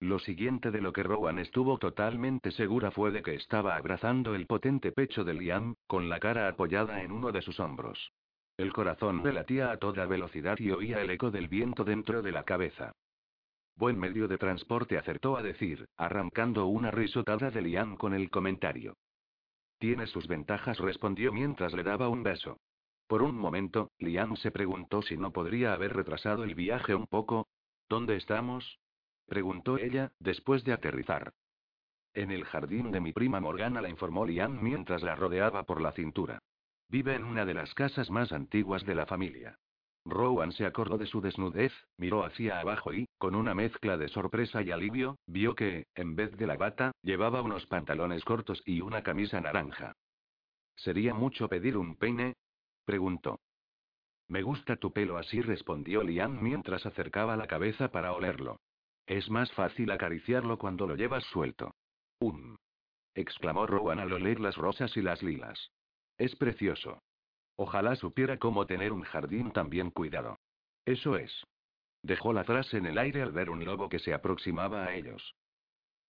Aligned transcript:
Lo 0.00 0.20
siguiente 0.20 0.70
de 0.70 0.80
lo 0.80 0.92
que 0.92 1.02
Rowan 1.02 1.40
estuvo 1.40 1.78
totalmente 1.78 2.52
segura 2.52 2.92
fue 2.92 3.10
de 3.10 3.22
que 3.22 3.34
estaba 3.34 3.74
abrazando 3.74 4.36
el 4.36 4.46
potente 4.46 4.92
pecho 4.92 5.24
de 5.24 5.34
Liam, 5.34 5.74
con 5.88 6.08
la 6.08 6.20
cara 6.20 6.48
apoyada 6.48 7.02
en 7.02 7.10
uno 7.10 7.32
de 7.32 7.42
sus 7.42 7.58
hombros. 7.58 8.12
El 8.56 8.72
corazón 8.72 9.22
le 9.24 9.32
latía 9.32 9.72
a 9.72 9.78
toda 9.78 10.06
velocidad 10.06 10.56
y 10.58 10.70
oía 10.70 11.00
el 11.00 11.10
eco 11.10 11.32
del 11.32 11.48
viento 11.48 11.84
dentro 11.84 12.22
de 12.22 12.30
la 12.30 12.44
cabeza. 12.44 12.92
Buen 13.74 13.98
medio 13.98 14.28
de 14.28 14.38
transporte 14.38 14.98
acertó 14.98 15.36
a 15.36 15.42
decir, 15.42 15.88
arrancando 15.96 16.66
una 16.66 16.92
risotada 16.92 17.50
de 17.50 17.62
Liam 17.62 17.96
con 17.96 18.14
el 18.14 18.30
comentario. 18.30 18.96
Tiene 19.78 20.06
sus 20.06 20.28
ventajas, 20.28 20.78
respondió 20.78 21.32
mientras 21.32 21.72
le 21.72 21.82
daba 21.82 22.08
un 22.08 22.22
beso. 22.22 22.58
Por 23.08 23.22
un 23.22 23.36
momento, 23.36 23.90
Liam 23.98 24.36
se 24.36 24.50
preguntó 24.52 25.02
si 25.02 25.16
no 25.16 25.32
podría 25.32 25.72
haber 25.72 25.94
retrasado 25.94 26.44
el 26.44 26.54
viaje 26.54 26.94
un 26.94 27.06
poco. 27.06 27.48
¿Dónde 27.88 28.16
estamos? 28.16 28.78
Preguntó 29.28 29.78
ella, 29.78 30.12
después 30.18 30.64
de 30.64 30.72
aterrizar. 30.72 31.32
En 32.14 32.30
el 32.30 32.44
jardín 32.44 32.90
de 32.90 33.00
mi 33.00 33.12
prima 33.12 33.40
Morgana 33.40 33.80
la 33.80 33.88
informó 33.88 34.26
Liam 34.26 34.62
mientras 34.62 35.02
la 35.02 35.14
rodeaba 35.14 35.64
por 35.64 35.80
la 35.80 35.92
cintura. 35.92 36.40
Vive 36.88 37.14
en 37.14 37.24
una 37.24 37.44
de 37.44 37.54
las 37.54 37.74
casas 37.74 38.10
más 38.10 38.32
antiguas 38.32 38.84
de 38.84 38.94
la 38.94 39.06
familia. 39.06 39.58
Rowan 40.04 40.52
se 40.52 40.64
acordó 40.64 40.96
de 40.96 41.06
su 41.06 41.20
desnudez, 41.20 41.72
miró 41.98 42.24
hacia 42.24 42.60
abajo 42.60 42.94
y, 42.94 43.06
con 43.18 43.34
una 43.34 43.54
mezcla 43.54 43.98
de 43.98 44.08
sorpresa 44.08 44.62
y 44.62 44.70
alivio, 44.70 45.18
vio 45.26 45.54
que, 45.54 45.86
en 45.94 46.16
vez 46.16 46.34
de 46.36 46.46
la 46.46 46.56
bata, 46.56 46.92
llevaba 47.02 47.42
unos 47.42 47.66
pantalones 47.66 48.24
cortos 48.24 48.62
y 48.64 48.80
una 48.80 49.02
camisa 49.02 49.40
naranja. 49.40 49.92
¿Sería 50.76 51.12
mucho 51.12 51.48
pedir 51.48 51.76
un 51.76 51.96
peine? 51.96 52.34
preguntó. 52.84 53.40
Me 54.28 54.42
gusta 54.42 54.76
tu 54.76 54.92
pelo 54.92 55.18
así, 55.18 55.40
respondió 55.40 56.02
Liam 56.02 56.42
mientras 56.42 56.86
acercaba 56.86 57.36
la 57.36 57.46
cabeza 57.46 57.90
para 57.90 58.12
olerlo. 58.12 58.60
Es 59.08 59.30
más 59.30 59.50
fácil 59.52 59.90
acariciarlo 59.90 60.58
cuando 60.58 60.86
lo 60.86 60.94
llevas 60.94 61.24
suelto. 61.24 61.74
Um. 62.20 62.58
exclamó 63.14 63.66
Rowan 63.66 64.00
al 64.00 64.12
oler 64.12 64.38
las 64.38 64.56
rosas 64.56 64.94
y 64.98 65.00
las 65.00 65.22
lilas. 65.22 65.70
Es 66.18 66.36
precioso. 66.36 67.00
Ojalá 67.56 67.96
supiera 67.96 68.38
cómo 68.38 68.66
tener 68.66 68.92
un 68.92 69.02
jardín 69.02 69.50
tan 69.50 69.70
bien 69.70 69.90
cuidado. 69.90 70.38
Eso 70.84 71.16
es. 71.16 71.32
Dejó 72.02 72.34
la 72.34 72.44
frase 72.44 72.76
en 72.76 72.84
el 72.84 72.98
aire 72.98 73.22
al 73.22 73.32
ver 73.32 73.48
un 73.48 73.64
lobo 73.64 73.88
que 73.88 73.98
se 73.98 74.12
aproximaba 74.12 74.84
a 74.84 74.94
ellos. 74.94 75.34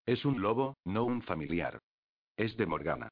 Es 0.06 0.26
un 0.26 0.42
lobo, 0.42 0.76
no 0.84 1.06
un 1.06 1.22
familiar. 1.22 1.80
Es 2.36 2.58
de 2.58 2.66
Morgana. 2.66 3.08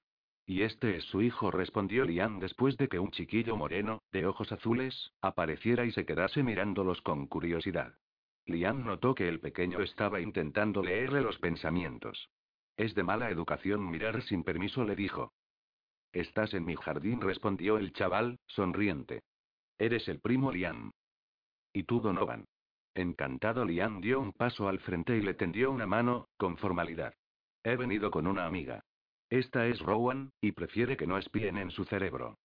Y 0.46 0.64
este 0.64 0.98
es 0.98 1.06
su 1.06 1.22
hijo, 1.22 1.50
respondió 1.50 2.04
Liam 2.04 2.40
después 2.40 2.76
de 2.76 2.90
que 2.90 3.00
un 3.00 3.12
chiquillo 3.12 3.56
moreno, 3.56 4.02
de 4.12 4.26
ojos 4.26 4.52
azules, 4.52 5.14
apareciera 5.22 5.86
y 5.86 5.94
se 5.94 6.06
quedase 6.06 6.44
mirándolos 6.44 7.02
con 7.02 7.26
curiosidad. 7.28 7.96
Liam 8.48 8.86
notó 8.86 9.14
que 9.14 9.28
el 9.28 9.40
pequeño 9.40 9.82
estaba 9.82 10.22
intentando 10.22 10.82
leerle 10.82 11.22
los 11.22 11.38
pensamientos. 11.38 12.30
Es 12.78 12.96
de 12.96 13.04
mala 13.04 13.30
educación 13.30 13.90
mirar 13.90 14.22
sin 14.24 14.44
permiso, 14.44 14.86
le 14.86 14.96
dijo. 14.96 15.34
Estás 16.14 16.54
en 16.54 16.64
mi 16.66 16.76
jardín, 16.76 17.20
respondió 17.20 17.78
el 17.78 17.92
chaval, 17.92 18.40
sonriente. 18.48 19.24
Eres 19.78 20.08
el 20.08 20.20
primo 20.20 20.52
Liam. 20.52 20.92
¿Y 21.74 21.84
tú, 21.84 22.00
Donovan? 22.00 22.46
Encantado, 22.96 23.66
Liam 23.66 24.00
dio 24.00 24.20
un 24.20 24.32
paso 24.32 24.70
al 24.70 24.80
frente 24.80 25.18
y 25.18 25.22
le 25.22 25.34
tendió 25.34 25.70
una 25.70 25.86
mano, 25.86 26.30
con 26.38 26.58
formalidad. 26.58 27.14
He 27.64 27.76
venido 27.76 28.10
con 28.12 28.28
una 28.28 28.46
amiga. 28.46 28.84
Esta 29.30 29.68
es 29.68 29.80
Rowan, 29.80 30.32
y 30.40 30.54
prefiere 30.54 30.96
que 30.96 31.06
no 31.06 31.18
espíen 31.18 31.58
en 31.58 31.70
su 31.70 31.84
cerebro. 31.84 32.38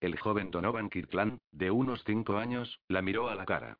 El 0.00 0.18
joven 0.18 0.50
Donovan 0.50 0.90
Kirkland, 0.90 1.38
de 1.52 1.70
unos 1.70 2.02
cinco 2.04 2.36
años, 2.36 2.80
la 2.88 3.00
miró 3.00 3.28
a 3.28 3.36
la 3.36 3.46
cara. 3.46 3.78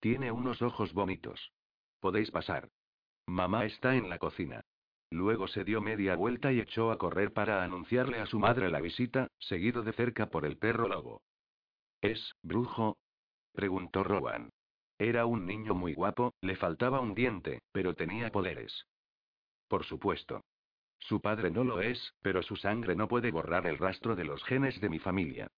Tiene 0.00 0.32
unos 0.32 0.62
ojos 0.62 0.94
bonitos. 0.94 1.52
Podéis 2.00 2.30
pasar. 2.30 2.70
Mamá 3.26 3.66
está 3.66 3.94
en 3.96 4.08
la 4.08 4.18
cocina. 4.18 4.64
Luego 5.10 5.46
se 5.48 5.64
dio 5.64 5.80
media 5.80 6.16
vuelta 6.16 6.52
y 6.52 6.60
echó 6.60 6.90
a 6.90 6.98
correr 6.98 7.32
para 7.32 7.62
anunciarle 7.62 8.20
a 8.20 8.26
su 8.26 8.38
madre 8.38 8.70
la 8.70 8.80
visita, 8.80 9.28
seguido 9.38 9.82
de 9.82 9.92
cerca 9.92 10.30
por 10.30 10.46
el 10.46 10.56
perro 10.56 10.88
lobo. 10.88 11.22
¿Es 12.00 12.34
brujo? 12.42 12.96
preguntó 13.52 14.02
Rowan. 14.04 14.50
Era 14.98 15.26
un 15.26 15.46
niño 15.46 15.74
muy 15.74 15.94
guapo, 15.94 16.34
le 16.40 16.56
faltaba 16.56 17.00
un 17.00 17.14
diente, 17.14 17.60
pero 17.72 17.94
tenía 17.94 18.30
poderes. 18.30 18.86
Por 19.68 19.84
supuesto. 19.84 20.44
Su 20.98 21.20
padre 21.20 21.50
no 21.50 21.64
lo 21.64 21.80
es, 21.80 22.14
pero 22.22 22.42
su 22.42 22.56
sangre 22.56 22.94
no 22.94 23.08
puede 23.08 23.30
borrar 23.30 23.66
el 23.66 23.78
rastro 23.78 24.14
de 24.14 24.24
los 24.24 24.44
genes 24.44 24.80
de 24.80 24.88
mi 24.88 24.98
familia. 24.98 25.50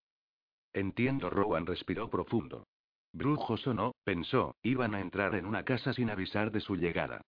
Entiendo, 0.72 1.28
Rowan 1.28 1.66
respiró 1.66 2.08
profundo. 2.08 2.66
Brujos 3.12 3.66
o 3.66 3.74
no, 3.74 3.94
pensó, 4.04 4.56
iban 4.62 4.94
a 4.94 5.00
entrar 5.00 5.34
en 5.34 5.44
una 5.44 5.64
casa 5.64 5.92
sin 5.92 6.08
avisar 6.08 6.50
de 6.50 6.60
su 6.60 6.76
llegada. 6.76 7.20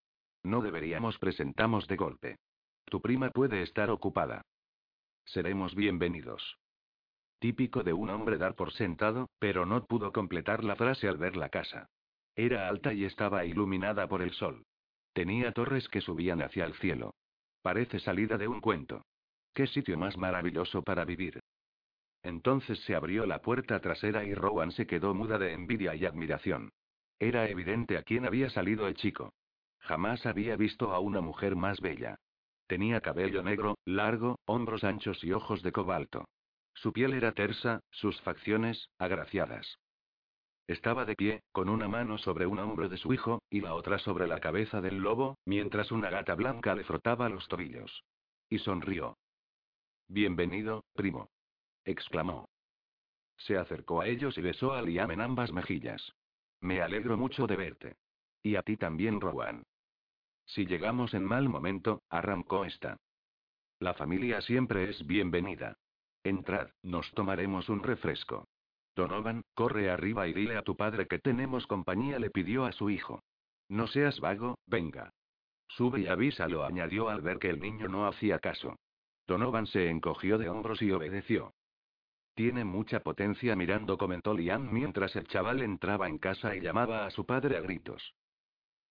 No 0.43 0.63
deberíamos 0.63 1.19
presentamos 1.19 1.87
de 1.89 1.97
golpe. 1.97 2.37
Tu 2.87 3.03
prima 3.03 3.31
puede 3.31 3.63
estar 3.63 3.91
ocupada. 3.91 4.43
Seremos 5.27 5.75
bienvenidos. 5.75 6.59
Típico 7.39 7.83
de 7.83 7.93
un 7.93 8.09
hombre 8.09 8.39
dar 8.39 8.55
por 8.55 8.73
sentado, 8.73 9.29
pero 9.39 9.67
no 9.67 9.85
pudo 9.85 10.13
completar 10.13 10.65
la 10.65 10.77
frase 10.77 11.07
al 11.07 11.19
ver 11.19 11.37
la 11.37 11.51
casa. 11.51 11.89
Era 12.35 12.69
alta 12.69 12.95
y 12.95 13.05
estaba 13.05 13.45
iluminada 13.45 14.09
por 14.09 14.23
el 14.23 14.33
sol. 14.33 14.65
Tenía 15.13 15.53
torres 15.53 15.89
que 15.89 16.01
subían 16.01 16.41
hacia 16.41 16.65
el 16.65 16.75
cielo. 16.75 17.15
Parece 17.61 18.01
salida 18.01 18.39
de 18.39 18.49
un 18.49 18.61
cuento. 18.61 19.05
Qué 19.53 19.67
sitio 19.67 19.99
más 19.99 20.17
maravilloso 20.17 20.83
para 20.83 21.05
vivir. 21.05 21.41
Entonces 22.25 22.81
se 22.85 22.95
abrió 22.95 23.27
la 23.27 23.43
puerta 23.43 23.79
trasera 23.81 24.25
y 24.25 24.35
Rowan 24.35 24.73
se 24.73 24.87
quedó 24.87 25.15
muda 25.15 25.39
de 25.39 25.53
envidia 25.53 25.95
y 25.95 26.07
admiración. 26.07 26.73
Era 27.19 27.49
evidente 27.49 27.99
a 27.99 28.03
quién 28.03 28.25
había 28.25 28.49
salido 28.49 28.89
el 28.89 28.95
chico. 28.95 29.35
Jamás 29.81 30.25
había 30.25 30.57
visto 30.57 30.93
a 30.93 31.01
una 31.01 31.21
mujer 31.21 31.55
más 31.55 31.81
bella. 31.83 32.17
Tenía 32.67 33.03
cabello 33.03 33.43
negro, 33.43 33.77
largo, 33.85 34.39
hombros 34.47 34.85
anchos 34.85 35.23
y 35.23 35.33
ojos 35.33 35.63
de 35.63 35.73
cobalto. 35.73 36.25
Su 36.73 36.95
piel 36.95 37.13
era 37.13 37.33
tersa, 37.33 37.81
sus 37.91 38.19
facciones, 38.23 38.89
agraciadas. 38.99 39.79
Estaba 40.67 41.05
de 41.05 41.17
pie, 41.17 41.43
con 41.53 41.69
una 41.69 41.89
mano 41.89 42.17
sobre 42.17 42.47
un 42.47 42.59
hombro 42.59 42.89
de 42.89 42.97
su 42.97 43.13
hijo, 43.13 43.43
y 43.51 43.61
la 43.61 43.75
otra 43.75 43.99
sobre 43.99 44.27
la 44.27 44.41
cabeza 44.41 44.81
del 44.81 44.97
lobo, 44.97 45.37
mientras 45.45 45.93
una 45.93 46.09
gata 46.09 46.35
blanca 46.35 46.75
le 46.75 46.85
frotaba 46.85 47.29
los 47.29 47.47
tobillos. 47.49 48.03
Y 48.49 48.61
sonrió. 48.61 49.19
Bienvenido, 50.09 50.85
primo 50.95 51.34
exclamó. 51.85 52.49
Se 53.37 53.57
acercó 53.57 54.01
a 54.01 54.07
ellos 54.07 54.39
y 54.39 54.41
besó 54.41 54.73
a 54.73 54.83
Liam 54.83 55.11
en 55.11 55.21
ambas 55.21 55.53
mejillas. 55.53 56.15
Me 56.61 56.81
alegro 56.81 57.17
mucho 57.17 57.47
de 57.47 57.57
verte. 57.57 57.97
Y 58.43 58.57
a 58.57 58.63
ti 58.63 58.77
también, 58.77 59.21
Rowan. 59.21 59.65
Si 60.47 60.67
llegamos 60.67 61.15
en 61.15 61.25
mal 61.25 61.49
momento, 61.49 62.03
arrancó 62.09 62.65
esta. 62.65 62.97
La 63.81 63.95
familia 63.95 64.41
siempre 64.41 64.89
es 64.91 65.07
bienvenida. 65.07 65.77
Entrad, 66.23 66.71
nos 66.83 67.11
tomaremos 67.13 67.69
un 67.69 67.83
refresco. 67.83 68.47
Donovan, 68.95 69.43
corre 69.55 69.91
arriba 69.91 70.29
y 70.29 70.33
dile 70.33 70.57
a 70.57 70.63
tu 70.63 70.77
padre 70.77 71.07
que 71.07 71.19
tenemos 71.19 71.67
compañía, 71.67 72.19
le 72.19 72.31
pidió 72.31 72.65
a 72.65 72.73
su 72.73 72.91
hijo. 72.91 73.23
No 73.69 73.87
seas 73.87 74.21
vago, 74.21 74.59
venga. 74.67 75.13
Sube 75.69 76.01
y 76.01 76.07
avísalo, 76.07 76.65
añadió 76.65 77.09
al 77.09 77.21
ver 77.23 77.39
que 77.39 77.51
el 77.51 77.61
niño 77.61 77.89
no 77.89 78.07
hacía 78.07 78.39
caso. 78.39 78.77
Donovan 79.27 79.67
se 79.67 79.91
encogió 79.91 80.39
de 80.39 80.49
hombros 80.49 80.81
y 80.83 80.93
obedeció. 80.93 81.53
Tiene 82.35 82.65
mucha 82.65 83.01
potencia 83.01 83.55
mirando, 83.55 83.97
comentó 83.97 84.35
Liam 84.35 84.73
mientras 84.73 85.15
el 85.15 85.29
chaval 85.29 85.63
entraba 85.63 86.09
en 86.09 86.19
casa 86.19 86.57
y 86.57 86.61
llamaba 86.61 87.07
a 87.07 87.11
su 87.11 87.25
padre 87.25 87.57
a 87.57 87.61
gritos. 87.61 88.15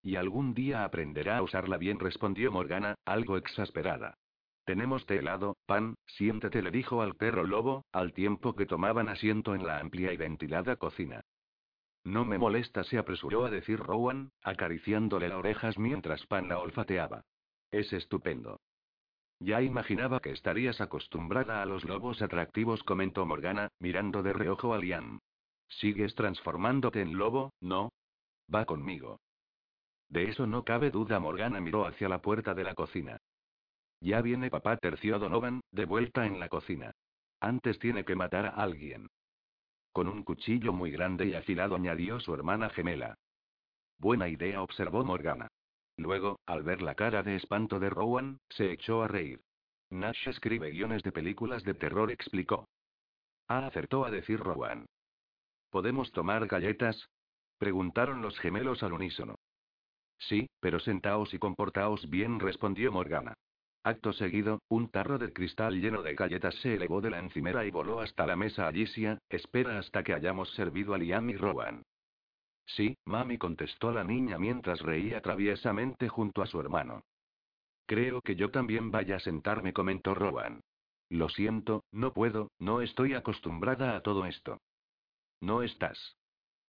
Y 0.01 0.17
algún 0.17 0.55
día 0.55 0.85
aprenderá 0.85 1.39
a 1.39 1.43
usarla 1.43 1.77
bien, 1.77 1.99
respondió 1.99 2.53
Morgana, 2.53 2.95
algo 3.05 3.37
exasperada. 3.37 4.15
Tenemos 4.65 5.07
té 5.07 5.19
helado, 5.19 5.57
pan, 5.67 5.97
siéntete, 6.07 6.63
le 6.63 6.71
dijo 6.71 7.03
al 7.03 7.17
perro 7.17 7.45
lobo, 7.45 7.85
al 7.93 8.13
tiempo 8.13 8.55
que 8.55 8.67
tomaban 8.67 9.09
asiento 9.09 9.57
en 9.57 9.67
la 9.67 9.79
amplia 9.79 10.13
y 10.13 10.17
ventilada 10.17 10.77
cocina. 10.77 11.23
No 12.05 12.25
me 12.25 12.39
molesta, 12.39 12.85
se 12.85 12.99
apresuró 12.99 13.45
a 13.45 13.51
decir 13.51 13.79
Rowan, 13.79 14.31
acariciándole 14.43 15.29
las 15.29 15.39
orejas 15.39 15.79
mientras 15.79 16.27
Pan 16.27 16.49
la 16.49 16.59
olfateaba. 16.59 17.25
Es 17.73 17.93
estupendo. 17.93 18.61
Ya 19.43 19.61
imaginaba 19.61 20.21
que 20.21 20.31
estarías 20.31 20.81
acostumbrada 20.81 21.63
a 21.63 21.67
los 21.67 21.85
lobos 21.85 22.23
atractivos, 22.23 22.85
comentó 22.85 23.27
Morgana, 23.27 23.73
mirando 23.81 24.23
de 24.23 24.33
reojo 24.33 24.73
a 24.73 24.79
Liam. 24.79 25.19
¿Sigues 25.69 26.15
transformándote 26.15 27.01
en 27.01 27.19
lobo, 27.19 27.53
no? 27.61 27.91
Va 28.55 28.67
conmigo. 28.67 29.19
De 30.09 30.29
eso 30.29 30.47
no 30.47 30.63
cabe 30.63 30.93
duda. 30.93 31.19
Morgana 31.19 31.61
miró 31.61 31.87
hacia 31.87 32.09
la 32.09 32.23
puerta 32.23 32.55
de 32.55 32.63
la 32.63 32.75
cocina. 32.75 33.19
Ya 34.01 34.23
viene 34.23 34.49
papá, 34.49 34.77
terció 34.77 35.19
Donovan, 35.19 35.61
de 35.73 35.87
vuelta 35.87 36.25
en 36.25 36.39
la 36.39 36.49
cocina. 36.49 36.93
Antes 37.41 37.81
tiene 37.81 38.05
que 38.05 38.15
matar 38.15 38.47
a 38.47 38.51
alguien. 38.51 39.09
Con 39.93 40.07
un 40.07 40.23
cuchillo 40.23 40.73
muy 40.73 40.93
grande 40.93 41.27
y 41.27 41.35
afilado 41.35 41.75
añadió 41.75 42.21
su 42.21 42.33
hermana 42.33 42.71
gemela. 42.71 43.17
Buena 43.99 44.29
idea, 44.29 44.63
observó 44.63 45.05
Morgana. 45.05 45.49
Luego, 45.97 46.41
al 46.47 46.63
ver 46.63 46.83
la 46.83 46.95
cara 46.95 47.23
de 47.23 47.37
espanto 47.37 47.79
de 47.79 47.91
Rowan, 47.91 48.39
se 48.49 48.73
echó 48.73 49.03
a 49.03 49.09
reír. 49.09 49.41
Nash 49.91 50.29
escribe 50.29 50.71
guiones 50.71 51.03
de 51.03 51.13
películas 51.13 51.65
de 51.65 51.75
terror, 51.75 52.11
explicó. 52.11 52.69
Ah, 53.49 53.67
acertó 53.67 54.05
a 54.05 54.11
decir 54.11 54.41
Rowan. 54.41 54.87
¿Podemos 55.71 56.11
tomar 56.13 56.47
galletas? 56.47 57.09
Preguntaron 57.59 58.23
los 58.23 58.39
gemelos 58.39 58.83
al 58.83 58.95
unísono. 58.95 59.37
Sí, 60.19 60.49
pero 60.61 60.81
sentaos 60.81 61.35
y 61.35 61.39
comportaos 61.39 62.09
bien, 62.09 62.41
respondió 62.41 62.93
Morgana. 62.93 63.35
Acto 63.85 64.13
seguido, 64.13 64.61
un 64.69 64.89
tarro 64.89 65.19
de 65.19 65.33
cristal 65.33 65.81
lleno 65.81 66.03
de 66.03 66.15
galletas 66.15 66.55
se 66.57 66.75
elevó 66.75 67.01
de 67.01 67.11
la 67.11 67.19
encimera 67.19 67.65
y 67.65 67.71
voló 67.71 68.01
hasta 68.01 68.27
la 68.27 68.37
mesa 68.37 68.69
Alicia, 68.69 69.19
espera 69.29 69.79
hasta 69.79 70.05
que 70.05 70.15
hayamos 70.15 70.51
servido 70.55 70.95
a 70.95 70.99
Liam 70.99 71.29
y 71.31 71.37
Rowan. 71.37 71.83
Sí, 72.77 72.97
mami 73.05 73.37
contestó 73.37 73.93
la 73.93 74.05
niña 74.05 74.39
mientras 74.39 74.81
reía 74.81 75.21
traviesamente 75.21 76.09
junto 76.09 76.43
a 76.43 76.47
su 76.47 76.59
hermano. 76.59 77.03
Creo 77.87 78.23
que 78.23 78.35
yo 78.35 78.51
también 78.51 78.91
vaya 78.91 79.17
a 79.17 79.21
sentarme, 79.21 79.73
comentó 79.73 80.15
Rowan. 80.15 80.61
Lo 81.11 81.29
siento, 81.29 81.85
no 81.93 82.15
puedo, 82.15 82.51
no 82.59 82.81
estoy 82.81 83.13
acostumbrada 83.13 83.97
a 83.97 84.03
todo 84.03 84.25
esto. 84.25 84.59
No 85.43 85.63
estás. 85.63 86.17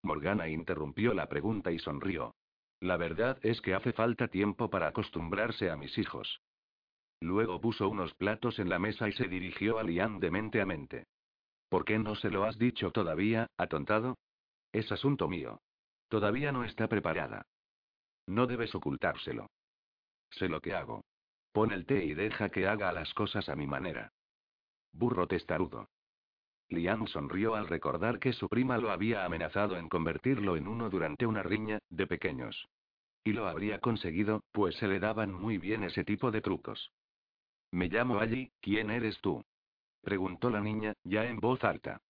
Morgana 0.02 0.50
interrumpió 0.50 1.14
la 1.14 1.30
pregunta 1.30 1.72
y 1.72 1.80
sonrió. 1.80 2.36
La 2.82 2.98
verdad 2.98 3.40
es 3.42 3.62
que 3.62 3.74
hace 3.74 3.94
falta 3.94 4.28
tiempo 4.28 4.70
para 4.70 4.88
acostumbrarse 4.88 5.70
a 5.70 5.78
mis 5.78 5.98
hijos. 5.98 6.42
Luego 7.22 7.62
puso 7.62 7.88
unos 7.88 8.14
platos 8.16 8.60
en 8.60 8.68
la 8.68 8.80
mesa 8.80 9.08
y 9.08 9.14
se 9.14 9.30
dirigió 9.30 9.80
a 9.80 9.84
Liam 9.84 10.20
de 10.20 10.32
mente 10.32 10.60
a 10.60 10.66
mente. 10.66 11.06
¿Por 11.70 11.86
qué 11.86 11.98
no 11.98 12.16
se 12.16 12.30
lo 12.30 12.44
has 12.44 12.58
dicho 12.58 12.92
todavía, 12.92 13.48
atontado? 13.58 14.18
Es 14.74 14.92
asunto 14.92 15.30
mío. 15.30 15.62
Todavía 16.14 16.52
no 16.52 16.64
está 16.64 16.88
preparada. 16.88 17.48
No 18.28 18.46
debes 18.46 18.76
ocultárselo. 18.76 19.50
Sé 20.30 20.48
lo 20.48 20.62
que 20.62 20.76
hago. 20.76 21.06
Pon 21.52 21.72
el 21.72 21.88
té 21.88 22.06
y 22.06 22.14
deja 22.14 22.50
que 22.50 22.68
haga 22.68 22.92
las 22.92 23.12
cosas 23.16 23.50
a 23.50 23.56
mi 23.56 23.66
manera. 23.66 24.14
Burro 24.92 25.26
testarudo. 25.26 25.90
Liam 26.70 27.08
sonrió 27.08 27.56
al 27.56 27.68
recordar 27.68 28.20
que 28.20 28.32
su 28.32 28.48
prima 28.48 28.78
lo 28.78 28.92
había 28.92 29.26
amenazado 29.26 29.76
en 29.76 29.90
convertirlo 29.90 30.56
en 30.56 30.68
uno 30.68 30.92
durante 30.92 31.26
una 31.26 31.42
riña, 31.42 31.80
de 31.90 32.06
pequeños. 32.06 32.70
Y 33.24 33.34
lo 33.34 33.48
habría 33.48 33.80
conseguido, 33.80 34.44
pues 34.52 34.76
se 34.76 34.88
le 34.88 35.00
daban 35.00 35.34
muy 35.34 35.58
bien 35.58 35.84
ese 35.84 36.04
tipo 36.04 36.30
de 36.30 36.42
trucos. 36.42 36.92
Me 37.72 37.88
llamo 37.88 38.20
Allí, 38.20 38.52
¿quién 38.62 38.92
eres 38.92 39.20
tú? 39.22 39.44
preguntó 40.04 40.52
la 40.52 40.62
niña, 40.62 40.94
ya 41.04 41.26
en 41.26 41.40
voz 41.40 41.64
alta. 41.64 42.02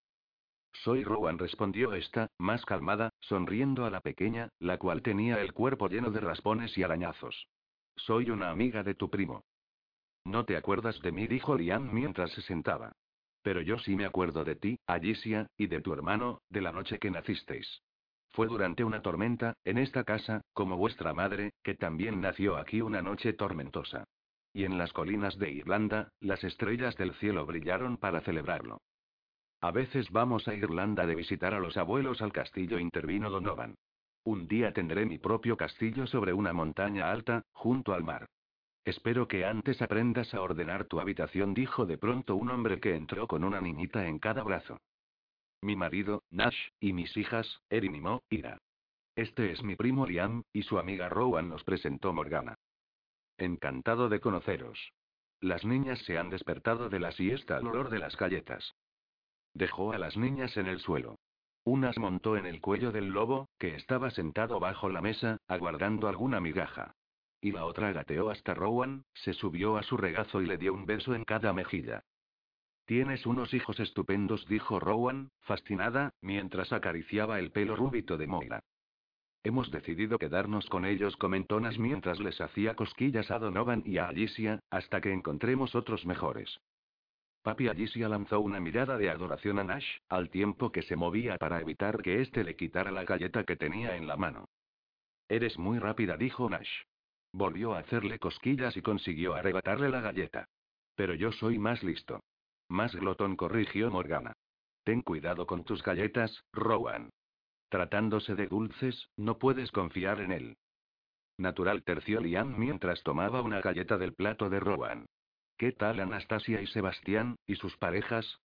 Soy 0.74 1.04
Rowan, 1.04 1.38
respondió 1.38 1.94
esta, 1.94 2.30
más 2.38 2.66
calmada, 2.66 3.12
sonriendo 3.20 3.86
a 3.86 3.92
la 3.92 4.02
pequeña, 4.02 4.50
la 4.60 4.78
cual 4.78 5.02
tenía 5.02 5.40
el 5.42 5.54
cuerpo 5.54 5.88
lleno 5.88 6.12
de 6.12 6.20
raspones 6.20 6.78
y 6.78 6.84
arañazos. 6.84 7.48
Soy 7.96 8.32
una 8.32 8.50
amiga 8.50 8.84
de 8.84 8.96
tu 8.96 9.10
primo. 9.10 9.44
No 10.26 10.46
te 10.46 10.58
acuerdas 10.58 11.00
de 11.02 11.12
mí, 11.12 11.28
dijo 11.28 11.56
Liam 11.56 11.94
mientras 11.94 12.32
se 12.32 12.42
sentaba. 12.42 12.94
Pero 13.44 13.62
yo 13.62 13.78
sí 13.78 13.96
me 13.96 14.06
acuerdo 14.06 14.44
de 14.44 14.56
ti, 14.56 14.80
Alicia, 14.88 15.48
y 15.58 15.68
de 15.68 15.82
tu 15.82 15.94
hermano, 15.94 16.42
de 16.50 16.62
la 16.62 16.72
noche 16.72 16.98
que 16.98 17.12
nacisteis. 17.12 17.82
Fue 18.30 18.48
durante 18.48 18.84
una 18.84 19.02
tormenta, 19.02 19.54
en 19.64 19.78
esta 19.78 20.04
casa, 20.04 20.42
como 20.54 20.76
vuestra 20.76 21.14
madre, 21.14 21.52
que 21.62 21.76
también 21.76 22.20
nació 22.20 22.58
aquí 22.58 22.82
una 22.82 23.02
noche 23.02 23.34
tormentosa. 23.34 24.06
Y 24.54 24.64
en 24.66 24.78
las 24.78 24.92
colinas 24.92 25.38
de 25.38 25.52
Irlanda, 25.52 26.10
las 26.20 26.44
estrellas 26.44 26.96
del 26.96 27.14
cielo 27.16 27.46
brillaron 27.46 27.98
para 27.98 28.22
celebrarlo. 28.22 28.80
A 29.64 29.72
veces 29.72 30.12
vamos 30.12 30.50
a 30.50 30.56
Irlanda 30.56 31.06
de 31.06 31.16
visitar 31.16 31.54
a 31.54 31.60
los 31.62 31.78
abuelos 31.78 32.22
al 32.22 32.34
castillo, 32.34 32.80
intervino 32.80 33.30
Donovan. 33.30 33.76
Un 34.26 34.46
día 34.46 34.74
tendré 34.74 35.06
mi 35.06 35.20
propio 35.20 35.56
castillo 35.56 36.06
sobre 36.06 36.34
una 36.34 36.52
montaña 36.52 37.10
alta, 37.10 37.44
junto 37.54 37.94
al 37.94 38.04
mar. 38.04 38.28
Espero 38.84 39.30
que 39.30 39.46
antes 39.46 39.82
aprendas 39.82 40.34
a 40.34 40.42
ordenar 40.42 40.84
tu 40.84 41.00
habitación, 41.00 41.54
dijo 41.54 41.86
de 41.86 41.98
pronto 41.98 42.36
un 42.36 42.50
hombre 42.50 42.82
que 42.82 42.94
entró 42.94 43.26
con 43.26 43.46
una 43.46 43.62
niñita 43.62 44.06
en 44.06 44.20
cada 44.20 44.44
brazo. 44.44 44.82
Mi 45.62 45.78
marido, 45.78 46.24
Nash, 46.30 46.60
y 46.82 46.92
mis 46.92 47.16
hijas, 47.16 47.62
Erin 47.70 47.96
y 47.96 48.02
Mo, 48.02 48.22
Ira. 48.30 48.58
Este 49.16 49.54
es 49.54 49.64
mi 49.64 49.78
primo 49.78 50.06
Liam, 50.06 50.44
y 50.52 50.64
su 50.64 50.78
amiga 50.78 51.08
Rowan 51.08 51.48
nos 51.48 51.64
presentó 51.64 52.12
Morgana. 52.12 52.56
Encantado 53.38 54.10
de 54.10 54.20
conoceros. 54.20 54.92
Las 55.40 55.64
niñas 55.64 56.00
se 56.00 56.18
han 56.18 56.30
despertado 56.30 56.90
de 56.90 57.00
la 57.00 57.14
siesta 57.14 57.56
al 57.56 57.68
olor 57.68 57.90
de 57.90 58.00
las 58.00 58.18
galletas. 58.18 58.76
Dejó 59.54 59.94
a 59.94 59.98
las 59.98 60.18
niñas 60.18 60.58
en 60.58 60.68
el 60.68 60.80
suelo. 60.80 61.20
Unas 61.64 61.98
montó 61.98 62.36
en 62.36 62.46
el 62.46 62.60
cuello 62.60 62.92
del 62.92 63.10
lobo, 63.10 63.48
que 63.58 63.76
estaba 63.76 64.12
sentado 64.12 64.60
bajo 64.60 64.90
la 64.90 65.02
mesa, 65.02 65.38
aguardando 65.48 66.08
alguna 66.08 66.40
migaja. 66.40 66.96
Y 67.40 67.52
la 67.52 67.66
otra 67.66 67.92
gateó 67.92 68.30
hasta 68.30 68.54
Rowan, 68.54 69.06
se 69.14 69.34
subió 69.34 69.78
a 69.78 69.84
su 69.84 69.96
regazo 69.98 70.42
y 70.42 70.46
le 70.46 70.58
dio 70.58 70.74
un 70.74 70.86
beso 70.86 71.14
en 71.14 71.24
cada 71.24 71.54
mejilla. 71.54 72.04
Tienes 72.86 73.26
unos 73.26 73.54
hijos 73.54 73.80
estupendos, 73.80 74.46
dijo 74.48 74.80
Rowan, 74.80 75.32
fascinada, 75.42 76.14
mientras 76.22 76.74
acariciaba 76.74 77.40
el 77.40 77.52
pelo 77.52 77.76
rúbito 77.76 78.18
de 78.18 78.28
Moira. 78.28 78.64
Hemos 79.44 79.72
decidido 79.72 80.20
quedarnos 80.20 80.66
con 80.68 80.86
ellos, 80.86 81.16
comentó 81.18 81.60
Nash 81.60 81.78
mientras 81.78 82.20
les 82.20 82.40
hacía 82.42 82.76
cosquillas 82.76 83.30
a 83.30 83.40
Donovan 83.40 83.84
y 83.86 83.98
a 83.98 84.08
Alicia, 84.08 84.60
hasta 84.70 85.00
que 85.00 85.14
encontremos 85.14 85.76
otros 85.76 86.06
mejores. 86.06 86.60
Papi 87.44 87.68
Alicia 87.68 88.08
lanzó 88.08 88.40
una 88.40 88.62
mirada 88.62 88.98
de 88.98 89.10
adoración 89.10 89.60
a 89.60 89.66
Nash, 89.66 89.98
al 90.08 90.30
tiempo 90.30 90.72
que 90.72 90.82
se 90.82 90.96
movía 90.96 91.38
para 91.38 91.60
evitar 91.60 92.02
que 92.02 92.22
éste 92.22 92.42
le 92.46 92.56
quitara 92.56 92.90
la 92.90 93.04
galleta 93.04 93.44
que 93.44 93.58
tenía 93.58 93.98
en 93.98 94.08
la 94.08 94.16
mano. 94.16 94.48
Eres 95.28 95.60
muy 95.60 95.78
rápida, 95.78 96.16
dijo 96.16 96.50
Nash. 96.50 96.72
Volvió 97.34 97.74
a 97.74 97.80
hacerle 97.80 98.18
cosquillas 98.18 98.78
y 98.78 98.82
consiguió 98.82 99.34
arrebatarle 99.34 99.90
la 99.90 100.00
galleta. 100.00 100.48
Pero 100.96 101.16
yo 101.16 101.34
soy 101.34 101.60
más 101.60 101.84
listo. 101.84 102.22
Más 102.70 102.96
glotón, 102.96 103.36
corrigió 103.36 103.92
Morgana. 103.92 104.32
Ten 104.86 105.02
cuidado 105.02 105.46
con 105.46 105.66
tus 105.66 105.84
galletas, 105.84 106.46
Rowan. 106.54 107.10
Tratándose 107.68 108.36
de 108.36 108.48
dulces, 108.48 109.10
no 109.18 109.38
puedes 109.38 109.72
confiar 109.72 110.22
en 110.22 110.32
él. 110.32 110.58
Natural 111.38 111.84
terció 111.84 112.22
Liam 112.22 112.58
mientras 112.58 113.04
tomaba 113.04 113.42
una 113.42 113.60
galleta 113.60 113.98
del 113.98 114.14
plato 114.14 114.50
de 114.50 114.60
Rowan. 114.62 115.08
¿Qué 115.58 115.72
tal 115.72 116.00
Anastasia 116.00 116.62
y 116.62 116.68
Sebastián, 116.68 117.36
y 117.46 117.56
sus 117.56 117.78
parejas? 117.78 118.40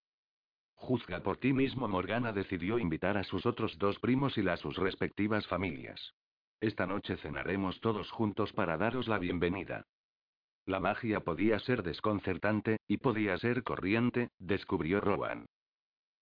Juzga 0.74 1.20
por 1.20 1.38
ti 1.38 1.52
mismo. 1.52 1.88
Morgana 1.88 2.32
decidió 2.32 2.78
invitar 2.78 3.16
a 3.16 3.24
sus 3.24 3.46
otros 3.46 3.78
dos 3.78 3.98
primos 3.98 4.36
y 4.36 4.46
a 4.48 4.56
sus 4.56 4.76
respectivas 4.76 5.46
familias. 5.46 6.14
Esta 6.60 6.86
noche 6.86 7.16
cenaremos 7.16 7.80
todos 7.80 8.10
juntos 8.10 8.52
para 8.52 8.76
daros 8.76 9.08
la 9.08 9.18
bienvenida. 9.18 9.86
La 10.66 10.80
magia 10.80 11.20
podía 11.20 11.58
ser 11.60 11.82
desconcertante, 11.82 12.76
y 12.86 12.98
podía 12.98 13.38
ser 13.38 13.62
corriente, 13.62 14.28
descubrió 14.38 15.00
Rowan. 15.00 15.46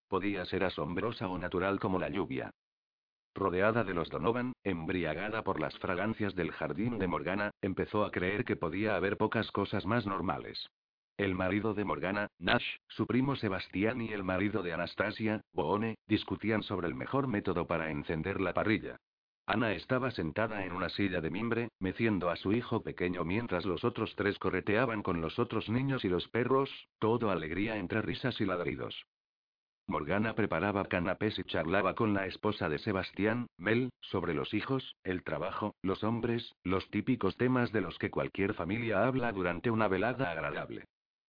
Podía 0.09 0.45
ser 0.45 0.63
asombrosa 0.63 1.27
o 1.29 1.37
natural 1.37 1.81
como 1.81 1.99
la 1.99 2.09
lluvia. 2.09 2.53
Rodeada 3.35 3.85
de 3.85 3.93
los 3.93 4.09
Donovan, 4.09 4.53
embriagada 4.65 5.43
por 5.43 5.61
las 5.61 5.77
fragancias 5.79 6.35
del 6.35 6.53
jardín 6.53 6.99
de 6.99 7.07
Morgana, 7.07 7.51
empezó 7.61 8.05
a 8.05 8.11
creer 8.11 8.45
que 8.45 8.57
podía 8.57 8.97
haber 8.97 9.19
pocas 9.19 9.51
cosas 9.51 9.85
más 9.85 10.07
normales. 10.07 10.71
El 11.19 11.35
marido 11.35 11.73
de 11.73 11.85
Morgana, 11.85 12.29
Nash, 12.39 12.77
su 12.89 13.07
primo 13.07 13.37
Sebastián 13.37 14.03
y 14.03 14.13
el 14.13 14.23
marido 14.23 14.63
de 14.63 14.75
Anastasia, 14.75 15.41
Boone, 15.55 15.97
discutían 16.07 16.63
sobre 16.63 16.89
el 16.89 16.95
mejor 16.95 17.27
método 17.27 17.67
para 17.67 17.91
encender 17.91 18.39
la 18.39 18.53
parrilla. 18.53 18.97
Ana 19.47 19.73
estaba 19.73 20.11
sentada 20.11 20.67
en 20.67 20.73
una 20.73 20.91
silla 20.91 21.23
de 21.23 21.31
mimbre, 21.31 21.69
meciendo 21.79 22.29
a 22.29 22.37
su 22.37 22.53
hijo 22.53 22.83
pequeño 22.83 23.25
mientras 23.25 23.65
los 23.65 23.83
otros 23.83 24.15
tres 24.15 24.39
correteaban 24.39 25.03
con 25.03 25.23
los 25.23 25.39
otros 25.39 25.71
niños 25.71 26.05
y 26.05 26.11
los 26.11 26.29
perros, 26.29 26.69
todo 26.99 27.31
alegría 27.31 27.79
entre 27.79 28.03
risas 28.03 28.39
y 28.43 28.45
ladridos. 28.45 29.07
Morgana 29.87 30.35
preparaba 30.35 30.85
canapés 30.85 31.39
y 31.39 31.45
charlaba 31.45 31.95
con 31.95 32.13
la 32.13 32.27
esposa 32.27 32.69
de 32.69 32.79
Sebastián, 32.79 33.47
Mel, 33.57 33.89
sobre 34.01 34.35
los 34.35 34.53
hijos, 34.53 34.97
el 35.03 35.23
trabajo, 35.23 35.77
los 35.81 36.05
hombres, 36.05 36.53
los 36.63 36.91
típicos 36.91 37.39
temas 37.39 37.73
de 37.73 37.81
los 37.81 37.97
que 37.99 38.11
cualquier 38.11 38.53
familia 38.53 39.07
habla 39.07 39.33
durante 39.33 39.71
una 39.71 39.89
velada 39.89 40.31
agradable. 40.31 40.85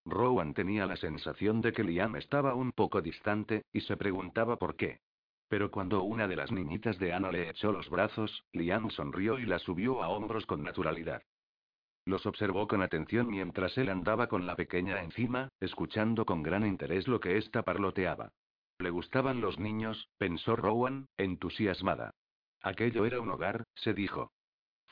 Rowan 0.09 0.53
tenía 0.53 0.85
la 0.85 0.95
sensación 0.95 1.61
de 1.61 1.73
que 1.73 1.83
Liam 1.83 2.15
estaba 2.15 2.55
un 2.55 2.71
poco 2.71 3.01
distante, 3.01 3.65
y 3.73 3.81
se 3.81 3.97
preguntaba 3.97 4.57
por 4.57 4.75
qué. 4.75 5.01
Pero 5.49 5.69
cuando 5.69 6.03
una 6.03 6.27
de 6.27 6.35
las 6.35 6.51
niñitas 6.51 6.97
de 6.99 7.13
Ana 7.13 7.31
le 7.31 7.49
echó 7.49 7.71
los 7.71 7.89
brazos, 7.89 8.45
Liam 8.53 8.89
sonrió 8.89 9.37
y 9.37 9.45
la 9.45 9.59
subió 9.59 10.03
a 10.03 10.09
hombros 10.09 10.45
con 10.45 10.63
naturalidad. 10.63 11.21
Los 12.05 12.25
observó 12.25 12.67
con 12.67 12.81
atención 12.81 13.27
mientras 13.27 13.77
él 13.77 13.89
andaba 13.89 14.27
con 14.27 14.45
la 14.45 14.55
pequeña 14.55 15.01
encima, 15.03 15.49
escuchando 15.59 16.25
con 16.25 16.41
gran 16.41 16.65
interés 16.65 17.07
lo 17.07 17.19
que 17.19 17.37
ésta 17.37 17.63
parloteaba. 17.63 18.31
Le 18.79 18.89
gustaban 18.91 19.41
los 19.41 19.59
niños, 19.59 20.07
pensó 20.17 20.55
Rowan, 20.55 21.07
entusiasmada. 21.17 22.11
Aquello 22.61 23.05
era 23.05 23.19
un 23.19 23.29
hogar, 23.29 23.65
se 23.75 23.93
dijo. 23.93 24.31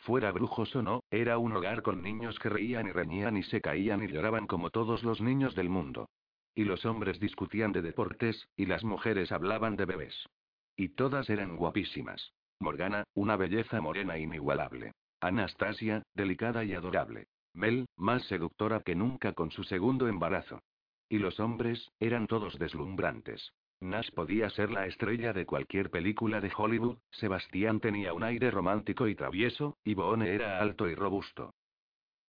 Fuera 0.05 0.31
brujos 0.31 0.75
o 0.75 0.83
no, 0.83 1.03
era 1.09 1.39
un 1.39 1.53
hogar 1.53 1.81
con 1.81 2.03
niños 2.03 2.37
que 2.37 2.49
reían 2.49 2.85
y 2.85 2.91
reñían 2.91 3.37
y 3.37 3.43
se 3.43 3.59
caían 3.59 4.03
y 4.03 4.07
lloraban 4.07 4.45
como 4.45 4.69
todos 4.69 5.01
los 5.01 5.19
niños 5.19 5.55
del 5.55 5.67
mundo. 5.67 6.09
Y 6.53 6.63
los 6.63 6.85
hombres 6.85 7.19
discutían 7.19 7.71
de 7.71 7.81
deportes, 7.81 8.47
y 8.55 8.67
las 8.67 8.83
mujeres 8.83 9.31
hablaban 9.31 9.75
de 9.75 9.85
bebés. 9.85 10.29
Y 10.75 10.89
todas 10.89 11.27
eran 11.31 11.57
guapísimas. 11.57 12.33
Morgana, 12.59 13.03
una 13.15 13.35
belleza 13.35 13.81
morena 13.81 14.19
inigualable. 14.19 14.91
Anastasia, 15.21 16.03
delicada 16.13 16.63
y 16.63 16.75
adorable. 16.75 17.25
Mel, 17.55 17.87
más 17.95 18.23
seductora 18.25 18.81
que 18.81 18.93
nunca 18.93 19.33
con 19.33 19.49
su 19.49 19.63
segundo 19.63 20.07
embarazo. 20.07 20.61
Y 21.09 21.17
los 21.17 21.39
hombres, 21.39 21.89
eran 21.99 22.27
todos 22.27 22.59
deslumbrantes. 22.59 23.53
Nash 23.81 24.09
podía 24.11 24.49
ser 24.49 24.71
la 24.71 24.87
estrella 24.87 25.33
de 25.33 25.45
cualquier 25.45 25.89
película 25.89 26.41
de 26.41 26.51
Hollywood, 26.55 26.97
Sebastián 27.11 27.79
tenía 27.79 28.13
un 28.13 28.23
aire 28.23 28.49
romántico 28.49 29.07
y 29.07 29.15
travieso, 29.15 29.77
y 29.83 29.93
Boone 29.93 30.33
era 30.33 30.59
alto 30.59 30.87
y 30.87 30.95
robusto. 30.95 31.53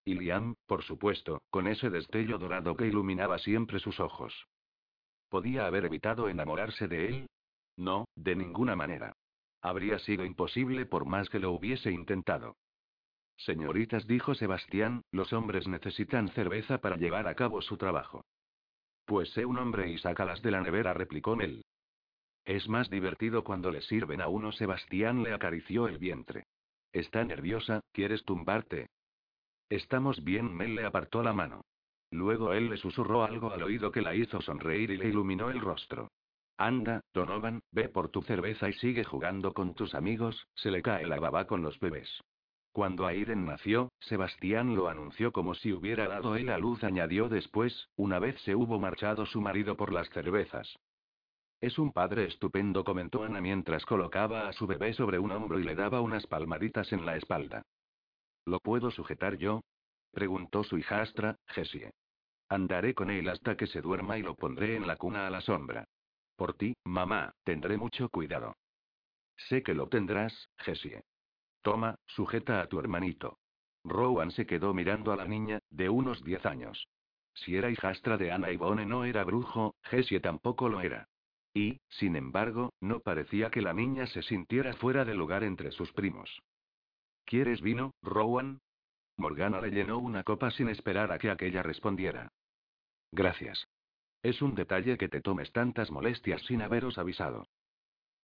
Y 0.05 0.15
Liam, 0.15 0.55
por 0.67 0.83
supuesto, 0.85 1.43
con 1.51 1.67
ese 1.67 1.91
destello 1.91 2.39
dorado 2.39 2.77
que 2.77 2.87
iluminaba 2.87 3.39
siempre 3.39 3.81
sus 3.81 4.01
ojos. 4.01 4.47
¿Podía 5.29 5.67
haber 5.67 5.87
evitado 5.87 6.29
enamorarse 6.29 6.87
de 6.89 7.09
él? 7.09 7.27
No, 7.77 8.07
de 8.15 8.37
ninguna 8.37 8.77
manera. 8.77 9.15
Habría 9.63 9.99
sido 9.99 10.25
imposible 10.25 10.87
por 10.87 11.07
más 11.07 11.29
que 11.29 11.41
lo 11.41 11.51
hubiese 11.51 11.91
intentado. 11.91 12.57
Señoritas, 13.37 14.07
dijo 14.07 14.35
Sebastián, 14.35 15.03
los 15.11 15.33
hombres 15.33 15.67
necesitan 15.69 16.29
cerveza 16.29 16.79
para 16.79 16.97
llevar 16.97 17.27
a 17.27 17.35
cabo 17.35 17.61
su 17.61 17.77
trabajo. 17.77 18.25
Pues 19.07 19.31
sé 19.31 19.47
un 19.47 19.57
hombre 19.57 19.89
y 19.89 19.99
sácalas 19.99 20.43
de 20.43 20.51
la 20.51 20.61
nevera, 20.61 20.93
replicó 20.93 21.37
Mel. 21.37 21.65
Es 22.45 22.69
más 22.69 22.91
divertido 22.91 23.45
cuando 23.45 23.71
le 23.71 23.81
sirven 23.83 24.21
a 24.21 24.29
uno. 24.29 24.51
Sebastián 24.51 25.23
le 25.23 25.33
acarició 25.33 25.87
el 25.87 25.99
vientre. 25.99 26.45
Está 26.93 27.25
nerviosa, 27.25 27.81
¿quieres 27.93 28.25
tumbarte? 28.25 28.89
Estamos 29.69 30.23
bien, 30.25 30.53
Mel 30.53 30.75
le 30.75 30.85
apartó 30.85 31.23
la 31.23 31.33
mano. 31.33 31.63
Luego 32.11 32.53
él 32.53 32.69
le 32.69 32.77
susurró 32.77 33.25
algo 33.25 33.53
al 33.53 33.63
oído 33.63 33.93
que 33.93 34.03
la 34.03 34.15
hizo 34.15 34.41
sonreír 34.41 34.91
y 34.91 34.97
le 34.97 35.09
iluminó 35.09 35.51
el 35.51 35.61
rostro. 35.61 36.11
Anda, 36.57 37.01
Donovan, 37.13 37.63
ve 37.71 37.89
por 37.89 38.09
tu 38.09 38.23
cerveza 38.23 38.69
y 38.69 38.73
sigue 38.73 39.05
jugando 39.05 39.53
con 39.53 39.75
tus 39.75 39.95
amigos, 39.95 40.47
se 40.55 40.71
le 40.71 40.83
cae 40.83 41.07
la 41.07 41.21
baba 41.21 41.47
con 41.47 41.63
los 41.63 41.79
bebés. 41.79 42.21
Cuando 42.77 43.07
Aiden 43.07 43.47
nació, 43.47 43.91
Sebastián 44.01 44.77
lo 44.77 44.89
anunció 44.91 45.33
como 45.33 45.55
si 45.55 45.73
hubiera 45.73 46.09
dado 46.09 46.37
él 46.37 46.51
a 46.51 46.59
luz, 46.59 46.85
añadió 46.85 47.31
después, 47.31 47.89
una 47.97 48.19
vez 48.19 48.39
se 48.43 48.55
hubo 48.55 48.79
marchado 48.79 49.25
su 49.25 49.41
marido 49.41 49.79
por 49.79 49.95
las 49.95 50.11
cervezas. 50.11 50.77
Es 51.63 51.79
un 51.79 51.91
padre 51.91 52.27
estupendo, 52.27 52.85
comentó 52.85 53.25
Ana 53.25 53.41
mientras 53.41 53.87
colocaba 53.87 54.47
a 54.47 54.53
su 54.53 54.67
bebé 54.67 54.93
sobre 54.93 55.19
un 55.19 55.33
hombro 55.33 55.59
y 55.59 55.65
le 55.65 55.75
daba 55.75 56.03
unas 56.03 56.27
palmaditas 56.27 56.93
en 56.93 57.07
la 57.07 57.17
espalda. 57.17 57.63
¿Lo 58.45 58.61
puedo 58.61 58.91
sujetar 58.91 59.39
yo? 59.39 59.63
preguntó 60.13 60.63
su 60.63 60.77
hijastra, 60.77 61.37
Jessie. 61.47 61.93
Andaré 62.51 62.93
con 62.93 63.09
él 63.09 63.27
hasta 63.31 63.57
que 63.57 63.69
se 63.69 63.81
duerma 63.81 64.19
y 64.19 64.23
lo 64.23 64.35
pondré 64.35 64.77
en 64.77 64.87
la 64.87 64.97
cuna 64.97 65.27
a 65.27 65.31
la 65.31 65.41
sombra. 65.41 65.87
Por 66.37 66.53
ti, 66.53 66.75
mamá, 66.85 67.33
tendré 67.43 67.79
mucho 67.79 68.11
cuidado. 68.11 68.55
Sé 69.49 69.63
que 69.63 69.73
lo 69.73 69.89
tendrás, 69.89 70.51
Jessie. 70.59 71.01
Toma, 71.67 71.99
sujeta 72.07 72.61
a 72.61 72.69
tu 72.69 72.79
hermanito. 72.79 73.41
Rowan 73.83 74.31
se 74.31 74.47
quedó 74.47 74.73
mirando 74.73 75.11
a 75.11 75.17
la 75.17 75.25
niña, 75.25 75.59
de 75.69 75.89
unos 75.89 76.23
diez 76.23 76.47
años. 76.47 76.87
Si 77.35 77.57
era 77.57 77.71
hijastra 77.71 78.17
de 78.17 78.31
Ana 78.31 78.53
y 78.53 78.57
Bone 78.57 78.87
no 78.87 79.05
era 79.05 79.25
brujo, 79.25 79.75
Jessie 79.83 80.21
tampoco 80.21 80.69
lo 80.69 80.81
era. 80.81 81.09
Y, 81.53 81.81
sin 81.89 82.15
embargo, 82.15 82.73
no 82.81 83.01
parecía 83.01 83.51
que 83.51 83.63
la 83.63 83.73
niña 83.73 84.07
se 84.07 84.23
sintiera 84.23 84.75
fuera 84.75 85.05
de 85.05 85.15
lugar 85.15 85.43
entre 85.43 85.73
sus 85.73 85.93
primos. 85.93 86.41
¿Quieres 87.25 87.61
vino, 87.61 87.95
Rowan? 88.01 88.61
Morgana 89.17 89.61
le 89.61 89.73
llenó 89.73 89.99
una 89.99 90.23
copa 90.23 90.53
sin 90.53 90.69
esperar 90.69 91.11
a 91.11 91.19
que 91.19 91.33
aquella 91.33 91.65
respondiera. 91.65 92.31
Gracias. 93.11 93.67
Es 94.23 94.41
un 94.41 94.55
detalle 94.55 94.97
que 94.99 95.09
te 95.09 95.21
tomes 95.21 95.51
tantas 95.51 95.91
molestias 95.91 96.43
sin 96.43 96.63
haberos 96.63 96.97
avisado. 96.97 97.49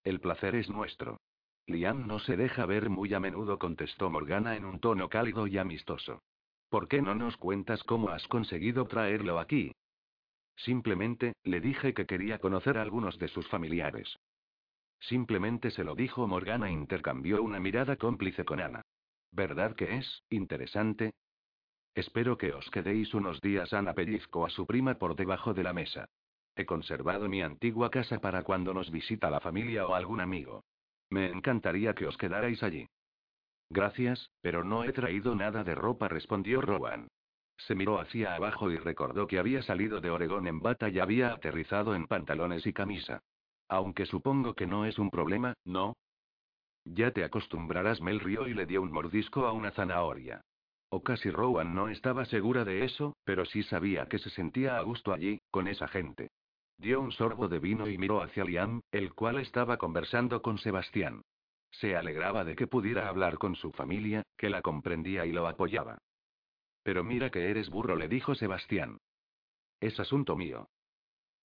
El 0.05 0.21
placer 0.21 0.55
es 0.55 0.71
nuestro. 0.71 1.19
Liam 1.67 2.07
no 2.07 2.19
se 2.19 2.37
deja 2.37 2.67
ver 2.67 2.91
muy 2.91 3.15
a 3.15 3.21
menudo, 3.21 3.59
contestó 3.59 4.11
Morgana 4.11 4.57
en 4.57 4.65
un 4.65 4.81
tono 4.81 5.09
cálido 5.09 5.47
y 5.47 5.59
amistoso. 5.59 6.23
¿Por 6.69 6.89
qué 6.89 7.03
no 7.03 7.15
nos 7.15 7.37
cuentas 7.37 7.83
cómo 7.85 8.09
has 8.09 8.27
conseguido 8.29 8.87
traerlo 8.87 9.39
aquí? 9.39 9.73
Simplemente, 10.57 11.35
le 11.45 11.61
dije 11.61 11.95
que 11.95 12.07
quería 12.07 12.39
conocer 12.39 12.79
a 12.79 12.83
algunos 12.83 13.19
de 13.19 13.29
sus 13.29 13.47
familiares. 13.49 14.17
Simplemente 15.01 15.71
se 15.71 15.85
lo 15.85 15.95
dijo 15.95 16.27
Morgana 16.27 16.69
e 16.69 16.73
intercambió 16.73 17.43
una 17.43 17.61
mirada 17.61 17.97
cómplice 17.97 18.45
con 18.45 18.61
Ana. 18.61 18.83
¿Verdad 19.33 19.75
que 19.75 19.97
es, 19.97 20.23
interesante? 20.31 21.13
Espero 21.95 22.39
que 22.39 22.53
os 22.53 22.71
quedéis 22.71 23.13
unos 23.13 23.41
días. 23.41 23.73
Ana 23.73 23.95
pellizcó 23.95 24.47
a 24.47 24.51
su 24.51 24.67
prima 24.67 24.95
por 24.95 25.17
debajo 25.17 25.55
de 25.55 25.63
la 25.63 25.73
mesa. 25.73 26.07
He 26.55 26.65
conservado 26.67 27.29
mi 27.29 27.43
antigua 27.43 27.91
casa 27.91 28.21
para 28.21 28.43
cuando 28.43 28.73
nos 28.75 28.91
visita 28.91 29.31
la 29.31 29.41
familia 29.41 29.87
o 29.87 29.95
algún 29.95 30.21
amigo. 30.21 30.65
Me 31.13 31.27
encantaría 31.27 31.95
que 31.95 32.07
os 32.07 32.17
quedarais 32.17 32.63
allí. 32.63 32.89
Gracias, 33.69 34.31
pero 34.41 34.65
no 34.65 34.83
he 34.83 34.95
traído 34.95 35.35
nada 35.35 35.63
de 35.63 35.75
ropa, 35.75 36.09
respondió 36.09 36.63
Rowan. 36.63 37.09
Se 37.59 37.75
miró 37.75 38.01
hacia 38.01 38.35
abajo 38.35 38.71
y 38.71 38.79
recordó 38.79 39.27
que 39.27 39.39
había 39.39 39.63
salido 39.63 40.01
de 40.01 40.09
Oregón 40.09 40.47
en 40.47 40.61
bata 40.61 40.89
y 40.89 41.01
había 41.01 41.35
aterrizado 41.35 41.95
en 41.95 42.07
pantalones 42.07 42.67
y 42.67 42.73
camisa. 42.73 43.21
Aunque 43.69 44.07
supongo 44.07 44.55
que 44.55 44.67
no 44.67 44.87
es 44.87 44.99
un 44.99 45.11
problema, 45.11 45.53
¿no? 45.67 45.97
Ya 46.87 47.11
te 47.11 47.25
acostumbrarás, 47.25 48.01
Mel 48.01 48.19
rió 48.19 48.49
y 48.49 48.55
le 48.55 48.65
dio 48.65 48.81
un 48.81 48.91
mordisco 48.91 49.45
a 49.45 49.53
una 49.53 49.71
zanahoria. 49.71 50.41
O 50.89 51.03
casi 51.03 51.31
Rowan 51.31 51.75
no 51.75 51.91
estaba 51.91 52.25
segura 52.25 52.65
de 52.65 52.85
eso, 52.85 53.17
pero 53.25 53.45
sí 53.45 53.63
sabía 53.65 54.07
que 54.07 54.19
se 54.19 54.31
sentía 54.31 54.79
a 54.79 54.83
gusto 54.83 55.13
allí, 55.13 55.43
con 55.51 55.69
esa 55.69 55.89
gente. 55.89 56.31
Dio 56.83 57.01
un 57.01 57.13
sorbo 57.13 57.47
de 57.47 57.61
vino 57.61 57.89
y 57.89 57.97
miró 57.97 58.23
hacia 58.23 58.43
Liam, 58.43 58.83
el 58.91 59.15
cual 59.15 59.39
estaba 59.39 59.77
conversando 59.77 60.43
con 60.43 60.59
Sebastián. 60.59 61.23
Se 61.71 61.95
alegraba 61.95 62.43
de 62.43 62.57
que 62.57 62.67
pudiera 62.67 63.09
hablar 63.09 63.39
con 63.39 63.55
su 63.55 63.71
familia, 63.71 64.25
que 64.37 64.51
la 64.51 64.63
comprendía 64.63 65.25
y 65.25 65.31
lo 65.31 65.47
apoyaba. 65.47 65.99
Pero 66.83 67.05
mira 67.05 67.31
que 67.31 67.49
eres 67.51 67.71
burro, 67.71 67.95
le 67.95 68.09
dijo 68.09 68.35
Sebastián. 68.35 68.99
Es 69.79 70.01
asunto 70.01 70.35
mío. 70.35 70.71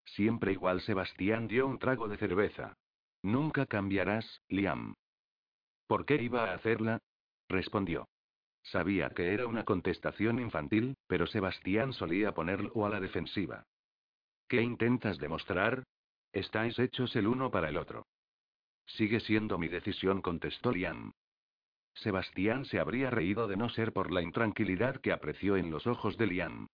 Siempre 0.05 0.53
igual 0.53 0.81
Sebastián 0.81 1.47
dio 1.47 1.67
un 1.67 1.77
trago 1.77 2.07
de 2.07 2.17
cerveza. 2.17 2.75
Nunca 3.21 3.67
cambiarás, 3.67 4.41
Liam. 4.49 4.95
¿Por 5.85 6.07
qué 6.07 6.15
iba 6.15 6.49
a 6.49 6.55
hacerla? 6.55 6.99
respondió. 7.47 8.07
Sabía 8.63 9.11
que 9.11 9.35
era 9.35 9.45
una 9.45 9.65
contestación 9.65 10.39
infantil, 10.39 10.97
pero 11.05 11.27
Sebastián 11.27 11.93
solía 11.93 12.33
ponerlo 12.33 12.87
a 12.87 12.89
la 12.89 12.99
defensiva. 12.99 13.67
¿Qué 14.47 14.61
intentas 14.61 15.17
demostrar? 15.17 15.83
Estáis 16.31 16.79
hechos 16.79 17.15
el 17.15 17.27
uno 17.27 17.51
para 17.51 17.67
el 17.69 17.77
otro. 17.77 18.05
Sigue 18.85 19.19
siendo 19.19 19.57
mi 19.57 19.67
decisión, 19.67 20.21
contestó 20.21 20.71
Liam. 20.71 21.11
Sebastián 21.95 22.63
se 22.65 22.79
habría 22.79 23.09
reído 23.09 23.47
de 23.47 23.57
no 23.57 23.69
ser 23.69 23.91
por 23.91 24.11
la 24.11 24.21
intranquilidad 24.21 25.01
que 25.01 25.11
apreció 25.11 25.57
en 25.57 25.71
los 25.71 25.85
ojos 25.87 26.17
de 26.17 26.27
Liam. 26.27 26.67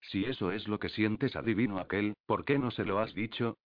Si 0.00 0.24
eso 0.24 0.50
es 0.50 0.66
lo 0.66 0.78
que 0.78 0.88
sientes, 0.88 1.36
adivino 1.36 1.78
aquel, 1.78 2.14
¿por 2.26 2.44
qué 2.44 2.58
no 2.58 2.70
se 2.70 2.84
lo 2.84 2.98
has 2.98 3.14
dicho? 3.14 3.58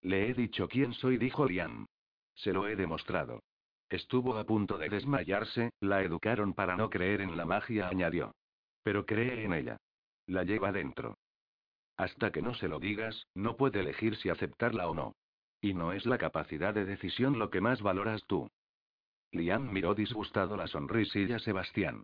Le 0.00 0.28
he 0.28 0.34
dicho 0.34 0.68
quién 0.68 0.92
soy, 0.92 1.16
dijo 1.16 1.46
Liam. 1.46 1.86
Se 2.34 2.52
lo 2.52 2.68
he 2.68 2.76
demostrado. 2.76 3.42
Estuvo 3.88 4.36
a 4.38 4.44
punto 4.44 4.78
de 4.78 4.88
desmayarse, 4.88 5.70
la 5.80 6.02
educaron 6.02 6.54
para 6.54 6.76
no 6.76 6.90
creer 6.90 7.20
en 7.20 7.36
la 7.36 7.44
magia, 7.44 7.88
añadió. 7.88 8.34
Pero 8.82 9.04
cree 9.04 9.44
en 9.44 9.52
ella. 9.52 9.76
La 10.26 10.44
lleva 10.44 10.72
dentro. 10.72 11.16
Hasta 11.96 12.32
que 12.32 12.42
no 12.42 12.54
se 12.54 12.68
lo 12.68 12.78
digas, 12.78 13.26
no 13.34 13.56
puede 13.56 13.80
elegir 13.80 14.16
si 14.16 14.28
aceptarla 14.28 14.88
o 14.88 14.94
no. 14.94 15.14
Y 15.60 15.74
no 15.74 15.92
es 15.92 16.06
la 16.06 16.18
capacidad 16.18 16.74
de 16.74 16.84
decisión 16.84 17.38
lo 17.38 17.50
que 17.50 17.60
más 17.60 17.82
valoras 17.82 18.22
tú. 18.26 18.50
Liam 19.30 19.72
miró 19.72 19.94
disgustado 19.94 20.56
la 20.56 20.66
sonrisilla 20.66 21.38
Sebastián. 21.38 22.02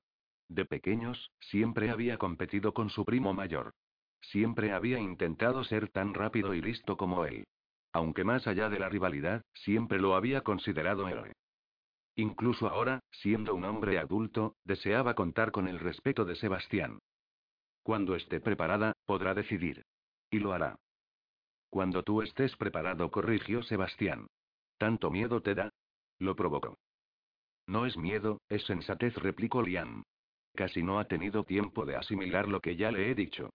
De 0.49 0.65
pequeños, 0.65 1.31
siempre 1.41 1.91
había 1.91 2.17
competido 2.17 2.73
con 2.73 2.89
su 2.89 3.05
primo 3.05 3.35
mayor. 3.35 3.75
Siempre 4.21 4.73
había 4.73 4.99
intentado 4.99 5.63
ser 5.65 5.89
tan 5.91 6.15
rápido 6.15 6.55
y 6.55 6.61
listo 6.61 6.97
como 6.97 7.25
él. 7.25 7.47
Aunque 7.93 8.25
más 8.25 8.47
allá 8.47 8.69
de 8.69 8.79
la 8.79 8.89
rivalidad, 8.89 9.43
siempre 9.55 9.99
lo 9.99 10.15
había 10.15 10.43
considerado 10.43 11.09
héroe. 11.09 11.33
Incluso 12.17 12.69
ahora, 12.69 13.01
siendo 13.11 13.55
un 13.55 13.65
hombre 13.65 13.99
adulto, 13.99 14.57
deseaba 14.65 15.15
contar 15.15 15.53
con 15.53 15.69
el 15.69 15.79
respeto 15.79 16.25
de 16.25 16.35
Sebastián. 16.35 16.99
Cuando 17.89 18.17
esté 18.17 18.39
preparada, 18.39 18.93
podrá 19.07 19.33
decidir. 19.33 19.83
Y 20.31 20.41
lo 20.41 20.53
hará. 20.53 20.77
Cuando 21.71 22.03
tú 22.03 22.21
estés 22.21 22.55
preparado, 22.55 23.11
corrigió 23.11 23.63
Sebastián. 23.63 24.27
¿Tanto 24.77 25.11
miedo 25.11 25.41
te 25.41 25.55
da? 25.55 25.71
Lo 26.19 26.37
provocó. 26.37 26.77
No 27.67 27.87
es 27.87 27.97
miedo, 27.97 28.43
es 28.51 28.63
sensatez, 28.67 29.15
replicó 29.15 29.63
Liam. 29.63 30.03
Casi 30.55 30.83
no 30.83 30.99
ha 30.99 31.07
tenido 31.07 31.45
tiempo 31.45 31.87
de 31.87 31.97
asimilar 31.97 32.47
lo 32.47 32.61
que 32.61 32.77
ya 32.77 32.93
le 32.93 33.11
he 33.11 33.15
dicho. 33.15 33.49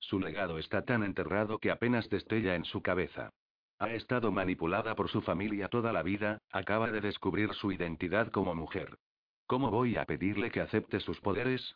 Su 0.00 0.20
legado 0.20 0.58
está 0.58 0.84
tan 0.84 1.02
enterrado 1.02 1.58
que 1.58 1.70
apenas 1.70 2.10
destella 2.10 2.56
en 2.56 2.66
su 2.66 2.82
cabeza. 2.82 3.30
Ha 3.78 3.88
estado 3.94 4.30
manipulada 4.30 4.94
por 4.96 5.08
su 5.08 5.22
familia 5.22 5.68
toda 5.68 5.94
la 5.94 6.02
vida, 6.02 6.42
acaba 6.50 6.90
de 6.90 7.00
descubrir 7.00 7.54
su 7.54 7.72
identidad 7.72 8.30
como 8.32 8.54
mujer. 8.54 8.98
¿Cómo 9.46 9.70
voy 9.70 9.96
a 9.96 10.04
pedirle 10.04 10.50
que 10.50 10.60
acepte 10.60 11.00
sus 11.00 11.18
poderes? 11.22 11.74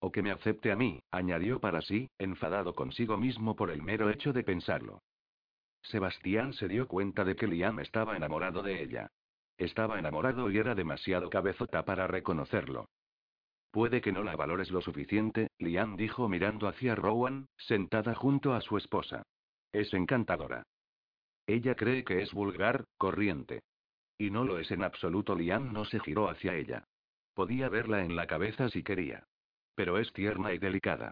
O 0.00 0.10
que 0.10 0.22
me 0.22 0.30
acepte 0.30 0.72
a 0.72 0.76
mí, 0.76 1.02
añadió 1.10 1.60
para 1.60 1.82
sí, 1.82 2.10
enfadado 2.18 2.74
consigo 2.74 3.16
mismo 3.16 3.54
por 3.54 3.70
el 3.70 3.82
mero 3.82 4.10
hecho 4.10 4.32
de 4.32 4.42
pensarlo. 4.42 5.02
Sebastián 5.82 6.52
se 6.54 6.68
dio 6.68 6.88
cuenta 6.88 7.24
de 7.24 7.36
que 7.36 7.46
Liam 7.46 7.80
estaba 7.80 8.16
enamorado 8.16 8.62
de 8.62 8.82
ella. 8.82 9.10
Estaba 9.58 9.98
enamorado 9.98 10.50
y 10.50 10.58
era 10.58 10.74
demasiado 10.74 11.28
cabezota 11.28 11.84
para 11.84 12.06
reconocerlo. 12.06 12.88
Puede 13.70 14.00
que 14.00 14.10
no 14.10 14.24
la 14.24 14.36
valores 14.36 14.70
lo 14.70 14.80
suficiente, 14.80 15.48
Liam 15.58 15.96
dijo 15.96 16.28
mirando 16.28 16.66
hacia 16.66 16.94
Rowan, 16.94 17.46
sentada 17.56 18.14
junto 18.14 18.54
a 18.54 18.60
su 18.62 18.76
esposa. 18.76 19.22
Es 19.72 19.92
encantadora. 19.94 20.64
Ella 21.46 21.74
cree 21.74 22.04
que 22.04 22.22
es 22.22 22.32
vulgar, 22.32 22.84
corriente. 22.96 23.60
Y 24.18 24.30
no 24.30 24.44
lo 24.44 24.58
es 24.58 24.70
en 24.70 24.82
absoluto. 24.82 25.34
Liam 25.34 25.72
no 25.72 25.84
se 25.84 26.00
giró 26.00 26.28
hacia 26.28 26.54
ella. 26.54 26.84
Podía 27.34 27.68
verla 27.68 28.04
en 28.04 28.16
la 28.16 28.26
cabeza 28.26 28.68
si 28.70 28.82
quería. 28.82 29.24
Pero 29.80 29.96
es 29.96 30.12
tierna 30.12 30.52
y 30.52 30.58
delicada. 30.58 31.10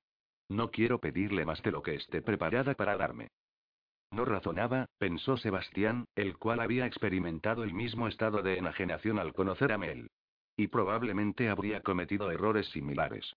No 0.51 0.71
quiero 0.71 0.99
pedirle 1.01 1.47
más 1.47 1.63
de 1.63 1.71
lo 1.71 1.83
que 1.83 1.95
esté 1.95 2.21
preparada 2.21 2.75
para 2.75 2.99
darme. 2.99 3.29
No 4.11 4.27
razonaba, 4.27 4.91
pensó 4.99 5.39
Sebastián, 5.39 6.05
el 6.15 6.37
cual 6.37 6.61
había 6.61 6.85
experimentado 6.85 7.65
el 7.65 7.73
mismo 7.73 8.09
estado 8.09 8.43
de 8.43 8.59
enajenación 8.59 9.19
al 9.19 9.33
conocer 9.33 9.73
a 9.73 9.79
Mel. 9.79 10.11
Y 10.55 10.67
probablemente 10.67 11.49
habría 11.49 11.81
cometido 11.81 12.31
errores 12.31 12.69
similares. 12.69 13.33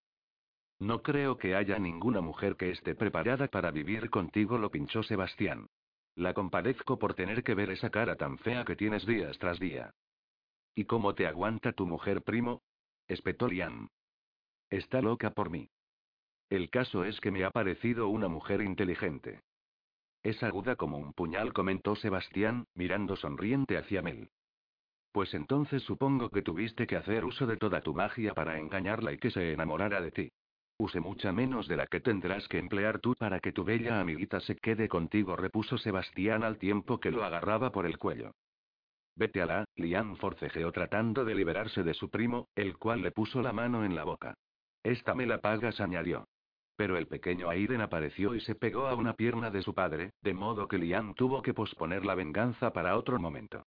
No 0.80 1.02
creo 1.02 1.38
que 1.38 1.56
haya 1.56 1.80
ninguna 1.80 2.20
mujer 2.20 2.58
que 2.58 2.72
esté 2.72 2.94
preparada 2.94 3.48
para 3.48 3.72
vivir 3.72 4.10
contigo, 4.10 4.58
lo 4.58 4.70
pinchó 4.70 5.02
Sebastián. 5.02 5.68
La 6.16 6.34
compadezco 6.34 7.00
por 7.00 7.14
tener 7.14 7.42
que 7.46 7.56
ver 7.56 7.70
esa 7.70 7.90
cara 7.90 8.18
tan 8.18 8.38
fea 8.38 8.66
que 8.66 8.76
tienes 8.76 9.06
días 9.06 9.40
tras 9.40 9.62
día. 9.62 9.92
¿Y 10.76 10.84
cómo 10.84 11.16
te 11.16 11.26
aguanta 11.26 11.72
tu 11.72 11.88
mujer, 11.88 12.22
primo? 12.22 12.64
espetó 13.08 13.48
Liam. 13.48 13.88
Está 14.72 15.02
loca 15.02 15.32
por 15.32 15.50
mí. 15.50 15.70
El 16.50 16.70
caso 16.70 17.04
es 17.04 17.20
que 17.20 17.30
me 17.30 17.44
ha 17.44 17.52
parecido 17.52 18.08
una 18.08 18.30
mujer 18.30 18.62
inteligente. 18.62 19.42
Es 20.24 20.42
aguda 20.44 20.78
como 20.78 20.98
un 20.98 21.12
puñal, 21.12 21.52
comentó 21.52 21.98
Sebastián, 21.98 22.66
mirando 22.74 23.18
sonriente 23.18 23.78
hacia 23.78 24.02
Mel. 24.02 24.30
Pues 25.12 25.34
entonces 25.34 25.84
supongo 25.84 26.30
que 26.30 26.42
tuviste 26.42 26.88
que 26.88 26.96
hacer 26.96 27.26
uso 27.26 27.46
de 27.48 27.58
toda 27.58 27.82
tu 27.82 27.94
magia 27.94 28.34
para 28.34 28.60
engañarla 28.60 29.12
y 29.12 29.18
que 29.18 29.30
se 29.30 29.52
enamorara 29.52 30.00
de 30.00 30.12
ti. 30.12 30.32
Use 30.78 31.02
mucha 31.02 31.34
menos 31.34 31.68
de 31.68 31.76
la 31.76 31.86
que 31.86 32.00
tendrás 32.00 32.48
que 32.48 32.58
emplear 32.58 33.00
tú 33.00 33.14
para 33.16 33.42
que 33.42 33.52
tu 33.52 33.66
bella 33.66 34.00
amiguita 34.00 34.40
se 34.40 34.56
quede 34.56 34.88
contigo, 34.88 35.36
repuso 35.36 35.78
Sebastián 35.78 36.44
al 36.44 36.58
tiempo 36.58 36.98
que 36.98 37.12
lo 37.12 37.26
agarraba 37.26 37.74
por 37.74 37.86
el 37.86 37.98
cuello. 37.98 38.32
Vete 39.18 39.42
a 39.42 39.46
la, 39.46 39.66
Liam 39.76 40.16
forcejeó 40.16 40.72
tratando 40.72 41.26
de 41.26 41.36
liberarse 41.36 41.84
de 41.84 41.94
su 41.94 42.10
primo, 42.10 42.48
el 42.56 42.78
cual 42.78 43.02
le 43.02 43.12
puso 43.12 43.42
la 43.42 43.52
mano 43.52 43.84
en 43.84 43.96
la 43.96 44.06
boca. 44.06 44.34
Esta 44.84 45.14
me 45.14 45.26
la 45.26 45.40
pagas, 45.40 45.80
añadió. 45.80 46.28
Pero 46.76 46.98
el 46.98 47.08
pequeño 47.08 47.50
Aiden 47.50 47.82
apareció 47.82 48.34
y 48.34 48.42
se 48.42 48.56
pegó 48.56 48.88
a 48.88 48.96
una 48.96 49.14
pierna 49.14 49.52
de 49.52 49.62
su 49.62 49.74
padre, 49.74 50.14
de 50.22 50.34
modo 50.34 50.68
que 50.68 50.78
Liam 50.78 51.14
tuvo 51.14 51.42
que 51.42 51.54
posponer 51.54 52.06
la 52.06 52.16
venganza 52.16 52.74
para 52.74 52.98
otro 52.98 53.20
momento. 53.20 53.64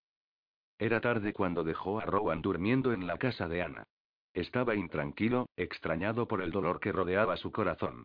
Era 0.79 1.01
tarde 1.01 1.33
cuando 1.33 1.63
dejó 1.63 2.01
a 2.01 2.05
Rowan 2.05 2.43
durmiendo 2.43 2.93
en 2.93 3.07
la 3.07 3.19
casa 3.19 3.47
de 3.47 3.63
Ana. 3.63 3.85
Estaba 4.33 4.75
intranquilo, 4.75 5.49
extrañado 5.57 6.27
por 6.27 6.43
el 6.43 6.51
dolor 6.51 6.81
que 6.81 6.91
rodeaba 6.91 7.37
su 7.37 7.53
corazón. 7.53 8.05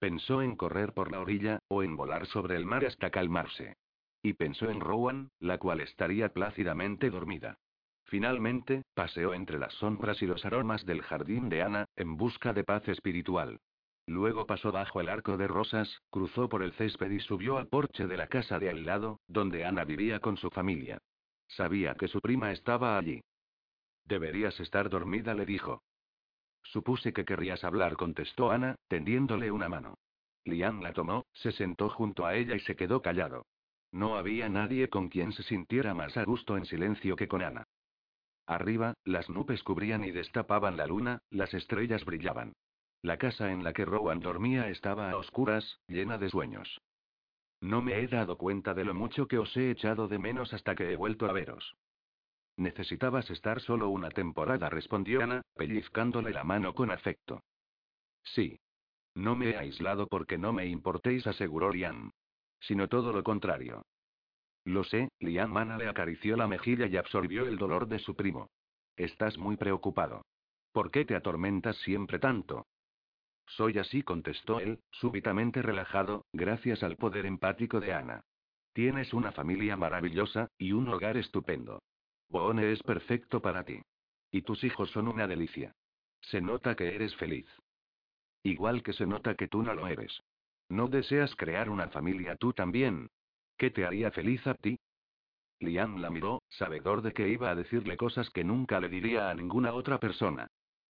Pensó 0.00 0.42
en 0.42 0.56
correr 0.56 0.92
por 0.92 1.12
la 1.12 1.20
orilla, 1.20 1.60
o 1.68 1.84
en 1.84 1.96
volar 1.96 2.26
sobre 2.26 2.56
el 2.56 2.66
mar 2.66 2.84
hasta 2.84 3.10
calmarse. 3.10 3.76
Y 4.22 4.32
pensó 4.32 4.68
en 4.68 4.80
Rowan, 4.80 5.30
la 5.38 5.58
cual 5.58 5.80
estaría 5.80 6.32
plácidamente 6.32 7.10
dormida. 7.10 7.58
Finalmente, 8.08 8.84
paseó 8.94 9.34
entre 9.34 9.58
las 9.58 9.74
sombras 9.74 10.22
y 10.22 10.26
los 10.26 10.42
aromas 10.46 10.86
del 10.86 11.02
jardín 11.02 11.50
de 11.50 11.60
Ana, 11.62 11.84
en 11.94 12.16
busca 12.16 12.54
de 12.54 12.64
paz 12.64 12.88
espiritual. 12.88 13.60
Luego 14.06 14.46
pasó 14.46 14.72
bajo 14.72 15.02
el 15.02 15.10
arco 15.10 15.36
de 15.36 15.46
rosas, 15.46 16.00
cruzó 16.08 16.48
por 16.48 16.62
el 16.62 16.72
césped 16.72 17.10
y 17.10 17.20
subió 17.20 17.58
al 17.58 17.68
porche 17.68 18.06
de 18.06 18.16
la 18.16 18.26
casa 18.26 18.58
de 18.58 18.70
al 18.70 18.86
lado, 18.86 19.20
donde 19.28 19.66
Ana 19.66 19.84
vivía 19.84 20.20
con 20.20 20.38
su 20.38 20.48
familia. 20.48 20.96
Sabía 21.48 21.96
que 21.96 22.08
su 22.08 22.22
prima 22.22 22.50
estaba 22.50 22.96
allí. 22.96 23.20
Deberías 24.06 24.58
estar 24.58 24.88
dormida, 24.88 25.34
le 25.34 25.44
dijo. 25.44 25.82
Supuse 26.62 27.12
que 27.12 27.26
querrías 27.26 27.62
hablar, 27.62 27.96
contestó 27.96 28.50
Ana, 28.50 28.76
tendiéndole 28.88 29.50
una 29.50 29.68
mano. 29.68 29.98
Lian 30.44 30.82
la 30.82 30.94
tomó, 30.94 31.26
se 31.34 31.52
sentó 31.52 31.90
junto 31.90 32.24
a 32.24 32.36
ella 32.36 32.56
y 32.56 32.60
se 32.60 32.74
quedó 32.74 33.02
callado. 33.02 33.44
No 33.92 34.16
había 34.16 34.48
nadie 34.48 34.88
con 34.88 35.10
quien 35.10 35.32
se 35.32 35.42
sintiera 35.42 35.92
más 35.92 36.16
a 36.16 36.24
gusto 36.24 36.56
en 36.56 36.64
silencio 36.64 37.14
que 37.14 37.28
con 37.28 37.42
Ana. 37.42 37.66
Arriba, 38.48 38.94
las 39.04 39.28
nubes 39.28 39.62
cubrían 39.62 40.04
y 40.04 40.10
destapaban 40.10 40.78
la 40.78 40.86
luna, 40.86 41.20
las 41.28 41.52
estrellas 41.52 42.06
brillaban. 42.06 42.54
La 43.02 43.18
casa 43.18 43.52
en 43.52 43.62
la 43.62 43.74
que 43.74 43.84
Rowan 43.84 44.20
dormía 44.20 44.70
estaba 44.70 45.10
a 45.10 45.18
oscuras, 45.18 45.80
llena 45.86 46.16
de 46.16 46.30
sueños. 46.30 46.80
No 47.60 47.82
me 47.82 48.00
he 48.00 48.08
dado 48.08 48.38
cuenta 48.38 48.72
de 48.72 48.86
lo 48.86 48.94
mucho 48.94 49.28
que 49.28 49.36
os 49.36 49.54
he 49.54 49.70
echado 49.70 50.08
de 50.08 50.18
menos 50.18 50.54
hasta 50.54 50.74
que 50.74 50.90
he 50.90 50.96
vuelto 50.96 51.26
a 51.26 51.32
veros. 51.32 51.76
Necesitabas 52.56 53.30
estar 53.30 53.60
solo 53.60 53.90
una 53.90 54.08
temporada, 54.08 54.70
respondió 54.70 55.22
Ana, 55.22 55.42
pellizcándole 55.54 56.30
la 56.30 56.42
mano 56.42 56.74
con 56.74 56.90
afecto. 56.90 57.42
Sí. 58.24 58.58
No 59.14 59.36
me 59.36 59.50
he 59.50 59.58
aislado 59.58 60.06
porque 60.06 60.38
no 60.38 60.54
me 60.54 60.64
importéis, 60.66 61.26
aseguró 61.26 61.70
Liam. 61.70 62.12
Sino 62.60 62.88
todo 62.88 63.12
lo 63.12 63.22
contrario. 63.22 63.84
Lo 64.68 64.84
sé, 64.84 65.08
Liam 65.20 65.56
Ana 65.56 65.78
le 65.78 65.88
acarició 65.88 66.36
la 66.36 66.46
mejilla 66.46 66.86
y 66.86 66.98
absorbió 66.98 67.46
el 67.48 67.56
dolor 67.56 67.88
de 67.88 67.98
su 67.98 68.14
primo. 68.14 68.50
Estás 68.98 69.38
muy 69.38 69.56
preocupado. 69.56 70.26
¿Por 70.72 70.90
qué 70.90 71.06
te 71.06 71.16
atormentas 71.16 71.74
siempre 71.78 72.18
tanto? 72.18 72.66
Soy 73.46 73.78
así, 73.78 74.02
contestó 74.02 74.60
él, 74.60 74.80
súbitamente 74.90 75.62
relajado, 75.62 76.26
gracias 76.34 76.82
al 76.82 76.96
poder 76.96 77.24
empático 77.24 77.80
de 77.80 77.94
Ana. 77.94 78.20
Tienes 78.74 79.14
una 79.14 79.32
familia 79.32 79.78
maravillosa, 79.78 80.50
y 80.58 80.72
un 80.72 80.86
hogar 80.88 81.16
estupendo. 81.16 81.80
Boone 82.28 82.70
es 82.70 82.82
perfecto 82.82 83.40
para 83.40 83.64
ti. 83.64 83.80
Y 84.30 84.42
tus 84.42 84.62
hijos 84.64 84.90
son 84.90 85.08
una 85.08 85.26
delicia. 85.26 85.72
Se 86.20 86.42
nota 86.42 86.74
que 86.74 86.94
eres 86.94 87.16
feliz. 87.16 87.46
Igual 88.42 88.82
que 88.82 88.92
se 88.92 89.06
nota 89.06 89.34
que 89.34 89.48
tú 89.48 89.62
no 89.62 89.72
lo 89.72 89.86
eres. 89.86 90.20
¿No 90.68 90.88
deseas 90.88 91.34
crear 91.36 91.70
una 91.70 91.88
familia 91.88 92.36
tú 92.36 92.52
también? 92.52 93.08
¿Qué 93.58 93.70
te 93.70 93.84
haría 93.84 94.12
feliz 94.12 94.46
a 94.46 94.54
ti? 94.54 94.78
Liam 95.58 96.00
la 96.00 96.10
miró, 96.10 96.42
sabedor 96.48 97.02
de 97.02 97.12
que 97.12 97.28
iba 97.28 97.50
a 97.50 97.56
decirle 97.56 97.96
cosas 97.96 98.30
que 98.30 98.44
nunca 98.44 98.78
le 98.78 98.88
diría 98.88 99.30
a 99.30 99.34
ninguna 99.34 99.74
otra 99.74 99.98
persona. 99.98 100.46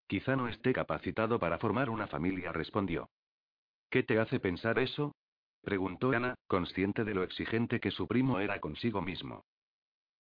Quizá 0.07 0.37
no 0.37 0.49
esté 0.49 0.75
capacitado 0.75 1.39
para 1.39 1.59
formar 1.59 1.89
una 1.89 2.07
familia, 2.07 2.53
respondió. 2.53 3.09
¿Qué 3.91 4.03
te 4.03 4.19
hace 4.19 4.39
pensar 4.39 4.79
eso? 4.79 5.15
preguntó 5.63 6.13
Ana, 6.13 6.35
consciente 6.47 7.05
de 7.05 7.15
lo 7.15 7.23
exigente 7.23 7.81
que 7.81 7.91
su 7.91 8.07
primo 8.07 8.39
era 8.39 8.61
consigo 8.61 9.01
mismo. 9.01 9.45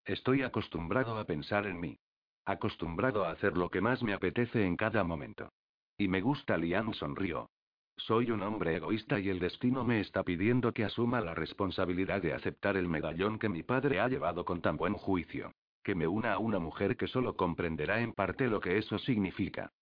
Estoy 0.06 0.42
acostumbrado 0.42 1.18
a 1.18 1.24
pensar 1.24 1.66
en 1.66 1.78
mí. 1.78 1.98
Acostumbrado 2.46 3.26
a 3.26 3.30
hacer 3.30 3.58
lo 3.58 3.68
que 3.68 3.82
más 3.82 4.02
me 4.02 4.14
apetece 4.14 4.64
en 4.64 4.76
cada 4.76 5.04
momento. 5.04 5.50
Y 5.98 6.08
me 6.08 6.22
gusta, 6.22 6.56
Liam 6.56 6.94
sonrió. 6.94 7.50
Soy 7.98 8.30
un 8.30 8.42
hombre 8.42 8.76
egoísta 8.76 9.18
y 9.18 9.28
el 9.28 9.40
destino 9.40 9.82
me 9.82 10.00
está 10.00 10.22
pidiendo 10.22 10.72
que 10.72 10.84
asuma 10.84 11.20
la 11.20 11.34
responsabilidad 11.34 12.22
de 12.22 12.32
aceptar 12.32 12.76
el 12.76 12.88
medallón 12.88 13.40
que 13.40 13.48
mi 13.48 13.64
padre 13.64 13.98
ha 13.98 14.08
llevado 14.08 14.44
con 14.44 14.62
tan 14.62 14.76
buen 14.76 14.94
juicio. 14.94 15.52
Que 15.82 15.96
me 15.96 16.06
una 16.06 16.34
a 16.34 16.38
una 16.38 16.60
mujer 16.60 16.96
que 16.96 17.08
solo 17.08 17.36
comprenderá 17.36 18.00
en 18.00 18.12
parte 18.12 18.46
lo 18.46 18.60
que 18.60 18.78
eso 18.78 18.98
significa. 18.98 19.72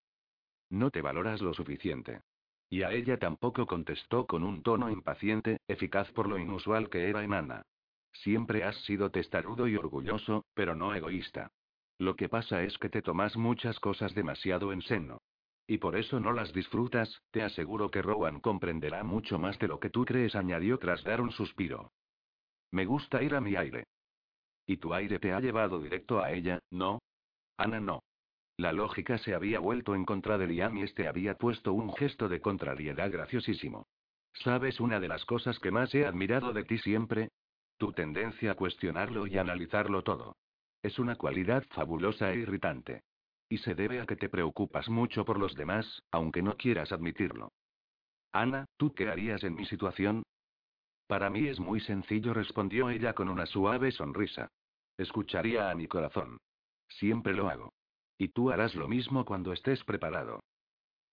No 0.71 0.91
te 0.91 1.03
valoras 1.03 1.43
lo 1.43 1.53
suficiente. 1.53 2.23
Y 2.71 2.83
a 2.83 2.93
ella 2.93 3.19
tampoco 3.19 3.67
contestó 3.67 4.27
con 4.27 4.45
un 4.45 4.63
tono 4.63 4.91
impaciente, 4.91 5.59
eficaz 5.69 6.11
por 6.13 6.27
lo 6.27 6.39
inusual 6.39 6.89
que 6.89 7.11
era 7.11 7.23
en 7.23 7.35
Ana. 7.35 7.63
Siempre 8.13 8.65
has 8.65 8.77
sido 8.85 9.11
testarudo 9.11 9.69
y 9.69 9.77
orgulloso, 9.77 10.47
pero 10.55 10.75
no 10.75 10.95
egoísta. 10.95 11.51
Lo 11.99 12.17
que 12.17 12.31
pasa 12.31 12.63
es 12.63 12.79
que 12.79 12.89
te 12.89 13.03
tomas 13.03 13.37
muchas 13.37 13.79
cosas 13.79 14.15
demasiado 14.15 14.73
en 14.73 14.81
seno. 14.81 15.19
Y 15.67 15.79
por 15.79 15.97
eso 15.97 16.21
no 16.21 16.33
las 16.33 16.53
disfrutas, 16.53 17.23
te 17.31 17.43
aseguro 17.43 17.91
que 17.91 18.03
Rowan 18.03 18.41
comprenderá 18.41 19.03
mucho 19.03 19.39
más 19.39 19.59
de 19.59 19.69
lo 19.69 19.81
que 19.81 19.91
tú 19.91 20.05
crees, 20.05 20.37
añadió 20.37 20.79
tras 20.79 21.03
dar 21.03 21.21
un 21.21 21.33
suspiro. 21.33 21.91
Me 22.71 22.87
gusta 22.87 23.23
ir 23.23 23.35
a 23.35 23.41
mi 23.41 23.57
aire. 23.57 23.85
Y 24.67 24.77
tu 24.77 24.95
aire 24.95 25.19
te 25.19 25.33
ha 25.33 25.41
llevado 25.41 25.81
directo 25.81 26.21
a 26.21 26.33
ella, 26.33 26.61
¿no? 26.71 27.01
Ana 27.57 27.81
no. 27.81 28.03
La 28.59 28.73
lógica 28.73 29.19
se 29.19 29.35
había 29.35 29.59
vuelto 29.59 29.95
en 29.95 30.05
contra 30.05 30.39
de 30.39 30.47
Liam 30.47 30.79
y 30.79 30.83
este 30.83 31.09
había 31.09 31.37
puesto 31.37 31.73
un 31.73 31.93
gesto 31.95 32.29
de 32.29 32.41
contrariedad 32.41 33.11
graciosísimo. 33.11 33.87
¿Sabes 34.33 34.81
una 34.81 35.01
de 35.01 35.09
las 35.09 35.25
cosas 35.25 35.59
que 35.59 35.71
más 35.71 35.95
he 35.95 36.07
admirado 36.07 36.53
de 36.53 36.65
ti 36.65 36.79
siempre? 36.79 37.31
Tu 37.77 37.93
tendencia 37.93 38.53
a 38.53 38.55
cuestionarlo 38.55 39.27
y 39.27 39.37
analizarlo 39.37 40.03
todo. 40.03 40.37
Es 40.83 40.99
una 40.99 41.17
cualidad 41.17 41.65
fabulosa 41.71 42.33
e 42.33 42.39
irritante. 42.39 43.03
Y 43.49 43.59
se 43.59 43.75
debe 43.75 44.01
a 44.01 44.07
que 44.07 44.17
te 44.17 44.29
preocupas 44.29 44.89
mucho 44.89 45.25
por 45.25 45.39
los 45.39 45.55
demás, 45.55 46.03
aunque 46.11 46.43
no 46.43 46.57
quieras 46.57 46.93
admitirlo. 46.93 47.53
Ana, 48.33 48.67
¿tú 48.77 48.93
qué 48.93 49.09
harías 49.09 49.45
en 49.45 49.55
mi 49.55 49.65
situación? 49.67 50.23
Para 51.07 51.31
mí 51.31 51.47
es 51.47 51.61
muy 51.61 51.81
sencillo, 51.81 52.35
respondió 52.35 52.91
ella 52.91 53.15
con 53.15 53.29
una 53.29 53.47
suave 53.47 53.93
sonrisa. 53.93 54.49
Escucharía 54.99 55.71
a 55.71 55.75
mi 55.75 55.87
corazón. 55.87 56.39
Siempre 56.89 57.35
lo 57.35 57.49
hago. 57.49 57.73
Y 58.19 58.29
tú 58.29 58.51
harás 58.51 58.75
lo 58.75 58.89
mismo 58.89 59.25
cuando 59.25 59.53
estés 59.53 59.85
preparado. 59.85 60.41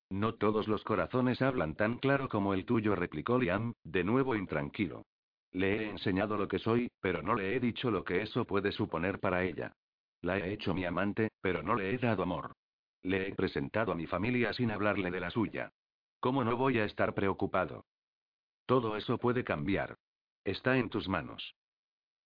No 0.10 0.36
todos 0.36 0.68
los 0.68 0.84
corazones 0.84 1.42
hablan 1.42 1.76
tan 1.76 1.98
claro 1.98 2.30
como 2.30 2.54
el 2.54 2.66
tuyo, 2.66 2.96
replicó 2.96 3.38
Liam, 3.38 3.74
de 3.84 4.04
nuevo 4.04 4.36
intranquilo. 4.36 5.06
Le 5.52 5.76
he 5.76 5.90
enseñado 5.90 6.38
lo 6.38 6.48
que 6.48 6.60
soy, 6.60 6.90
pero 7.00 7.22
no 7.22 7.36
le 7.36 7.56
he 7.56 7.60
dicho 7.60 7.92
lo 7.92 8.04
que 8.04 8.22
eso 8.22 8.46
puede 8.46 8.72
suponer 8.72 9.20
para 9.20 9.44
ella. 9.44 9.74
La 10.24 10.38
he 10.38 10.54
hecho 10.54 10.74
mi 10.74 10.86
amante, 10.86 11.32
pero 11.42 11.62
no 11.62 11.76
le 11.76 11.94
he 11.94 11.98
dado 11.98 12.24
amor. 12.24 12.56
Le 13.02 13.28
he 13.28 13.36
presentado 13.36 13.92
a 13.92 13.96
mi 13.96 14.08
familia 14.08 14.54
sin 14.54 14.72
hablarle 14.72 15.12
de 15.12 15.20
la 15.20 15.30
suya. 15.30 15.72
¿Cómo 16.22 16.46
no 16.46 16.56
voy 16.56 16.80
a 16.80 16.86
estar 16.86 17.14
preocupado? 17.14 17.86
Todo 18.66 18.96
eso 18.96 19.18
puede 19.18 19.44
cambiar. 19.44 19.98
Está 20.46 20.78
en 20.78 20.90
tus 20.90 21.10
manos. 21.10 21.56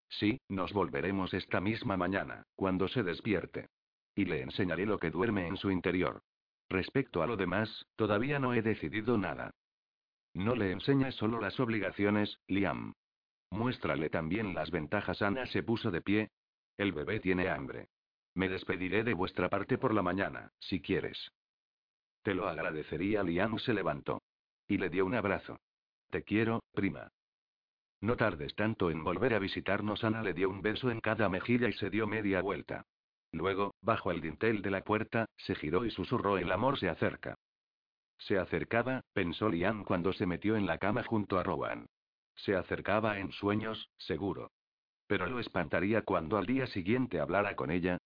Sí, 0.09 0.39
nos 0.47 0.73
volveremos 0.73 1.33
esta 1.33 1.59
misma 1.59 1.97
mañana, 1.97 2.43
cuando 2.55 2.87
se 2.87 3.01
despierte. 3.01 3.67
Y 4.13 4.25
le 4.25 4.43
enseñaré 4.43 4.85
lo 4.85 4.99
que 4.99 5.09
duerme 5.09 5.47
en 5.47 5.57
su 5.57 5.71
interior. 5.71 6.21
Respecto 6.69 7.23
a 7.23 7.27
lo 7.27 7.35
demás, 7.35 7.87
todavía 7.95 8.37
no 8.37 8.53
he 8.53 8.61
decidido 8.61 9.17
nada. 9.17 9.49
No 10.35 10.55
le 10.55 10.71
enseñas 10.71 11.15
solo 11.15 11.41
las 11.41 11.59
obligaciones, 11.59 12.37
Liam. 12.47 12.93
Muéstrale 13.49 14.11
también 14.11 14.53
las 14.53 14.69
ventajas. 14.69 15.23
Ana 15.23 15.47
se 15.47 15.63
puso 15.63 15.89
de 15.89 16.01
pie. 16.01 16.29
El 16.77 16.91
bebé 16.93 17.19
tiene 17.19 17.49
hambre. 17.49 17.89
Me 18.35 18.49
despediré 18.49 19.03
de 19.03 19.15
vuestra 19.15 19.49
parte 19.49 19.77
por 19.77 19.93
la 19.93 20.03
mañana, 20.03 20.51
si 20.59 20.79
quieres. 20.79 21.31
Te 22.21 22.35
lo 22.35 22.47
agradecería. 22.47 23.23
Liam 23.23 23.57
se 23.57 23.73
levantó. 23.73 24.21
Y 24.67 24.77
le 24.77 24.89
dio 24.89 25.05
un 25.05 25.15
abrazo. 25.15 25.59
Te 26.09 26.23
quiero, 26.23 26.63
prima. 26.73 27.11
No 27.99 28.15
tardes 28.15 28.53
tanto 28.53 28.91
en 28.91 29.03
volver 29.03 29.33
a 29.33 29.39
visitarnos. 29.39 30.03
Ana 30.03 30.21
le 30.21 30.33
dio 30.33 30.49
un 30.49 30.61
beso 30.61 30.91
en 30.91 31.01
cada 31.01 31.29
mejilla 31.29 31.67
y 31.67 31.73
se 31.73 31.89
dio 31.89 32.05
media 32.05 32.41
vuelta. 32.41 32.85
Luego, 33.31 33.73
bajo 33.81 34.11
el 34.11 34.21
dintel 34.21 34.61
de 34.61 34.71
la 34.71 34.83
puerta, 34.83 35.25
se 35.37 35.55
giró 35.55 35.83
y 35.83 35.91
susurró: 35.91 36.37
El 36.37 36.51
amor 36.51 36.77
se 36.77 36.89
acerca. 36.89 37.35
Se 38.19 38.37
acercaba, 38.37 39.01
pensó 39.13 39.49
Liam 39.49 39.83
cuando 39.83 40.13
se 40.13 40.25
metió 40.25 40.55
en 40.55 40.65
la 40.65 40.77
cama 40.77 41.03
junto 41.03 41.39
a 41.39 41.43
Rowan. 41.43 41.87
Se 42.35 42.55
acercaba 42.55 43.19
en 43.19 43.31
sueños, 43.31 43.89
seguro. 43.97 44.51
Pero 45.07 45.27
lo 45.27 45.39
espantaría 45.39 46.01
cuando 46.03 46.37
al 46.37 46.45
día 46.45 46.67
siguiente 46.67 47.19
hablara 47.19 47.55
con 47.55 47.71
ella. 47.71 47.97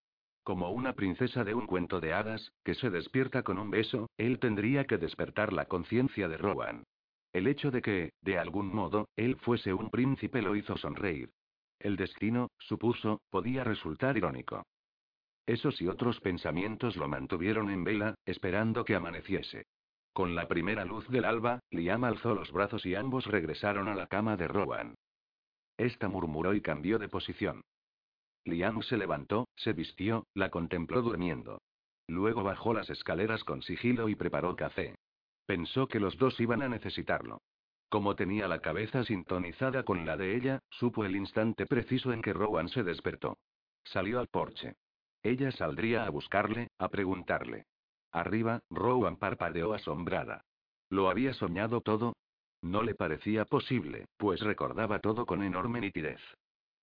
Como 0.43 0.71
una 0.71 0.93
princesa 0.93 1.43
de 1.43 1.53
un 1.53 1.67
cuento 1.67 1.99
de 1.99 2.13
hadas, 2.13 2.51
que 2.63 2.73
se 2.75 2.89
despierta 2.89 3.43
con 3.43 3.59
un 3.59 3.69
beso, 3.69 4.09
él 4.17 4.39
tendría 4.39 4.85
que 4.85 4.97
despertar 4.97 5.53
la 5.53 5.65
conciencia 5.65 6.27
de 6.27 6.37
Rowan. 6.37 6.83
El 7.33 7.47
hecho 7.47 7.71
de 7.71 7.81
que, 7.81 8.13
de 8.21 8.37
algún 8.37 8.73
modo, 8.73 9.07
él 9.15 9.37
fuese 9.37 9.73
un 9.73 9.89
príncipe 9.89 10.41
lo 10.41 10.55
hizo 10.55 10.77
sonreír. 10.77 11.31
El 11.79 11.95
destino, 11.95 12.49
supuso, 12.59 13.21
podía 13.29 13.63
resultar 13.63 14.17
irónico. 14.17 14.63
Esos 15.45 15.81
y 15.81 15.87
otros 15.87 16.19
pensamientos 16.19 16.95
lo 16.95 17.07
mantuvieron 17.07 17.69
en 17.69 17.83
vela, 17.83 18.15
esperando 18.25 18.85
que 18.85 18.95
amaneciese. 18.95 19.65
Con 20.13 20.35
la 20.35 20.47
primera 20.47 20.85
luz 20.85 21.07
del 21.07 21.25
alba, 21.25 21.61
Liam 21.71 22.03
alzó 22.03 22.35
los 22.35 22.51
brazos 22.51 22.85
y 22.85 22.95
ambos 22.95 23.25
regresaron 23.25 23.87
a 23.87 23.95
la 23.95 24.07
cama 24.07 24.37
de 24.37 24.47
Rowan. 24.47 24.95
Esta 25.81 26.07
murmuró 26.07 26.53
y 26.53 26.61
cambió 26.61 26.99
de 26.99 27.09
posición. 27.09 27.63
Liam 28.45 28.83
se 28.83 28.97
levantó, 28.97 29.47
se 29.55 29.73
vistió, 29.73 30.27
la 30.35 30.51
contempló 30.51 31.01
durmiendo. 31.01 31.59
Luego 32.07 32.43
bajó 32.43 32.75
las 32.75 32.91
escaleras 32.91 33.43
con 33.43 33.63
sigilo 33.63 34.07
y 34.07 34.13
preparó 34.13 34.55
café. 34.55 34.93
Pensó 35.47 35.87
que 35.87 35.99
los 35.99 36.19
dos 36.19 36.39
iban 36.39 36.61
a 36.61 36.69
necesitarlo. 36.69 37.41
Como 37.89 38.15
tenía 38.15 38.47
la 38.47 38.59
cabeza 38.59 39.03
sintonizada 39.05 39.81
con 39.81 40.05
la 40.05 40.17
de 40.17 40.35
ella, 40.35 40.59
supo 40.69 41.03
el 41.03 41.15
instante 41.15 41.65
preciso 41.65 42.13
en 42.13 42.21
que 42.21 42.33
Rowan 42.33 42.69
se 42.69 42.83
despertó. 42.83 43.39
Salió 43.83 44.19
al 44.19 44.27
porche. 44.27 44.75
Ella 45.23 45.51
saldría 45.51 46.05
a 46.05 46.11
buscarle, 46.11 46.67
a 46.77 46.89
preguntarle. 46.89 47.65
Arriba, 48.11 48.59
Rowan 48.69 49.17
parpadeó 49.17 49.73
asombrada. 49.73 50.45
¿Lo 50.89 51.09
había 51.09 51.33
soñado 51.33 51.81
todo? 51.81 52.13
No 52.61 52.83
le 52.83 52.93
parecía 52.93 53.45
posible, 53.45 54.05
pues 54.17 54.41
recordaba 54.41 54.99
todo 54.99 55.25
con 55.25 55.41
enorme 55.41 55.81
nitidez. 55.81 56.21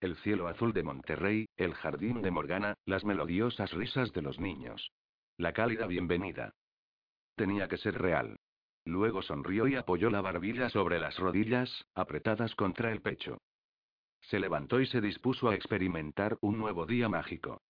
El 0.00 0.16
cielo 0.16 0.48
azul 0.48 0.72
de 0.72 0.82
Monterrey, 0.82 1.48
el 1.56 1.74
jardín 1.74 2.22
de 2.22 2.30
Morgana, 2.30 2.74
las 2.84 3.04
melodiosas 3.04 3.72
risas 3.72 4.12
de 4.12 4.22
los 4.22 4.38
niños. 4.38 4.92
La 5.36 5.52
cálida 5.52 5.86
bienvenida. 5.86 6.52
Tenía 7.36 7.68
que 7.68 7.76
ser 7.76 8.00
real. 8.00 8.38
Luego 8.84 9.22
sonrió 9.22 9.68
y 9.68 9.76
apoyó 9.76 10.10
la 10.10 10.20
barbilla 10.20 10.68
sobre 10.70 10.98
las 10.98 11.16
rodillas, 11.18 11.84
apretadas 11.94 12.54
contra 12.54 12.90
el 12.90 13.00
pecho. 13.00 13.38
Se 14.22 14.40
levantó 14.40 14.80
y 14.80 14.86
se 14.86 15.00
dispuso 15.00 15.48
a 15.48 15.54
experimentar 15.54 16.38
un 16.40 16.58
nuevo 16.58 16.86
día 16.86 17.08
mágico. 17.08 17.60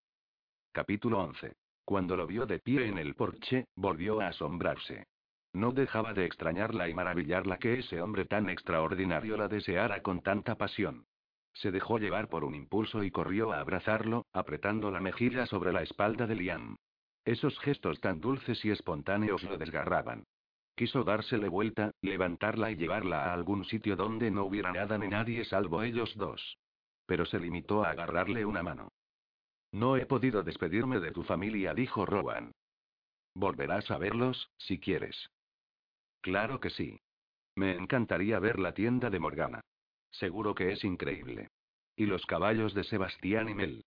Capítulo 0.73 1.21
11. 1.21 1.57
Cuando 1.85 2.17
lo 2.17 2.27
vio 2.27 2.47
de 2.47 2.59
pie 2.59 2.87
en 2.87 2.99
el 2.99 3.15
porche, 3.15 3.67
volvió 3.75 4.21
a 4.21 4.29
asombrarse. 4.29 5.07
No 5.59 5.73
dejaba 5.73 6.15
de 6.15 6.25
extrañarla 6.25 6.89
y 6.89 6.95
maravillarla 6.95 7.59
que 7.59 7.81
ese 7.81 8.01
hombre 8.01 8.27
tan 8.27 8.49
extraordinario 8.49 9.37
la 9.37 9.49
deseara 9.49 10.03
con 10.03 10.23
tanta 10.23 10.55
pasión. 10.55 11.07
Se 11.53 11.73
dejó 11.73 11.99
llevar 11.99 12.29
por 12.29 12.45
un 12.45 12.55
impulso 12.55 13.03
y 13.03 13.11
corrió 13.11 13.53
a 13.53 13.59
abrazarlo, 13.59 14.25
apretando 14.33 14.93
la 14.93 15.01
mejilla 15.01 15.47
sobre 15.47 15.73
la 15.73 15.83
espalda 15.83 16.29
de 16.29 16.37
Liam. 16.37 16.77
Esos 17.25 17.59
gestos 17.59 18.01
tan 18.01 18.21
dulces 18.21 18.65
y 18.65 18.71
espontáneos 18.71 19.43
lo 19.43 19.59
desgarraban. 19.59 20.23
Quiso 20.77 21.03
dársele 21.03 21.49
vuelta, 21.49 21.91
levantarla 22.03 22.71
y 22.71 22.77
llevarla 22.77 23.25
a 23.25 23.35
algún 23.35 23.65
sitio 23.65 23.97
donde 23.97 24.31
no 24.31 24.45
hubiera 24.45 24.73
nada 24.73 24.97
ni 24.97 25.09
nadie 25.09 25.45
salvo 25.45 25.83
ellos 25.83 26.15
dos. 26.17 26.57
Pero 27.05 27.27
se 27.27 27.41
limitó 27.41 27.83
a 27.83 27.91
agarrarle 27.91 28.45
una 28.45 28.63
mano. 28.63 28.93
No 29.73 29.97
he 29.97 30.07
podido 30.07 30.45
despedirme 30.45 31.01
de 31.01 31.11
tu 31.11 31.25
familia, 31.25 31.75
dijo 31.75 32.07
Rowan. 32.07 32.53
Volverás 33.35 33.91
a 33.91 33.99
verlos, 33.99 34.53
si 34.57 34.79
quieres. 34.79 35.29
Claro 36.21 36.61
que 36.61 36.71
sí. 36.71 37.01
Me 37.55 37.73
encantaría 37.73 38.39
ver 38.39 38.59
la 38.59 38.73
tienda 38.73 39.11
de 39.11 39.19
Morgana. 39.19 39.61
Seguro 40.11 40.55
que 40.55 40.73
es 40.73 40.85
increíble. 40.85 41.49
Y 41.97 42.07
los 42.07 42.25
caballos 42.27 42.75
de 42.75 42.85
Sebastián 42.85 43.49
y 43.49 43.55
Mel. 43.55 43.85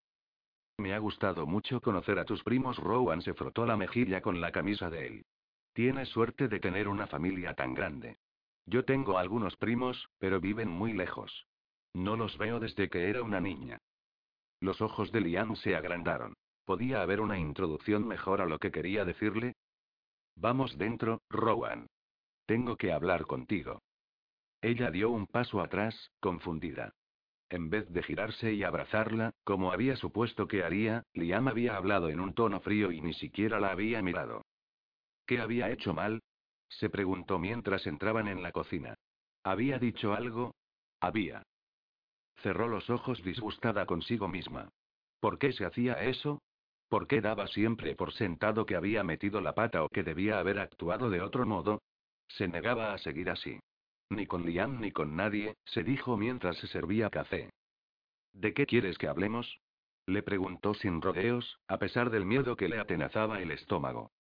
Me 0.77 0.93
ha 0.93 0.99
gustado 0.99 1.45
mucho 1.45 1.81
conocer 1.81 2.19
a 2.19 2.25
tus 2.25 2.43
primos. 2.43 2.77
Rowan 2.77 3.21
se 3.21 3.33
frotó 3.33 3.65
la 3.65 3.77
mejilla 3.77 4.21
con 4.21 4.41
la 4.41 4.51
camisa 4.51 4.89
de 4.89 5.07
él. 5.07 5.25
Tienes 5.73 6.09
suerte 6.09 6.47
de 6.47 6.59
tener 6.59 6.87
una 6.87 7.07
familia 7.07 7.53
tan 7.53 7.73
grande. 7.73 8.17
Yo 8.65 8.83
tengo 8.83 9.17
algunos 9.17 9.55
primos, 9.57 10.09
pero 10.17 10.41
viven 10.41 10.69
muy 10.69 10.93
lejos. 10.93 11.47
No 11.93 12.15
los 12.15 12.37
veo 12.37 12.59
desde 12.59 12.89
que 12.89 13.09
era 13.09 13.23
una 13.23 13.39
niña. 13.39 13.79
Los 14.59 14.81
ojos 14.81 15.11
de 15.11 15.21
Liam 15.21 15.55
se 15.55 15.75
agrandaron. 15.75 16.35
¿Podía 16.65 17.01
haber 17.01 17.21
una 17.21 17.39
introducción 17.39 18.07
mejor 18.07 18.41
a 18.41 18.45
lo 18.45 18.59
que 18.59 18.71
quería 18.71 19.05
decirle? 19.05 19.55
Vamos 20.35 20.77
dentro, 20.77 21.21
Rowan. 21.29 21.87
Tengo 22.51 22.75
que 22.75 22.91
hablar 22.91 23.27
contigo. 23.27 23.81
Ella 24.61 24.91
dio 24.91 25.09
un 25.09 25.25
paso 25.25 25.61
atrás, 25.61 26.11
confundida. 26.19 26.93
En 27.49 27.69
vez 27.69 27.87
de 27.87 28.03
girarse 28.03 28.51
y 28.51 28.63
abrazarla, 28.63 29.31
como 29.45 29.71
había 29.71 29.95
supuesto 29.95 30.49
que 30.49 30.61
haría, 30.61 31.05
Liam 31.13 31.47
había 31.47 31.77
hablado 31.77 32.09
en 32.09 32.19
un 32.19 32.33
tono 32.33 32.59
frío 32.59 32.91
y 32.91 32.99
ni 32.99 33.13
siquiera 33.13 33.61
la 33.61 33.71
había 33.71 34.01
mirado. 34.01 34.43
¿Qué 35.25 35.39
había 35.39 35.69
hecho 35.69 35.93
mal? 35.93 36.19
se 36.67 36.89
preguntó 36.89 37.39
mientras 37.39 37.87
entraban 37.87 38.27
en 38.27 38.43
la 38.43 38.51
cocina. 38.51 38.95
¿Había 39.45 39.79
dicho 39.79 40.11
algo? 40.11 40.53
Había. 40.99 41.43
Cerró 42.41 42.67
los 42.67 42.89
ojos 42.89 43.23
disgustada 43.23 43.85
consigo 43.85 44.27
misma. 44.27 44.67
¿Por 45.21 45.39
qué 45.39 45.53
se 45.53 45.63
hacía 45.63 46.03
eso? 46.03 46.41
¿Por 46.89 47.07
qué 47.07 47.21
daba 47.21 47.47
siempre 47.47 47.95
por 47.95 48.11
sentado 48.11 48.65
que 48.65 48.75
había 48.75 49.05
metido 49.05 49.39
la 49.39 49.55
pata 49.55 49.85
o 49.85 49.87
que 49.87 50.03
debía 50.03 50.37
haber 50.37 50.59
actuado 50.59 51.09
de 51.09 51.21
otro 51.21 51.45
modo? 51.45 51.81
Se 52.37 52.47
negaba 52.47 52.93
a 52.93 52.97
seguir 52.97 53.29
así. 53.29 53.59
Ni 54.09 54.27
con 54.27 54.45
Liam 54.45 54.81
ni 54.81 54.91
con 54.91 55.15
nadie, 55.15 55.55
se 55.65 55.83
dijo 55.83 56.17
mientras 56.17 56.57
se 56.57 56.67
servía 56.67 57.09
café. 57.09 57.49
¿De 58.33 58.53
qué 58.53 58.65
quieres 58.65 58.97
que 58.97 59.07
hablemos? 59.07 59.59
Le 60.05 60.23
preguntó 60.23 60.73
sin 60.73 61.01
rodeos, 61.01 61.59
a 61.67 61.77
pesar 61.77 62.09
del 62.09 62.25
miedo 62.25 62.55
que 62.55 62.67
le 62.67 62.79
atenazaba 62.79 63.41
el 63.41 63.51
estómago. 63.51 64.11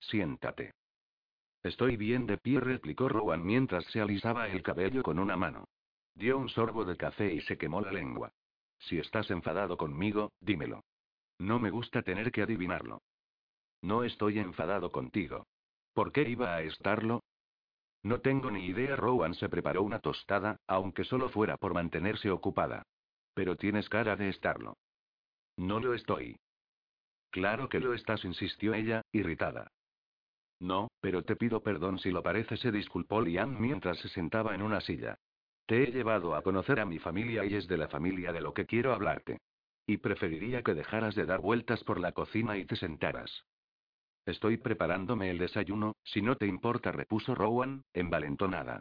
Siéntate. 0.00 0.72
Estoy 1.62 1.96
bien 1.96 2.26
de 2.26 2.38
pie, 2.38 2.60
replicó 2.60 3.08
Rowan 3.08 3.44
mientras 3.44 3.84
se 3.86 4.00
alisaba 4.00 4.48
el 4.48 4.62
cabello 4.62 5.02
con 5.02 5.18
una 5.18 5.36
mano. 5.36 5.66
Dio 6.14 6.38
un 6.38 6.48
sorbo 6.48 6.84
de 6.84 6.96
café 6.96 7.32
y 7.32 7.40
se 7.42 7.58
quemó 7.58 7.80
la 7.80 7.92
lengua. 7.92 8.32
Si 8.78 8.98
estás 8.98 9.30
enfadado 9.30 9.76
conmigo, 9.76 10.32
dímelo. 10.40 10.84
No 11.38 11.58
me 11.58 11.70
gusta 11.70 12.02
tener 12.02 12.32
que 12.32 12.42
adivinarlo. 12.42 13.02
No 13.82 14.04
estoy 14.04 14.38
enfadado 14.38 14.90
contigo. 14.90 15.46
¿Por 15.92 16.12
qué 16.12 16.28
iba 16.28 16.54
a 16.54 16.62
estarlo? 16.62 17.22
No 18.02 18.20
tengo 18.20 18.50
ni 18.50 18.66
idea. 18.66 18.96
Rowan 18.96 19.34
se 19.34 19.48
preparó 19.48 19.82
una 19.82 19.98
tostada, 19.98 20.58
aunque 20.66 21.04
solo 21.04 21.28
fuera 21.28 21.56
por 21.56 21.74
mantenerse 21.74 22.30
ocupada. 22.30 22.84
Pero 23.34 23.56
tienes 23.56 23.88
cara 23.88 24.16
de 24.16 24.28
estarlo. 24.28 24.78
No 25.56 25.80
lo 25.80 25.94
estoy. 25.94 26.38
Claro 27.30 27.68
que 27.68 27.80
lo 27.80 27.94
estás, 27.94 28.24
insistió 28.24 28.74
ella, 28.74 29.02
irritada. 29.12 29.70
No, 30.58 30.90
pero 31.00 31.22
te 31.22 31.36
pido 31.36 31.62
perdón 31.62 31.98
si 31.98 32.10
lo 32.10 32.22
parece, 32.22 32.56
se 32.56 32.72
disculpó 32.72 33.20
Liam 33.20 33.58
mientras 33.58 33.98
se 33.98 34.08
sentaba 34.08 34.54
en 34.54 34.62
una 34.62 34.80
silla. 34.80 35.18
Te 35.66 35.84
he 35.84 35.92
llevado 35.92 36.34
a 36.34 36.42
conocer 36.42 36.80
a 36.80 36.86
mi 36.86 36.98
familia 36.98 37.44
y 37.44 37.54
es 37.54 37.68
de 37.68 37.78
la 37.78 37.88
familia 37.88 38.32
de 38.32 38.40
lo 38.40 38.52
que 38.52 38.66
quiero 38.66 38.92
hablarte. 38.92 39.40
Y 39.86 39.98
preferiría 39.98 40.62
que 40.62 40.74
dejaras 40.74 41.14
de 41.14 41.26
dar 41.26 41.40
vueltas 41.40 41.82
por 41.84 42.00
la 42.00 42.12
cocina 42.12 42.58
y 42.58 42.64
te 42.64 42.76
sentaras. 42.76 43.44
Estoy 44.26 44.58
preparándome 44.58 45.30
el 45.30 45.38
desayuno, 45.38 45.96
si 46.04 46.22
no 46.22 46.36
te 46.36 46.46
importa, 46.46 46.92
repuso 46.92 47.34
Rowan, 47.34 47.84
envalentonada. 47.92 48.80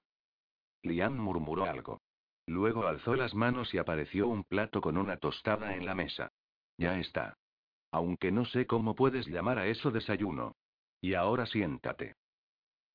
Liam 0.84 1.18
murmuró 1.18 1.66
algo. 1.66 2.02
Luego 2.46 2.88
alzó 2.88 3.16
las 3.16 3.36
manos 3.36 3.74
y 3.74 3.78
apareció 3.78 4.28
un 4.28 4.44
plato 4.44 4.82
con 4.82 4.98
una 4.98 5.18
tostada 5.18 5.76
en 5.76 5.86
la 5.86 5.96
mesa. 5.96 6.32
Ya 6.78 7.00
está. 7.00 7.38
Aunque 7.92 8.32
no 8.32 8.46
sé 8.46 8.66
cómo 8.66 8.96
puedes 8.96 9.28
llamar 9.28 9.60
a 9.60 9.68
eso 9.68 9.92
desayuno. 9.92 10.56
Y 11.02 11.14
ahora 11.14 11.46
siéntate. 11.46 12.16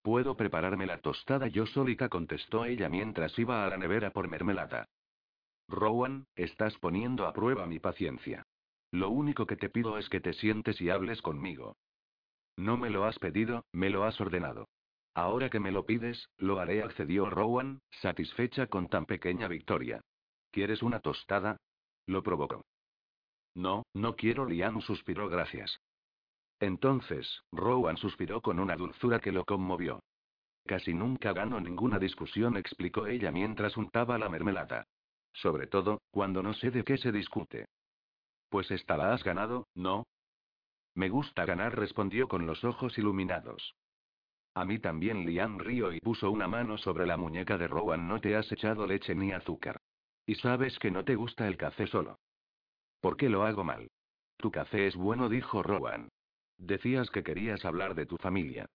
Puedo 0.03 0.37
prepararme 0.37 0.87
la 0.87 0.99
tostada 0.99 1.49
yo 1.49 1.67
solita, 1.67 2.09
contestó 2.09 2.65
ella 2.65 2.89
mientras 2.89 3.39
iba 3.39 3.65
a 3.65 3.71
la 3.71 3.77
nevera 3.77 4.11
por 4.11 4.29
mermelada. 4.29 4.89
Rowan, 5.69 6.27
estás 6.37 6.77
poniendo 6.79 7.27
a 7.27 7.33
prueba 7.33 7.67
mi 7.67 7.79
paciencia. 7.79 8.45
Lo 8.91 9.11
único 9.11 9.47
que 9.47 9.57
te 9.57 9.71
pido 9.71 9.99
es 9.99 10.09
que 10.09 10.21
te 10.21 10.35
sientes 10.35 10.81
y 10.81 10.91
hables 10.91 11.23
conmigo. 11.23 11.77
No 12.57 12.77
me 12.77 12.91
lo 12.91 13.05
has 13.05 13.19
pedido, 13.19 13.65
me 13.73 13.91
lo 13.91 14.05
has 14.05 14.21
ordenado. 14.21 14.69
Ahora 15.15 15.49
que 15.49 15.61
me 15.61 15.73
lo 15.73 15.87
pides, 15.87 16.29
lo 16.39 16.59
haré, 16.59 16.83
accedió 16.83 17.31
Rowan, 17.31 17.81
satisfecha 18.01 18.67
con 18.67 18.89
tan 18.89 19.07
pequeña 19.07 19.49
victoria. 19.49 20.01
¿Quieres 20.51 20.83
una 20.83 21.01
tostada? 21.01 21.57
Lo 22.07 22.23
provocó. 22.23 22.65
No, 23.55 23.85
no 23.95 24.17
quiero, 24.17 24.47
Liam 24.47 24.81
suspiró, 24.81 25.29
gracias. 25.29 25.81
Entonces, 26.61 27.43
Rowan 27.53 27.97
suspiró 27.97 28.41
con 28.41 28.59
una 28.59 28.77
dulzura 28.77 29.21
que 29.21 29.33
lo 29.33 29.45
conmovió. 29.45 30.01
Casi 30.67 30.95
nunca 30.95 31.33
gano 31.33 31.61
ninguna 31.61 31.99
discusión, 31.99 32.57
explicó 32.57 33.07
ella 33.07 33.31
mientras 33.31 33.77
untaba 33.77 34.19
la 34.19 34.29
mermelada. 34.29 34.87
Sobre 35.33 35.67
todo, 35.67 36.01
cuando 36.11 36.43
no 36.43 36.55
sé 36.55 36.71
de 36.71 36.85
qué 36.85 36.97
se 36.97 37.13
discute. 37.13 37.67
Pues 38.49 38.71
esta 38.71 38.97
la 38.97 39.13
has 39.13 39.23
ganado, 39.23 39.67
¿no? 39.75 40.07
Me 40.95 41.09
gusta 41.09 41.45
ganar, 41.45 41.77
respondió 41.77 42.29
con 42.29 42.47
los 42.47 42.63
ojos 42.65 42.97
iluminados. 42.99 43.75
A 44.55 44.65
mí 44.65 44.79
también 44.79 45.27
Liam 45.27 45.59
río 45.59 45.93
y 45.93 46.01
puso 46.01 46.31
una 46.31 46.47
mano 46.47 46.79
sobre 46.79 47.07
la 47.07 47.17
muñeca 47.17 47.59
de 47.59 47.67
Rowan. 47.67 48.07
No 48.07 48.21
te 48.21 48.37
has 48.37 48.51
echado 48.53 48.87
leche 48.87 49.15
ni 49.15 49.33
azúcar. 49.33 49.81
Y 50.27 50.37
sabes 50.37 50.79
que 50.79 50.93
no 50.93 51.05
te 51.05 51.17
gusta 51.17 51.49
el 51.49 51.57
café 51.57 51.89
solo. 51.89 52.21
¿Por 53.01 53.17
qué 53.17 53.29
lo 53.29 53.45
hago 53.45 53.65
mal? 53.65 53.91
Tu 54.37 54.51
café 54.53 54.87
es 54.87 54.95
bueno, 54.95 55.29
dijo 55.29 55.63
Rowan. 55.63 56.09
Decías 56.57 57.11
que 57.11 57.25
querías 57.25 57.65
hablar 57.65 57.97
de 57.97 58.07
tu 58.07 58.17
familia. 58.17 58.67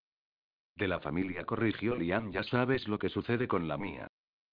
De 0.76 0.88
la 0.88 1.00
familia, 1.00 1.46
corrigió 1.46 1.96
Liam. 1.96 2.32
Ya 2.32 2.44
sabes 2.44 2.88
lo 2.90 3.00
que 3.00 3.10
sucede 3.10 3.48
con 3.48 3.70
la 3.70 3.78
mía. 3.78 4.08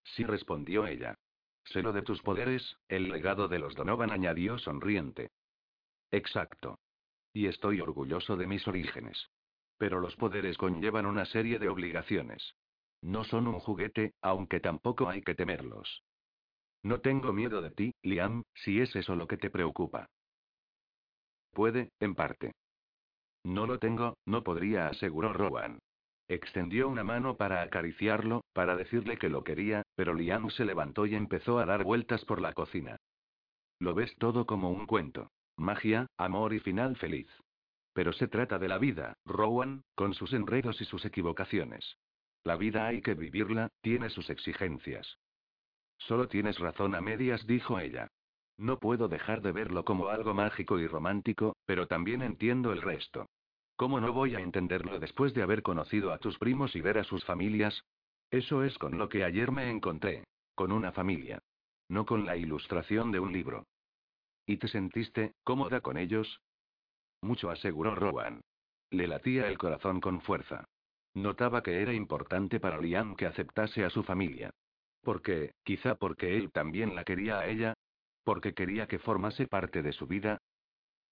Sí, 0.04 0.22
respondió 0.24 0.86
ella. 0.86 1.16
Sé 1.64 1.82
lo 1.82 1.92
de 1.92 2.02
tus 2.02 2.22
poderes, 2.22 2.76
el 2.86 3.08
legado 3.08 3.48
de 3.48 3.58
los 3.58 3.74
Donovan, 3.74 4.12
añadió 4.12 4.56
sonriente. 4.58 5.30
Exacto. 6.12 6.78
Y 7.36 7.48
estoy 7.48 7.82
orgulloso 7.82 8.38
de 8.38 8.46
mis 8.46 8.66
orígenes. 8.66 9.28
Pero 9.76 10.00
los 10.00 10.16
poderes 10.16 10.56
conllevan 10.56 11.04
una 11.04 11.26
serie 11.26 11.58
de 11.58 11.68
obligaciones. 11.68 12.54
No 13.02 13.24
son 13.24 13.46
un 13.46 13.60
juguete, 13.60 14.14
aunque 14.22 14.58
tampoco 14.58 15.10
hay 15.10 15.20
que 15.20 15.34
temerlos. 15.34 16.02
No 16.82 17.02
tengo 17.02 17.34
miedo 17.34 17.60
de 17.60 17.72
ti, 17.72 17.94
Liam, 18.02 18.42
si 18.54 18.80
es 18.80 18.96
eso 18.96 19.16
lo 19.16 19.26
que 19.26 19.36
te 19.36 19.50
preocupa. 19.50 20.08
Puede, 21.52 21.90
en 22.00 22.14
parte. 22.14 22.54
No 23.44 23.66
lo 23.66 23.78
tengo, 23.78 24.16
no 24.24 24.42
podría, 24.42 24.88
aseguró 24.88 25.34
Rowan. 25.34 25.78
Extendió 26.28 26.88
una 26.88 27.04
mano 27.04 27.36
para 27.36 27.60
acariciarlo, 27.60 28.44
para 28.54 28.76
decirle 28.76 29.18
que 29.18 29.28
lo 29.28 29.44
quería, 29.44 29.82
pero 29.94 30.14
Liam 30.14 30.48
se 30.48 30.64
levantó 30.64 31.04
y 31.04 31.14
empezó 31.14 31.58
a 31.58 31.66
dar 31.66 31.84
vueltas 31.84 32.24
por 32.24 32.40
la 32.40 32.54
cocina. 32.54 32.96
Lo 33.78 33.92
ves 33.92 34.16
todo 34.16 34.46
como 34.46 34.70
un 34.70 34.86
cuento. 34.86 35.28
Magia, 35.56 36.06
amor 36.18 36.52
y 36.52 36.60
final 36.60 36.96
feliz. 36.96 37.28
Pero 37.92 38.12
se 38.12 38.28
trata 38.28 38.58
de 38.58 38.68
la 38.68 38.78
vida, 38.78 39.16
Rowan, 39.24 39.82
con 39.94 40.12
sus 40.14 40.32
enredos 40.32 40.80
y 40.80 40.84
sus 40.84 41.04
equivocaciones. 41.04 41.96
La 42.44 42.56
vida 42.56 42.86
hay 42.86 43.00
que 43.00 43.14
vivirla, 43.14 43.70
tiene 43.80 44.10
sus 44.10 44.28
exigencias. 44.30 45.18
Solo 45.98 46.28
tienes 46.28 46.58
razón 46.58 46.94
a 46.94 47.00
medias, 47.00 47.46
dijo 47.46 47.78
ella. 47.78 48.08
No 48.58 48.78
puedo 48.78 49.08
dejar 49.08 49.42
de 49.42 49.52
verlo 49.52 49.84
como 49.84 50.08
algo 50.08 50.34
mágico 50.34 50.78
y 50.78 50.86
romántico, 50.86 51.56
pero 51.66 51.86
también 51.86 52.22
entiendo 52.22 52.72
el 52.72 52.82
resto. 52.82 53.26
¿Cómo 53.76 54.00
no 54.00 54.12
voy 54.12 54.34
a 54.34 54.40
entenderlo 54.40 54.98
después 54.98 55.34
de 55.34 55.42
haber 55.42 55.62
conocido 55.62 56.12
a 56.12 56.18
tus 56.18 56.38
primos 56.38 56.74
y 56.76 56.80
ver 56.80 56.98
a 56.98 57.04
sus 57.04 57.24
familias? 57.24 57.82
Eso 58.30 58.64
es 58.64 58.76
con 58.78 58.98
lo 58.98 59.08
que 59.08 59.24
ayer 59.24 59.52
me 59.52 59.70
encontré. 59.70 60.24
Con 60.54 60.72
una 60.72 60.92
familia. 60.92 61.38
No 61.88 62.06
con 62.06 62.24
la 62.24 62.36
ilustración 62.36 63.12
de 63.12 63.20
un 63.20 63.32
libro. 63.32 63.66
¿Y 64.46 64.58
te 64.58 64.68
sentiste 64.68 65.34
cómoda 65.42 65.80
con 65.80 65.98
ellos? 65.98 66.40
Mucho 67.20 67.50
aseguró 67.50 67.94
Rowan. 67.94 68.40
Le 68.90 69.08
latía 69.08 69.48
el 69.48 69.58
corazón 69.58 70.00
con 70.00 70.20
fuerza. 70.20 70.64
Notaba 71.14 71.62
que 71.62 71.82
era 71.82 71.92
importante 71.92 72.60
para 72.60 72.80
Liam 72.80 73.16
que 73.16 73.26
aceptase 73.26 73.84
a 73.84 73.90
su 73.90 74.04
familia. 74.04 74.50
¿Por 75.02 75.22
qué? 75.22 75.52
Quizá 75.64 75.96
porque 75.96 76.36
él 76.36 76.52
también 76.52 76.94
la 76.94 77.04
quería 77.04 77.40
a 77.40 77.46
ella. 77.46 77.74
Porque 78.22 78.54
quería 78.54 78.86
que 78.86 78.98
formase 78.98 79.48
parte 79.48 79.82
de 79.82 79.92
su 79.92 80.06
vida. 80.06 80.38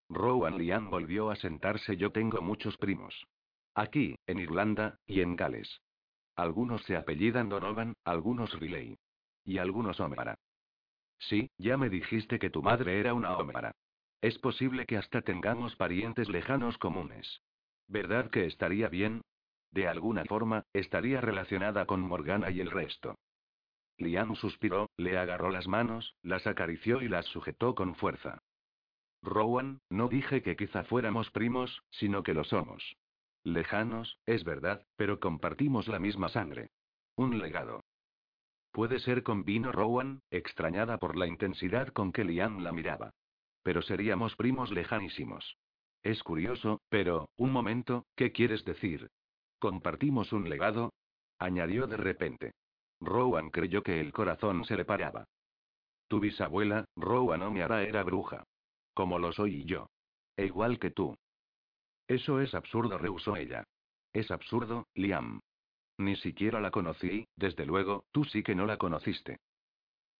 Rowan 0.08 0.58
Liam 0.58 0.90
volvió 0.90 1.30
a 1.30 1.36
sentarse. 1.36 1.96
Yo 1.96 2.12
tengo 2.12 2.40
muchos 2.40 2.76
primos. 2.76 3.26
Aquí, 3.74 4.14
en 4.26 4.38
Irlanda, 4.38 4.98
y 5.06 5.20
en 5.20 5.34
Gales. 5.34 5.80
Algunos 6.36 6.82
se 6.84 6.96
apellidan 6.96 7.48
Donovan, 7.48 7.94
algunos 8.04 8.52
Riley. 8.60 8.96
Y 9.44 9.58
algunos 9.58 9.98
O'Mara. 10.00 10.36
Sí, 11.18 11.50
ya 11.58 11.76
me 11.76 11.88
dijiste 11.88 12.38
que 12.38 12.50
tu 12.50 12.62
madre 12.62 13.00
era 13.00 13.14
una 13.14 13.36
O'Mara. 13.36 13.74
Es 14.20 14.38
posible 14.38 14.86
que 14.86 14.96
hasta 14.96 15.22
tengamos 15.22 15.76
parientes 15.76 16.28
lejanos 16.28 16.78
comunes. 16.78 17.42
¿Verdad 17.88 18.30
que 18.30 18.46
estaría 18.46 18.88
bien? 18.88 19.22
De 19.70 19.88
alguna 19.88 20.24
forma, 20.24 20.64
estaría 20.72 21.20
relacionada 21.20 21.86
con 21.86 22.00
Morgana 22.00 22.50
y 22.50 22.60
el 22.60 22.70
resto. 22.70 23.16
Liam 23.98 24.34
suspiró, 24.34 24.90
le 24.96 25.18
agarró 25.18 25.50
las 25.50 25.68
manos, 25.68 26.14
las 26.22 26.46
acarició 26.46 27.02
y 27.02 27.08
las 27.08 27.26
sujetó 27.26 27.74
con 27.74 27.94
fuerza. 27.94 28.38
Rowan, 29.22 29.80
no 29.90 30.08
dije 30.08 30.42
que 30.42 30.56
quizá 30.56 30.84
fuéramos 30.84 31.30
primos, 31.30 31.82
sino 31.90 32.22
que 32.22 32.34
lo 32.34 32.44
somos. 32.44 32.96
Lejanos, 33.42 34.18
es 34.26 34.44
verdad, 34.44 34.86
pero 34.96 35.20
compartimos 35.20 35.88
la 35.88 35.98
misma 35.98 36.28
sangre. 36.28 36.70
Un 37.16 37.38
legado. 37.38 37.82
Puede 38.74 38.98
ser 38.98 39.22
con 39.22 39.44
vino 39.44 39.70
Rowan, 39.70 40.20
extrañada 40.32 40.98
por 40.98 41.16
la 41.16 41.28
intensidad 41.28 41.92
con 41.92 42.10
que 42.10 42.24
Liam 42.24 42.58
la 42.64 42.72
miraba. 42.72 43.14
Pero 43.62 43.82
seríamos 43.82 44.34
primos 44.34 44.72
lejanísimos. 44.72 45.56
Es 46.02 46.24
curioso, 46.24 46.80
pero, 46.88 47.28
un 47.36 47.52
momento, 47.52 48.04
¿qué 48.16 48.32
quieres 48.32 48.64
decir? 48.64 49.12
¿Compartimos 49.60 50.32
un 50.32 50.48
legado? 50.48 50.92
añadió 51.38 51.86
de 51.86 51.96
repente. 51.96 52.54
Rowan 53.00 53.50
creyó 53.50 53.84
que 53.84 54.00
el 54.00 54.12
corazón 54.12 54.64
se 54.64 54.76
le 54.76 54.84
paraba. 54.84 55.24
Tu 56.08 56.18
bisabuela, 56.18 56.84
Rowan 56.96 57.42
Omiara, 57.42 57.84
era 57.84 58.02
bruja. 58.02 58.42
Como 58.92 59.20
lo 59.20 59.32
soy 59.32 59.64
yo. 59.66 59.86
E 60.36 60.46
igual 60.46 60.80
que 60.80 60.90
tú. 60.90 61.14
Eso 62.08 62.40
es 62.40 62.52
absurdo, 62.56 62.98
rehusó 62.98 63.36
ella. 63.36 63.62
Es 64.12 64.32
absurdo, 64.32 64.88
Liam. 64.96 65.38
Ni 65.98 66.16
siquiera 66.16 66.60
la 66.60 66.70
conocí, 66.70 67.26
desde 67.36 67.66
luego, 67.66 68.04
tú 68.12 68.24
sí 68.24 68.42
que 68.42 68.54
no 68.54 68.66
la 68.66 68.76
conociste. 68.76 69.38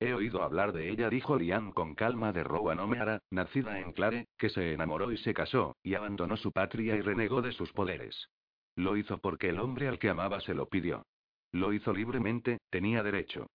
He 0.01 0.13
oído 0.13 0.43
hablar 0.43 0.73
de 0.73 0.91
ella, 0.91 1.09
dijo 1.09 1.37
Liam 1.37 1.73
con 1.73 1.95
calma 1.95 2.33
de 2.33 2.45
Rowan 2.45 2.81
O'Meara, 2.81 3.21
nacida 3.31 3.81
en 3.81 3.93
Clare, 3.93 4.29
que 4.39 4.51
se 4.51 4.73
enamoró 4.73 5.13
y 5.13 5.19
se 5.19 5.35
casó, 5.35 5.77
y 5.83 5.95
abandonó 5.95 6.37
su 6.37 6.53
patria 6.53 6.97
y 6.97 7.01
renegó 7.01 7.43
de 7.43 7.53
sus 7.53 7.73
poderes. 7.73 8.29
Lo 8.77 8.97
hizo 8.97 9.19
porque 9.19 9.49
el 9.49 9.61
hombre 9.61 9.89
al 9.89 9.99
que 9.99 10.11
amaba 10.11 10.41
se 10.41 10.55
lo 10.55 10.69
pidió. 10.69 11.07
Lo 11.53 11.73
hizo 11.73 11.93
libremente, 11.93 12.59
tenía 12.71 13.03
derecho. 13.03 13.47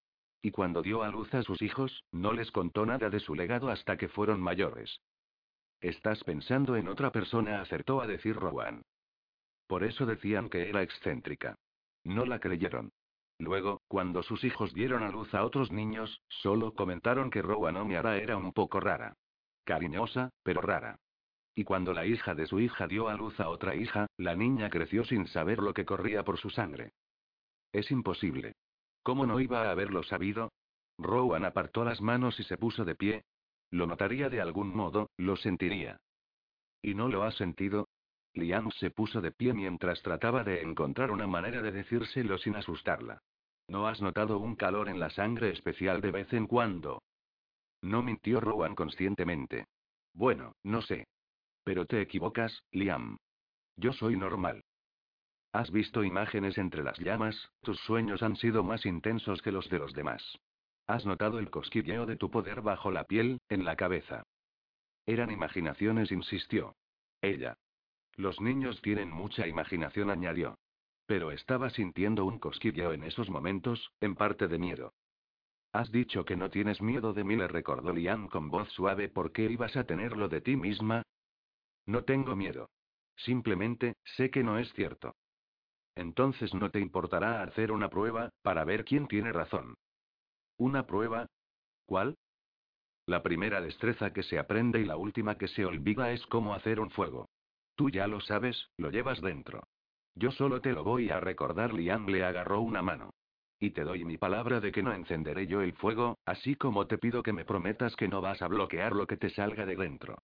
Y 0.42 0.52
cuando 0.52 0.82
dio 0.82 1.04
a 1.04 1.10
luz 1.10 1.34
a 1.34 1.44
sus 1.44 1.62
hijos, 1.62 2.04
no 2.12 2.32
les 2.32 2.52
contó 2.52 2.86
nada 2.86 3.10
de 3.10 3.20
su 3.20 3.36
legado 3.36 3.70
hasta 3.70 3.98
que 3.98 4.08
fueron 4.08 4.42
mayores. 4.42 5.02
Estás 5.82 6.24
pensando 6.24 6.78
en 6.78 6.88
otra 6.88 7.12
persona, 7.12 7.62
acertó 7.62 8.02
a 8.02 8.08
decir 8.08 8.36
Rowan. 8.36 8.82
Por 9.68 9.84
eso 9.84 10.06
decían 10.06 10.50
que 10.50 10.70
era 10.70 10.82
excéntrica. 10.82 11.56
No 12.04 12.26
la 12.26 12.40
creyeron. 12.40 12.92
Luego, 13.40 13.82
cuando 13.88 14.22
sus 14.24 14.44
hijos 14.44 14.74
dieron 14.74 15.04
a 15.04 15.10
luz 15.10 15.34
a 15.34 15.46
otros 15.46 15.72
niños, 15.72 16.22
solo 16.28 16.74
comentaron 16.74 17.30
que 17.30 17.42
Rowan 17.42 17.92
era 17.92 18.38
un 18.38 18.52
poco 18.52 18.80
rara. 18.80 19.16
Cariñosa, 19.64 20.30
pero 20.44 20.62
rara. 20.62 21.00
Y 21.56 21.64
cuando 21.64 21.94
la 21.94 22.06
hija 22.06 22.36
de 22.36 22.46
su 22.46 22.60
hija 22.60 22.88
dio 22.88 23.10
a 23.10 23.16
luz 23.16 23.40
a 23.40 23.50
otra 23.50 23.76
hija, 23.76 24.08
la 24.18 24.36
niña 24.36 24.70
creció 24.70 25.04
sin 25.04 25.28
saber 25.28 25.60
lo 25.60 25.74
que 25.74 25.86
corría 25.86 26.24
por 26.24 26.38
su 26.38 26.50
sangre. 26.50 26.94
Es 27.74 27.92
imposible. 27.92 28.54
¿Cómo 29.04 29.26
no 29.26 29.40
iba 29.40 29.64
a 29.64 29.72
haberlo 29.72 30.04
sabido? 30.04 30.54
Rowan 30.98 31.44
apartó 31.44 31.84
las 31.84 32.02
manos 32.02 32.40
y 32.40 32.44
se 32.44 32.58
puso 32.58 32.86
de 32.86 32.96
pie. 32.96 33.24
Lo 33.72 33.88
notaría 33.88 34.30
de 34.30 34.42
algún 34.42 34.76
modo, 34.76 35.12
lo 35.18 35.36
sentiría. 35.36 36.00
¿Y 36.82 36.96
no 36.96 37.10
lo 37.10 37.24
ha 37.24 37.32
sentido? 37.32 37.89
Liam 38.34 38.72
se 38.72 38.92
puso 38.92 39.22
de 39.22 39.32
pie 39.32 39.54
mientras 39.54 40.02
trataba 40.02 40.44
de 40.44 40.62
encontrar 40.62 41.12
una 41.12 41.28
manera 41.28 41.62
de 41.62 41.72
decírselo 41.72 42.38
sin 42.38 42.56
asustarla. 42.56 43.22
¿No 43.68 43.88
has 43.88 44.02
notado 44.02 44.40
un 44.40 44.56
calor 44.56 44.90
en 44.90 45.00
la 45.00 45.10
sangre 45.10 45.50
especial 45.52 46.02
de 46.02 46.12
vez 46.12 46.34
en 46.34 46.48
cuando? 46.48 47.02
No 47.82 48.02
mintió 48.02 48.40
Rowan 48.40 48.76
conscientemente. 48.76 49.66
Bueno, 50.14 50.54
no 50.64 50.82
sé. 50.82 51.08
Pero 51.64 51.86
te 51.86 52.02
equivocas, 52.02 52.64
Liam. 52.72 53.18
Yo 53.76 53.94
soy 53.94 54.18
normal. 54.18 54.64
Has 55.52 55.72
visto 55.72 56.04
imágenes 56.04 56.58
entre 56.58 56.84
las 56.84 57.00
llamas, 57.00 57.52
tus 57.62 57.80
sueños 57.80 58.22
han 58.22 58.36
sido 58.36 58.64
más 58.64 58.86
intensos 58.86 59.42
que 59.42 59.52
los 59.52 59.70
de 59.70 59.80
los 59.80 59.94
demás. 59.94 60.38
Has 60.86 61.06
notado 61.06 61.40
el 61.40 61.50
cosquilleo 61.50 62.06
de 62.06 62.18
tu 62.18 62.30
poder 62.30 62.62
bajo 62.62 62.92
la 62.92 63.04
piel, 63.04 63.40
en 63.50 63.66
la 63.66 63.76
cabeza. 63.76 64.24
Eran 65.06 65.32
imaginaciones, 65.32 66.12
insistió. 66.12 66.76
Ella. 67.22 67.58
Los 68.20 68.42
niños 68.42 68.82
tienen 68.82 69.12
mucha 69.12 69.48
imaginación, 69.48 70.10
añadió. 70.10 70.58
Pero 71.06 71.32
estaba 71.32 71.70
sintiendo 71.70 72.26
un 72.26 72.38
cosquilleo 72.38 72.92
en 72.92 73.06
esos 73.06 73.30
momentos, 73.30 73.94
en 74.02 74.16
parte 74.16 74.50
de 74.50 74.60
miedo. 74.60 74.92
Has 75.72 75.90
dicho 75.90 76.26
que 76.26 76.36
no 76.36 76.50
tienes 76.50 76.82
miedo 76.82 77.14
de 77.14 77.24
mí, 77.24 77.38
le 77.38 77.48
recordó 77.48 77.94
Liam 77.94 78.28
con 78.28 78.50
voz 78.50 78.68
suave. 78.74 79.08
¿Por 79.08 79.32
qué 79.32 79.46
ibas 79.46 79.78
a 79.78 79.86
tenerlo 79.86 80.28
de 80.28 80.42
ti 80.42 80.58
misma? 80.58 81.02
No 81.86 82.04
tengo 82.04 82.36
miedo. 82.36 82.70
Simplemente, 83.16 83.94
sé 84.04 84.30
que 84.30 84.44
no 84.44 84.60
es 84.60 84.70
cierto. 84.74 85.16
Entonces 85.96 86.54
no 86.54 86.72
te 86.72 86.82
importará 86.82 87.42
hacer 87.44 87.72
una 87.72 87.90
prueba, 87.90 88.32
para 88.42 88.66
ver 88.66 88.84
quién 88.84 89.08
tiene 89.08 89.32
razón. 89.32 89.76
¿Una 90.58 90.86
prueba? 90.86 91.28
¿Cuál? 91.86 92.18
La 93.06 93.24
primera 93.24 93.62
destreza 93.62 94.12
que 94.12 94.24
se 94.24 94.40
aprende 94.40 94.82
y 94.82 94.86
la 94.86 94.98
última 94.98 95.38
que 95.38 95.48
se 95.48 95.64
olvida 95.64 96.12
es 96.12 96.26
cómo 96.26 96.54
hacer 96.54 96.82
un 96.82 96.92
fuego. 96.92 97.30
Tú 97.80 97.90
ya 97.90 98.08
lo 98.08 98.20
sabes, 98.20 98.72
lo 98.76 98.92
llevas 98.92 99.22
dentro. 99.22 99.66
Yo 100.14 100.32
solo 100.32 100.60
te 100.60 100.74
lo 100.74 100.84
voy 100.84 101.12
a 101.12 101.22
recordar. 101.22 101.74
Liam 101.74 102.08
le 102.08 102.26
agarró 102.26 102.60
una 102.60 102.82
mano. 102.82 103.14
Y 103.58 103.70
te 103.70 103.86
doy 103.86 104.04
mi 104.04 104.18
palabra 104.18 104.60
de 104.60 104.74
que 104.74 104.84
no 104.84 104.92
encenderé 104.92 105.48
yo 105.48 105.62
el 105.62 105.72
fuego, 105.72 106.18
así 106.26 106.56
como 106.56 106.88
te 106.88 106.98
pido 106.98 107.24
que 107.24 107.32
me 107.32 107.46
prometas 107.46 107.96
que 107.96 108.10
no 108.10 108.20
vas 108.20 108.42
a 108.42 108.50
bloquear 108.50 108.92
lo 108.92 109.08
que 109.08 109.16
te 109.16 109.30
salga 109.30 109.66
de 109.66 109.78
dentro. 109.78 110.18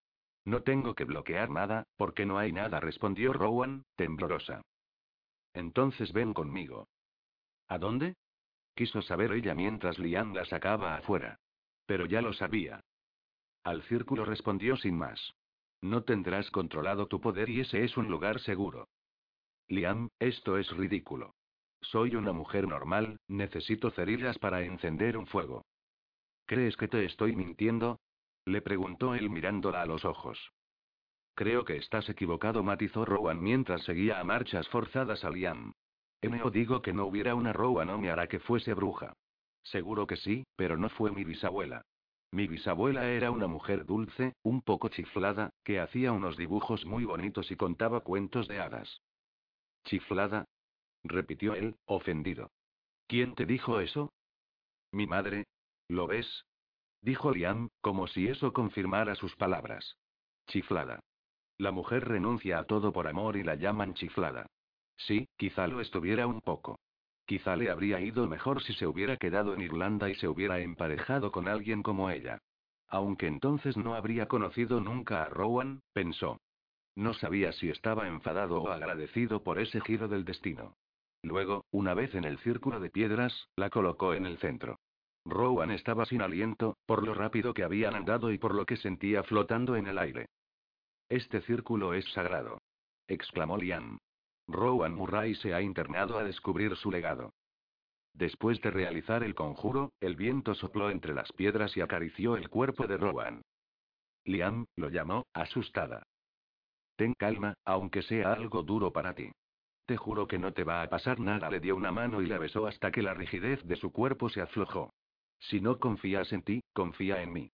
No 0.44 0.64
tengo 0.64 0.96
que 0.96 1.06
bloquear 1.06 1.50
nada, 1.50 1.86
porque 1.96 2.26
no 2.26 2.38
hay 2.38 2.52
nada, 2.52 2.82
respondió 2.82 3.32
Rowan, 3.32 3.86
temblorosa. 3.96 4.62
Entonces 5.54 6.12
ven 6.12 6.34
conmigo. 6.34 6.90
¿A 7.70 7.78
dónde? 7.78 8.16
Quiso 8.74 9.02
saber 9.02 9.32
ella 9.32 9.56
mientras 9.56 9.98
Liam 9.98 10.34
la 10.34 10.44
sacaba 10.44 10.98
afuera. 10.98 11.40
Pero 11.86 12.06
ya 12.06 12.22
lo 12.22 12.34
sabía. 12.34 12.82
Al 13.64 13.82
círculo 13.84 14.26
respondió 14.26 14.76
sin 14.76 14.98
más. 14.98 15.34
No 15.86 16.02
tendrás 16.02 16.50
controlado 16.50 17.06
tu 17.06 17.22
poder 17.22 17.48
y 17.48 17.60
ese 17.60 17.84
es 17.84 17.96
un 17.96 18.08
lugar 18.08 18.40
seguro. 18.40 18.88
Liam, 19.68 20.10
esto 20.18 20.58
es 20.58 20.68
ridículo. 20.72 21.36
Soy 21.80 22.16
una 22.16 22.34
mujer 22.34 22.68
normal, 22.68 23.20
necesito 23.28 23.92
cerillas 23.92 24.40
para 24.40 24.64
encender 24.64 25.16
un 25.16 25.28
fuego. 25.28 25.64
¿Crees 26.48 26.76
que 26.76 26.88
te 26.88 27.06
estoy 27.06 27.36
mintiendo? 27.36 28.00
Le 28.46 28.64
preguntó 28.64 29.14
él 29.14 29.30
mirándola 29.30 29.84
a 29.84 29.86
los 29.86 30.06
ojos. 30.06 30.40
Creo 31.36 31.66
que 31.66 31.78
estás 31.78 32.10
equivocado, 32.10 32.64
matizó 32.64 33.06
Rowan 33.06 33.40
mientras 33.40 33.84
seguía 33.84 34.20
a 34.20 34.24
marchas 34.24 34.68
forzadas 34.70 35.24
a 35.24 35.30
Liam. 35.30 35.72
o 36.44 36.50
digo 36.50 36.82
que 36.82 36.94
no 36.94 37.06
hubiera 37.06 37.36
una 37.36 37.54
Rowan 37.54 37.90
no 37.90 38.00
me 38.00 38.10
hará 38.10 38.26
que 38.26 38.40
fuese 38.40 38.74
bruja. 38.74 39.14
Seguro 39.62 40.08
que 40.08 40.16
sí, 40.16 40.48
pero 40.56 40.78
no 40.78 40.90
fue 40.90 41.12
mi 41.12 41.24
bisabuela. 41.24 41.84
Mi 42.36 42.48
bisabuela 42.48 43.08
era 43.08 43.32
una 43.32 43.48
mujer 43.48 43.86
dulce, 43.86 44.36
un 44.44 44.62
poco 44.62 44.90
chiflada, 44.90 45.52
que 45.64 45.80
hacía 45.80 46.12
unos 46.12 46.36
dibujos 46.36 46.86
muy 46.86 47.06
bonitos 47.06 47.50
y 47.50 47.56
contaba 47.56 48.02
cuentos 48.02 48.50
de 48.50 48.60
hadas. 48.60 49.02
¿Chiflada? 49.86 50.44
repitió 51.06 51.54
él, 51.54 51.78
ofendido. 51.86 52.52
¿Quién 53.08 53.36
te 53.36 53.46
dijo 53.46 53.80
eso? 53.80 54.12
Mi 54.92 55.08
madre. 55.08 55.46
¿Lo 55.88 56.08
ves? 56.08 56.44
dijo 57.00 57.32
Liam, 57.32 57.70
como 57.80 58.06
si 58.08 58.28
eso 58.28 58.52
confirmara 58.52 59.16
sus 59.16 59.34
palabras. 59.38 59.96
Chiflada. 60.48 61.00
La 61.58 61.72
mujer 61.72 62.06
renuncia 62.06 62.60
a 62.60 62.66
todo 62.66 62.92
por 62.92 63.08
amor 63.08 63.38
y 63.38 63.44
la 63.44 63.56
llaman 63.56 63.94
chiflada. 63.94 64.48
Sí, 64.98 65.30
quizá 65.38 65.68
lo 65.68 65.80
estuviera 65.80 66.28
un 66.28 66.42
poco. 66.42 66.82
Quizá 67.26 67.56
le 67.56 67.70
habría 67.70 68.00
ido 68.00 68.28
mejor 68.28 68.62
si 68.64 68.74
se 68.74 68.86
hubiera 68.86 69.18
quedado 69.18 69.54
en 69.54 69.62
Irlanda 69.62 70.10
y 70.10 70.16
se 70.16 70.28
hubiera 70.28 70.60
emparejado 70.60 71.32
con 71.32 71.48
alguien 71.48 71.82
como 71.82 72.10
ella. 72.10 72.40
Aunque 72.88 73.28
entonces 73.28 73.78
no 73.78 73.96
habría 73.96 74.28
conocido 74.28 74.80
nunca 74.80 75.24
a 75.24 75.30
Rowan, 75.30 75.82
pensó. 75.94 76.40
No 76.96 77.14
sabía 77.14 77.52
si 77.52 77.70
estaba 77.70 78.08
enfadado 78.08 78.62
o 78.62 78.70
agradecido 78.70 79.44
por 79.44 79.60
ese 79.60 79.82
giro 79.82 80.08
del 80.08 80.24
destino. 80.24 80.76
Luego, 81.24 81.66
una 81.72 81.96
vez 81.96 82.14
en 82.14 82.24
el 82.24 82.38
círculo 82.40 82.80
de 82.80 82.92
piedras, 82.92 83.50
la 83.56 83.72
colocó 83.72 84.14
en 84.14 84.28
el 84.28 84.38
centro. 84.38 84.80
Rowan 85.26 85.72
estaba 85.72 86.06
sin 86.06 86.22
aliento, 86.22 86.78
por 86.86 87.04
lo 87.04 87.16
rápido 87.16 87.56
que 87.56 87.64
habían 87.64 87.96
andado 87.96 88.32
y 88.32 88.38
por 88.38 88.54
lo 88.54 88.66
que 88.68 88.78
sentía 88.78 89.24
flotando 89.24 89.76
en 89.76 89.88
el 89.88 89.98
aire. 89.98 90.28
Este 91.10 91.42
círculo 91.42 91.96
es 91.96 92.06
sagrado. 92.14 92.60
exclamó 93.08 93.58
Liam. 93.58 93.98
Rowan 94.48 94.94
Murray 94.94 95.36
se 95.36 95.54
ha 95.54 95.62
internado 95.62 96.18
a 96.18 96.24
descubrir 96.24 96.76
su 96.76 96.92
legado. 96.92 97.34
Después 98.14 98.62
de 98.62 98.72
realizar 98.72 99.24
el 99.24 99.36
conjuro, 99.36 99.92
el 100.00 100.16
viento 100.16 100.56
sopló 100.56 100.90
entre 100.90 101.14
las 101.14 101.32
piedras 101.34 101.76
y 101.76 101.82
acarició 101.82 102.38
el 102.38 102.50
cuerpo 102.50 102.88
de 102.88 102.98
Rowan. 102.98 103.42
Liam, 104.24 104.66
lo 104.76 104.90
llamó, 104.90 105.26
asustada. 105.34 106.04
Ten 106.96 107.14
calma, 107.14 107.56
aunque 107.66 108.02
sea 108.04 108.32
algo 108.32 108.64
duro 108.64 108.92
para 108.92 109.14
ti. 109.14 109.32
Te 109.86 109.98
juro 109.98 110.28
que 110.28 110.40
no 110.40 110.54
te 110.54 110.64
va 110.64 110.82
a 110.82 110.90
pasar 110.90 111.20
nada. 111.20 111.50
Le 111.50 111.60
dio 111.60 111.76
una 111.76 111.92
mano 111.92 112.22
y 112.22 112.28
la 112.28 112.40
besó 112.40 112.68
hasta 112.68 112.92
que 112.92 113.04
la 113.04 113.14
rigidez 113.14 113.64
de 113.66 113.76
su 113.76 113.92
cuerpo 113.92 114.30
se 114.30 114.42
aflojó. 114.42 114.94
Si 115.40 115.60
no 115.60 115.80
confías 115.80 116.32
en 116.32 116.42
ti, 116.42 116.64
confía 116.74 117.22
en 117.22 117.34
mí. 117.34 117.52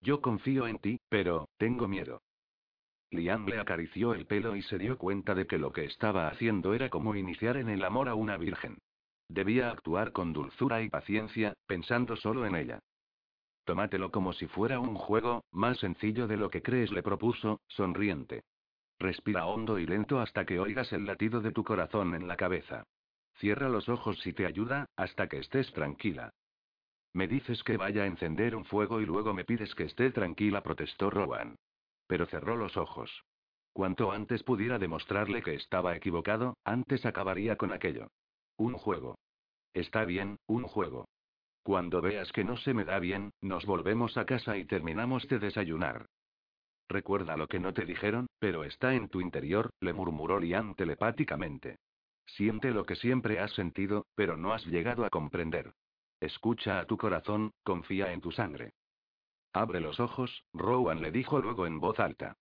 Yo 0.00 0.20
confío 0.20 0.66
en 0.66 0.78
ti, 0.78 0.98
pero, 1.08 1.48
tengo 1.58 1.86
miedo. 1.86 2.22
Liam 3.14 3.46
le 3.46 3.58
acarició 3.58 4.14
el 4.14 4.26
pelo 4.26 4.56
y 4.56 4.62
se 4.62 4.78
dio 4.78 4.98
cuenta 4.98 5.34
de 5.34 5.46
que 5.46 5.58
lo 5.58 5.72
que 5.72 5.84
estaba 5.84 6.28
haciendo 6.28 6.74
era 6.74 6.90
como 6.90 7.14
iniciar 7.14 7.56
en 7.56 7.68
el 7.68 7.84
amor 7.84 8.08
a 8.08 8.14
una 8.14 8.36
virgen. 8.36 8.78
Debía 9.28 9.70
actuar 9.70 10.12
con 10.12 10.32
dulzura 10.32 10.82
y 10.82 10.90
paciencia, 10.90 11.54
pensando 11.66 12.16
solo 12.16 12.46
en 12.46 12.56
ella. 12.56 12.80
Tómatelo 13.64 14.10
como 14.10 14.32
si 14.32 14.46
fuera 14.46 14.78
un 14.78 14.94
juego, 14.94 15.44
más 15.50 15.78
sencillo 15.78 16.26
de 16.26 16.36
lo 16.36 16.50
que 16.50 16.62
crees, 16.62 16.92
le 16.92 17.02
propuso, 17.02 17.60
sonriente. 17.68 18.42
Respira 18.98 19.46
hondo 19.46 19.78
y 19.78 19.86
lento 19.86 20.20
hasta 20.20 20.44
que 20.44 20.60
oigas 20.60 20.92
el 20.92 21.06
latido 21.06 21.40
de 21.40 21.52
tu 21.52 21.64
corazón 21.64 22.14
en 22.14 22.28
la 22.28 22.36
cabeza. 22.36 22.84
Cierra 23.38 23.68
los 23.68 23.88
ojos 23.88 24.18
si 24.20 24.32
te 24.32 24.46
ayuda, 24.46 24.86
hasta 24.96 25.28
que 25.28 25.38
estés 25.38 25.72
tranquila. 25.72 26.30
Me 27.14 27.26
dices 27.26 27.62
que 27.62 27.76
vaya 27.76 28.02
a 28.02 28.06
encender 28.06 28.54
un 28.54 28.64
fuego 28.64 29.00
y 29.00 29.06
luego 29.06 29.32
me 29.32 29.44
pides 29.44 29.74
que 29.74 29.84
esté 29.84 30.10
tranquila, 30.10 30.62
protestó 30.62 31.10
Rowan. 31.10 31.56
Pero 32.06 32.26
cerró 32.26 32.56
los 32.56 32.76
ojos. 32.76 33.24
Cuanto 33.72 34.12
antes 34.12 34.42
pudiera 34.42 34.78
demostrarle 34.78 35.42
que 35.42 35.54
estaba 35.54 35.96
equivocado, 35.96 36.56
antes 36.64 37.04
acabaría 37.06 37.56
con 37.56 37.72
aquello. 37.72 38.08
Un 38.56 38.74
juego. 38.74 39.16
Está 39.72 40.04
bien, 40.04 40.38
un 40.46 40.64
juego. 40.64 41.06
Cuando 41.64 42.00
veas 42.00 42.30
que 42.30 42.44
no 42.44 42.56
se 42.56 42.74
me 42.74 42.84
da 42.84 42.98
bien, 42.98 43.32
nos 43.40 43.66
volvemos 43.66 44.16
a 44.16 44.26
casa 44.26 44.56
y 44.56 44.64
terminamos 44.64 45.26
de 45.28 45.38
desayunar. 45.38 46.06
Recuerda 46.88 47.36
lo 47.36 47.48
que 47.48 47.58
no 47.58 47.72
te 47.72 47.84
dijeron, 47.84 48.26
pero 48.38 48.64
está 48.64 48.94
en 48.94 49.08
tu 49.08 49.20
interior, 49.20 49.70
le 49.80 49.92
murmuró 49.92 50.38
Lian 50.38 50.74
telepáticamente. 50.74 51.78
Siente 52.26 52.70
lo 52.70 52.84
que 52.84 52.96
siempre 52.96 53.40
has 53.40 53.52
sentido, 53.52 54.06
pero 54.14 54.36
no 54.36 54.52
has 54.52 54.64
llegado 54.66 55.04
a 55.04 55.10
comprender. 55.10 55.72
Escucha 56.20 56.78
a 56.78 56.86
tu 56.86 56.96
corazón, 56.96 57.52
confía 57.64 58.12
en 58.12 58.20
tu 58.20 58.30
sangre. 58.30 58.74
Abre 59.54 59.80
los 59.80 60.00
ojos, 60.00 60.44
Rowan 60.52 61.00
le 61.00 61.12
dijo 61.12 61.38
luego 61.38 61.64
en 61.66 61.78
voz 61.78 62.00
alta. 62.00 62.36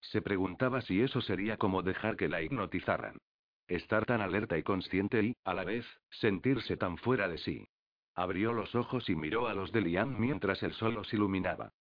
Se 0.00 0.22
preguntaba 0.22 0.80
si 0.82 1.02
eso 1.02 1.20
sería 1.20 1.56
como 1.56 1.82
dejar 1.82 2.16
que 2.16 2.28
la 2.28 2.40
hipnotizaran. 2.40 3.18
Estar 3.66 4.06
tan 4.06 4.20
alerta 4.20 4.56
y 4.56 4.62
consciente 4.62 5.20
y, 5.20 5.36
a 5.42 5.52
la 5.52 5.64
vez, 5.64 5.84
sentirse 6.10 6.76
tan 6.76 6.96
fuera 6.96 7.26
de 7.26 7.38
sí. 7.38 7.66
Abrió 8.14 8.52
los 8.52 8.76
ojos 8.76 9.08
y 9.10 9.16
miró 9.16 9.48
a 9.48 9.54
los 9.54 9.72
de 9.72 9.80
Liam 9.80 10.16
mientras 10.20 10.62
el 10.62 10.72
sol 10.74 10.94
los 10.94 11.12
iluminaba. 11.12 11.72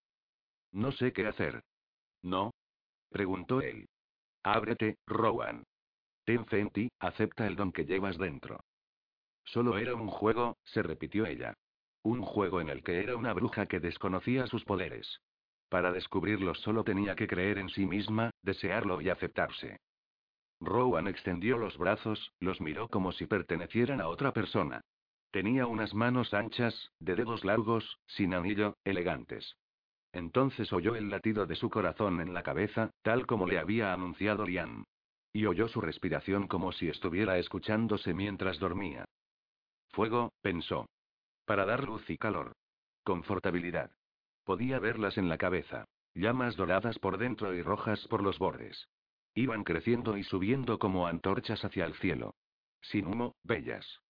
No 0.71 0.91
sé 0.91 1.13
qué 1.13 1.27
hacer. 1.27 1.63
¿No? 2.23 2.51
preguntó 3.09 3.61
él. 3.61 3.87
Ábrete, 4.41 4.97
Rowan. 5.05 5.65
Ten 6.25 6.47
fe 6.47 6.61
en 6.61 6.71
ti, 6.71 6.89
acepta 6.99 7.45
el 7.45 7.55
don 7.55 7.71
que 7.71 7.85
llevas 7.85 8.17
dentro. 8.17 8.59
Solo 9.45 9.77
era 9.77 9.93
un 9.93 10.07
juego, 10.07 10.57
se 10.65 10.81
repitió 10.81 11.27
ella. 11.27 11.53
Un 12.07 12.21
juego 12.21 12.61
en 12.61 12.69
el 12.69 12.83
que 12.83 13.03
era 13.03 13.17
una 13.17 13.33
bruja 13.33 13.65
que 13.65 13.81
desconocía 13.81 14.47
sus 14.47 14.63
poderes. 14.63 15.19
Para 15.67 15.91
descubrirlos 15.91 16.57
solo 16.61 16.85
tenía 16.85 17.17
que 17.17 17.27
creer 17.27 17.57
en 17.57 17.67
sí 17.67 17.85
misma, 17.85 18.31
desearlo 18.43 19.01
y 19.01 19.09
aceptarse. 19.09 19.81
Rowan 20.61 21.09
extendió 21.09 21.57
los 21.57 21.77
brazos, 21.77 22.31
los 22.39 22.61
miró 22.61 22.87
como 22.87 23.11
si 23.11 23.25
pertenecieran 23.25 23.99
a 23.99 24.07
otra 24.07 24.31
persona. 24.31 24.79
Tenía 25.31 25.67
unas 25.67 25.93
manos 25.93 26.33
anchas, 26.33 26.93
de 27.01 27.15
dedos 27.15 27.43
largos, 27.43 27.99
sin 28.05 28.33
anillo, 28.33 28.77
elegantes. 28.85 29.57
Entonces 30.13 30.71
oyó 30.71 30.95
el 30.95 31.09
latido 31.09 31.45
de 31.45 31.55
su 31.55 31.69
corazón 31.69 32.21
en 32.21 32.33
la 32.33 32.41
cabeza, 32.41 32.89
tal 33.01 33.27
como 33.27 33.47
le 33.47 33.59
había 33.59 33.91
anunciado 33.91 34.45
Liam. 34.45 34.85
Y 35.33 35.45
oyó 35.45 35.67
su 35.67 35.81
respiración 35.81 36.47
como 36.47 36.71
si 36.71 36.87
estuviera 36.87 37.37
escuchándose 37.37 38.13
mientras 38.13 38.59
dormía. 38.59 39.03
Fuego, 39.89 40.31
pensó. 40.41 40.87
Para 41.47 41.65
dar 41.65 41.85
luz 41.85 42.09
y 42.09 42.17
calor. 42.17 42.57
Confortabilidad. 43.05 43.89
Podía 44.43 44.79
verlas 44.79 45.17
en 45.17 45.29
la 45.29 45.37
cabeza. 45.37 45.85
llamas 46.13 46.57
doradas 46.57 46.99
por 46.99 47.17
dentro 47.17 47.53
y 47.53 47.61
rojas 47.61 48.05
por 48.09 48.21
los 48.21 48.37
bordes. 48.37 48.89
Iban 49.33 49.63
creciendo 49.63 50.17
y 50.17 50.25
subiendo 50.25 50.77
como 50.77 51.07
antorchas 51.07 51.63
hacia 51.63 51.85
el 51.85 51.93
cielo. 51.95 52.35
Sin 52.81 53.07
humo, 53.07 53.33
bellas. 53.43 54.01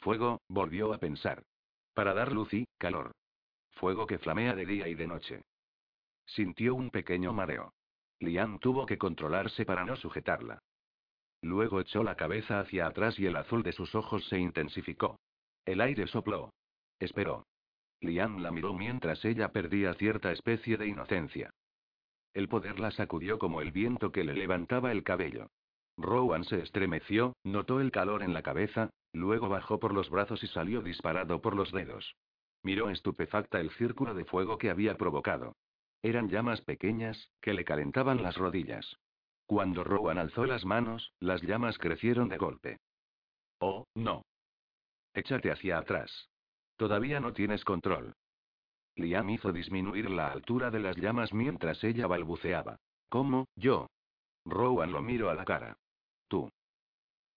Fuego, 0.00 0.42
volvió 0.46 0.92
a 0.92 0.98
pensar. 0.98 1.42
Para 1.94 2.12
dar 2.12 2.32
luz 2.32 2.52
y 2.52 2.66
calor. 2.76 3.12
Fuego 3.70 4.06
que 4.06 4.18
flamea 4.18 4.54
de 4.54 4.66
día 4.66 4.88
y 4.88 4.94
de 4.94 5.06
noche. 5.06 5.42
Sintió 6.26 6.74
un 6.74 6.90
pequeño 6.90 7.32
mareo. 7.32 7.72
Liam 8.20 8.58
tuvo 8.58 8.84
que 8.84 8.98
controlarse 8.98 9.64
para 9.64 9.86
no 9.86 9.96
sujetarla. 9.96 10.58
Luego 11.40 11.80
echó 11.80 12.02
la 12.02 12.14
cabeza 12.14 12.60
hacia 12.60 12.88
atrás 12.88 13.18
y 13.18 13.24
el 13.24 13.36
azul 13.36 13.62
de 13.62 13.72
sus 13.72 13.94
ojos 13.94 14.28
se 14.28 14.38
intensificó. 14.38 15.18
El 15.64 15.80
aire 15.80 16.06
sopló. 16.06 16.52
Esperó. 16.98 17.44
Liam 18.00 18.42
la 18.42 18.50
miró 18.50 18.74
mientras 18.74 19.24
ella 19.24 19.52
perdía 19.52 19.94
cierta 19.94 20.32
especie 20.32 20.76
de 20.76 20.88
inocencia. 20.88 21.50
El 22.34 22.48
poder 22.48 22.80
la 22.80 22.90
sacudió 22.90 23.38
como 23.38 23.60
el 23.60 23.72
viento 23.72 24.10
que 24.10 24.24
le 24.24 24.34
levantaba 24.34 24.90
el 24.90 25.04
cabello. 25.04 25.48
Rowan 25.96 26.44
se 26.44 26.60
estremeció, 26.60 27.34
notó 27.44 27.80
el 27.80 27.92
calor 27.92 28.22
en 28.22 28.32
la 28.32 28.42
cabeza, 28.42 28.90
luego 29.12 29.48
bajó 29.48 29.78
por 29.78 29.92
los 29.92 30.08
brazos 30.10 30.42
y 30.42 30.46
salió 30.48 30.82
disparado 30.82 31.40
por 31.42 31.54
los 31.54 31.70
dedos. 31.70 32.16
Miró 32.62 32.90
estupefacta 32.90 33.60
el 33.60 33.70
círculo 33.72 34.14
de 34.14 34.24
fuego 34.24 34.56
que 34.58 34.70
había 34.70 34.96
provocado. 34.96 35.54
Eran 36.02 36.28
llamas 36.28 36.62
pequeñas, 36.62 37.30
que 37.40 37.54
le 37.54 37.64
calentaban 37.64 38.22
las 38.22 38.36
rodillas. 38.36 38.96
Cuando 39.46 39.84
Rowan 39.84 40.18
alzó 40.18 40.46
las 40.46 40.64
manos, 40.64 41.12
las 41.20 41.42
llamas 41.42 41.78
crecieron 41.78 42.28
de 42.28 42.38
golpe. 42.38 42.78
Oh, 43.60 43.86
no. 43.94 44.22
Échate 45.14 45.50
hacia 45.50 45.78
atrás. 45.78 46.28
Todavía 46.76 47.20
no 47.20 47.32
tienes 47.32 47.64
control. 47.64 48.14
Liam 48.96 49.30
hizo 49.30 49.52
disminuir 49.52 50.10
la 50.10 50.32
altura 50.32 50.70
de 50.70 50.80
las 50.80 50.96
llamas 50.96 51.32
mientras 51.32 51.82
ella 51.84 52.06
balbuceaba. 52.06 52.76
¿Cómo, 53.08 53.46
yo? 53.56 53.88
Rowan 54.44 54.92
lo 54.92 55.02
miró 55.02 55.30
a 55.30 55.34
la 55.34 55.44
cara. 55.44 55.76
Tú. 56.28 56.50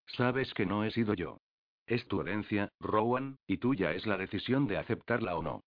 Sabes 0.06 0.52
que 0.54 0.66
no 0.66 0.84
he 0.84 0.90
sido 0.90 1.14
yo. 1.14 1.38
Es 1.86 2.06
tu 2.08 2.20
herencia, 2.20 2.70
Rowan, 2.80 3.38
y 3.46 3.58
tuya 3.58 3.92
es 3.92 4.06
la 4.06 4.16
decisión 4.16 4.66
de 4.66 4.78
aceptarla 4.78 5.36
o 5.36 5.42
no. 5.42 5.62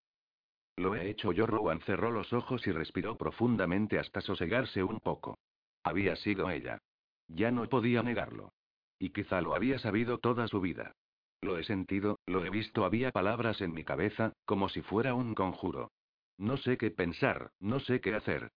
Lo 0.75 0.95
he 0.95 1.09
hecho 1.09 1.31
yo. 1.31 1.45
Rowan 1.45 1.81
cerró 1.81 2.11
los 2.11 2.33
ojos 2.33 2.65
y 2.67 2.71
respiró 2.71 3.17
profundamente 3.17 3.99
hasta 3.99 4.21
sosegarse 4.21 4.83
un 4.83 4.99
poco. 4.99 5.37
Había 5.83 6.15
sido 6.15 6.49
ella. 6.49 6.79
Ya 7.27 7.51
no 7.51 7.67
podía 7.67 8.03
negarlo. 8.03 8.51
Y 8.97 9.11
quizá 9.11 9.41
lo 9.41 9.55
había 9.55 9.79
sabido 9.79 10.17
toda 10.17 10.47
su 10.47 10.59
vida. 10.59 10.93
Lo 11.41 11.57
he 11.57 11.63
sentido, 11.63 12.19
lo 12.25 12.43
he 12.43 12.49
visto. 12.49 12.85
Había 12.85 13.11
palabras 13.11 13.61
en 13.61 13.73
mi 13.73 13.83
cabeza, 13.83 14.33
como 14.45 14.69
si 14.69 14.81
fuera 14.81 15.13
un 15.13 15.35
conjuro. 15.35 15.91
No 16.37 16.57
sé 16.57 16.77
qué 16.77 16.91
pensar, 16.91 17.51
no 17.59 17.79
sé 17.79 18.01
qué 18.01 18.15
hacer. 18.15 18.51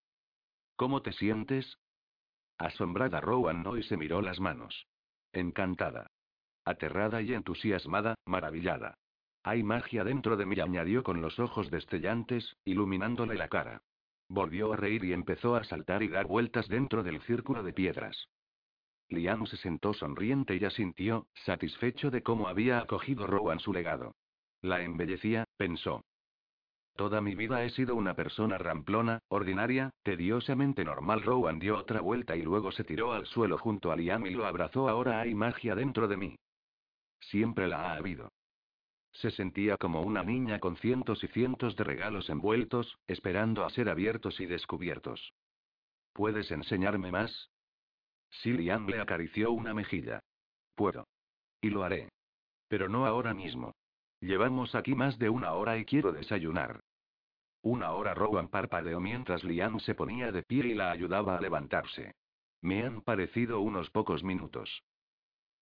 ¿Cómo 0.77 1.03
te 1.03 1.13
sientes? 1.13 1.79
Asombrada 2.59 3.21
Rowan 3.21 3.63
no 3.63 3.77
y 3.77 3.83
se 3.83 3.97
miró 3.97 4.23
las 4.23 4.41
manos. 4.41 4.87
Encantada. 5.33 6.07
Aterrada 6.65 7.23
y 7.23 7.35
entusiasmada, 7.35 8.15
maravillada. 8.25 8.99
Hay 9.43 9.63
magia 9.65 10.05
dentro 10.05 10.37
de 10.37 10.47
mí, 10.47 10.61
añadió 10.61 11.03
con 11.03 11.21
los 11.21 11.39
ojos 11.41 11.71
destellantes, 11.71 12.57
iluminándole 12.65 13.35
la 13.35 13.49
cara. 13.49 13.83
Volvió 14.29 14.73
a 14.73 14.77
reír 14.77 15.05
y 15.05 15.13
empezó 15.13 15.57
a 15.57 15.65
saltar 15.65 16.03
y 16.03 16.09
dar 16.09 16.27
vueltas 16.27 16.69
dentro 16.69 17.03
del 17.03 17.21
círculo 17.23 17.63
de 17.63 17.73
piedras. 17.73 18.29
Liam 19.13 19.47
se 19.47 19.57
sentó 19.57 19.95
sonriente 19.95 20.57
y 20.57 20.65
asintió, 20.65 21.27
satisfecho 21.45 22.11
de 22.11 22.23
cómo 22.23 22.49
había 22.49 22.79
acogido 22.79 23.27
Rowan 23.27 23.61
su 23.61 23.73
legado. 23.73 24.15
La 24.61 24.83
embellecía, 24.83 25.45
pensó. 25.57 26.05
Toda 26.97 27.21
mi 27.21 27.35
vida 27.35 27.65
he 27.65 27.71
sido 27.71 27.95
una 27.95 28.15
persona 28.15 28.59
ramplona, 28.59 29.21
ordinaria, 29.29 29.91
tediosamente 30.03 30.85
normal. 30.85 31.23
Rowan 31.23 31.59
dio 31.59 31.79
otra 31.79 32.01
vuelta 32.01 32.37
y 32.37 32.43
luego 32.43 32.71
se 32.71 32.85
tiró 32.85 33.13
al 33.13 33.27
suelo 33.27 33.57
junto 33.59 33.91
a 33.91 33.97
Liam 33.97 34.27
y 34.27 34.31
lo 34.31 34.47
abrazó. 34.47 34.89
Ahora 34.89 35.21
hay 35.21 35.35
magia 35.35 35.75
dentro 35.75 36.07
de 36.07 36.17
mí. 36.17 36.37
Siempre 37.21 37.67
la 37.69 37.93
ha 37.93 37.97
habido. 37.97 38.31
Se 39.13 39.31
sentía 39.31 39.77
como 39.77 40.03
una 40.03 40.23
niña 40.23 40.59
con 40.59 40.77
cientos 40.77 41.23
y 41.25 41.29
cientos 41.29 41.77
de 41.77 41.85
regalos 41.85 42.29
envueltos, 42.31 42.99
esperando 43.07 43.65
a 43.65 43.71
ser 43.71 43.89
abiertos 43.89 44.41
y 44.41 44.47
descubiertos. 44.47 45.33
¿Puedes 46.13 46.51
enseñarme 46.51 47.11
más? 47.11 47.51
Silian 48.41 48.87
le 48.87 49.01
acarició 49.01 49.53
una 49.53 49.75
mejilla. 49.75 50.21
Puedo. 50.75 51.07
Y 51.61 51.71
lo 51.71 51.85
haré. 51.85 52.09
Pero 52.69 52.89
no 52.89 53.07
ahora 53.07 53.35
mismo. 53.35 53.75
Llevamos 54.21 54.75
aquí 54.75 54.95
más 54.95 55.19
de 55.19 55.29
una 55.29 55.53
hora 55.53 55.77
y 55.79 55.85
quiero 55.85 56.13
desayunar. 56.13 56.81
Una 57.63 57.93
hora 57.93 58.15
Rowan 58.15 58.49
parpadeó 58.49 58.99
mientras 58.99 59.45
Liam 59.45 59.79
se 59.81 59.95
ponía 59.95 60.33
de 60.33 60.43
pie 60.43 60.67
y 60.69 60.75
la 60.75 60.91
ayudaba 60.91 61.37
a 61.37 61.41
levantarse. 61.41 62.15
Me 62.61 62.85
han 62.85 63.03
parecido 63.03 63.61
unos 63.61 63.91
pocos 63.91 64.25
minutos. 64.25 64.83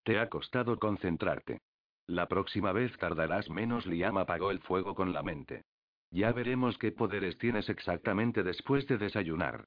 Te 0.03 0.19
ha 0.19 0.29
costado 0.29 0.79
concentrarte. 0.79 1.61
La 2.07 2.27
próxima 2.27 2.73
vez 2.73 2.97
tardarás 2.99 3.51
menos. 3.51 3.87
Liam 3.87 4.17
apagó 4.19 4.51
el 4.51 4.61
fuego 4.61 4.95
con 4.95 5.13
la 5.13 5.23
mente. 5.23 5.65
Ya 6.11 6.33
veremos 6.33 6.79
qué 6.79 6.93
poderes 6.93 7.39
tienes 7.39 7.69
exactamente 7.69 8.43
después 8.43 8.87
de 8.87 8.99
desayunar. 8.99 9.67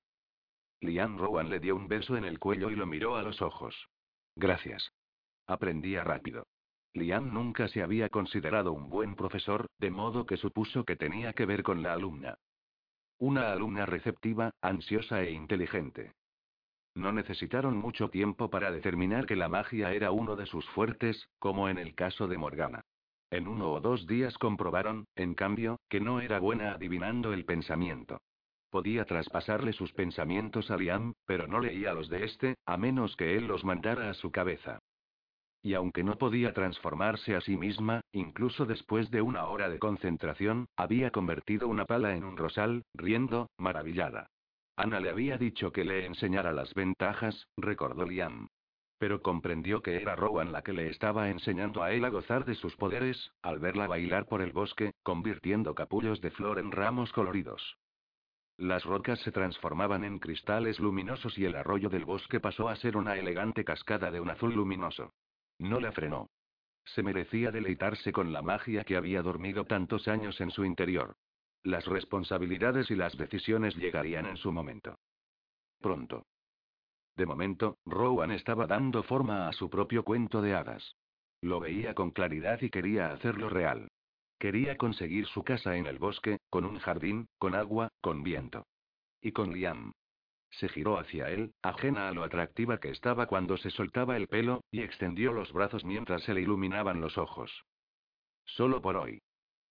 Liam 0.83 1.17
Rowan 1.17 1.49
le 1.49 1.61
dio 1.61 1.77
un 1.77 1.87
beso 1.87 2.17
en 2.17 2.25
el 2.25 2.39
cuello 2.39 2.69
y 2.69 2.75
lo 2.75 2.85
miró 2.85 3.15
a 3.15 3.23
los 3.23 3.41
ojos. 3.41 3.87
Gracias. 4.35 4.91
Aprendía 5.47 6.03
rápido. 6.03 6.45
Liam 6.93 7.33
nunca 7.33 7.69
se 7.69 7.81
había 7.81 8.09
considerado 8.09 8.73
un 8.73 8.89
buen 8.89 9.15
profesor, 9.15 9.67
de 9.79 9.89
modo 9.89 10.25
que 10.25 10.35
supuso 10.35 10.83
que 10.83 10.97
tenía 10.97 11.31
que 11.31 11.45
ver 11.45 11.63
con 11.63 11.83
la 11.83 11.93
alumna. 11.93 12.37
Una 13.17 13.53
alumna 13.53 13.85
receptiva, 13.85 14.51
ansiosa 14.61 15.23
e 15.23 15.31
inteligente. 15.31 16.11
No 16.95 17.13
necesitaron 17.13 17.77
mucho 17.77 18.09
tiempo 18.09 18.49
para 18.49 18.69
determinar 18.69 19.25
que 19.25 19.37
la 19.37 19.47
magia 19.47 19.93
era 19.93 20.11
uno 20.11 20.35
de 20.35 20.47
sus 20.47 20.67
fuertes, 20.71 21.29
como 21.39 21.69
en 21.69 21.77
el 21.77 21.95
caso 21.95 22.27
de 22.27 22.37
Morgana. 22.37 22.81
En 23.31 23.47
uno 23.47 23.71
o 23.71 23.79
dos 23.79 24.05
días 24.05 24.37
comprobaron, 24.37 25.05
en 25.15 25.33
cambio, 25.33 25.79
que 25.87 26.01
no 26.01 26.19
era 26.19 26.39
buena 26.39 26.73
adivinando 26.73 27.31
el 27.31 27.45
pensamiento. 27.45 28.19
Podía 28.73 29.05
traspasarle 29.05 29.71
sus 29.71 29.93
pensamientos 29.93 30.71
a 30.71 30.77
Liam, 30.77 31.13
pero 31.27 31.45
no 31.45 31.59
leía 31.59 31.93
los 31.93 32.09
de 32.09 32.25
este, 32.25 32.55
a 32.65 32.75
menos 32.75 33.15
que 33.15 33.37
él 33.37 33.45
los 33.45 33.63
mandara 33.63 34.09
a 34.09 34.15
su 34.15 34.31
cabeza. 34.31 34.79
Y 35.61 35.75
aunque 35.75 36.03
no 36.03 36.17
podía 36.17 36.55
transformarse 36.55 37.35
a 37.35 37.41
sí 37.41 37.55
misma, 37.55 38.01
incluso 38.11 38.65
después 38.65 39.11
de 39.11 39.21
una 39.21 39.45
hora 39.45 39.69
de 39.69 39.77
concentración, 39.77 40.65
había 40.75 41.11
convertido 41.11 41.67
una 41.67 41.85
pala 41.85 42.15
en 42.15 42.23
un 42.23 42.35
rosal, 42.35 42.81
riendo, 42.95 43.51
maravillada. 43.59 44.25
Ana 44.75 44.99
le 44.99 45.11
había 45.11 45.37
dicho 45.37 45.71
que 45.71 45.85
le 45.85 46.07
enseñara 46.07 46.51
las 46.51 46.73
ventajas, 46.73 47.47
recordó 47.55 48.07
Liam. 48.07 48.47
Pero 48.97 49.21
comprendió 49.21 49.83
que 49.83 50.01
era 50.01 50.15
Rowan 50.15 50.51
la 50.51 50.63
que 50.63 50.73
le 50.73 50.89
estaba 50.89 51.29
enseñando 51.29 51.83
a 51.83 51.91
él 51.91 52.05
a 52.05 52.09
gozar 52.09 52.43
de 52.43 52.55
sus 52.55 52.75
poderes, 52.75 53.33
al 53.43 53.59
verla 53.59 53.85
bailar 53.85 54.25
por 54.25 54.41
el 54.41 54.51
bosque, 54.51 54.93
convirtiendo 55.03 55.75
capullos 55.75 56.21
de 56.21 56.31
flor 56.31 56.57
en 56.57 56.71
ramos 56.71 57.13
coloridos. 57.13 57.77
Las 58.57 58.83
rocas 58.85 59.19
se 59.21 59.31
transformaban 59.31 60.03
en 60.03 60.19
cristales 60.19 60.79
luminosos 60.79 61.37
y 61.37 61.45
el 61.45 61.55
arroyo 61.55 61.89
del 61.89 62.05
bosque 62.05 62.39
pasó 62.39 62.69
a 62.69 62.75
ser 62.75 62.97
una 62.97 63.15
elegante 63.15 63.65
cascada 63.65 64.11
de 64.11 64.21
un 64.21 64.29
azul 64.29 64.53
luminoso. 64.53 65.13
No 65.57 65.79
la 65.79 65.91
frenó. 65.91 66.29
Se 66.85 67.01
merecía 67.01 67.51
deleitarse 67.51 68.11
con 68.11 68.31
la 68.31 68.41
magia 68.41 68.83
que 68.83 68.95
había 68.95 69.21
dormido 69.21 69.65
tantos 69.65 70.07
años 70.07 70.39
en 70.41 70.51
su 70.51 70.65
interior. 70.65 71.15
Las 71.63 71.85
responsabilidades 71.85 72.91
y 72.91 72.95
las 72.95 73.17
decisiones 73.17 73.75
llegarían 73.75 74.25
en 74.25 74.37
su 74.37 74.51
momento. 74.51 74.99
Pronto. 75.79 76.25
De 77.15 77.25
momento, 77.25 77.77
Rowan 77.85 78.31
estaba 78.31 78.67
dando 78.67 79.03
forma 79.03 79.47
a 79.47 79.53
su 79.53 79.69
propio 79.69 80.03
cuento 80.03 80.41
de 80.41 80.55
hadas. 80.55 80.95
Lo 81.41 81.59
veía 81.59 81.93
con 81.93 82.11
claridad 82.11 82.61
y 82.61 82.69
quería 82.69 83.11
hacerlo 83.11 83.49
real. 83.49 83.89
Quería 84.43 84.75
conseguir 84.75 85.25
su 85.27 85.41
casa 85.45 85.77
en 85.77 85.85
el 85.85 85.99
bosque, 85.99 86.37
con 86.49 86.65
un 86.65 86.77
jardín, 86.77 87.29
con 87.37 87.55
agua, 87.55 87.87
con 88.01 88.23
viento. 88.23 88.67
Y 89.21 89.31
con 89.31 89.53
Liam. 89.53 89.93
Se 90.51 90.67
giró 90.67 90.99
hacia 90.99 91.29
él, 91.29 91.53
ajena 91.61 92.09
a 92.09 92.11
lo 92.11 92.25
atractiva 92.25 92.77
que 92.81 92.89
estaba 92.89 93.25
cuando 93.27 93.55
se 93.55 93.69
soltaba 93.69 94.17
el 94.17 94.27
pelo, 94.27 94.59
y 94.69 94.81
extendió 94.81 95.31
los 95.31 95.53
brazos 95.53 95.85
mientras 95.85 96.23
se 96.23 96.33
le 96.33 96.41
iluminaban 96.41 96.99
los 96.99 97.17
ojos. 97.17 97.63
Solo 98.43 98.81
por 98.81 98.97
hoy. 98.97 99.21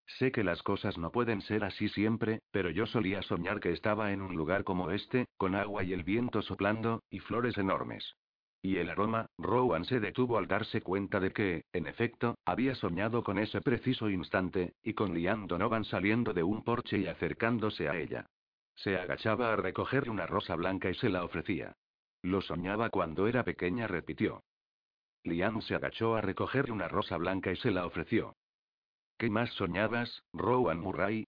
Sé 0.07 0.33
que 0.33 0.43
las 0.43 0.63
cosas 0.63 0.97
no 0.97 1.13
pueden 1.13 1.43
ser 1.43 1.65
así 1.65 1.91
siempre, 1.91 2.41
pero 2.51 2.71
yo 2.71 2.87
solía 2.87 3.21
soñar 3.21 3.61
que 3.61 3.73
estaba 3.73 4.11
en 4.13 4.23
un 4.23 4.35
lugar 4.35 4.65
como 4.65 4.91
este, 4.91 5.27
con 5.37 5.55
agua 5.55 5.85
y 5.85 5.93
el 5.93 6.03
viento 6.03 6.41
soplando, 6.41 7.03
y 7.11 7.19
flores 7.19 7.59
enormes. 7.59 8.17
Y 8.65 8.77
el 8.77 8.91
aroma, 8.91 9.27
Rowan 9.39 9.85
se 9.85 9.99
detuvo 9.99 10.39
al 10.39 10.47
darse 10.47 10.83
cuenta 10.83 11.19
de 11.19 11.33
que, 11.33 11.65
en 11.73 11.89
efecto, 11.89 12.37
había 12.45 12.77
soñado 12.77 13.25
con 13.25 13.39
ese 13.39 13.61
preciso 13.61 14.09
instante, 14.09 14.75
y 14.85 14.95
con 14.95 15.15
Liam 15.15 15.49
Donovan 15.49 15.85
saliendo 15.85 16.33
de 16.33 16.45
un 16.45 16.63
porche 16.63 16.99
y 16.99 17.09
acercándose 17.09 17.89
a 17.89 17.97
ella. 17.97 18.27
Se 18.77 18.97
agachaba 18.97 19.53
a 19.53 19.57
recoger 19.57 20.09
una 20.09 20.27
rosa 20.27 20.55
blanca 20.55 20.89
y 20.89 20.95
se 20.95 21.09
la 21.09 21.25
ofrecía. 21.25 21.75
Lo 22.23 22.41
soñaba 22.41 22.89
cuando 22.91 23.27
era 23.27 23.43
pequeña, 23.43 23.89
repitió. 23.89 24.45
Liam 25.25 25.61
se 25.63 25.75
agachó 25.75 26.15
a 26.15 26.21
recoger 26.21 26.71
una 26.71 26.87
rosa 26.87 27.17
blanca 27.17 27.51
y 27.51 27.57
se 27.57 27.73
la 27.73 27.85
ofreció. 27.85 28.37
¿Qué 29.19 29.29
más 29.29 29.51
soñabas, 29.55 30.23
Rowan 30.33 30.79
Murray? 30.79 31.27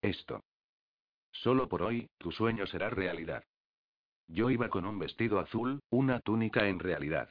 Esto. 0.00 0.42
Solo 1.30 1.68
por 1.68 1.82
hoy, 1.82 2.08
tu 2.16 2.32
sueño 2.32 2.66
será 2.66 2.88
realidad. 2.88 3.44
Yo 4.28 4.50
iba 4.50 4.68
con 4.68 4.84
un 4.84 4.98
vestido 4.98 5.40
azul, 5.40 5.80
una 5.90 6.20
túnica 6.20 6.68
en 6.68 6.78
realidad. 6.78 7.30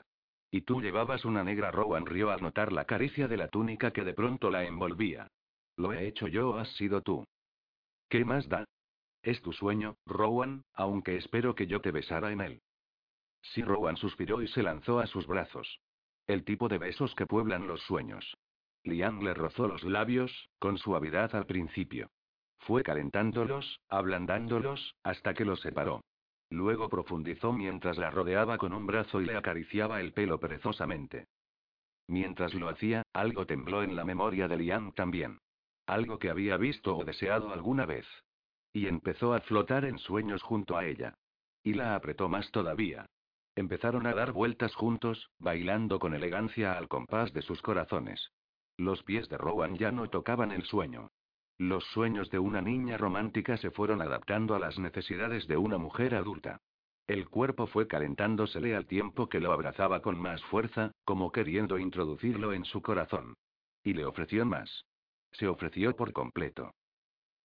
Y 0.50 0.62
tú 0.62 0.82
llevabas 0.82 1.26
una 1.26 1.44
negra 1.44 1.72
Rowan 1.72 2.06
rió 2.06 2.32
al 2.32 2.42
notar 2.42 2.72
la 2.72 2.86
caricia 2.86 3.28
de 3.28 3.38
la 3.38 3.50
túnica 3.50 3.92
que 3.92 4.04
de 4.04 4.14
pronto 4.14 4.50
la 4.50 4.66
envolvía. 4.66 5.28
Lo 5.76 5.94
he 5.94 6.08
hecho 6.08 6.28
yo 6.28 6.58
has 6.58 6.70
sido 6.76 7.02
tú. 7.02 7.26
¿Qué 8.10 8.26
más 8.26 8.48
da? 8.50 8.66
Es 9.22 9.42
tu 9.42 9.54
sueño, 9.54 9.98
Rowan, 10.06 10.64
aunque 10.74 11.18
espero 11.18 11.54
que 11.54 11.68
yo 11.68 11.82
te 11.82 11.92
besara 11.92 12.32
en 12.32 12.42
él. 12.42 12.62
Sí, 13.42 13.62
Rowan 13.62 13.98
suspiró 13.98 14.42
y 14.42 14.48
se 14.48 14.64
lanzó 14.64 15.00
a 15.00 15.08
sus 15.08 15.28
brazos. 15.28 15.80
El 16.26 16.44
tipo 16.44 16.68
de 16.68 16.78
besos 16.78 17.14
que 17.16 17.28
pueblan 17.28 17.68
los 17.68 17.82
sueños. 17.82 18.38
Liam 18.84 19.22
le 19.22 19.34
rozó 19.34 19.68
los 19.68 19.84
labios, 19.84 20.50
con 20.60 20.78
suavidad 20.78 21.36
al 21.36 21.46
principio. 21.46 22.10
Fue 22.60 22.84
calentándolos, 22.84 23.80
ablandándolos, 23.90 24.96
hasta 25.04 25.34
que 25.34 25.46
los 25.46 25.62
separó. 25.62 26.02
Luego 26.50 26.90
profundizó 26.90 27.52
mientras 27.52 27.98
la 27.98 28.10
rodeaba 28.10 28.58
con 28.58 28.74
un 28.74 28.86
brazo 28.86 29.22
y 29.22 29.26
le 29.26 29.36
acariciaba 29.36 30.00
el 30.00 30.14
pelo 30.14 30.40
perezosamente. 30.40 31.28
Mientras 32.08 32.54
lo 32.54 32.70
hacía, 32.70 33.04
algo 33.14 33.46
tembló 33.46 33.84
en 33.84 33.96
la 33.96 34.06
memoria 34.06 34.48
de 34.48 34.58
Liam 34.58 34.94
también. 34.94 35.40
Algo 35.86 36.20
que 36.20 36.30
había 36.30 36.58
visto 36.58 36.96
o 36.96 37.04
deseado 37.04 37.52
alguna 37.52 37.86
vez. 37.86 38.06
Y 38.72 38.88
empezó 38.88 39.34
a 39.34 39.42
flotar 39.42 39.84
en 39.86 39.98
sueños 39.98 40.42
junto 40.42 40.78
a 40.78 40.86
ella. 40.86 41.14
Y 41.64 41.74
la 41.74 41.96
apretó 41.96 42.30
más 42.30 42.50
todavía. 42.52 43.06
Empezaron 43.56 44.06
a 44.06 44.14
dar 44.14 44.32
vueltas 44.32 44.74
juntos, 44.76 45.30
bailando 45.40 46.00
con 46.00 46.14
elegancia 46.14 46.78
al 46.78 46.88
compás 46.88 47.34
de 47.34 47.42
sus 47.42 47.62
corazones. 47.62 48.32
Los 48.78 49.04
pies 49.04 49.28
de 49.30 49.38
Rowan 49.38 49.76
ya 49.76 49.92
no 49.92 50.10
tocaban 50.10 50.52
el 50.52 50.64
sueño. 50.64 51.10
Los 51.60 51.84
sueños 51.86 52.30
de 52.30 52.38
una 52.38 52.62
niña 52.62 52.98
romántica 52.98 53.58
se 53.58 53.72
fueron 53.72 54.02
adaptando 54.02 54.54
a 54.54 54.60
las 54.60 54.78
necesidades 54.78 55.48
de 55.48 55.58
una 55.58 55.80
mujer 55.80 56.14
adulta. 56.14 56.60
El 57.08 57.30
cuerpo 57.30 57.66
fue 57.68 57.88
calentándosele 57.88 58.76
al 58.76 58.86
tiempo 58.86 59.28
que 59.28 59.40
lo 59.40 59.52
abrazaba 59.52 60.02
con 60.02 60.20
más 60.20 60.44
fuerza, 60.46 60.92
como 61.04 61.32
queriendo 61.32 61.80
introducirlo 61.80 62.54
en 62.54 62.64
su 62.66 62.82
corazón. 62.82 63.34
Y 63.84 63.94
le 63.94 64.06
ofreció 64.06 64.46
más. 64.46 64.86
Se 65.32 65.48
ofreció 65.48 65.96
por 65.96 66.14
completo. 66.14 66.76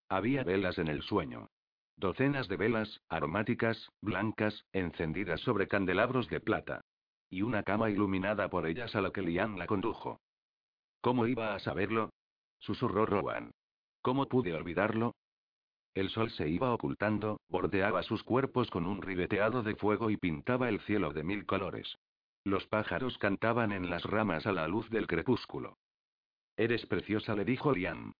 Había 0.08 0.44
velas 0.44 0.78
en 0.78 0.88
el 0.88 1.02
sueño. 1.02 1.48
Docenas 1.96 2.48
de 2.48 2.56
velas, 2.56 3.00
aromáticas, 3.08 3.88
blancas, 4.02 4.66
encendidas 4.72 5.40
sobre 5.40 5.68
candelabros 5.68 6.28
de 6.28 6.40
plata. 6.40 6.82
Y 7.30 7.40
una 7.40 7.62
cama 7.62 7.88
iluminada 7.88 8.50
por 8.50 8.66
ellas 8.66 8.94
a 8.94 9.00
la 9.00 9.10
que 9.10 9.22
Lian 9.22 9.58
la 9.58 9.66
condujo. 9.66 10.20
¿Cómo 11.00 11.26
iba 11.26 11.54
a 11.54 11.60
saberlo? 11.60 12.10
Susurró 12.58 13.06
Rowan. 13.06 13.52
¿Cómo 14.02 14.26
pude 14.26 14.52
olvidarlo? 14.52 15.14
El 15.94 16.10
sol 16.10 16.30
se 16.30 16.48
iba 16.48 16.74
ocultando, 16.74 17.40
bordeaba 17.48 18.02
sus 18.02 18.24
cuerpos 18.24 18.70
con 18.70 18.86
un 18.86 19.00
ribeteado 19.00 19.62
de 19.62 19.76
fuego 19.76 20.10
y 20.10 20.16
pintaba 20.16 20.68
el 20.68 20.80
cielo 20.80 21.12
de 21.12 21.22
mil 21.22 21.46
colores. 21.46 21.98
Los 22.44 22.66
pájaros 22.66 23.16
cantaban 23.18 23.70
en 23.70 23.88
las 23.88 24.02
ramas 24.04 24.46
a 24.46 24.52
la 24.52 24.66
luz 24.66 24.90
del 24.90 25.06
crepúsculo. 25.06 25.78
Eres 26.56 26.84
preciosa, 26.86 27.36
le 27.36 27.44
dijo 27.44 27.72
Liam. 27.72 28.14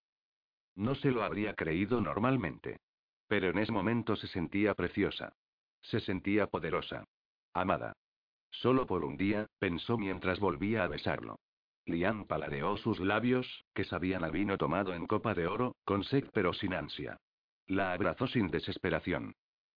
No 0.77 0.95
se 0.95 1.11
lo 1.11 1.25
habría 1.25 1.55
creído 1.55 2.01
normalmente. 2.01 2.79
Pero 3.27 3.49
en 3.49 3.59
ese 3.59 3.73
momento 3.73 4.15
se 4.15 4.29
sentía 4.29 4.75
preciosa. 4.75 5.33
Se 5.81 6.01
sentía 6.01 6.47
poderosa. 6.47 7.05
Amada. 7.55 7.95
Solo 8.51 8.87
por 8.87 9.05
un 9.05 9.17
día, 9.17 9.47
pensó 9.59 9.99
mientras 9.99 10.39
volvía 10.39 10.85
a 10.85 10.89
besarlo. 10.89 11.41
Liam 11.87 12.27
paladeó 12.27 12.77
sus 12.77 13.01
labios, 13.01 13.65
que 13.75 13.85
sabían 13.85 14.25
a 14.25 14.29
vino 14.29 14.57
tomado 14.57 14.95
en 14.95 15.07
copa 15.07 15.35
de 15.35 15.47
oro, 15.47 15.75
con 15.85 16.05
sed 16.05 16.31
pero 16.33 16.53
sin 16.53 16.75
ansia. 16.75 17.17
La 17.67 17.93
abrazó 17.93 18.27
sin 18.27 18.49
desesperación. 18.49 19.35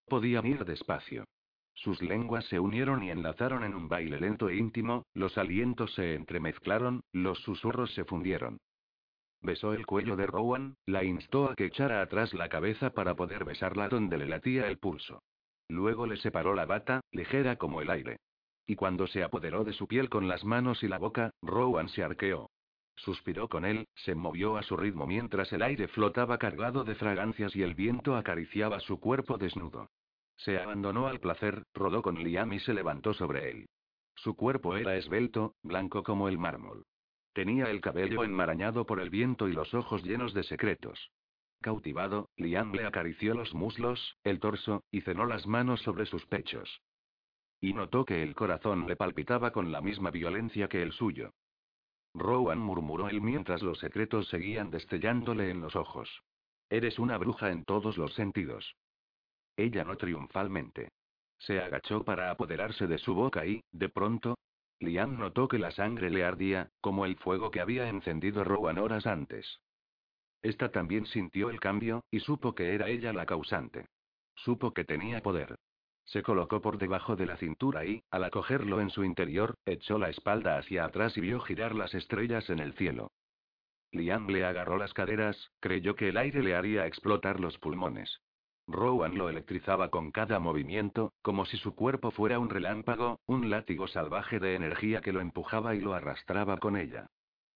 Podían 0.08 0.46
ir 0.46 0.66
despacio. 0.66 1.26
Sus 1.74 2.02
lenguas 2.02 2.46
se 2.46 2.60
unieron 2.60 3.04
y 3.04 3.12
enlazaron 3.12 3.64
en 3.64 3.74
un 3.74 3.90
baile 3.90 4.20
lento 4.20 4.50
e 4.50 4.56
íntimo, 4.56 5.06
los 5.14 5.38
alientos 5.38 5.94
se 5.94 6.16
entremezclaron, 6.16 7.02
los 7.12 7.40
susurros 7.40 7.94
se 7.94 8.06
fundieron. 8.06 8.60
Besó 9.42 9.74
el 9.74 9.86
cuello 9.86 10.16
de 10.16 10.26
Rowan, 10.26 10.76
la 10.86 11.04
instó 11.04 11.50
a 11.50 11.56
que 11.56 11.66
echara 11.66 12.02
atrás 12.02 12.34
la 12.34 12.50
cabeza 12.50 12.92
para 12.92 13.16
poder 13.16 13.46
besarla 13.46 13.90
donde 13.90 14.18
le 14.18 14.26
latía 14.26 14.68
el 14.68 14.78
pulso. 14.78 15.22
Luego 15.68 16.06
le 16.08 16.18
separó 16.18 16.54
la 16.54 16.66
bata, 16.66 17.02
ligera 17.12 17.58
como 17.58 17.82
el 17.82 17.90
aire. 17.90 18.18
Y 18.66 18.76
cuando 18.76 19.08
se 19.08 19.24
apoderó 19.24 19.64
de 19.64 19.74
su 19.74 19.88
piel 19.88 20.10
con 20.10 20.28
las 20.28 20.44
manos 20.44 20.84
y 20.84 20.88
la 20.88 20.98
boca, 20.98 21.32
Rowan 21.42 21.90
se 21.90 22.04
arqueó. 22.04 22.50
Suspiró 22.96 23.50
con 23.50 23.66
él, 23.66 23.88
se 23.96 24.16
movió 24.16 24.58
a 24.58 24.64
su 24.64 24.78
ritmo 24.78 25.06
mientras 25.06 25.52
el 25.52 25.62
aire 25.62 25.88
flotaba 25.88 26.38
cargado 26.38 26.84
de 26.84 26.96
fragancias 26.96 27.56
y 27.56 27.62
el 27.62 27.76
viento 27.76 28.16
acariciaba 28.16 28.80
su 28.80 29.00
cuerpo 29.00 29.38
desnudo. 29.38 29.90
Se 30.38 30.58
abandonó 30.58 31.08
al 31.08 31.20
placer, 31.20 31.64
rodó 31.74 32.02
con 32.02 32.24
Liam 32.24 32.54
y 32.54 32.60
se 32.60 32.74
levantó 32.74 33.14
sobre 33.14 33.52
él. 33.52 33.70
Su 34.16 34.36
cuerpo 34.36 34.76
era 34.76 34.96
esbelto, 34.96 35.56
blanco 35.62 36.04
como 36.04 36.30
el 36.30 36.38
mármol. 36.38 36.86
Tenía 37.34 37.70
el 37.70 37.82
cabello 37.82 38.24
enmarañado 38.24 38.86
por 38.86 39.02
el 39.02 39.10
viento 39.10 39.50
y 39.50 39.54
los 39.54 39.74
ojos 39.74 40.04
llenos 40.04 40.34
de 40.34 40.44
secretos. 40.44 41.12
Cautivado, 41.62 42.30
Liam 42.38 42.74
le 42.74 42.86
acarició 42.86 43.34
los 43.34 43.54
muslos, 43.54 44.18
el 44.24 44.40
torso, 44.40 44.84
y 44.90 45.02
cenó 45.02 45.26
las 45.26 45.46
manos 45.48 45.82
sobre 45.82 46.06
sus 46.06 46.26
pechos. 46.28 46.82
Y 47.62 47.74
notó 47.74 48.06
que 48.06 48.22
el 48.22 48.36
corazón 48.36 48.88
le 48.88 48.96
palpitaba 48.96 49.52
con 49.52 49.72
la 49.72 49.82
misma 49.82 50.12
violencia 50.12 50.68
que 50.68 50.82
el 50.82 50.92
suyo. 50.92 51.34
Rowan 52.14 52.60
murmuró 52.60 53.10
él 53.10 53.22
mientras 53.22 53.62
los 53.62 53.80
secretos 53.80 54.30
seguían 54.30 54.72
destellándole 54.72 55.50
en 55.50 55.62
los 55.62 55.76
ojos. 55.76 56.24
Eres 56.70 56.98
una 57.00 57.18
bruja 57.18 57.52
en 57.52 57.66
todos 57.66 57.98
los 57.98 58.14
sentidos. 58.14 58.76
Ella 59.58 59.84
no 59.84 59.98
triunfalmente. 59.98 60.90
Se 61.38 61.60
agachó 61.60 62.04
para 62.04 62.32
apoderarse 62.32 62.88
de 62.88 62.98
su 62.98 63.14
boca 63.14 63.46
y, 63.46 63.62
de 63.72 63.90
pronto, 63.90 64.38
Liam 64.80 65.20
notó 65.20 65.48
que 65.48 65.60
la 65.60 65.72
sangre 65.72 66.10
le 66.10 66.24
ardía, 66.24 66.70
como 66.82 67.06
el 67.06 67.18
fuego 67.18 67.52
que 67.52 67.62
había 67.62 67.88
encendido 67.88 68.44
Rowan 68.44 68.78
horas 68.78 69.06
antes. 69.06 69.60
Esta 70.42 70.72
también 70.72 71.06
sintió 71.06 71.50
el 71.50 71.60
cambio, 71.60 72.04
y 72.12 72.20
supo 72.20 72.54
que 72.56 72.76
era 72.76 72.88
ella 72.88 73.14
la 73.14 73.26
causante. 73.26 73.88
Supo 74.36 74.74
que 74.74 74.86
tenía 74.86 75.22
poder. 75.22 75.56
Se 76.06 76.22
colocó 76.24 76.62
por 76.62 76.78
debajo 76.78 77.16
de 77.16 77.26
la 77.26 77.38
cintura 77.38 77.86
y, 77.86 78.04
al 78.12 78.24
acogerlo 78.24 78.80
en 78.80 78.90
su 78.90 79.04
interior, 79.04 79.56
echó 79.66 79.98
la 79.98 80.10
espalda 80.10 80.58
hacia 80.58 80.86
atrás 80.86 81.18
y 81.18 81.22
vio 81.22 81.40
girar 81.40 81.76
las 81.76 81.94
estrellas 81.94 82.50
en 82.50 82.60
el 82.60 82.74
cielo. 82.74 83.12
Liam 83.92 84.28
le 84.28 84.46
agarró 84.46 84.78
las 84.78 84.94
caderas, 84.94 85.52
creyó 85.60 85.96
que 85.96 86.10
el 86.10 86.18
aire 86.18 86.44
le 86.44 86.56
haría 86.56 86.86
explotar 86.86 87.40
los 87.40 87.58
pulmones. 87.58 88.22
Rowan 88.68 89.18
lo 89.18 89.30
electrizaba 89.30 89.90
con 89.90 90.12
cada 90.12 90.40
movimiento, 90.40 91.14
como 91.22 91.46
si 91.46 91.58
su 91.58 91.76
cuerpo 91.76 92.12
fuera 92.12 92.40
un 92.40 92.50
relámpago, 92.50 93.20
un 93.28 93.50
látigo 93.50 93.88
salvaje 93.88 94.40
de 94.40 94.56
energía 94.56 95.02
que 95.02 95.14
lo 95.14 95.22
empujaba 95.22 95.76
y 95.76 95.82
lo 95.82 95.94
arrastraba 95.94 96.58
con 96.58 96.76
ella. 96.76 97.08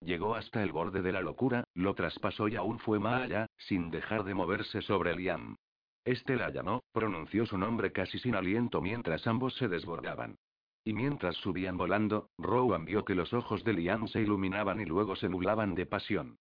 Llegó 0.02 0.36
hasta 0.36 0.64
el 0.64 0.72
borde 0.72 1.02
de 1.02 1.12
la 1.12 1.22
locura, 1.22 1.66
lo 1.74 1.94
traspasó 1.94 2.48
y 2.48 2.56
aún 2.56 2.80
fue 2.80 3.00
más 3.00 3.24
allá, 3.24 3.48
sin 3.58 3.90
dejar 3.90 4.24
de 4.24 4.34
moverse 4.34 4.82
sobre 4.82 5.16
Liam. 5.16 5.58
Este 6.06 6.36
la 6.36 6.50
llamó, 6.50 6.84
pronunció 6.92 7.46
su 7.46 7.58
nombre 7.58 7.92
casi 7.92 8.20
sin 8.20 8.36
aliento 8.36 8.82
mientras 8.82 9.28
ambos 9.28 9.56
se 9.56 9.68
desbordaban. 9.68 10.38
Y 10.84 10.94
mientras 10.94 11.36
subían 11.36 11.78
volando, 11.78 12.30
Rowan 12.38 12.86
vio 12.86 13.06
que 13.06 13.16
los 13.16 13.34
ojos 13.34 13.64
de 13.64 13.74
Liam 13.74 14.08
se 14.08 14.22
iluminaban 14.22 14.80
y 14.80 14.86
luego 14.86 15.16
se 15.16 15.30
nublaban 15.30 15.76
de 15.76 15.86
pasión. 15.86 16.38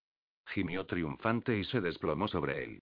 Gimió 0.47 0.85
triunfante 0.85 1.57
y 1.57 1.65
se 1.65 1.81
desplomó 1.81 2.27
sobre 2.27 2.63
él. 2.63 2.81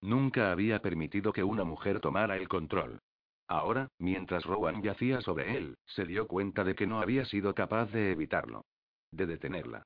Nunca 0.00 0.52
había 0.52 0.80
permitido 0.80 1.32
que 1.32 1.42
una 1.42 1.64
mujer 1.64 2.00
tomara 2.00 2.36
el 2.36 2.48
control. 2.48 3.00
Ahora, 3.48 3.88
mientras 3.98 4.44
Rowan 4.44 4.82
yacía 4.82 5.20
sobre 5.20 5.56
él, 5.56 5.76
se 5.86 6.04
dio 6.04 6.28
cuenta 6.28 6.64
de 6.64 6.74
que 6.74 6.86
no 6.86 7.00
había 7.00 7.24
sido 7.24 7.54
capaz 7.54 7.86
de 7.90 8.12
evitarlo. 8.12 8.64
De 9.10 9.26
detenerla. 9.26 9.82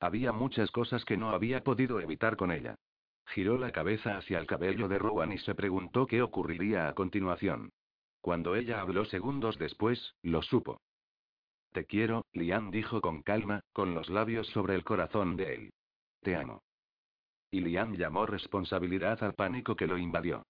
Había 0.00 0.32
muchas 0.32 0.70
cosas 0.70 1.04
que 1.04 1.16
no 1.16 1.30
había 1.30 1.64
podido 1.64 2.00
evitar 2.00 2.36
con 2.36 2.52
ella. 2.52 2.76
Giró 3.26 3.58
la 3.58 3.72
cabeza 3.72 4.16
hacia 4.16 4.38
el 4.38 4.46
cabello 4.46 4.88
de 4.88 4.98
Rowan 4.98 5.32
y 5.32 5.38
se 5.38 5.54
preguntó 5.54 6.06
qué 6.06 6.22
ocurriría 6.22 6.88
a 6.88 6.94
continuación. 6.94 7.72
Cuando 8.20 8.56
ella 8.56 8.80
habló 8.80 9.04
segundos 9.04 9.58
después, 9.58 10.14
lo 10.22 10.42
supo. 10.42 10.80
Te 11.72 11.84
quiero, 11.84 12.24
Liam 12.32 12.70
dijo 12.70 13.00
con 13.00 13.22
calma, 13.22 13.60
con 13.72 13.94
los 13.94 14.08
labios 14.08 14.46
sobre 14.48 14.74
el 14.74 14.84
corazón 14.84 15.36
de 15.36 15.54
él. 15.54 15.72
Te 16.22 16.34
amo. 16.34 16.62
Y 17.50 17.60
Liam 17.60 17.94
llamó 17.96 18.26
responsabilidad 18.26 19.22
al 19.22 19.34
pánico 19.34 19.76
que 19.76 19.86
lo 19.86 19.98
invadió. 19.98 20.44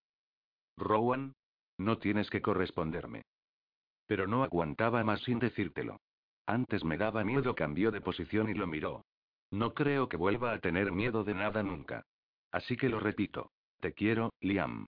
Rowan, 0.76 1.34
no 1.78 1.98
tienes 1.98 2.30
que 2.30 2.42
corresponderme. 2.42 3.22
Pero 4.06 4.26
no 4.26 4.44
aguantaba 4.44 5.02
más 5.02 5.20
sin 5.22 5.38
decírtelo. 5.38 6.00
Antes 6.46 6.84
me 6.84 6.96
daba 6.96 7.24
miedo, 7.24 7.54
cambió 7.54 7.90
de 7.90 8.00
posición 8.00 8.48
y 8.48 8.54
lo 8.54 8.66
miró. 8.66 9.04
No 9.50 9.74
creo 9.74 10.08
que 10.08 10.16
vuelva 10.16 10.52
a 10.52 10.60
tener 10.60 10.92
miedo 10.92 11.24
de 11.24 11.34
nada 11.34 11.62
nunca. 11.62 12.04
Así 12.56 12.74
que 12.74 12.88
lo 12.88 12.98
repito. 12.98 13.52
Te 13.80 13.92
quiero, 13.92 14.32
Liam. 14.40 14.86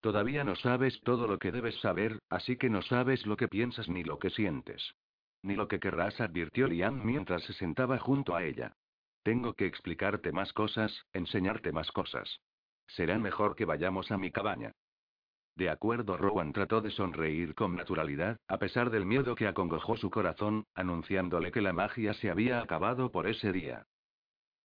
Todavía 0.00 0.44
no 0.44 0.54
sabes 0.54 1.00
todo 1.02 1.26
lo 1.26 1.40
que 1.40 1.50
debes 1.50 1.74
saber, 1.80 2.20
así 2.28 2.56
que 2.56 2.70
no 2.70 2.82
sabes 2.82 3.26
lo 3.26 3.36
que 3.36 3.48
piensas 3.48 3.88
ni 3.88 4.04
lo 4.04 4.20
que 4.20 4.30
sientes. 4.30 4.94
Ni 5.42 5.56
lo 5.56 5.66
que 5.66 5.80
querrás, 5.80 6.20
advirtió 6.20 6.68
Liam 6.68 7.04
mientras 7.04 7.42
se 7.42 7.52
sentaba 7.54 7.98
junto 7.98 8.36
a 8.36 8.44
ella. 8.44 8.76
Tengo 9.24 9.54
que 9.54 9.66
explicarte 9.66 10.30
más 10.30 10.52
cosas, 10.52 11.04
enseñarte 11.12 11.72
más 11.72 11.90
cosas. 11.90 12.38
Será 12.86 13.18
mejor 13.18 13.56
que 13.56 13.64
vayamos 13.64 14.12
a 14.12 14.16
mi 14.16 14.30
cabaña. 14.30 14.70
De 15.56 15.70
acuerdo, 15.70 16.16
Rowan 16.16 16.52
trató 16.52 16.80
de 16.80 16.92
sonreír 16.92 17.56
con 17.56 17.74
naturalidad, 17.74 18.36
a 18.46 18.58
pesar 18.58 18.90
del 18.90 19.04
miedo 19.04 19.34
que 19.34 19.48
acongojó 19.48 19.96
su 19.96 20.10
corazón, 20.10 20.64
anunciándole 20.76 21.50
que 21.50 21.60
la 21.60 21.72
magia 21.72 22.14
se 22.14 22.30
había 22.30 22.60
acabado 22.60 23.10
por 23.10 23.26
ese 23.26 23.50
día. 23.50 23.84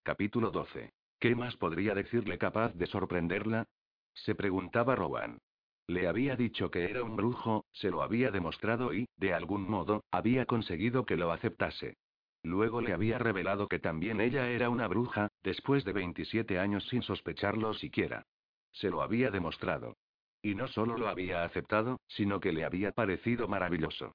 Capítulo 0.04 0.52
12. 0.52 0.92
¿Qué 1.24 1.36
más 1.36 1.56
podría 1.56 1.96
decirle 1.96 2.38
capaz 2.38 2.74
de 2.74 2.86
sorprenderla? 2.86 3.66
Se 4.14 4.36
preguntaba 4.36 4.94
Rowan. 4.94 5.40
Le 5.88 6.10
había 6.10 6.36
dicho 6.36 6.70
que 6.70 6.84
era 6.84 7.02
un 7.02 7.16
brujo, 7.16 7.64
se 7.72 7.90
lo 7.90 8.02
había 8.02 8.30
demostrado 8.30 8.94
y, 8.94 9.08
de 9.16 9.34
algún 9.34 9.70
modo, 9.70 10.04
había 10.12 10.46
conseguido 10.46 11.06
que 11.06 11.16
lo 11.16 11.32
aceptase. 11.32 11.96
Luego 12.44 12.82
le 12.82 12.92
había 12.92 13.20
revelado 13.20 13.70
que 13.70 13.80
también 13.80 14.20
ella 14.20 14.50
era 14.50 14.70
una 14.70 14.90
bruja, 14.90 15.30
después 15.44 15.86
de 15.86 15.94
27 15.94 16.60
años 16.60 16.86
sin 16.90 17.04
sospecharlo 17.04 17.74
siquiera. 17.74 18.26
Se 18.74 18.90
lo 18.90 19.02
había 19.02 19.32
demostrado. 19.32 19.96
Y 20.42 20.56
no 20.56 20.68
solo 20.68 20.98
lo 20.98 21.08
había 21.08 21.46
aceptado, 21.46 22.02
sino 22.06 22.42
que 22.42 22.52
le 22.52 22.66
había 22.66 22.92
parecido 22.92 23.48
maravilloso. 23.48 24.14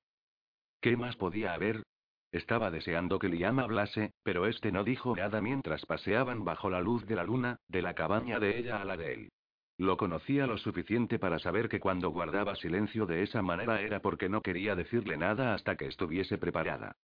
¿Qué 0.82 0.94
más 0.98 1.16
podía 1.16 1.54
haber? 1.54 1.84
Estaba 2.30 2.70
deseando 2.70 3.18
que 3.18 3.28
Liam 3.28 3.58
hablase, 3.58 4.12
pero 4.22 4.46
este 4.46 4.70
no 4.70 4.84
dijo 4.84 5.16
nada 5.16 5.40
mientras 5.40 5.86
paseaban 5.86 6.44
bajo 6.44 6.68
la 6.68 6.80
luz 6.80 7.06
de 7.06 7.16
la 7.16 7.24
luna, 7.24 7.56
de 7.68 7.80
la 7.80 7.94
cabaña 7.94 8.38
de 8.38 8.58
ella 8.58 8.82
a 8.82 8.84
la 8.84 8.96
de 8.96 9.14
él. 9.14 9.32
Lo 9.78 9.96
conocía 9.96 10.46
lo 10.46 10.58
suficiente 10.58 11.18
para 11.18 11.38
saber 11.38 11.68
que 11.68 11.80
cuando 11.80 12.10
guardaba 12.10 12.56
silencio 12.56 13.06
de 13.06 13.22
esa 13.22 13.42
manera 13.42 13.80
era 13.80 14.00
porque 14.00 14.28
no 14.28 14.42
quería 14.42 14.74
decirle 14.74 15.16
nada 15.16 15.54
hasta 15.54 15.76
que 15.76 15.86
estuviese 15.86 16.36
preparada. 16.36 16.96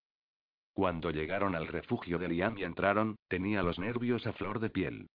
Cuando 0.75 1.11
llegaron 1.11 1.55
al 1.55 1.69
refugio 1.69 2.19
de 2.19 2.29
Liam 2.29 2.59
y 2.59 2.65
entraron, 2.65 3.17
tenía 3.29 3.63
los 3.63 3.79
nervios 3.79 4.27
a 4.27 4.33
flor 4.33 4.59
de 4.59 4.71
piel. 4.71 5.07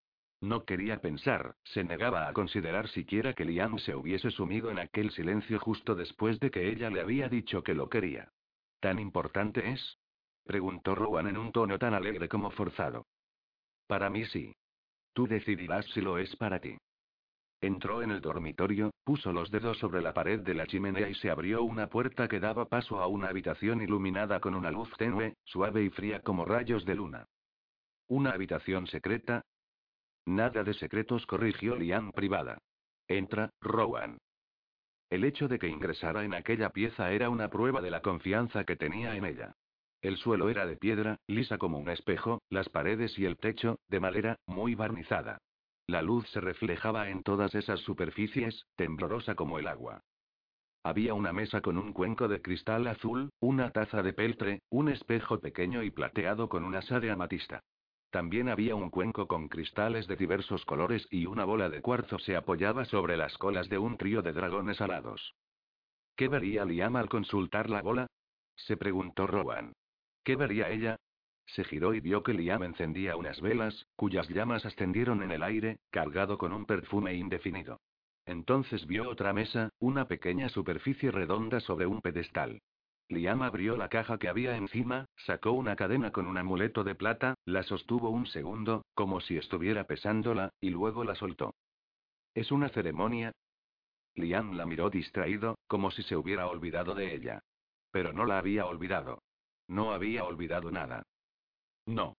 No 0.41 0.64
quería 0.64 1.01
pensar, 1.01 1.55
se 1.66 1.84
negaba 1.84 2.30
a 2.30 2.34
considerar 2.34 2.88
siquiera 2.88 3.34
que 3.34 3.43
Liam 3.43 3.78
se 3.78 3.93
hubiese 3.93 4.32
sumido 4.32 4.72
en 4.72 4.80
aquel 4.80 5.12
silencio 5.12 5.60
justo 5.60 5.95
después 5.95 6.39
de 6.39 6.49
que 6.49 6.70
ella 6.70 6.89
le 6.89 7.01
había 7.01 7.28
dicho 7.28 7.62
que 7.62 7.74
lo 7.74 7.89
quería. 7.89 8.32
¿Tan 8.80 8.99
importante 8.99 9.70
es? 9.70 9.98
Preguntó 10.49 10.95
Rowan 10.95 11.27
en 11.27 11.37
un 11.37 11.51
tono 11.51 11.77
tan 11.77 11.93
alegre 11.93 12.27
como 12.27 12.49
forzado. 12.49 13.05
Para 13.85 14.09
mí 14.09 14.25
sí. 14.25 14.51
Tú 15.13 15.27
decidirás 15.27 15.85
si 15.93 16.01
lo 16.01 16.17
es 16.17 16.35
para 16.37 16.59
ti. 16.59 16.75
Entró 17.61 18.01
en 18.01 18.09
el 18.09 18.19
dormitorio, 18.19 18.89
puso 19.03 19.31
los 19.31 19.51
dedos 19.51 19.77
sobre 19.77 20.01
la 20.01 20.11
pared 20.11 20.39
de 20.39 20.55
la 20.55 20.65
chimenea 20.65 21.07
y 21.07 21.13
se 21.13 21.29
abrió 21.29 21.61
una 21.61 21.85
puerta 21.85 22.27
que 22.27 22.39
daba 22.39 22.65
paso 22.65 22.99
a 22.99 23.05
una 23.05 23.27
habitación 23.27 23.83
iluminada 23.83 24.39
con 24.39 24.55
una 24.55 24.71
luz 24.71 24.89
tenue, 24.97 25.35
suave 25.43 25.83
y 25.83 25.91
fría 25.91 26.21
como 26.21 26.45
rayos 26.45 26.83
de 26.83 26.95
luna. 26.95 27.27
¿Una 28.07 28.31
habitación 28.31 28.87
secreta? 28.87 29.43
Nada 30.25 30.63
de 30.63 30.73
secretos, 30.73 31.27
corrigió 31.27 31.75
Liam 31.75 32.11
privada. 32.11 32.57
Entra, 33.07 33.51
Rowan. 33.61 34.17
El 35.11 35.25
hecho 35.25 35.47
de 35.47 35.59
que 35.59 35.67
ingresara 35.67 36.23
en 36.23 36.33
aquella 36.33 36.71
pieza 36.71 37.11
era 37.11 37.29
una 37.29 37.51
prueba 37.51 37.81
de 37.81 37.91
la 37.91 38.01
confianza 38.01 38.63
que 38.63 38.77
tenía 38.77 39.15
en 39.15 39.25
ella. 39.25 39.55
El 40.01 40.15
suelo 40.17 40.49
era 40.49 40.65
de 40.65 40.77
piedra, 40.77 41.17
lisa 41.27 41.57
como 41.57 41.77
un 41.77 41.89
espejo, 41.89 42.41
las 42.49 42.69
paredes 42.69 43.19
y 43.19 43.25
el 43.25 43.37
techo, 43.37 43.79
de 43.89 43.99
madera, 43.99 44.37
muy 44.45 44.73
barnizada. 44.73 45.39
La 45.87 46.01
luz 46.01 46.29
se 46.29 46.39
reflejaba 46.39 47.09
en 47.09 47.21
todas 47.23 47.53
esas 47.53 47.81
superficies, 47.81 48.65
temblorosa 48.75 49.35
como 49.35 49.59
el 49.59 49.67
agua. 49.67 50.01
Había 50.83 51.13
una 51.13 51.33
mesa 51.33 51.59
con 51.59 51.77
un 51.77 51.91
cuenco 51.91 52.29
de 52.29 52.41
cristal 52.41 52.87
azul, 52.87 53.29
una 53.41 53.71
taza 53.71 54.01
de 54.01 54.13
peltre, 54.13 54.61
un 54.69 54.87
espejo 54.87 55.41
pequeño 55.41 55.83
y 55.83 55.91
plateado 55.91 56.47
con 56.47 56.63
un 56.63 56.75
asa 56.75 57.01
de 57.01 57.11
amatista. 57.11 57.61
También 58.09 58.47
había 58.47 58.75
un 58.75 58.89
cuenco 58.89 59.27
con 59.27 59.49
cristales 59.49 60.07
de 60.07 60.15
diversos 60.15 60.63
colores 60.63 61.05
y 61.11 61.25
una 61.25 61.43
bola 61.43 61.69
de 61.69 61.81
cuarzo 61.81 62.17
se 62.19 62.37
apoyaba 62.37 62.85
sobre 62.85 63.17
las 63.17 63.37
colas 63.37 63.67
de 63.67 63.77
un 63.77 63.97
trío 63.97 64.21
de 64.21 64.31
dragones 64.31 64.79
alados. 64.79 65.35
¿Qué 66.15 66.27
vería 66.29 66.63
Liam 66.63 66.95
al 66.95 67.09
consultar 67.09 67.69
la 67.69 67.81
bola? 67.81 68.07
se 68.55 68.77
preguntó 68.77 69.27
Rowan. 69.27 69.73
¿Qué 70.24 70.36
vería 70.36 70.70
ella? 70.70 70.97
Se 71.45 71.63
giró 71.63 71.93
y 71.93 71.99
vio 71.99 72.22
que 72.22 72.34
Liam 72.34 72.63
encendía 72.63 73.15
unas 73.15 73.41
velas, 73.41 73.88
cuyas 73.95 74.30
llamas 74.30 74.65
ascendieron 74.65 75.24
en 75.24 75.32
el 75.32 75.41
aire, 75.41 75.80
cargado 75.89 76.38
con 76.38 76.53
un 76.53 76.65
perfume 76.65 77.15
indefinido. 77.15 77.80
Entonces 78.26 78.86
vio 78.86 79.09
otra 79.09 79.34
mesa, 79.34 79.70
una 79.80 80.07
pequeña 80.07 80.49
superficie 80.49 81.09
redonda 81.09 81.59
sobre 81.61 81.88
un 81.88 82.01
pedestal. 82.01 82.61
Liam 83.07 83.41
abrió 83.41 83.76
la 83.76 83.89
caja 83.89 84.20
que 84.20 84.30
había 84.30 84.55
encima, 84.55 85.05
sacó 85.17 85.53
una 85.53 85.76
cadena 85.76 86.11
con 86.11 86.28
un 86.28 86.38
amuleto 86.38 86.84
de 86.84 86.93
plata, 86.93 87.34
la 87.45 87.63
sostuvo 87.63 88.11
un 88.11 88.28
segundo, 88.28 88.84
como 88.93 89.20
si 89.20 89.36
estuviera 89.36 89.86
pesándola, 89.86 90.51
y 90.61 90.70
luego 90.70 91.03
la 91.03 91.15
soltó. 91.15 91.55
¿Es 92.36 92.51
una 92.51 92.70
ceremonia? 92.70 93.32
Liam 94.13 94.55
la 94.55 94.67
miró 94.67 94.91
distraído, 94.91 95.57
como 95.65 95.89
si 95.89 96.03
se 96.03 96.15
hubiera 96.15 96.45
olvidado 96.45 96.93
de 96.93 97.15
ella. 97.15 97.39
Pero 97.89 98.13
no 98.13 98.26
la 98.26 98.38
había 98.38 98.67
olvidado. 98.67 99.24
No 99.70 99.93
había 99.93 100.24
olvidado 100.24 100.72
nada. 100.72 101.03
No. 101.86 102.17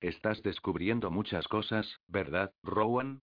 Estás 0.00 0.42
descubriendo 0.42 1.12
muchas 1.12 1.46
cosas, 1.46 2.00
¿verdad, 2.08 2.52
Rowan? 2.64 3.22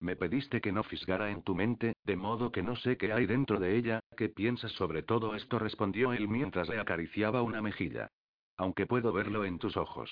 Me 0.00 0.16
pediste 0.16 0.62
que 0.62 0.72
no 0.72 0.82
fisgara 0.82 1.30
en 1.30 1.42
tu 1.42 1.54
mente, 1.54 1.92
de 2.04 2.16
modo 2.16 2.50
que 2.50 2.62
no 2.62 2.76
sé 2.76 2.96
qué 2.96 3.12
hay 3.12 3.26
dentro 3.26 3.60
de 3.60 3.76
ella, 3.76 4.00
¿qué 4.16 4.30
piensas 4.30 4.72
sobre 4.72 5.02
todo 5.02 5.34
esto? 5.34 5.58
respondió 5.58 6.14
él 6.14 6.28
mientras 6.28 6.66
le 6.70 6.80
acariciaba 6.80 7.42
una 7.42 7.60
mejilla. 7.60 8.10
Aunque 8.56 8.86
puedo 8.86 9.12
verlo 9.12 9.44
en 9.44 9.58
tus 9.58 9.76
ojos. 9.76 10.10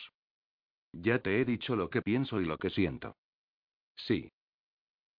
Ya 0.92 1.20
te 1.20 1.40
he 1.40 1.46
dicho 1.46 1.76
lo 1.76 1.88
que 1.88 2.02
pienso 2.02 2.42
y 2.42 2.44
lo 2.44 2.58
que 2.58 2.68
siento. 2.68 3.16
Sí. 3.96 4.30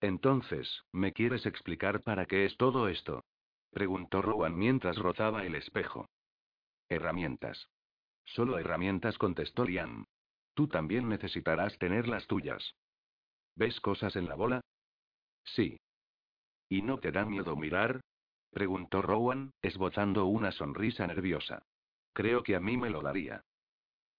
Entonces, 0.03 0.85
¿me 0.93 1.15
quieres 1.15 1.47
explicar 1.47 2.03
para 2.03 2.27
qué 2.27 2.45
es 2.45 2.55
todo 2.59 2.89
esto? 2.89 3.25
preguntó 3.71 4.21
Rowan 4.21 4.57
mientras 4.57 4.99
rozaba 4.99 5.47
el 5.47 5.55
espejo. 5.55 6.07
Herramientas. 6.91 7.69
Solo 8.35 8.59
herramientas, 8.59 9.17
contestó 9.19 9.65
Liam. 9.65 10.05
Tú 10.55 10.69
también 10.69 11.09
necesitarás 11.09 11.79
tener 11.79 12.09
las 12.09 12.27
tuyas. 12.27 12.75
¿Ves 13.55 13.81
cosas 13.81 14.17
en 14.17 14.29
la 14.29 14.35
bola? 14.35 14.61
Sí. 15.45 15.79
¿Y 16.69 16.83
no 16.83 16.99
te 16.99 17.11
da 17.13 17.25
miedo 17.25 17.57
mirar? 17.57 18.01
preguntó 18.51 19.03
Rowan, 19.03 19.53
esbozando 19.63 20.27
una 20.27 20.53
sonrisa 20.53 21.07
nerviosa. 21.07 21.63
Creo 22.13 22.43
que 22.43 22.57
a 22.57 22.61
mí 22.61 22.77
me 22.77 22.91
lo 22.91 23.03
daría. 23.03 23.43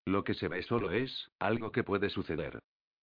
Lo 0.06 0.24
que 0.24 0.34
se 0.34 0.48
ve 0.48 0.64
solo 0.64 0.92
es, 0.92 1.30
algo 1.40 1.72
que 1.72 1.84
puede 1.84 2.10
suceder. 2.10 2.60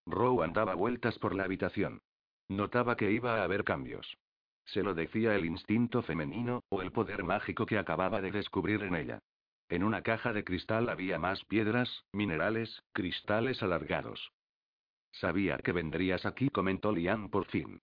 Rowan 0.07 0.53
daba 0.53 0.75
vueltas 0.75 1.19
por 1.19 1.35
la 1.35 1.45
habitación. 1.45 2.01
Notaba 2.49 2.97
que 2.97 3.11
iba 3.13 3.41
a 3.41 3.45
haber 3.45 3.65
cambios. 3.65 4.17
Se 4.65 4.83
lo 4.83 4.95
decía 4.95 5.35
el 5.35 5.45
instinto 5.45 6.03
femenino, 6.03 6.63
o 6.69 6.83
el 6.83 6.91
poder 6.91 7.23
mágico 7.23 7.67
que 7.67 7.79
acababa 7.79 8.21
de 8.21 8.33
descubrir 8.33 8.83
en 8.83 8.97
ella. 8.97 9.21
En 9.69 9.83
una 9.83 10.03
caja 10.03 10.33
de 10.33 10.45
cristal 10.45 10.89
había 10.89 11.19
más 11.19 11.45
piedras, 11.45 12.05
minerales, 12.13 12.83
cristales 12.93 13.63
alargados. 13.63 14.33
Sabía 15.11 15.59
que 15.59 15.73
vendrías 15.73 16.25
aquí, 16.25 16.51
comentó 16.51 16.93
Lian 16.93 17.31
por 17.31 17.47
fin. 17.47 17.81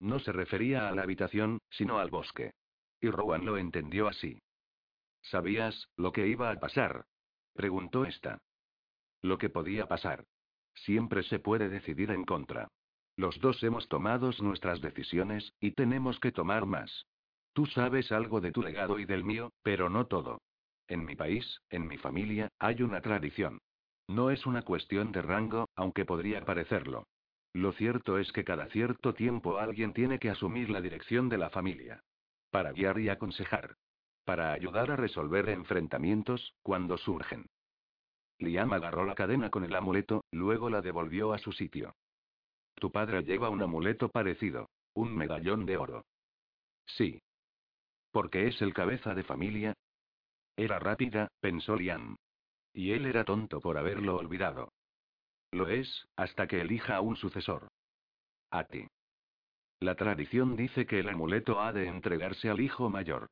No 0.00 0.18
se 0.18 0.32
refería 0.32 0.88
a 0.88 0.92
la 0.92 1.02
habitación, 1.02 1.58
sino 1.70 1.98
al 1.98 2.10
bosque. 2.10 2.52
Y 3.00 3.10
Rowan 3.10 3.44
lo 3.44 3.58
entendió 3.58 4.08
así. 4.08 4.40
¿Sabías 5.22 5.88
lo 5.96 6.12
que 6.12 6.26
iba 6.26 6.50
a 6.50 6.60
pasar? 6.60 7.04
preguntó 7.54 8.04
esta. 8.04 8.38
Lo 9.22 9.38
que 9.38 9.50
podía 9.50 9.86
pasar. 9.86 10.24
Siempre 10.74 11.22
se 11.22 11.38
puede 11.38 11.68
decidir 11.68 12.10
en 12.10 12.24
contra. 12.24 12.68
Los 13.16 13.38
dos 13.40 13.62
hemos 13.62 13.88
tomado 13.88 14.30
nuestras 14.40 14.80
decisiones, 14.80 15.52
y 15.60 15.72
tenemos 15.72 16.18
que 16.18 16.32
tomar 16.32 16.66
más. 16.66 17.06
Tú 17.52 17.66
sabes 17.66 18.10
algo 18.10 18.40
de 18.40 18.52
tu 18.52 18.62
legado 18.62 18.98
y 18.98 19.04
del 19.04 19.22
mío, 19.22 19.52
pero 19.62 19.88
no 19.88 20.06
todo. 20.06 20.40
En 20.88 21.04
mi 21.04 21.16
país, 21.16 21.60
en 21.70 21.86
mi 21.86 21.96
familia, 21.96 22.48
hay 22.58 22.82
una 22.82 23.00
tradición. 23.00 23.60
No 24.08 24.30
es 24.30 24.44
una 24.44 24.62
cuestión 24.62 25.12
de 25.12 25.22
rango, 25.22 25.68
aunque 25.76 26.04
podría 26.04 26.44
parecerlo. 26.44 27.06
Lo 27.54 27.72
cierto 27.72 28.18
es 28.18 28.32
que 28.32 28.44
cada 28.44 28.66
cierto 28.66 29.14
tiempo 29.14 29.58
alguien 29.58 29.92
tiene 29.94 30.18
que 30.18 30.28
asumir 30.28 30.68
la 30.70 30.80
dirección 30.80 31.28
de 31.28 31.38
la 31.38 31.50
familia. 31.50 32.02
Para 32.50 32.72
guiar 32.72 32.98
y 32.98 33.08
aconsejar. 33.08 33.76
Para 34.24 34.52
ayudar 34.52 34.90
a 34.90 34.96
resolver 34.96 35.48
enfrentamientos, 35.48 36.54
cuando 36.62 36.98
surgen. 36.98 37.46
Liam 38.38 38.72
agarró 38.72 39.04
la 39.04 39.14
cadena 39.14 39.50
con 39.50 39.64
el 39.64 39.74
amuleto, 39.74 40.24
luego 40.32 40.68
la 40.68 40.82
devolvió 40.82 41.32
a 41.32 41.38
su 41.38 41.52
sitio. 41.52 41.94
Tu 42.74 42.90
padre 42.90 43.22
lleva 43.22 43.48
un 43.48 43.62
amuleto 43.62 44.08
parecido. 44.08 44.68
Un 44.94 45.16
medallón 45.16 45.64
de 45.66 45.76
oro. 45.76 46.04
Sí. 46.86 47.20
Porque 48.10 48.46
es 48.48 48.60
el 48.62 48.74
cabeza 48.74 49.14
de 49.14 49.24
familia, 49.24 49.74
era 50.56 50.78
rápida, 50.78 51.28
pensó 51.40 51.76
Liam. 51.76 52.16
Y 52.72 52.92
él 52.92 53.06
era 53.06 53.24
tonto 53.24 53.60
por 53.60 53.78
haberlo 53.78 54.16
olvidado. 54.16 54.72
Lo 55.52 55.68
es, 55.68 56.06
hasta 56.16 56.46
que 56.46 56.60
elija 56.60 56.96
a 56.96 57.00
un 57.00 57.16
sucesor. 57.16 57.68
A 58.50 58.64
ti. 58.64 58.86
La 59.80 59.94
tradición 59.94 60.56
dice 60.56 60.86
que 60.86 61.00
el 61.00 61.08
amuleto 61.08 61.60
ha 61.60 61.72
de 61.72 61.86
entregarse 61.86 62.48
al 62.48 62.60
hijo 62.60 62.90
mayor. 62.90 63.28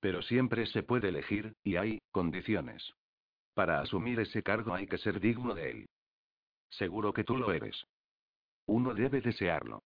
Pero 0.00 0.22
siempre 0.22 0.66
se 0.66 0.82
puede 0.82 1.08
elegir, 1.08 1.54
y 1.62 1.76
hay 1.76 1.98
condiciones. 2.12 2.94
Para 3.54 3.80
asumir 3.80 4.20
ese 4.20 4.42
cargo 4.42 4.74
hay 4.74 4.86
que 4.86 4.98
ser 4.98 5.20
digno 5.20 5.54
de 5.54 5.70
él. 5.70 5.88
Seguro 6.70 7.12
que 7.12 7.24
tú 7.24 7.36
lo 7.36 7.52
eres. 7.52 7.86
Uno 8.66 8.94
debe 8.94 9.20
desearlo. 9.20 9.82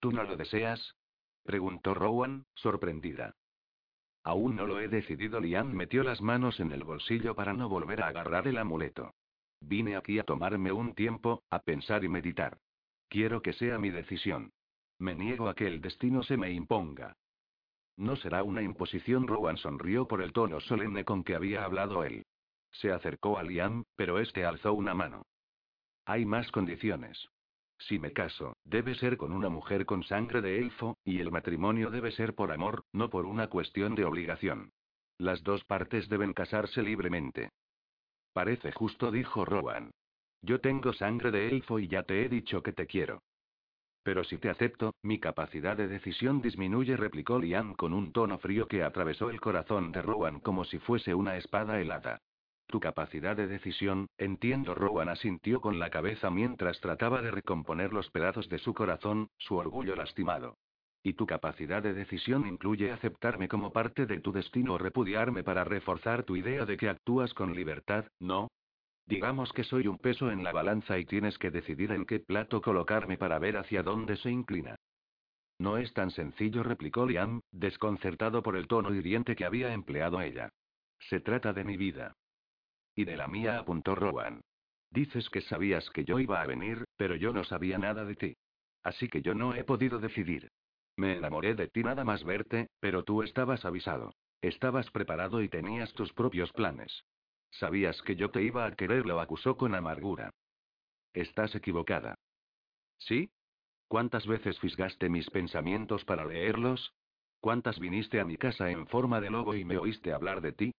¿Tú 0.00 0.12
no 0.12 0.24
lo 0.24 0.36
deseas? 0.36 0.94
preguntó 1.42 1.94
Rowan, 1.94 2.44
sorprendida. 2.54 3.34
Aún 4.24 4.56
no 4.56 4.66
lo 4.66 4.80
he 4.80 4.88
decidido. 4.88 5.40
Liam 5.40 5.72
metió 5.72 6.02
las 6.02 6.20
manos 6.20 6.60
en 6.60 6.72
el 6.72 6.84
bolsillo 6.84 7.34
para 7.34 7.52
no 7.52 7.68
volver 7.68 8.02
a 8.02 8.08
agarrar 8.08 8.46
el 8.46 8.58
amuleto. 8.58 9.14
Vine 9.60 9.96
aquí 9.96 10.18
a 10.18 10.24
tomarme 10.24 10.72
un 10.72 10.94
tiempo, 10.94 11.42
a 11.50 11.60
pensar 11.60 12.04
y 12.04 12.08
meditar. 12.08 12.58
Quiero 13.08 13.42
que 13.42 13.52
sea 13.52 13.78
mi 13.78 13.90
decisión. 13.90 14.52
Me 14.98 15.14
niego 15.14 15.48
a 15.48 15.54
que 15.54 15.66
el 15.66 15.80
destino 15.80 16.22
se 16.22 16.36
me 16.36 16.52
imponga. 16.52 17.16
No 17.96 18.16
será 18.16 18.42
una 18.42 18.62
imposición. 18.62 19.26
Rowan 19.26 19.56
sonrió 19.56 20.06
por 20.06 20.22
el 20.22 20.32
tono 20.32 20.60
solemne 20.60 21.04
con 21.04 21.24
que 21.24 21.34
había 21.34 21.64
hablado 21.64 22.04
él. 22.04 22.24
Se 22.70 22.90
acercó 22.90 23.38
a 23.38 23.42
Liam, 23.42 23.84
pero 23.96 24.18
este 24.18 24.44
alzó 24.44 24.72
una 24.72 24.94
mano. 24.94 25.26
Hay 26.06 26.24
más 26.24 26.50
condiciones. 26.50 27.28
Si 27.88 27.98
me 27.98 28.12
caso, 28.12 28.56
debe 28.64 28.94
ser 28.94 29.16
con 29.16 29.32
una 29.32 29.48
mujer 29.48 29.86
con 29.86 30.04
sangre 30.04 30.40
de 30.40 30.58
elfo, 30.58 30.98
y 31.04 31.18
el 31.18 31.30
matrimonio 31.32 31.90
debe 31.90 32.12
ser 32.12 32.34
por 32.34 32.52
amor, 32.52 32.84
no 32.92 33.10
por 33.10 33.26
una 33.26 33.48
cuestión 33.48 33.94
de 33.94 34.04
obligación. 34.04 34.72
Las 35.18 35.42
dos 35.42 35.64
partes 35.64 36.08
deben 36.08 36.32
casarse 36.32 36.82
libremente. 36.82 37.50
Parece 38.32 38.72
justo, 38.72 39.10
dijo 39.10 39.44
Rowan. 39.44 39.90
Yo 40.42 40.60
tengo 40.60 40.92
sangre 40.92 41.30
de 41.30 41.48
elfo 41.48 41.78
y 41.78 41.88
ya 41.88 42.02
te 42.04 42.24
he 42.24 42.28
dicho 42.28 42.62
que 42.62 42.72
te 42.72 42.86
quiero. 42.86 43.22
Pero 44.02 44.24
si 44.24 44.38
te 44.38 44.48
acepto, 44.48 44.94
mi 45.02 45.20
capacidad 45.20 45.76
de 45.76 45.86
decisión 45.86 46.40
disminuye, 46.40 46.96
replicó 46.96 47.38
Liam 47.38 47.74
con 47.74 47.92
un 47.92 48.12
tono 48.12 48.38
frío 48.38 48.66
que 48.66 48.82
atravesó 48.82 49.30
el 49.30 49.40
corazón 49.40 49.92
de 49.92 50.02
Rowan 50.02 50.40
como 50.40 50.64
si 50.64 50.78
fuese 50.78 51.14
una 51.14 51.36
espada 51.36 51.80
helada. 51.80 52.20
Tu 52.66 52.80
capacidad 52.80 53.36
de 53.36 53.46
decisión, 53.46 54.08
entiendo. 54.16 54.74
Rowan 54.74 55.08
asintió 55.08 55.60
con 55.60 55.78
la 55.78 55.90
cabeza 55.90 56.30
mientras 56.30 56.80
trataba 56.80 57.20
de 57.20 57.30
recomponer 57.30 57.92
los 57.92 58.10
pedazos 58.10 58.48
de 58.48 58.58
su 58.58 58.74
corazón, 58.74 59.28
su 59.36 59.56
orgullo 59.56 59.94
lastimado. 59.94 60.56
Y 61.02 61.14
tu 61.14 61.26
capacidad 61.26 61.82
de 61.82 61.94
decisión 61.94 62.46
incluye 62.46 62.92
aceptarme 62.92 63.48
como 63.48 63.72
parte 63.72 64.06
de 64.06 64.20
tu 64.20 64.32
destino 64.32 64.74
o 64.74 64.78
repudiarme 64.78 65.42
para 65.42 65.64
reforzar 65.64 66.22
tu 66.22 66.36
idea 66.36 66.64
de 66.64 66.76
que 66.76 66.88
actúas 66.88 67.34
con 67.34 67.54
libertad, 67.54 68.06
¿no? 68.20 68.48
Digamos 69.06 69.52
que 69.52 69.64
soy 69.64 69.88
un 69.88 69.98
peso 69.98 70.30
en 70.30 70.44
la 70.44 70.52
balanza 70.52 70.98
y 70.98 71.04
tienes 71.04 71.36
que 71.38 71.50
decidir 71.50 71.90
en 71.90 72.06
qué 72.06 72.20
plato 72.20 72.62
colocarme 72.62 73.18
para 73.18 73.38
ver 73.40 73.56
hacia 73.56 73.82
dónde 73.82 74.16
se 74.16 74.30
inclina. 74.30 74.76
No 75.58 75.76
es 75.76 75.92
tan 75.92 76.10
sencillo, 76.10 76.62
replicó 76.62 77.04
Liam, 77.04 77.40
desconcertado 77.50 78.42
por 78.42 78.56
el 78.56 78.68
tono 78.68 78.94
hiriente 78.94 79.36
que 79.36 79.44
había 79.44 79.72
empleado 79.72 80.20
ella. 80.20 80.50
Se 81.08 81.20
trata 81.20 81.52
de 81.52 81.64
mi 81.64 81.76
vida. 81.76 82.14
Y 82.94 83.04
de 83.04 83.16
la 83.16 83.28
mía, 83.28 83.58
apuntó 83.58 83.94
Rowan. 83.94 84.40
Dices 84.90 85.30
que 85.30 85.40
sabías 85.40 85.88
que 85.90 86.04
yo 86.04 86.18
iba 86.18 86.42
a 86.42 86.46
venir, 86.46 86.84
pero 86.96 87.16
yo 87.16 87.32
no 87.32 87.44
sabía 87.44 87.78
nada 87.78 88.04
de 88.04 88.14
ti. 88.14 88.36
Así 88.82 89.08
que 89.08 89.22
yo 89.22 89.34
no 89.34 89.54
he 89.54 89.64
podido 89.64 89.98
decidir. 89.98 90.50
Me 90.96 91.16
enamoré 91.16 91.54
de 91.54 91.68
ti 91.68 91.82
nada 91.82 92.04
más 92.04 92.24
verte, 92.24 92.68
pero 92.80 93.02
tú 93.02 93.22
estabas 93.22 93.64
avisado. 93.64 94.14
Estabas 94.42 94.90
preparado 94.90 95.40
y 95.42 95.48
tenías 95.48 95.92
tus 95.94 96.12
propios 96.12 96.52
planes. 96.52 97.04
Sabías 97.50 98.00
que 98.02 98.16
yo 98.16 98.30
te 98.30 98.42
iba 98.42 98.66
a 98.66 98.74
querer, 98.74 99.06
lo 99.06 99.20
acusó 99.20 99.56
con 99.56 99.74
amargura. 99.74 100.30
Estás 101.14 101.54
equivocada. 101.54 102.14
¿Sí? 102.98 103.30
¿Cuántas 103.88 104.26
veces 104.26 104.58
fisgaste 104.58 105.08
mis 105.08 105.28
pensamientos 105.30 106.04
para 106.04 106.24
leerlos? 106.24 106.92
¿Cuántas 107.40 107.78
viniste 107.78 108.20
a 108.20 108.24
mi 108.24 108.36
casa 108.36 108.70
en 108.70 108.86
forma 108.86 109.20
de 109.20 109.30
lobo 109.30 109.54
y 109.54 109.64
me 109.64 109.78
oíste 109.78 110.12
hablar 110.12 110.40
de 110.40 110.52
ti? 110.52 110.72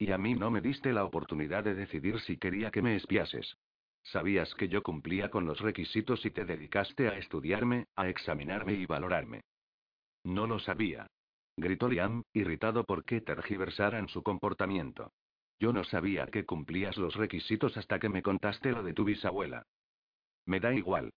Y 0.00 0.12
a 0.12 0.18
mí 0.18 0.34
no 0.34 0.50
me 0.50 0.62
diste 0.62 0.94
la 0.94 1.04
oportunidad 1.04 1.62
de 1.62 1.74
decidir 1.74 2.18
si 2.20 2.38
quería 2.38 2.70
que 2.70 2.80
me 2.80 2.96
espiases. 2.96 3.58
Sabías 4.02 4.54
que 4.54 4.66
yo 4.66 4.82
cumplía 4.82 5.30
con 5.30 5.44
los 5.44 5.60
requisitos 5.60 6.24
y 6.24 6.30
te 6.30 6.46
dedicaste 6.46 7.06
a 7.06 7.18
estudiarme, 7.18 7.86
a 7.96 8.08
examinarme 8.08 8.72
y 8.72 8.86
valorarme. 8.86 9.42
No 10.24 10.46
lo 10.46 10.58
sabía. 10.58 11.06
Gritó 11.54 11.86
Liam, 11.86 12.22
irritado 12.32 12.84
por 12.84 13.04
que 13.04 13.20
tergiversaran 13.20 14.08
su 14.08 14.22
comportamiento. 14.22 15.12
Yo 15.58 15.74
no 15.74 15.84
sabía 15.84 16.26
que 16.28 16.46
cumplías 16.46 16.96
los 16.96 17.14
requisitos 17.14 17.76
hasta 17.76 17.98
que 17.98 18.08
me 18.08 18.22
contaste 18.22 18.72
lo 18.72 18.82
de 18.82 18.94
tu 18.94 19.04
bisabuela. 19.04 19.64
Me 20.46 20.60
da 20.60 20.72
igual. 20.72 21.10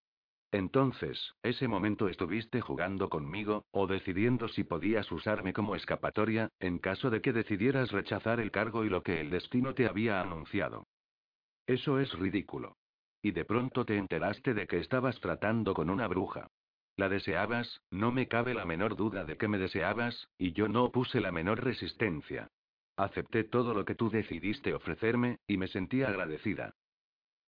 Entonces, 0.54 1.34
ese 1.42 1.68
momento 1.68 2.08
estuviste 2.08 2.62
jugando 2.62 3.10
conmigo, 3.10 3.66
o 3.72 3.88
decidiendo 3.88 4.48
si 4.48 4.64
podías 4.64 5.12
usarme 5.12 5.52
como 5.52 5.76
escapatoria, 5.76 6.52
en 6.60 6.78
caso 6.78 7.10
de 7.10 7.24
que 7.24 7.34
decidieras 7.34 7.92
rechazar 7.92 8.40
el 8.40 8.52
cargo 8.52 8.86
y 8.86 8.90
lo 8.90 9.02
que 9.02 9.20
el 9.20 9.32
destino 9.32 9.74
te 9.74 9.88
había 9.88 10.22
anunciado. 10.22 10.86
Eso 11.66 12.00
es 12.00 12.14
ridículo. 12.14 12.78
Y 13.24 13.32
de 13.32 13.46
pronto 13.46 13.84
te 13.84 13.98
enteraste 13.98 14.54
de 14.54 14.68
que 14.68 14.78
estabas 14.78 15.20
tratando 15.22 15.74
con 15.74 15.90
una 15.90 16.08
bruja. 16.08 16.46
La 16.98 17.10
deseabas, 17.10 17.82
no 17.90 18.12
me 18.12 18.28
cabe 18.28 18.54
la 18.54 18.66
menor 18.66 18.96
duda 18.96 19.26
de 19.26 19.38
que 19.38 19.48
me 19.48 19.58
deseabas, 19.58 20.30
y 20.38 20.54
yo 20.54 20.68
no 20.68 20.92
puse 20.92 21.20
la 21.20 21.32
menor 21.32 21.64
resistencia. 21.64 22.48
Acepté 22.96 23.44
todo 23.44 23.74
lo 23.74 23.86
que 23.86 23.96
tú 23.96 24.12
decidiste 24.12 24.76
ofrecerme, 24.76 25.40
y 25.48 25.58
me 25.58 25.68
sentí 25.68 26.04
agradecida. 26.04 26.76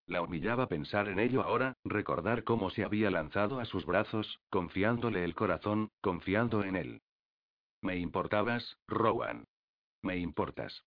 La 0.08 0.22
humillaba 0.22 0.68
pensar 0.68 1.08
en 1.10 1.20
ello 1.20 1.42
ahora, 1.42 1.78
recordar 1.84 2.44
cómo 2.44 2.70
se 2.70 2.84
había 2.84 3.10
lanzado 3.10 3.60
a 3.60 3.66
sus 3.66 3.86
brazos, 3.86 4.40
confiándole 4.50 5.24
el 5.24 5.34
corazón, 5.34 5.90
confiando 6.02 6.64
en 6.64 6.76
él. 6.76 7.02
Me 7.82 7.98
importabas, 7.98 8.78
Rowan. 8.88 9.46
Me 10.04 10.18
importas. 10.18 10.84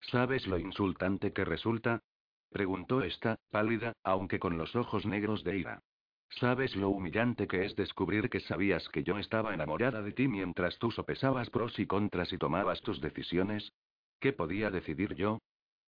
¿Sabes 0.00 0.46
lo 0.46 0.58
insultante 0.58 1.32
que 1.32 1.44
resulta? 1.44 2.02
preguntó 2.50 3.02
esta, 3.02 3.36
pálida, 3.50 3.92
aunque 4.02 4.38
con 4.38 4.58
los 4.58 4.74
ojos 4.76 5.06
negros 5.06 5.44
de 5.44 5.58
ira. 5.58 5.82
¿Sabes 6.30 6.74
lo 6.76 6.88
humillante 6.88 7.46
que 7.46 7.64
es 7.66 7.76
descubrir 7.76 8.30
que 8.30 8.40
sabías 8.40 8.88
que 8.88 9.04
yo 9.04 9.18
estaba 9.18 9.52
enamorada 9.52 10.02
de 10.02 10.12
ti 10.12 10.28
mientras 10.28 10.78
tú 10.78 10.90
sopesabas 10.90 11.50
pros 11.50 11.78
y 11.78 11.86
contras 11.86 12.32
y 12.32 12.38
tomabas 12.38 12.80
tus 12.80 13.00
decisiones? 13.00 13.72
¿Qué 14.20 14.32
podía 14.32 14.70
decidir 14.70 15.14
yo? 15.14 15.40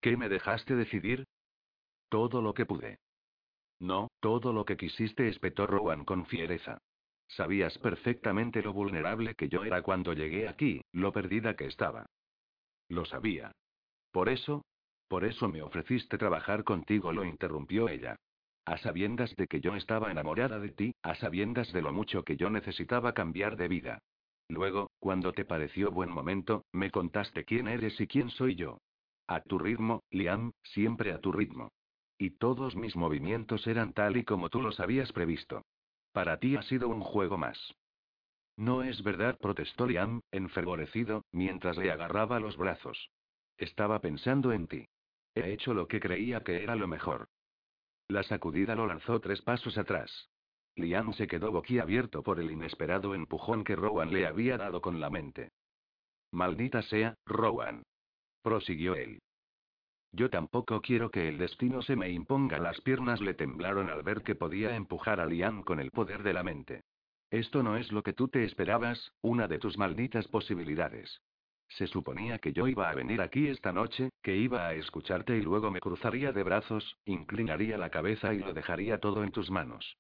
¿Qué 0.03 0.19
me 0.19 0.29
dejaste 0.29 0.77
decidir? 0.77 1.25
Todo 2.09 2.43
lo 2.43 2.55
que 2.55 2.67
pude. 2.67 2.99
No, 3.81 4.09
todo 4.21 4.53
lo 4.53 4.65
que 4.65 4.77
quisiste, 4.77 5.29
espetó 5.29 5.67
Rowan 5.67 6.05
con 6.05 6.27
fiereza. 6.27 6.79
Sabías 7.29 7.79
perfectamente 7.79 8.63
lo 8.63 8.73
vulnerable 8.73 9.35
que 9.35 9.49
yo 9.49 9.65
era 9.65 9.83
cuando 9.83 10.13
llegué 10.13 10.49
aquí, 10.49 10.83
lo 10.93 11.13
perdida 11.13 11.57
que 11.57 11.67
estaba. 11.67 12.07
Lo 12.89 13.05
sabía. 13.05 13.53
Por 14.13 14.29
eso, 14.29 14.63
por 15.09 15.25
eso 15.25 15.49
me 15.49 15.63
ofreciste 15.63 16.19
trabajar 16.19 16.65
contigo, 16.65 17.13
lo 17.13 17.25
interrumpió 17.25 17.89
ella. 17.89 18.17
A 18.67 18.79
sabiendas 18.79 19.35
de 19.37 19.47
que 19.47 19.61
yo 19.61 19.75
estaba 19.75 20.11
enamorada 20.11 20.59
de 20.59 20.71
ti, 20.71 20.95
a 21.03 21.15
sabiendas 21.17 21.73
de 21.73 21.83
lo 21.83 21.93
mucho 21.93 22.23
que 22.25 22.37
yo 22.37 22.49
necesitaba 22.51 23.13
cambiar 23.13 23.57
de 23.57 23.69
vida. 23.69 23.99
Luego, 24.49 24.91
cuando 24.99 25.33
te 25.33 25.45
pareció 25.45 25.91
buen 25.91 26.11
momento, 26.11 26.65
me 26.73 26.91
contaste 26.91 27.45
quién 27.45 27.69
eres 27.69 28.01
y 28.01 28.07
quién 28.07 28.31
soy 28.31 28.55
yo. 28.55 28.79
A 29.27 29.41
tu 29.41 29.59
ritmo, 29.59 30.03
Liam, 30.11 30.53
siempre 30.63 31.13
a 31.13 31.19
tu 31.19 31.33
ritmo. 31.33 31.71
Y 32.19 32.31
todos 32.31 32.77
mis 32.77 32.97
movimientos 32.97 33.67
eran 33.67 33.93
tal 33.93 34.17
y 34.17 34.25
como 34.25 34.49
tú 34.49 34.63
los 34.63 34.81
habías 34.81 35.13
previsto. 35.13 35.65
Para 36.13 36.39
ti 36.39 36.57
ha 36.57 36.63
sido 36.63 36.89
un 36.89 37.01
juego 37.01 37.37
más. 37.37 37.75
No 38.57 38.85
es 38.85 39.03
verdad, 39.03 39.37
protestó 39.39 39.87
Liam, 39.87 40.21
enfervorecido, 40.31 41.25
mientras 41.33 41.77
le 41.77 41.91
agarraba 41.91 42.39
los 42.39 42.57
brazos. 42.57 43.11
Estaba 43.59 44.01
pensando 44.01 44.53
en 44.53 44.69
ti. 44.69 44.87
He 45.35 45.53
hecho 45.53 45.75
lo 45.75 45.89
que 45.89 45.99
creía 45.99 46.43
que 46.45 46.63
era 46.63 46.77
lo 46.77 46.87
mejor. 46.87 47.27
La 48.09 48.23
sacudida 48.23 48.77
lo 48.77 48.87
lanzó 48.87 49.21
tres 49.21 49.43
pasos 49.43 49.77
atrás. 49.77 50.29
Liam 50.77 51.13
se 51.15 51.27
quedó 51.27 51.51
boquiabierto 51.51 52.23
por 52.23 52.39
el 52.39 52.51
inesperado 52.51 53.15
empujón 53.15 53.65
que 53.65 53.77
Rowan 53.77 54.13
le 54.13 54.27
había 54.27 54.57
dado 54.57 54.81
con 54.81 55.01
la 55.01 55.11
mente. 55.11 55.51
Maldita 56.31 56.83
sea, 56.83 57.15
Rowan. 57.27 57.83
Prosiguió 58.43 58.95
él. 58.95 59.21
Yo 60.17 60.31
tampoco 60.31 60.81
quiero 60.81 61.11
que 61.11 61.29
el 61.29 61.39
destino 61.39 61.83
se 61.83 61.97
me 61.97 62.09
imponga. 62.09 62.59
Las 62.59 62.81
piernas 62.83 63.21
le 63.21 63.35
temblaron 63.35 63.91
al 63.91 64.05
ver 64.05 64.23
que 64.23 64.37
podía 64.37 64.77
empujar 64.77 65.19
a 65.19 65.27
Liam 65.27 65.65
con 65.65 65.81
el 65.81 65.91
poder 65.91 66.23
de 66.23 66.33
la 66.33 66.45
mente. 66.45 66.85
Esto 67.31 67.65
no 67.65 67.77
es 67.77 67.91
lo 67.91 68.05
que 68.05 68.13
tú 68.13 68.29
te 68.29 68.45
esperabas, 68.45 69.13
una 69.23 69.49
de 69.49 69.59
tus 69.59 69.77
malditas 69.77 70.29
posibilidades. 70.29 71.21
Se 71.69 71.89
suponía 71.89 72.39
que 72.39 72.53
yo 72.53 72.69
iba 72.69 72.89
a 72.89 72.95
venir 72.95 73.21
aquí 73.21 73.49
esta 73.49 73.73
noche, 73.73 74.11
que 74.23 74.37
iba 74.37 74.69
a 74.69 74.75
escucharte 74.75 75.37
y 75.37 75.41
luego 75.41 75.73
me 75.73 75.81
cruzaría 75.81 76.31
de 76.31 76.45
brazos, 76.45 76.97
inclinaría 77.07 77.77
la 77.77 77.91
cabeza 77.91 78.33
y 78.33 78.39
lo 78.39 78.55
dejaría 78.55 78.99
todo 78.99 79.25
en 79.25 79.33
tus 79.33 79.51
manos. 79.51 79.97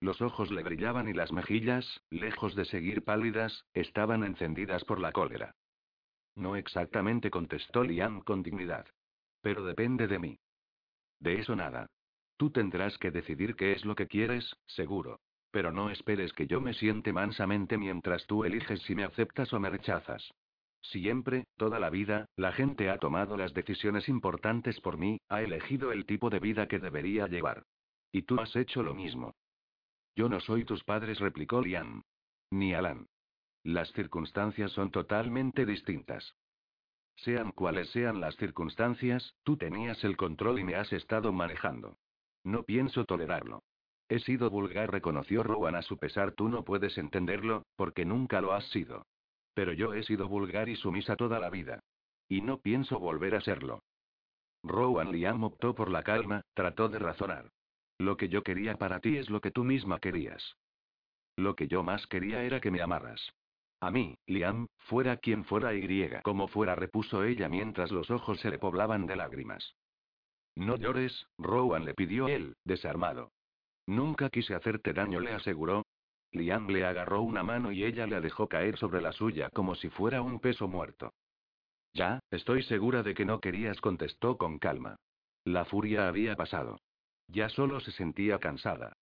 Los 0.00 0.20
ojos 0.20 0.50
le 0.50 0.64
brillaban 0.64 1.08
y 1.08 1.12
las 1.12 1.30
mejillas, 1.30 2.00
lejos 2.10 2.56
de 2.56 2.64
seguir 2.64 3.04
pálidas, 3.04 3.66
estaban 3.72 4.24
encendidas 4.24 4.84
por 4.84 4.98
la 4.98 5.12
cólera. 5.12 5.54
No 6.34 6.56
exactamente 6.56 7.30
contestó 7.30 7.84
Liam 7.84 8.22
con 8.22 8.42
dignidad. 8.42 8.86
Pero 9.40 9.64
depende 9.64 10.06
de 10.06 10.18
mí. 10.18 10.38
De 11.20 11.40
eso 11.40 11.56
nada. 11.56 11.86
Tú 12.36 12.50
tendrás 12.50 12.96
que 12.98 13.10
decidir 13.10 13.56
qué 13.56 13.72
es 13.72 13.84
lo 13.84 13.94
que 13.94 14.06
quieres, 14.06 14.56
seguro. 14.66 15.20
Pero 15.50 15.72
no 15.72 15.90
esperes 15.90 16.32
que 16.32 16.46
yo 16.46 16.60
me 16.60 16.74
siente 16.74 17.12
mansamente 17.12 17.78
mientras 17.78 18.26
tú 18.26 18.44
eliges 18.44 18.80
si 18.82 18.94
me 18.94 19.04
aceptas 19.04 19.52
o 19.52 19.60
me 19.60 19.70
rechazas. 19.70 20.30
Siempre, 20.82 21.44
toda 21.56 21.80
la 21.80 21.90
vida, 21.90 22.26
la 22.36 22.52
gente 22.52 22.90
ha 22.90 22.98
tomado 22.98 23.36
las 23.36 23.52
decisiones 23.54 24.08
importantes 24.08 24.80
por 24.80 24.96
mí, 24.96 25.20
ha 25.28 25.42
elegido 25.42 25.92
el 25.92 26.06
tipo 26.06 26.30
de 26.30 26.38
vida 26.38 26.68
que 26.68 26.78
debería 26.78 27.26
llevar. 27.26 27.64
Y 28.12 28.22
tú 28.22 28.40
has 28.40 28.54
hecho 28.54 28.82
lo 28.82 28.94
mismo. 28.94 29.34
Yo 30.14 30.28
no 30.28 30.40
soy 30.40 30.64
tus 30.64 30.84
padres, 30.84 31.18
replicó 31.18 31.60
Liam. 31.60 32.02
Ni 32.50 32.74
Alan. 32.74 33.06
Las 33.64 33.92
circunstancias 33.92 34.72
son 34.72 34.90
totalmente 34.90 35.66
distintas. 35.66 36.34
Sean 37.18 37.50
cuales 37.52 37.90
sean 37.90 38.20
las 38.20 38.36
circunstancias, 38.36 39.34
tú 39.42 39.56
tenías 39.56 40.02
el 40.04 40.16
control 40.16 40.60
y 40.60 40.64
me 40.64 40.76
has 40.76 40.92
estado 40.92 41.32
manejando. 41.32 41.96
No 42.44 42.62
pienso 42.62 43.04
tolerarlo. 43.04 43.62
He 44.08 44.20
sido 44.20 44.50
vulgar, 44.50 44.90
reconoció 44.90 45.42
Rowan 45.42 45.74
a 45.74 45.82
su 45.82 45.98
pesar. 45.98 46.32
Tú 46.32 46.48
no 46.48 46.64
puedes 46.64 46.96
entenderlo, 46.96 47.64
porque 47.76 48.04
nunca 48.04 48.40
lo 48.40 48.52
has 48.52 48.64
sido. 48.70 49.04
Pero 49.52 49.72
yo 49.72 49.94
he 49.94 50.04
sido 50.04 50.28
vulgar 50.28 50.68
y 50.68 50.76
sumisa 50.76 51.16
toda 51.16 51.40
la 51.40 51.50
vida. 51.50 51.80
Y 52.28 52.40
no 52.40 52.60
pienso 52.60 53.00
volver 53.00 53.34
a 53.34 53.40
serlo. 53.40 53.82
Rowan 54.62 55.10
Liam 55.10 55.42
optó 55.42 55.74
por 55.74 55.90
la 55.90 56.04
calma, 56.04 56.42
trató 56.54 56.88
de 56.88 56.98
razonar. 56.98 57.50
Lo 57.98 58.16
que 58.16 58.28
yo 58.28 58.42
quería 58.42 58.76
para 58.76 59.00
ti 59.00 59.16
es 59.16 59.28
lo 59.28 59.40
que 59.40 59.50
tú 59.50 59.64
misma 59.64 59.98
querías. 59.98 60.56
Lo 61.36 61.56
que 61.56 61.66
yo 61.66 61.82
más 61.82 62.06
quería 62.06 62.44
era 62.44 62.60
que 62.60 62.70
me 62.70 62.80
amaras. 62.80 63.32
A 63.80 63.90
mí, 63.90 64.16
Liam, 64.26 64.66
fuera 64.78 65.18
quien 65.18 65.44
fuera 65.44 65.72
y 65.74 66.10
como 66.22 66.48
fuera, 66.48 66.74
repuso 66.74 67.22
ella 67.22 67.48
mientras 67.48 67.92
los 67.92 68.10
ojos 68.10 68.40
se 68.40 68.50
le 68.50 68.58
poblaban 68.58 69.06
de 69.06 69.16
lágrimas. 69.16 69.76
No 70.56 70.76
llores, 70.76 71.26
Rowan 71.38 71.84
le 71.84 71.94
pidió 71.94 72.26
él, 72.26 72.56
desarmado. 72.64 73.30
Nunca 73.86 74.28
quise 74.28 74.54
hacerte 74.54 74.92
daño, 74.92 75.20
le 75.20 75.32
aseguró. 75.32 75.86
Liam 76.32 76.66
le 76.68 76.84
agarró 76.84 77.22
una 77.22 77.42
mano 77.42 77.70
y 77.70 77.84
ella 77.84 78.06
la 78.06 78.20
dejó 78.20 78.48
caer 78.48 78.76
sobre 78.76 79.00
la 79.00 79.12
suya 79.12 79.48
como 79.50 79.76
si 79.76 79.88
fuera 79.88 80.20
un 80.20 80.40
peso 80.40 80.66
muerto. 80.66 81.14
Ya, 81.94 82.20
estoy 82.30 82.64
segura 82.64 83.02
de 83.02 83.14
que 83.14 83.24
no 83.24 83.40
querías, 83.40 83.80
contestó 83.80 84.36
con 84.36 84.58
calma. 84.58 84.96
La 85.44 85.64
furia 85.64 86.08
había 86.08 86.36
pasado. 86.36 86.80
Ya 87.28 87.48
solo 87.48 87.80
se 87.80 87.92
sentía 87.92 88.38
cansada. 88.38 88.92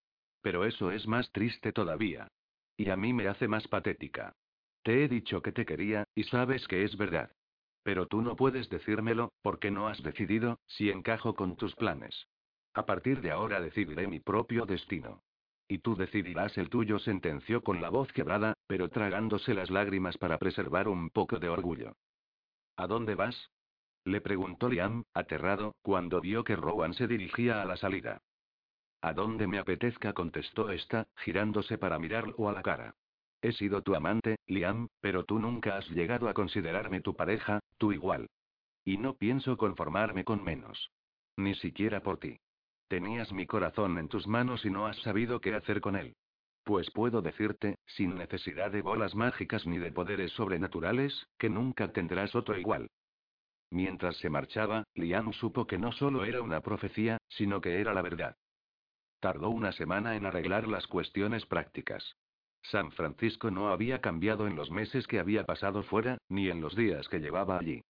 Pero 0.42 0.64
eso 0.64 0.92
es 0.92 1.06
más 1.08 1.32
triste 1.32 1.72
todavía. 1.72 2.28
Y 2.76 2.90
a 2.90 2.96
mí 2.96 3.12
me 3.12 3.26
hace 3.26 3.48
más 3.48 3.66
patética. 3.66 4.34
Te 4.86 5.02
he 5.02 5.08
dicho 5.08 5.42
que 5.42 5.50
te 5.50 5.66
quería, 5.66 6.06
y 6.14 6.22
sabes 6.22 6.68
que 6.68 6.84
es 6.84 6.96
verdad. 6.96 7.32
Pero 7.82 8.06
tú 8.06 8.22
no 8.22 8.36
puedes 8.36 8.68
decírmelo, 8.68 9.32
porque 9.42 9.72
no 9.72 9.88
has 9.88 10.00
decidido, 10.00 10.60
si 10.68 10.90
encajo 10.90 11.34
con 11.34 11.56
tus 11.56 11.74
planes. 11.74 12.28
A 12.72 12.86
partir 12.86 13.20
de 13.20 13.32
ahora 13.32 13.60
decidiré 13.60 14.06
mi 14.06 14.20
propio 14.20 14.64
destino. 14.64 15.24
Y 15.66 15.78
tú 15.78 15.96
decidirás 15.96 16.56
el 16.56 16.70
tuyo, 16.70 17.00
sentenció 17.00 17.64
con 17.64 17.80
la 17.80 17.88
voz 17.88 18.12
quebrada, 18.12 18.54
pero 18.68 18.88
tragándose 18.88 19.54
las 19.54 19.70
lágrimas 19.70 20.18
para 20.18 20.38
preservar 20.38 20.86
un 20.86 21.10
poco 21.10 21.40
de 21.40 21.48
orgullo. 21.48 21.96
¿A 22.76 22.86
dónde 22.86 23.16
vas? 23.16 23.50
Le 24.04 24.20
preguntó 24.20 24.68
Liam, 24.68 25.02
aterrado, 25.14 25.74
cuando 25.82 26.20
vio 26.20 26.44
que 26.44 26.54
Rowan 26.54 26.94
se 26.94 27.08
dirigía 27.08 27.60
a 27.60 27.64
la 27.64 27.76
salida. 27.76 28.22
A 29.00 29.12
dónde 29.14 29.48
me 29.48 29.58
apetezca, 29.58 30.12
contestó 30.12 30.70
esta, 30.70 31.08
girándose 31.16 31.76
para 31.76 31.98
mirarlo 31.98 32.48
a 32.48 32.52
la 32.52 32.62
cara. 32.62 32.94
He 33.42 33.52
sido 33.52 33.82
tu 33.82 33.94
amante, 33.94 34.36
Liam, 34.46 34.88
pero 35.00 35.24
tú 35.24 35.38
nunca 35.38 35.76
has 35.76 35.88
llegado 35.90 36.28
a 36.28 36.34
considerarme 36.34 37.00
tu 37.00 37.14
pareja, 37.14 37.60
tu 37.78 37.92
igual. 37.92 38.28
Y 38.84 38.98
no 38.98 39.16
pienso 39.16 39.56
conformarme 39.56 40.24
con 40.24 40.42
menos. 40.42 40.90
Ni 41.36 41.54
siquiera 41.54 42.02
por 42.02 42.18
ti. 42.18 42.38
Tenías 42.88 43.32
mi 43.32 43.46
corazón 43.46 43.98
en 43.98 44.08
tus 44.08 44.26
manos 44.26 44.64
y 44.64 44.70
no 44.70 44.86
has 44.86 44.96
sabido 45.02 45.40
qué 45.40 45.54
hacer 45.54 45.80
con 45.80 45.96
él. 45.96 46.14
Pues 46.64 46.90
puedo 46.90 47.22
decirte, 47.22 47.78
sin 47.86 48.16
necesidad 48.16 48.70
de 48.70 48.82
bolas 48.82 49.14
mágicas 49.14 49.66
ni 49.66 49.78
de 49.78 49.92
poderes 49.92 50.32
sobrenaturales, 50.32 51.26
que 51.38 51.48
nunca 51.48 51.92
tendrás 51.92 52.34
otro 52.34 52.58
igual. 52.58 52.88
Mientras 53.70 54.16
se 54.18 54.30
marchaba, 54.30 54.84
Liam 54.94 55.32
supo 55.32 55.66
que 55.66 55.78
no 55.78 55.92
solo 55.92 56.24
era 56.24 56.42
una 56.42 56.60
profecía, 56.60 57.18
sino 57.28 57.60
que 57.60 57.80
era 57.80 57.92
la 57.92 58.02
verdad. 58.02 58.36
Tardó 59.20 59.50
una 59.50 59.72
semana 59.72 60.16
en 60.16 60.26
arreglar 60.26 60.68
las 60.68 60.86
cuestiones 60.86 61.46
prácticas. 61.46 62.16
San 62.70 62.90
Francisco 62.90 63.50
no 63.50 63.68
había 63.68 64.00
cambiado 64.00 64.46
en 64.46 64.56
los 64.56 64.70
meses 64.70 65.06
que 65.06 65.18
había 65.18 65.44
pasado 65.44 65.82
fuera, 65.82 66.18
ni 66.28 66.48
en 66.48 66.60
los 66.60 66.74
días 66.74 67.08
que 67.08 67.20
llevaba 67.20 67.58
allí. 67.58 67.82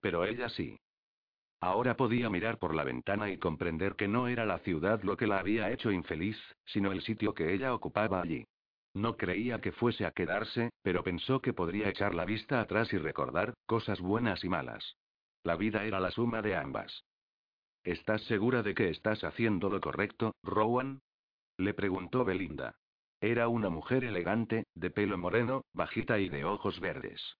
Pero 0.00 0.24
ella 0.24 0.48
sí. 0.48 0.78
Ahora 1.60 1.96
podía 1.96 2.28
mirar 2.28 2.58
por 2.58 2.74
la 2.74 2.84
ventana 2.84 3.30
y 3.30 3.38
comprender 3.38 3.94
que 3.94 4.08
no 4.08 4.28
era 4.28 4.44
la 4.44 4.58
ciudad 4.58 5.02
lo 5.02 5.16
que 5.16 5.26
la 5.26 5.38
había 5.38 5.70
hecho 5.70 5.92
infeliz, 5.92 6.36
sino 6.66 6.92
el 6.92 7.02
sitio 7.02 7.32
que 7.32 7.54
ella 7.54 7.72
ocupaba 7.72 8.22
allí. 8.22 8.44
No 8.92 9.16
creía 9.16 9.60
que 9.60 9.72
fuese 9.72 10.04
a 10.04 10.10
quedarse, 10.10 10.70
pero 10.82 11.02
pensó 11.02 11.40
que 11.40 11.52
podría 11.52 11.88
echar 11.88 12.14
la 12.14 12.24
vista 12.24 12.60
atrás 12.60 12.92
y 12.92 12.98
recordar, 12.98 13.54
cosas 13.66 14.00
buenas 14.00 14.44
y 14.44 14.48
malas. 14.48 14.96
La 15.42 15.56
vida 15.56 15.84
era 15.84 16.00
la 16.00 16.10
suma 16.10 16.42
de 16.42 16.56
ambas. 16.56 17.04
¿Estás 17.82 18.22
segura 18.24 18.62
de 18.62 18.74
que 18.74 18.90
estás 18.90 19.24
haciendo 19.24 19.68
lo 19.68 19.80
correcto, 19.80 20.34
Rowan? 20.42 21.02
Le 21.56 21.74
preguntó 21.74 22.24
Belinda. 22.24 22.76
Era 23.20 23.48
una 23.48 23.70
mujer 23.70 24.04
elegante, 24.04 24.66
de 24.74 24.90
pelo 24.90 25.16
moreno, 25.18 25.64
bajita 25.72 26.18
y 26.18 26.28
de 26.28 26.44
ojos 26.44 26.80
verdes. 26.80 27.36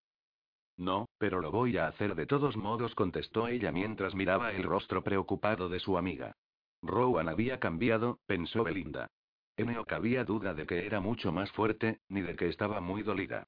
No, 0.76 1.08
pero 1.18 1.40
lo 1.40 1.50
voy 1.50 1.76
a 1.76 1.86
hacer 1.86 2.14
de 2.14 2.26
todos 2.26 2.56
modos, 2.56 2.94
contestó 2.94 3.48
ella 3.48 3.70
mientras 3.70 4.14
miraba 4.14 4.52
el 4.52 4.64
rostro 4.64 5.04
preocupado 5.04 5.68
de 5.68 5.78
su 5.78 5.96
amiga. 5.96 6.36
Rowan 6.82 7.28
había 7.28 7.60
cambiado, 7.60 8.18
pensó 8.26 8.64
Belinda. 8.64 9.08
No 9.56 9.84
cabía 9.84 10.24
duda 10.24 10.52
de 10.52 10.66
que 10.66 10.84
era 10.84 11.00
mucho 11.00 11.30
más 11.30 11.50
fuerte, 11.52 12.00
ni 12.08 12.22
de 12.22 12.34
que 12.34 12.48
estaba 12.48 12.80
muy 12.80 13.02
dolida. 13.02 13.46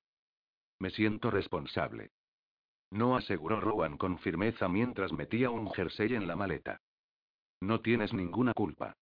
Me 0.79 0.91
siento 0.91 1.31
responsable. 1.31 2.11
No 2.91 3.17
aseguró 3.17 3.61
Rowan 3.61 3.97
con 3.97 4.19
firmeza 4.19 4.69
mientras 4.69 5.13
metía 5.13 5.51
un 5.51 5.71
jersey 5.71 6.15
en 6.15 6.29
la 6.29 6.37
maleta. 6.37 6.81
No 7.61 7.81
tienes 7.81 8.13
ninguna 8.13 8.53
culpa. 8.55 8.95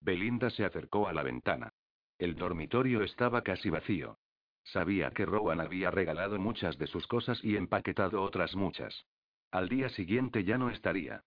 Belinda 0.00 0.50
se 0.50 0.64
acercó 0.64 1.08
a 1.08 1.12
la 1.12 1.22
ventana. 1.22 1.72
El 2.20 2.34
dormitorio 2.34 3.02
estaba 3.02 3.40
casi 3.40 3.70
vacío. 3.70 4.18
Sabía 4.62 5.10
que 5.10 5.24
Rowan 5.24 5.58
había 5.58 5.90
regalado 5.90 6.38
muchas 6.38 6.76
de 6.76 6.86
sus 6.86 7.06
cosas 7.06 7.42
y 7.42 7.56
empaquetado 7.56 8.20
otras 8.22 8.54
muchas. 8.54 9.06
Al 9.50 9.70
día 9.70 9.88
siguiente 9.88 10.44
ya 10.44 10.58
no 10.58 10.68
estaría. 10.68 11.24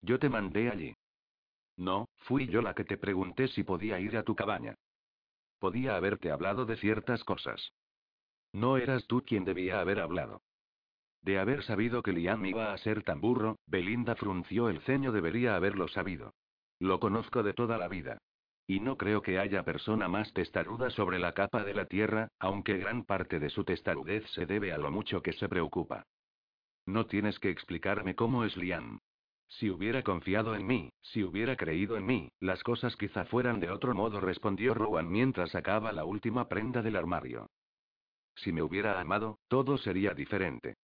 Yo 0.00 0.18
te 0.18 0.30
mandé 0.30 0.70
allí. 0.70 0.96
No, 1.76 2.08
fui 2.24 2.46
yo 2.46 2.62
la 2.62 2.72
que 2.74 2.86
te 2.86 2.96
pregunté 2.96 3.48
si 3.48 3.62
podía 3.62 4.00
ir 4.00 4.16
a 4.16 4.22
tu 4.22 4.34
cabaña. 4.34 4.74
Podía 5.58 5.96
haberte 5.96 6.32
hablado 6.32 6.64
de 6.64 6.78
ciertas 6.78 7.22
cosas. 7.22 7.74
No 8.54 8.78
eras 8.78 9.06
tú 9.06 9.22
quien 9.22 9.44
debía 9.44 9.80
haber 9.80 10.00
hablado. 10.00 10.40
De 11.20 11.38
haber 11.38 11.62
sabido 11.62 12.02
que 12.02 12.12
Liam 12.12 12.46
iba 12.46 12.72
a 12.72 12.78
ser 12.78 13.02
tan 13.02 13.20
burro, 13.20 13.58
Belinda 13.66 14.16
frunció 14.16 14.70
el 14.70 14.80
ceño, 14.80 15.12
debería 15.12 15.56
haberlo 15.56 15.88
sabido. 15.88 16.32
Lo 16.78 17.00
conozco 17.00 17.42
de 17.42 17.52
toda 17.52 17.76
la 17.76 17.88
vida. 17.88 18.22
Y 18.66 18.80
no 18.80 18.96
creo 18.96 19.22
que 19.22 19.38
haya 19.38 19.64
persona 19.64 20.08
más 20.08 20.32
testaruda 20.32 20.90
sobre 20.90 21.18
la 21.18 21.32
capa 21.32 21.62
de 21.62 21.74
la 21.74 21.86
Tierra, 21.86 22.28
aunque 22.38 22.78
gran 22.78 23.04
parte 23.04 23.38
de 23.38 23.50
su 23.50 23.64
testarudez 23.64 24.28
se 24.30 24.46
debe 24.46 24.72
a 24.72 24.78
lo 24.78 24.90
mucho 24.90 25.22
que 25.22 25.32
se 25.34 25.48
preocupa. 25.48 26.04
No 26.84 27.06
tienes 27.06 27.38
que 27.38 27.50
explicarme 27.50 28.14
cómo 28.14 28.44
es 28.44 28.56
Liam. 28.56 29.00
Si 29.48 29.70
hubiera 29.70 30.02
confiado 30.02 30.56
en 30.56 30.66
mí, 30.66 30.90
si 31.00 31.22
hubiera 31.22 31.56
creído 31.56 31.96
en 31.96 32.06
mí, 32.06 32.30
las 32.40 32.62
cosas 32.64 32.96
quizá 32.96 33.24
fueran 33.26 33.60
de 33.60 33.70
otro 33.70 33.94
modo, 33.94 34.20
respondió 34.20 34.74
Rowan 34.74 35.08
mientras 35.08 35.50
sacaba 35.52 35.92
la 35.92 36.04
última 36.04 36.48
prenda 36.48 36.82
del 36.82 36.96
armario. 36.96 37.48
Si 38.34 38.52
me 38.52 38.62
hubiera 38.62 39.00
amado, 39.00 39.38
todo 39.48 39.78
sería 39.78 40.12
diferente. 40.14 40.74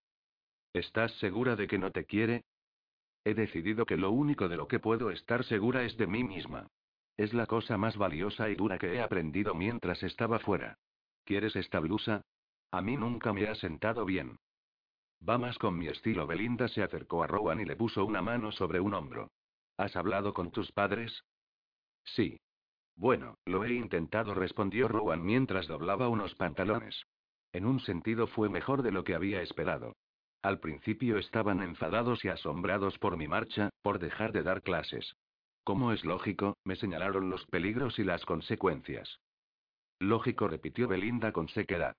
¿Estás 0.73 1.11
segura 1.19 1.55
de 1.55 1.67
que 1.67 1.77
no 1.77 1.91
te 1.91 2.05
quiere? 2.05 2.45
He 3.25 3.33
decidido 3.33 3.85
que 3.85 3.97
lo 3.97 4.11
único 4.11 4.49
de 4.49 4.57
lo 4.57 4.67
que 4.67 4.79
puedo 4.79 5.11
estar 5.11 5.43
segura 5.43 5.83
es 5.83 5.95
de 5.97 6.07
mí 6.07 6.23
misma. 6.23 6.67
Es 7.17 7.33
la 7.33 7.45
cosa 7.45 7.77
más 7.77 7.97
valiosa 7.97 8.49
y 8.49 8.55
dura 8.55 8.79
que 8.79 8.93
he 8.93 9.01
aprendido 9.01 9.53
mientras 9.53 10.01
estaba 10.03 10.39
fuera. 10.39 10.77
¿Quieres 11.25 11.55
esta 11.55 11.79
blusa? 11.79 12.21
A 12.71 12.81
mí 12.81 12.97
nunca 12.97 13.33
me 13.33 13.47
ha 13.47 13.55
sentado 13.55 14.03
bien. 14.03 14.37
Va 15.27 15.37
más 15.37 15.57
con 15.57 15.77
mi 15.77 15.87
estilo. 15.87 16.27
Belinda 16.27 16.67
se 16.67 16.83
acercó 16.83 17.23
a 17.23 17.27
Rowan 17.27 17.61
y 17.61 17.65
le 17.65 17.75
puso 17.75 18.03
una 18.03 18.21
mano 18.21 18.51
sobre 18.51 18.79
un 18.79 18.93
hombro. 18.93 19.29
¿Has 19.77 19.95
hablado 19.95 20.33
con 20.33 20.51
tus 20.51 20.71
padres? 20.71 21.23
Sí. 22.03 22.39
Bueno, 22.95 23.37
lo 23.45 23.63
he 23.63 23.73
intentado, 23.73 24.33
respondió 24.33 24.87
Rowan 24.87 25.23
mientras 25.23 25.67
doblaba 25.67 26.09
unos 26.09 26.35
pantalones. 26.35 27.03
En 27.53 27.65
un 27.65 27.79
sentido 27.79 28.27
fue 28.27 28.49
mejor 28.49 28.81
de 28.81 28.91
lo 28.91 29.03
que 29.03 29.15
había 29.15 29.41
esperado. 29.41 29.95
Al 30.41 30.59
principio 30.59 31.17
estaban 31.17 31.63
enfadados 31.63 32.25
y 32.25 32.27
asombrados 32.27 32.99
por 32.99 33.17
mi 33.17 33.27
marcha, 33.27 33.69
por 33.81 33.99
dejar 33.99 34.31
de 34.33 34.43
dar 34.43 34.61
clases. 34.61 35.15
Como 35.63 35.93
es 35.93 36.03
lógico, 36.03 36.57
me 36.65 36.75
señalaron 36.75 37.29
los 37.29 37.45
peligros 37.45 37.97
y 37.99 38.03
las 38.03 38.25
consecuencias. 38.25 39.19
Lógico, 39.99 40.47
repitió 40.47 40.87
Belinda 40.87 41.31
con 41.31 41.47
sequedad. 41.49 41.95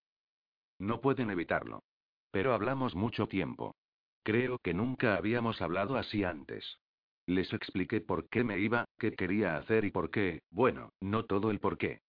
No 0.79 1.01
pueden 1.01 1.31
evitarlo. 1.31 1.83
Pero 2.31 2.53
hablamos 2.53 2.95
mucho 2.95 3.27
tiempo. 3.27 3.75
Creo 4.23 4.59
que 4.59 4.75
nunca 4.75 5.17
habíamos 5.17 5.63
hablado 5.63 5.97
así 5.97 6.25
antes. 6.25 6.79
Les 7.27 7.53
expliqué 7.53 8.01
por 8.01 8.29
qué 8.29 8.45
me 8.45 8.59
iba, 8.59 8.85
qué 8.99 9.13
quería 9.13 9.57
hacer 9.57 9.85
y 9.85 9.91
por 9.91 10.11
qué, 10.11 10.43
bueno, 10.51 10.91
no 11.01 11.25
todo 11.25 11.51
el 11.51 11.59
por 11.59 11.79
qué. 11.79 12.01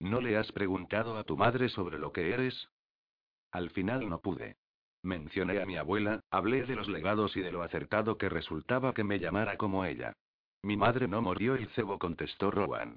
¿No 0.00 0.20
le 0.20 0.36
has 0.36 0.50
preguntado 0.50 1.16
a 1.16 1.22
tu 1.22 1.36
madre 1.36 1.68
sobre 1.68 1.98
lo 1.98 2.12
que 2.12 2.32
eres? 2.32 2.68
Al 3.52 3.70
final 3.70 4.08
no 4.08 4.20
pude. 4.20 4.56
Mencioné 5.04 5.60
a 5.60 5.66
mi 5.66 5.76
abuela, 5.76 6.20
hablé 6.30 6.64
de 6.64 6.74
los 6.74 6.88
legados 6.88 7.36
y 7.36 7.40
de 7.40 7.52
lo 7.52 7.62
acertado 7.62 8.18
que 8.18 8.28
resultaba 8.28 8.94
que 8.94 9.04
me 9.04 9.20
llamara 9.20 9.56
como 9.56 9.84
ella. 9.84 10.12
Mi 10.62 10.76
madre 10.76 11.08
no 11.08 11.20
murió, 11.20 11.56
el 11.56 11.68
cebo 11.70 11.98
contestó 11.98 12.50
Rowan. 12.50 12.96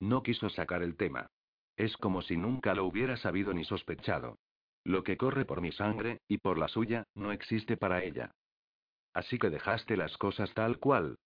No 0.00 0.22
quiso 0.22 0.50
sacar 0.50 0.82
el 0.82 0.96
tema. 0.96 1.28
Es 1.76 1.96
como 1.96 2.22
si 2.22 2.36
nunca 2.36 2.74
lo 2.74 2.84
hubiera 2.84 3.16
sabido 3.16 3.54
ni 3.54 3.64
sospechado. 3.64 4.38
Lo 4.84 5.02
que 5.02 5.16
corre 5.16 5.44
por 5.44 5.60
mi 5.60 5.72
sangre, 5.72 6.20
y 6.28 6.38
por 6.38 6.58
la 6.58 6.68
suya, 6.68 7.04
no 7.14 7.32
existe 7.32 7.76
para 7.76 8.04
ella. 8.04 8.30
Así 9.14 9.38
que 9.38 9.50
dejaste 9.50 9.96
las 9.96 10.16
cosas 10.18 10.52
tal 10.54 10.78
cual. 10.78 11.16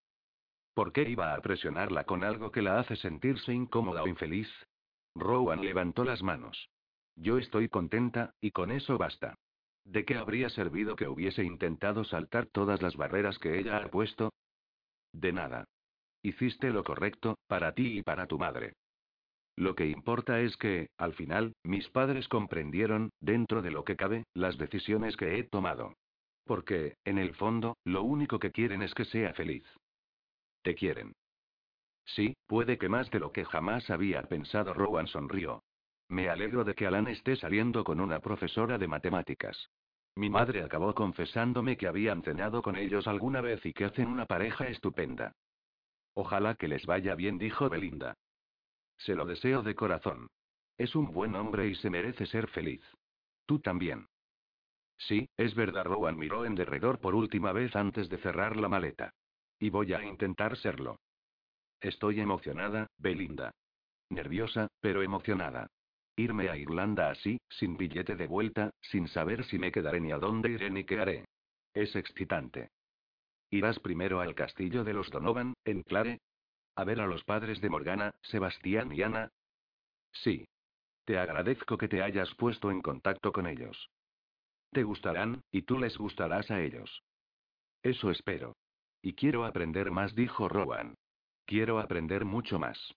¿Por 0.74 0.93
qué 0.93 1.03
iba 1.09 1.34
a 1.34 1.41
presionarla 1.41 2.05
con 2.05 2.22
algo 2.22 2.53
que 2.53 2.62
la 2.62 2.78
hace 2.78 2.95
sentirse 2.97 3.53
incómoda 3.53 4.03
o 4.05 4.09
infeliz? 4.09 4.49
Rowan 5.16 5.61
levantó 5.61 6.05
las 6.05 6.22
manos. 6.22 6.70
Yo 7.16 7.36
estoy 7.36 7.68
contenta, 7.68 8.32
y 8.41 8.53
con 8.53 8.70
eso 8.70 8.97
basta. 8.97 9.34
¿De 9.84 10.05
qué 10.05 10.14
habría 10.14 10.51
servido 10.51 10.95
que 10.95 11.09
hubiese 11.09 11.43
intentado 11.43 12.05
saltar 12.05 12.47
todas 12.47 12.80
las 12.80 12.97
barreras 12.97 13.38
que 13.41 13.59
ella 13.59 13.78
ha 13.78 13.91
puesto? 13.91 14.32
De 15.12 15.32
nada. 15.32 15.64
Hiciste 16.22 16.70
lo 16.70 16.84
correcto, 16.84 17.38
para 17.46 17.72
ti 17.72 17.98
y 17.98 18.02
para 18.02 18.26
tu 18.26 18.38
madre. 18.38 18.74
Lo 19.56 19.74
que 19.74 19.86
importa 19.86 20.40
es 20.40 20.56
que, 20.56 20.88
al 20.96 21.14
final, 21.14 21.54
mis 21.64 21.88
padres 21.88 22.28
comprendieron, 22.28 23.10
dentro 23.20 23.62
de 23.62 23.70
lo 23.70 23.84
que 23.84 23.96
cabe, 23.96 24.24
las 24.34 24.56
decisiones 24.58 25.16
que 25.16 25.38
he 25.38 25.44
tomado. 25.44 25.94
Porque, 26.44 26.96
en 27.04 27.18
el 27.18 27.34
fondo, 27.34 27.76
lo 27.84 28.02
único 28.02 28.38
que 28.38 28.52
quieren 28.52 28.82
es 28.82 28.94
que 28.94 29.04
sea 29.04 29.34
feliz. 29.34 29.64
Te 30.62 30.74
quieren. 30.74 31.12
Sí, 32.04 32.34
puede 32.46 32.78
que 32.78 32.88
más 32.88 33.10
de 33.10 33.20
lo 33.20 33.32
que 33.32 33.44
jamás 33.44 33.88
había 33.90 34.22
pensado. 34.22 34.74
Rowan 34.74 35.06
sonrió. 35.06 35.62
Me 36.08 36.28
alegro 36.28 36.64
de 36.64 36.74
que 36.74 36.86
Alan 36.86 37.06
esté 37.06 37.36
saliendo 37.36 37.84
con 37.84 38.00
una 38.00 38.20
profesora 38.20 38.78
de 38.78 38.88
matemáticas. 38.88 39.70
Mi 40.16 40.28
madre 40.28 40.62
acabó 40.62 40.94
confesándome 40.94 41.76
que 41.76 41.86
habían 41.86 42.22
cenado 42.22 42.62
con 42.62 42.76
ellos 42.76 43.06
alguna 43.06 43.40
vez 43.40 43.64
y 43.64 43.72
que 43.72 43.84
hacen 43.84 44.08
una 44.08 44.26
pareja 44.26 44.66
estupenda. 44.66 45.34
Ojalá 46.14 46.54
que 46.54 46.68
les 46.68 46.84
vaya 46.86 47.14
bien, 47.14 47.38
dijo 47.38 47.68
Belinda. 47.68 48.14
Se 48.98 49.14
lo 49.14 49.24
deseo 49.24 49.62
de 49.62 49.74
corazón. 49.74 50.28
Es 50.76 50.94
un 50.94 51.12
buen 51.12 51.34
hombre 51.34 51.68
y 51.68 51.74
se 51.74 51.90
merece 51.90 52.26
ser 52.26 52.48
feliz. 52.48 52.82
Tú 53.46 53.61
también. 53.61 54.06
Sí, 54.96 55.28
es 55.36 55.54
verdad. 55.54 55.84
Rowan 55.84 56.16
miró 56.16 56.44
en 56.44 56.54
derredor 56.54 57.00
por 57.00 57.14
última 57.14 57.52
vez 57.52 57.74
antes 57.74 58.08
de 58.08 58.18
cerrar 58.18 58.56
la 58.56 58.68
maleta. 58.68 59.12
Y 59.58 59.70
voy 59.70 59.92
a 59.92 60.02
intentar 60.02 60.56
serlo. 60.56 60.98
Estoy 61.80 62.20
emocionada, 62.20 62.86
Belinda. 62.98 63.52
Nerviosa, 64.11 64.68
pero 64.80 65.02
emocionada. 65.02 65.68
Irme 66.16 66.50
a 66.50 66.56
Irlanda 66.56 67.11
así, 67.11 67.40
sin 67.48 67.76
billete 67.76 68.16
de 68.16 68.26
vuelta, 68.26 68.70
sin 68.80 69.08
saber 69.08 69.44
si 69.44 69.58
me 69.58 69.72
quedaré 69.72 70.00
ni 70.00 70.12
a 70.12 70.18
dónde 70.18 70.50
iré 70.50 70.70
ni 70.70 70.84
qué 70.84 71.00
haré. 71.00 71.24
Es 71.72 71.96
excitante. 71.96 72.70
¿Irás 73.51 73.80
primero 73.80 74.20
al 74.20 74.34
castillo 74.34 74.84
de 74.84 74.92
los 74.92 75.11
Donovan, 75.11 75.55
en 75.64 75.82
Clare? 75.82 76.20
A 76.76 76.84
ver 76.84 77.01
a 77.01 77.07
los 77.07 77.24
padres 77.24 77.61
de 77.61 77.68
Morgana, 77.68 78.14
Sebastián 78.22 78.92
y 78.92 79.03
Ana. 79.03 79.30
Sí. 80.12 80.46
Te 81.05 81.18
agradezco 81.18 81.76
que 81.76 81.88
te 81.88 82.03
hayas 82.03 82.32
puesto 82.36 82.70
en 82.70 82.80
contacto 82.80 83.32
con 83.32 83.48
ellos. 83.48 83.90
Te 84.70 84.84
gustarán, 84.84 85.42
y 85.51 85.62
tú 85.62 85.78
les 85.78 85.98
gustarás 85.98 86.51
a 86.53 86.61
ellos. 86.61 87.03
Eso 87.82 88.11
espero. 88.11 88.57
Y 89.03 89.14
quiero 89.14 89.44
aprender 89.44 89.90
más, 89.90 90.14
dijo 90.14 90.48
Rowan. 90.48 90.94
Quiero 91.44 91.80
aprender 91.80 92.24
mucho 92.24 92.61
más. 92.61 92.94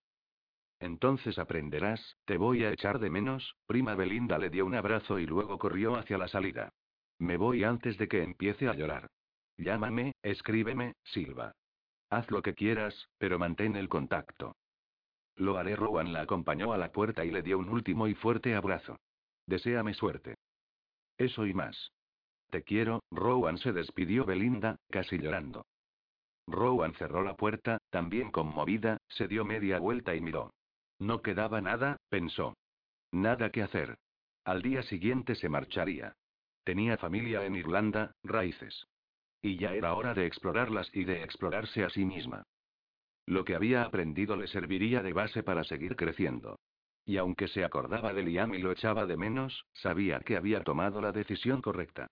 Entonces 0.80 1.40
aprenderás, 1.40 2.18
te 2.26 2.38
voy 2.38 2.66
a 2.66 2.72
echar 2.72 3.00
de 3.00 3.10
menos, 3.10 3.56
prima 3.66 3.96
Belinda 3.96 4.38
le 4.38 4.50
dio 4.50 4.66
un 4.66 4.76
abrazo 4.76 5.18
y 5.18 5.26
luego 5.26 5.58
corrió 5.58 5.96
hacia 5.96 6.18
la 6.18 6.28
salida. 6.28 6.74
Me 7.18 7.38
voy 7.38 7.64
antes 7.64 7.98
de 7.98 8.08
que 8.08 8.22
empiece 8.22 8.68
a 8.68 8.74
llorar. 8.74 9.10
Llámame, 9.58 10.14
escríbeme, 10.22 10.94
Silva. 11.04 11.54
Haz 12.10 12.30
lo 12.32 12.42
que 12.42 12.54
quieras, 12.54 13.08
pero 13.18 13.40
mantén 13.40 13.76
el 13.76 13.90
contacto. 13.90 14.56
Lo 15.36 15.58
haré. 15.58 15.76
Rowan 15.76 16.14
la 16.14 16.22
acompañó 16.22 16.74
a 16.74 16.78
la 16.78 16.92
puerta 16.92 17.26
y 17.26 17.32
le 17.32 17.42
dio 17.42 17.58
un 17.58 17.70
último 17.70 18.08
y 18.08 18.14
fuerte 18.14 18.56
abrazo. 18.56 18.98
Deseame 19.48 19.94
suerte. 19.94 20.36
Eso 21.18 21.46
y 21.46 21.54
más. 21.54 21.92
Te 22.50 22.64
quiero, 22.64 23.02
Rowan 23.12 23.58
se 23.58 23.74
despidió 23.74 24.26
Belinda, 24.26 24.78
casi 24.92 25.18
llorando. 25.18 25.66
Rowan 26.48 26.94
cerró 26.96 27.24
la 27.24 27.36
puerta, 27.36 27.80
también 27.90 28.32
conmovida, 28.32 28.98
se 29.08 29.28
dio 29.28 29.46
media 29.46 29.80
vuelta 29.80 30.14
y 30.14 30.22
miró. 30.22 30.54
No 31.00 31.22
quedaba 31.22 31.62
nada, 31.62 31.98
pensó. 32.10 32.56
Nada 33.12 33.50
que 33.50 33.64
hacer. 33.64 33.98
Al 34.44 34.62
día 34.62 34.84
siguiente 34.84 35.36
se 35.36 35.50
marcharía. 35.50 36.16
Tenía 36.64 36.98
familia 36.98 37.46
en 37.46 37.56
Irlanda, 37.56 38.12
raíces. 38.24 38.86
Y 39.44 39.58
ya 39.58 39.76
era 39.76 39.94
hora 39.94 40.14
de 40.14 40.26
explorarlas 40.26 40.90
y 40.94 41.04
de 41.04 41.22
explorarse 41.22 41.84
a 41.84 41.90
sí 41.90 42.06
misma. 42.06 42.44
Lo 43.26 43.44
que 43.44 43.56
había 43.56 43.84
aprendido 43.84 44.38
le 44.38 44.48
serviría 44.48 45.04
de 45.04 45.12
base 45.12 45.44
para 45.44 45.66
seguir 45.66 45.98
creciendo. 45.98 46.60
Y 47.06 47.18
aunque 47.18 47.50
se 47.50 47.66
acordaba 47.66 48.14
de 48.14 48.24
Liam 48.24 48.54
y 48.54 48.60
lo 48.60 48.72
echaba 48.72 49.06
de 49.06 49.18
menos, 49.18 49.66
sabía 49.74 50.22
que 50.22 50.38
había 50.38 50.64
tomado 50.64 51.02
la 51.02 51.12
decisión 51.12 51.62
correcta. 51.62 52.08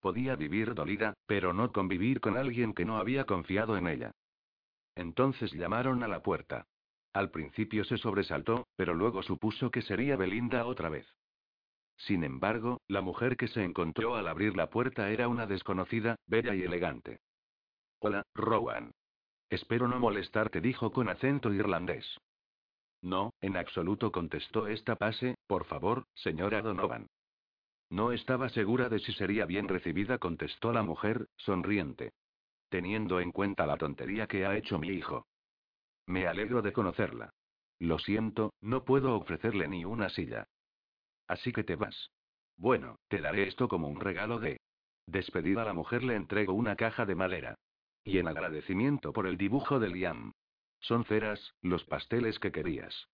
Podía 0.00 0.36
vivir 0.36 0.74
dolida, 0.74 1.14
pero 1.26 1.52
no 1.52 1.72
convivir 1.72 2.20
con 2.20 2.36
alguien 2.36 2.72
que 2.72 2.84
no 2.84 2.98
había 2.98 3.24
confiado 3.24 3.76
en 3.76 3.88
ella. 3.88 4.12
Entonces 4.94 5.52
llamaron 5.52 6.04
a 6.04 6.08
la 6.08 6.22
puerta. 6.22 6.68
Al 7.12 7.32
principio 7.32 7.84
se 7.84 7.98
sobresaltó, 7.98 8.68
pero 8.76 8.94
luego 8.94 9.24
supuso 9.24 9.72
que 9.72 9.82
sería 9.82 10.16
Belinda 10.16 10.66
otra 10.66 10.88
vez. 10.88 11.06
Sin 11.96 12.24
embargo, 12.24 12.80
la 12.88 13.00
mujer 13.00 13.36
que 13.36 13.48
se 13.48 13.64
encontró 13.64 14.16
al 14.16 14.28
abrir 14.28 14.56
la 14.56 14.68
puerta 14.68 15.10
era 15.10 15.28
una 15.28 15.46
desconocida, 15.46 16.16
bella 16.26 16.54
y 16.54 16.62
elegante. 16.62 17.20
Hola, 18.00 18.22
Rowan. 18.34 18.92
Espero 19.48 19.88
no 19.88 19.98
molestarte, 19.98 20.60
dijo 20.60 20.92
con 20.92 21.08
acento 21.08 21.52
irlandés. 21.52 22.04
No, 23.02 23.32
en 23.40 23.56
absoluto 23.56 24.10
contestó 24.10 24.66
esta 24.66 24.96
pase, 24.96 25.36
por 25.46 25.64
favor, 25.64 26.04
señora 26.14 26.62
Donovan. 26.62 27.08
No 27.88 28.12
estaba 28.12 28.48
segura 28.48 28.88
de 28.88 28.98
si 28.98 29.12
sería 29.12 29.46
bien 29.46 29.68
recibida, 29.68 30.18
contestó 30.18 30.72
la 30.72 30.82
mujer, 30.82 31.28
sonriente. 31.36 32.12
Teniendo 32.68 33.20
en 33.20 33.30
cuenta 33.30 33.64
la 33.64 33.76
tontería 33.76 34.26
que 34.26 34.44
ha 34.44 34.56
hecho 34.56 34.78
mi 34.78 34.88
hijo. 34.88 35.26
Me 36.06 36.26
alegro 36.26 36.62
de 36.62 36.72
conocerla. 36.72 37.30
Lo 37.78 37.98
siento, 37.98 38.54
no 38.60 38.84
puedo 38.84 39.14
ofrecerle 39.14 39.68
ni 39.68 39.84
una 39.84 40.08
silla. 40.08 40.48
Así 41.28 41.52
que 41.52 41.64
te 41.64 41.76
vas. 41.76 42.10
Bueno, 42.56 42.98
te 43.08 43.20
daré 43.20 43.48
esto 43.48 43.68
como 43.68 43.88
un 43.88 44.00
regalo 44.00 44.38
de... 44.38 44.58
Despedida 45.06 45.64
la 45.64 45.72
mujer 45.72 46.02
le 46.02 46.16
entrego 46.16 46.52
una 46.52 46.76
caja 46.76 47.06
de 47.06 47.14
madera. 47.14 47.54
Y 48.04 48.18
en 48.18 48.28
agradecimiento 48.28 49.12
por 49.12 49.26
el 49.26 49.36
dibujo 49.36 49.78
de 49.78 49.88
Liam. 49.88 50.32
Son 50.80 51.04
ceras, 51.04 51.54
los 51.62 51.84
pasteles 51.84 52.38
que 52.38 52.52
querías. 52.52 53.08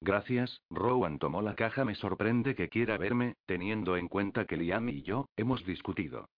Gracias, 0.00 0.60
Rowan 0.70 1.18
tomó 1.18 1.42
la 1.42 1.54
caja. 1.54 1.84
Me 1.84 1.94
sorprende 1.94 2.54
que 2.54 2.68
quiera 2.68 2.98
verme, 2.98 3.34
teniendo 3.46 3.96
en 3.96 4.08
cuenta 4.08 4.44
que 4.44 4.56
Liam 4.56 4.88
y 4.88 5.02
yo, 5.02 5.26
hemos 5.36 5.64
discutido. 5.64 6.28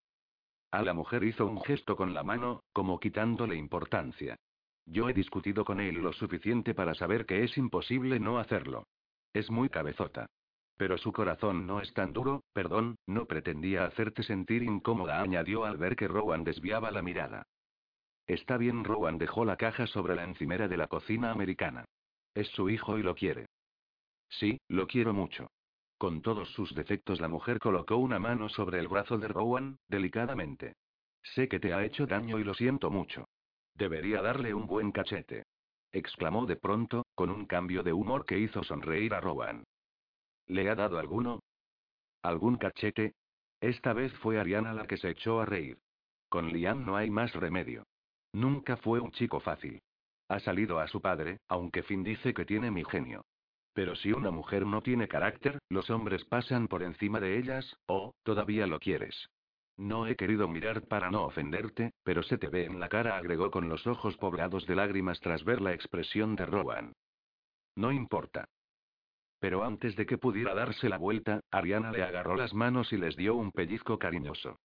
A 0.71 0.83
la 0.83 0.95
mujer 0.95 1.25
hizo 1.25 1.47
un 1.47 1.61
gesto 1.63 1.97
con 1.97 2.15
la 2.15 2.23
mano, 2.23 2.63
como 2.73 3.01
quitándole 3.01 3.57
importancia. 3.57 4.37
Yo 4.87 5.09
he 5.09 5.13
discutido 5.13 5.65
con 5.65 5.81
él 5.81 5.97
lo 5.97 6.13
suficiente 6.13 6.75
para 6.75 6.95
saber 6.95 7.27
que 7.27 7.45
es 7.45 7.57
imposible 7.59 8.19
no 8.19 8.39
hacerlo. 8.39 8.85
Es 9.33 9.51
muy 9.51 9.69
cabezota. 9.69 10.27
Pero 10.81 10.97
su 10.97 11.13
corazón 11.13 11.67
no 11.67 11.83
es 11.83 11.93
tan 11.93 12.15
duro, 12.15 12.43
perdón, 12.55 12.97
no 13.07 13.27
pretendía 13.27 13.85
hacerte 13.85 14.23
sentir 14.23 14.63
incómoda, 14.63 15.21
añadió 15.21 15.67
al 15.67 15.77
ver 15.77 15.95
que 15.95 16.09
Rowan 16.09 16.43
desviaba 16.43 16.91
la 16.91 17.03
mirada. 17.03 17.43
Está 18.27 18.57
bien, 18.57 18.83
Rowan 18.83 19.19
dejó 19.19 19.45
la 19.45 19.59
caja 19.59 19.87
sobre 19.87 20.17
la 20.17 20.25
encimera 20.25 20.69
de 20.69 20.79
la 20.79 20.87
cocina 20.87 21.33
americana. 21.33 21.85
Es 22.35 22.49
su 22.53 22.71
hijo 22.71 22.97
y 22.97 23.03
lo 23.03 23.15
quiere. 23.15 23.45
Sí, 24.31 24.59
lo 24.69 24.87
quiero 24.87 25.13
mucho. 25.13 25.51
Con 25.99 26.23
todos 26.23 26.49
sus 26.55 26.75
defectos, 26.75 27.21
la 27.21 27.29
mujer 27.29 27.59
colocó 27.59 27.99
una 27.99 28.19
mano 28.19 28.49
sobre 28.49 28.79
el 28.79 28.89
brazo 28.89 29.19
de 29.19 29.29
Rowan, 29.29 29.77
delicadamente. 29.87 30.77
Sé 31.23 31.47
que 31.47 31.61
te 31.61 31.75
ha 31.75 31.85
hecho 31.85 32.07
daño 32.07 32.39
y 32.39 32.45
lo 32.45 32.55
siento 32.55 32.91
mucho. 32.91 33.29
Debería 33.75 34.23
darle 34.23 34.55
un 34.55 34.67
buen 34.67 34.93
cachete. 34.93 35.43
Exclamó 35.93 36.47
de 36.47 36.57
pronto, 36.57 37.05
con 37.15 37.29
un 37.29 37.45
cambio 37.45 37.83
de 37.83 37.93
humor 37.93 38.25
que 38.25 38.39
hizo 38.39 38.63
sonreír 38.63 39.13
a 39.13 39.21
Rowan. 39.21 39.63
¿Le 40.51 40.69
ha 40.69 40.75
dado 40.75 40.99
alguno? 40.99 41.45
¿Algún 42.23 42.57
cachete? 42.57 43.15
Esta 43.61 43.93
vez 43.93 44.13
fue 44.15 44.41
Ariana 44.41 44.75
la 44.75 44.85
que 44.85 44.97
se 44.97 45.09
echó 45.09 45.41
a 45.41 45.47
reír. 45.47 45.79
Con 46.29 46.49
Liam 46.49 46.85
no 46.85 46.97
hay 46.97 47.09
más 47.09 47.33
remedio. 47.35 47.85
Nunca 48.33 48.77
fue 48.77 48.99
un 48.99 49.13
chico 49.13 49.39
fácil. 49.39 49.81
Ha 50.29 50.41
salido 50.41 50.81
a 50.81 50.89
su 50.89 51.01
padre, 51.01 51.39
aunque 51.47 51.85
Finn 51.85 52.03
dice 52.03 52.35
que 52.35 52.45
tiene 52.45 52.73
mi 52.73 52.83
genio. 52.83 53.25
Pero 53.75 53.95
si 53.95 54.13
una 54.13 54.33
mujer 54.33 54.67
no 54.67 54.83
tiene 54.83 55.07
carácter, 55.07 55.61
los 55.69 55.89
hombres 55.89 56.25
pasan 56.25 56.67
por 56.67 56.83
encima 56.83 57.21
de 57.21 57.39
ellas, 57.39 57.77
o, 57.87 58.13
todavía 58.25 58.67
lo 58.67 58.81
quieres. 58.81 59.29
No 59.77 60.09
he 60.09 60.17
querido 60.17 60.49
mirar 60.49 60.83
para 60.89 61.13
no 61.13 61.27
ofenderte, 61.27 61.93
pero 62.03 62.25
se 62.25 62.39
te 62.39 62.49
ve 62.49 62.65
en 62.65 62.81
la 62.81 62.89
cara, 62.89 63.17
agregó 63.17 63.53
con 63.53 63.69
los 63.69 63.87
ojos 63.87 64.17
poblados 64.17 64.67
de 64.67 64.75
lágrimas 64.75 65.21
tras 65.21 65.45
ver 65.45 65.61
la 65.61 65.75
expresión 65.75 66.35
de 66.35 66.47
Rowan. 66.47 66.93
No 67.77 67.93
importa. 67.93 68.49
Pero 69.41 69.65
antes 69.65 69.97
de 69.97 70.07
que 70.07 70.19
pudiera 70.19 70.55
darse 70.55 70.89
la 70.89 70.99
vuelta, 70.99 71.41
Ariana 71.51 71.91
le 71.91 72.03
agarró 72.03 72.37
las 72.37 72.55
manos 72.55 72.93
y 72.93 72.99
les 72.99 73.17
dio 73.17 73.35
un 73.35 73.51
pellizco 73.51 73.99
cariñoso. 73.99 74.61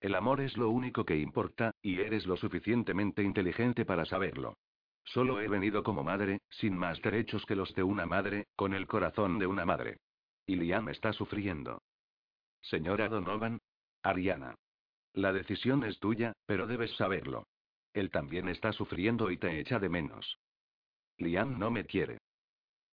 El 0.00 0.16
amor 0.16 0.40
es 0.40 0.56
lo 0.56 0.68
único 0.68 1.04
que 1.04 1.16
importa, 1.16 1.70
y 1.80 2.00
eres 2.00 2.26
lo 2.26 2.36
suficientemente 2.36 3.22
inteligente 3.22 3.84
para 3.84 4.04
saberlo. 4.04 4.58
Solo 5.04 5.40
he 5.40 5.48
venido 5.48 5.84
como 5.84 6.02
madre, 6.02 6.40
sin 6.50 6.76
más 6.76 7.00
derechos 7.00 7.46
que 7.46 7.54
los 7.54 7.72
de 7.74 7.84
una 7.84 8.04
madre, 8.04 8.48
con 8.56 8.74
el 8.74 8.88
corazón 8.88 9.38
de 9.38 9.46
una 9.46 9.64
madre. 9.64 9.98
Y 10.46 10.56
Liam 10.56 10.88
está 10.88 11.12
sufriendo. 11.12 11.82
Señora 12.60 13.08
Donovan. 13.08 13.60
Ariana. 14.02 14.56
La 15.14 15.32
decisión 15.32 15.84
es 15.84 16.00
tuya, 16.00 16.32
pero 16.46 16.66
debes 16.66 16.90
saberlo. 16.96 17.46
Él 17.92 18.10
también 18.10 18.48
está 18.48 18.72
sufriendo 18.72 19.30
y 19.30 19.36
te 19.36 19.60
echa 19.60 19.78
de 19.78 19.88
menos. 19.88 20.38
Liam 21.18 21.58
no 21.58 21.70
me 21.70 21.84
quiere. 21.84 22.18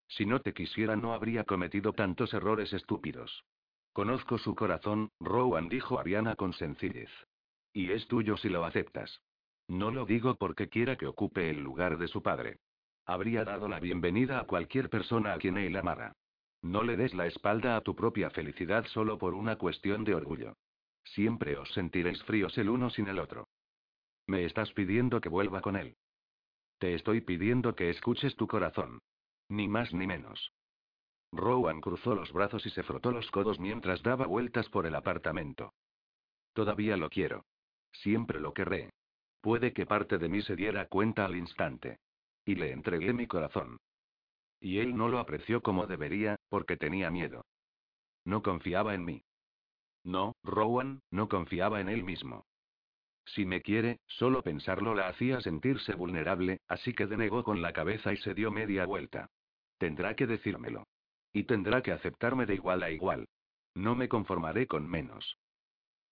Si 0.09 0.25
no 0.25 0.41
te 0.41 0.53
quisiera 0.53 0.95
no 0.95 1.13
habría 1.13 1.43
cometido 1.43 1.93
tantos 1.93 2.33
errores 2.33 2.73
estúpidos. 2.73 3.45
Conozco 3.93 4.37
su 4.37 4.55
corazón, 4.55 5.11
Rowan 5.19 5.69
dijo 5.69 5.99
Ariana 5.99 6.35
con 6.35 6.53
sencillez. 6.53 7.09
Y 7.73 7.91
es 7.91 8.07
tuyo 8.07 8.35
si 8.37 8.49
lo 8.49 8.65
aceptas. 8.65 9.21
No 9.67 9.91
lo 9.91 10.05
digo 10.05 10.35
porque 10.35 10.67
quiera 10.67 10.95
que 10.95 11.05
ocupe 11.05 11.49
el 11.51 11.59
lugar 11.59 11.97
de 11.99 12.07
su 12.07 12.23
padre. 12.23 12.57
Habría 13.05 13.45
dado 13.45 13.67
la 13.67 13.79
bienvenida 13.79 14.39
a 14.39 14.45
cualquier 14.45 14.89
persona 14.89 15.33
a 15.33 15.37
quien 15.37 15.57
él 15.57 15.75
amara. 15.75 16.15
No 16.61 16.83
le 16.83 16.97
des 16.97 17.13
la 17.13 17.27
espalda 17.27 17.77
a 17.77 17.81
tu 17.81 17.95
propia 17.95 18.31
felicidad 18.31 18.85
solo 18.87 19.17
por 19.17 19.33
una 19.33 19.57
cuestión 19.57 20.03
de 20.03 20.15
orgullo. 20.15 20.57
Siempre 21.03 21.57
os 21.57 21.71
sentiréis 21.73 22.21
fríos 22.23 22.57
el 22.57 22.69
uno 22.69 22.89
sin 22.89 23.07
el 23.07 23.19
otro. 23.19 23.47
Me 24.27 24.45
estás 24.45 24.71
pidiendo 24.73 25.21
que 25.21 25.29
vuelva 25.29 25.61
con 25.61 25.75
él. 25.75 25.95
Te 26.79 26.95
estoy 26.95 27.21
pidiendo 27.21 27.75
que 27.75 27.89
escuches 27.89 28.35
tu 28.35 28.47
corazón. 28.47 28.99
Ni 29.49 29.67
más 29.67 29.93
ni 29.93 30.07
menos. 30.07 30.53
Rowan 31.31 31.81
cruzó 31.81 32.15
los 32.15 32.31
brazos 32.31 32.65
y 32.65 32.69
se 32.71 32.83
frotó 32.83 33.11
los 33.11 33.29
codos 33.31 33.59
mientras 33.59 34.01
daba 34.01 34.25
vueltas 34.25 34.69
por 34.69 34.85
el 34.85 34.95
apartamento. 34.95 35.73
Todavía 36.53 36.97
lo 36.97 37.09
quiero. 37.09 37.45
Siempre 37.91 38.39
lo 38.39 38.53
querré. 38.53 38.91
Puede 39.41 39.73
que 39.73 39.85
parte 39.85 40.17
de 40.17 40.29
mí 40.29 40.41
se 40.41 40.55
diera 40.55 40.87
cuenta 40.87 41.25
al 41.25 41.35
instante. 41.35 41.99
Y 42.45 42.55
le 42.55 42.71
entregué 42.71 43.13
mi 43.13 43.27
corazón. 43.27 43.77
Y 44.59 44.79
él 44.79 44.95
no 44.95 45.07
lo 45.07 45.19
apreció 45.19 45.61
como 45.61 45.87
debería, 45.87 46.35
porque 46.49 46.77
tenía 46.77 47.09
miedo. 47.09 47.45
No 48.25 48.41
confiaba 48.41 48.93
en 48.93 49.05
mí. 49.05 49.23
No, 50.03 50.35
Rowan, 50.43 51.01
no 51.11 51.29
confiaba 51.29 51.81
en 51.81 51.89
él 51.89 52.03
mismo. 52.03 52.45
Si 53.25 53.45
me 53.45 53.61
quiere, 53.61 53.99
solo 54.07 54.41
pensarlo 54.41 54.95
la 54.95 55.07
hacía 55.07 55.39
sentirse 55.41 55.93
vulnerable, 55.93 56.61
así 56.67 56.93
que 56.93 57.05
denegó 57.05 57.43
con 57.43 57.61
la 57.61 57.73
cabeza 57.73 58.11
y 58.11 58.17
se 58.17 58.33
dio 58.33 58.51
media 58.51 58.85
vuelta. 58.85 59.29
Tendrá 59.79 60.15
que 60.15 60.27
decírmelo. 60.27 60.83
Y 61.33 61.45
tendrá 61.45 61.81
que 61.81 61.91
aceptarme 61.91 62.45
de 62.45 62.53
igual 62.53 62.83
a 62.83 62.91
igual. 62.91 63.27
No 63.73 63.95
me 63.95 64.09
conformaré 64.09 64.67
con 64.67 64.87
menos. 64.87 65.37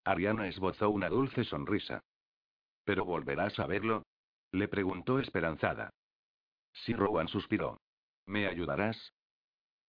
Ariana 0.03 0.47
esbozó 0.47 0.89
una 0.89 1.09
dulce 1.09 1.43
sonrisa. 1.43 2.01
¿Pero 2.85 3.05
volverás 3.05 3.59
a 3.59 3.67
verlo? 3.67 4.03
Le 4.51 4.67
preguntó 4.67 5.19
esperanzada. 5.19 5.89
Sí, 6.71 6.93
Rowan 6.93 7.27
suspiró. 7.27 7.81
¿Me 8.25 8.47
ayudarás? 8.47 9.13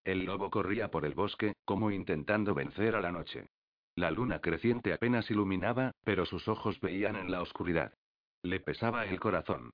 El 0.05 0.24
lobo 0.24 0.51
corría 0.51 0.91
por 0.91 1.05
el 1.05 1.14
bosque, 1.14 1.55
como 1.64 1.91
intentando 1.91 2.55
vencer 2.55 2.97
a 2.97 3.01
la 3.01 3.12
noche. 3.12 3.47
La 3.95 4.11
luna 4.11 4.41
creciente 4.41 4.93
apenas 4.93 5.31
iluminaba, 5.31 5.93
pero 6.03 6.24
sus 6.24 6.49
ojos 6.49 6.81
veían 6.81 7.16
en 7.16 7.31
la 7.31 7.43
oscuridad. 7.43 7.93
Le 8.43 8.59
pesaba 8.61 9.05
el 9.07 9.20
corazón. 9.20 9.70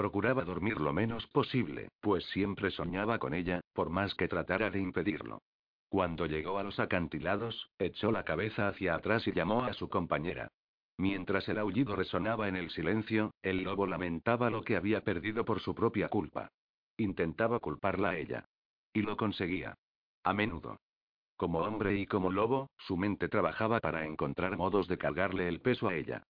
Procuraba 0.00 0.44
dormir 0.44 0.80
lo 0.80 0.94
menos 0.94 1.26
posible, 1.26 1.90
pues 2.00 2.24
siempre 2.30 2.70
soñaba 2.70 3.18
con 3.18 3.34
ella, 3.34 3.60
por 3.74 3.90
más 3.90 4.14
que 4.14 4.28
tratara 4.28 4.70
de 4.70 4.80
impedirlo. 4.80 5.42
Cuando 5.90 6.24
llegó 6.24 6.56
a 6.56 6.62
los 6.62 6.80
acantilados, 6.80 7.68
echó 7.78 8.10
la 8.10 8.24
cabeza 8.24 8.68
hacia 8.68 8.94
atrás 8.94 9.26
y 9.28 9.32
llamó 9.32 9.62
a 9.62 9.74
su 9.74 9.90
compañera. 9.90 10.48
Mientras 10.96 11.46
el 11.50 11.58
aullido 11.58 11.96
resonaba 11.96 12.48
en 12.48 12.56
el 12.56 12.70
silencio, 12.70 13.34
el 13.42 13.62
lobo 13.62 13.86
lamentaba 13.86 14.48
lo 14.48 14.62
que 14.62 14.76
había 14.76 15.04
perdido 15.04 15.44
por 15.44 15.60
su 15.60 15.74
propia 15.74 16.08
culpa. 16.08 16.48
Intentaba 16.96 17.58
culparla 17.58 18.08
a 18.08 18.16
ella. 18.16 18.46
Y 18.94 19.02
lo 19.02 19.18
conseguía. 19.18 19.74
A 20.24 20.32
menudo. 20.32 20.78
Como 21.36 21.58
hombre 21.58 21.98
y 21.98 22.06
como 22.06 22.32
lobo, 22.32 22.70
su 22.78 22.96
mente 22.96 23.28
trabajaba 23.28 23.80
para 23.80 24.06
encontrar 24.06 24.56
modos 24.56 24.88
de 24.88 24.96
cargarle 24.96 25.46
el 25.46 25.60
peso 25.60 25.88
a 25.88 25.94
ella. 25.94 26.22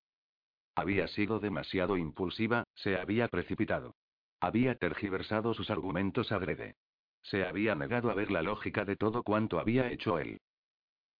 Había 0.80 1.08
sido 1.08 1.40
demasiado 1.40 1.98
impulsiva, 1.98 2.64
se 2.74 2.96
había 2.96 3.28
precipitado. 3.28 3.96
Había 4.40 4.76
tergiversado 4.76 5.52
sus 5.52 5.68
argumentos 5.68 6.32
adrede. 6.32 6.76
Se 7.20 7.44
había 7.44 7.74
negado 7.74 8.10
a 8.10 8.14
ver 8.14 8.30
la 8.30 8.40
lógica 8.40 8.86
de 8.86 8.96
todo 8.96 9.22
cuanto 9.22 9.60
había 9.60 9.92
hecho 9.92 10.18
él. 10.18 10.40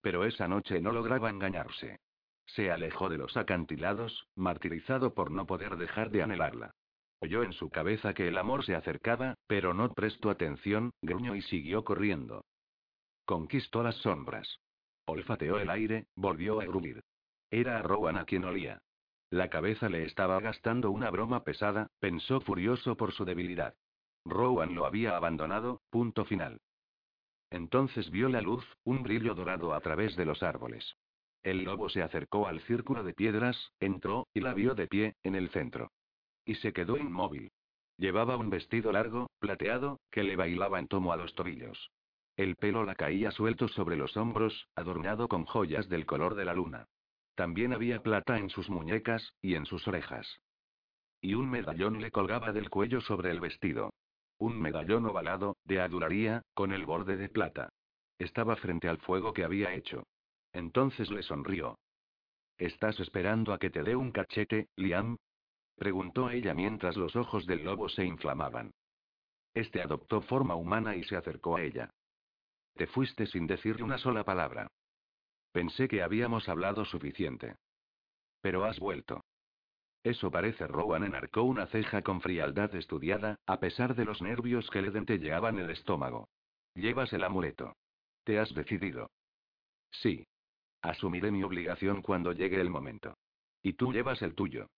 Pero 0.01 0.25
esa 0.25 0.49
noche 0.49 0.81
no 0.81 0.93
lograba 0.93 1.29
engañarse. 1.29 2.01
Se 2.47 2.71
alejó 2.71 3.11
de 3.11 3.19
los 3.19 3.37
acantilados, 3.37 4.29
martirizado 4.35 5.13
por 5.13 5.31
no 5.31 5.47
poder 5.47 5.77
dejar 5.77 6.11
de 6.11 6.23
anhelarla. 6.23 6.71
Oyó 7.19 7.43
en 7.43 7.53
su 7.53 7.69
cabeza 7.69 8.15
que 8.15 8.29
el 8.29 8.39
amor 8.39 8.65
se 8.65 8.75
acercaba, 8.75 9.35
pero 9.47 9.75
no 9.75 9.93
prestó 9.93 10.31
atención, 10.31 10.93
gruñó 11.03 11.35
y 11.37 11.43
siguió 11.43 11.85
corriendo. 11.85 12.47
Conquistó 13.27 13.83
las 13.83 13.97
sombras. 13.97 14.57
Olfateó 15.05 15.59
el 15.59 15.69
aire, 15.69 16.07
volvió 16.17 16.63
a 16.63 16.65
gruñir. 16.65 17.03
Era 17.51 17.79
a 17.79 17.83
Rowan 17.83 18.17
a 18.17 18.25
quien 18.25 18.47
olía. 18.47 18.81
La 19.31 19.49
cabeza 19.49 19.89
le 19.89 20.05
estaba 20.05 20.41
gastando 20.41 20.91
una 20.91 21.09
broma 21.09 21.45
pesada, 21.45 21.89
pensó 22.01 22.41
furioso 22.41 22.97
por 22.97 23.13
su 23.13 23.25
debilidad. 23.25 23.75
Rowan 24.25 24.75
lo 24.75 24.85
había 24.85 25.17
abandonado, 25.17 25.83
punto 25.89 26.25
final. 26.25 26.61
Entonces 27.51 28.11
vio 28.11 28.29
la 28.29 28.41
luz, 28.41 28.65
un 28.85 29.05
brillo 29.05 29.35
dorado 29.35 29.73
a 29.73 29.81
través 29.81 30.17
de 30.17 30.25
los 30.25 30.43
árboles. 30.43 30.97
El 31.45 31.63
lobo 31.63 31.89
se 31.89 32.03
acercó 32.03 32.49
al 32.49 32.61
círculo 32.63 33.05
de 33.05 33.15
piedras, 33.15 33.73
entró, 33.79 34.27
y 34.35 34.41
la 34.41 34.53
vio 34.53 34.75
de 34.75 34.89
pie, 34.89 35.15
en 35.23 35.37
el 35.37 35.49
centro. 35.51 35.93
Y 36.45 36.57
se 36.57 36.73
quedó 36.73 36.97
inmóvil. 36.97 37.53
Llevaba 37.99 38.37
un 38.37 38.51
vestido 38.51 38.91
largo, 38.93 39.31
plateado, 39.39 40.01
que 40.11 40.25
le 40.25 40.35
bailaba 40.35 40.81
en 40.81 40.89
tomo 40.89 41.13
a 41.13 41.17
los 41.17 41.35
tobillos. 41.35 41.91
El 42.37 42.57
pelo 42.57 42.85
la 42.85 42.95
caía 42.95 43.31
suelto 43.31 43.69
sobre 43.69 43.97
los 43.97 44.17
hombros, 44.17 44.69
adornado 44.75 45.29
con 45.29 45.45
joyas 45.45 45.89
del 45.89 46.05
color 46.05 46.35
de 46.35 46.45
la 46.45 46.55
luna. 46.55 46.87
También 47.41 47.73
había 47.73 48.03
plata 48.03 48.37
en 48.37 48.51
sus 48.51 48.69
muñecas, 48.69 49.33
y 49.41 49.55
en 49.55 49.65
sus 49.65 49.89
orejas. 49.89 50.43
Y 51.23 51.33
un 51.33 51.49
medallón 51.49 51.99
le 51.99 52.11
colgaba 52.11 52.53
del 52.53 52.69
cuello 52.69 53.01
sobre 53.01 53.31
el 53.31 53.41
vestido. 53.41 53.95
Un 54.37 54.61
medallón 54.61 55.07
ovalado, 55.07 55.57
de 55.65 55.81
adularía, 55.81 56.43
con 56.53 56.71
el 56.71 56.85
borde 56.85 57.17
de 57.17 57.31
plata. 57.31 57.71
Estaba 58.19 58.57
frente 58.57 58.91
al 58.91 58.99
fuego 58.99 59.33
que 59.33 59.45
había 59.45 59.73
hecho. 59.73 60.07
Entonces 60.53 61.11
le 61.11 61.23
sonrió. 61.23 61.79
¿Estás 62.59 63.01
esperando 63.01 63.55
a 63.55 63.59
que 63.59 63.71
te 63.71 63.85
dé 63.85 63.97
un 63.97 64.13
cachete, 64.13 64.69
Liam? 64.77 65.17
preguntó 65.77 66.29
ella 66.29 66.53
mientras 66.53 66.99
los 66.99 67.17
ojos 67.17 67.47
del 67.47 67.65
lobo 67.65 67.89
se 67.89 68.05
inflamaban. 68.05 68.75
Este 69.55 69.81
adoptó 69.81 70.21
forma 70.21 70.57
humana 70.57 70.95
y 70.95 71.05
se 71.05 71.17
acercó 71.17 71.57
a 71.57 71.63
ella. 71.63 71.89
Te 72.75 72.87
fuiste 72.87 73.25
sin 73.25 73.47
decir 73.47 73.83
una 73.83 73.97
sola 73.97 74.25
palabra. 74.25 74.71
Pensé 75.53 75.89
que 75.89 76.03
habíamos 76.03 76.49
hablado 76.49 76.85
suficiente. 76.85 77.57
Pero 78.41 78.65
has 78.65 78.79
vuelto. 78.79 79.25
Eso 80.03 80.31
parece. 80.31 80.67
Rowan 80.67 81.05
enarcó 81.05 81.43
una 81.43 81.67
ceja 81.67 82.03
con 82.03 82.21
frialdad 82.21 82.75
estudiada, 82.75 83.37
a 83.47 83.61
pesar 83.61 83.95
de 83.95 84.05
los 84.05 84.23
nervios 84.23 84.71
que 84.71 84.81
le 84.81 84.91
dentelleaban 84.91 85.59
el 85.59 85.71
estómago. 85.71 86.29
Llevas 86.75 87.13
el 87.13 87.25
amuleto. 87.25 87.77
¿Te 88.25 88.39
has 88.39 88.55
decidido? 88.55 89.11
Sí. 89.91 90.27
Asumiré 90.83 91.31
mi 91.31 91.43
obligación 91.43 92.01
cuando 92.01 92.33
llegue 92.33 92.61
el 92.61 92.71
momento. 92.71 93.15
Y 93.63 93.75
tú 93.75 93.93
llevas 93.93 94.23
el 94.23 94.35
tuyo. 94.35 94.69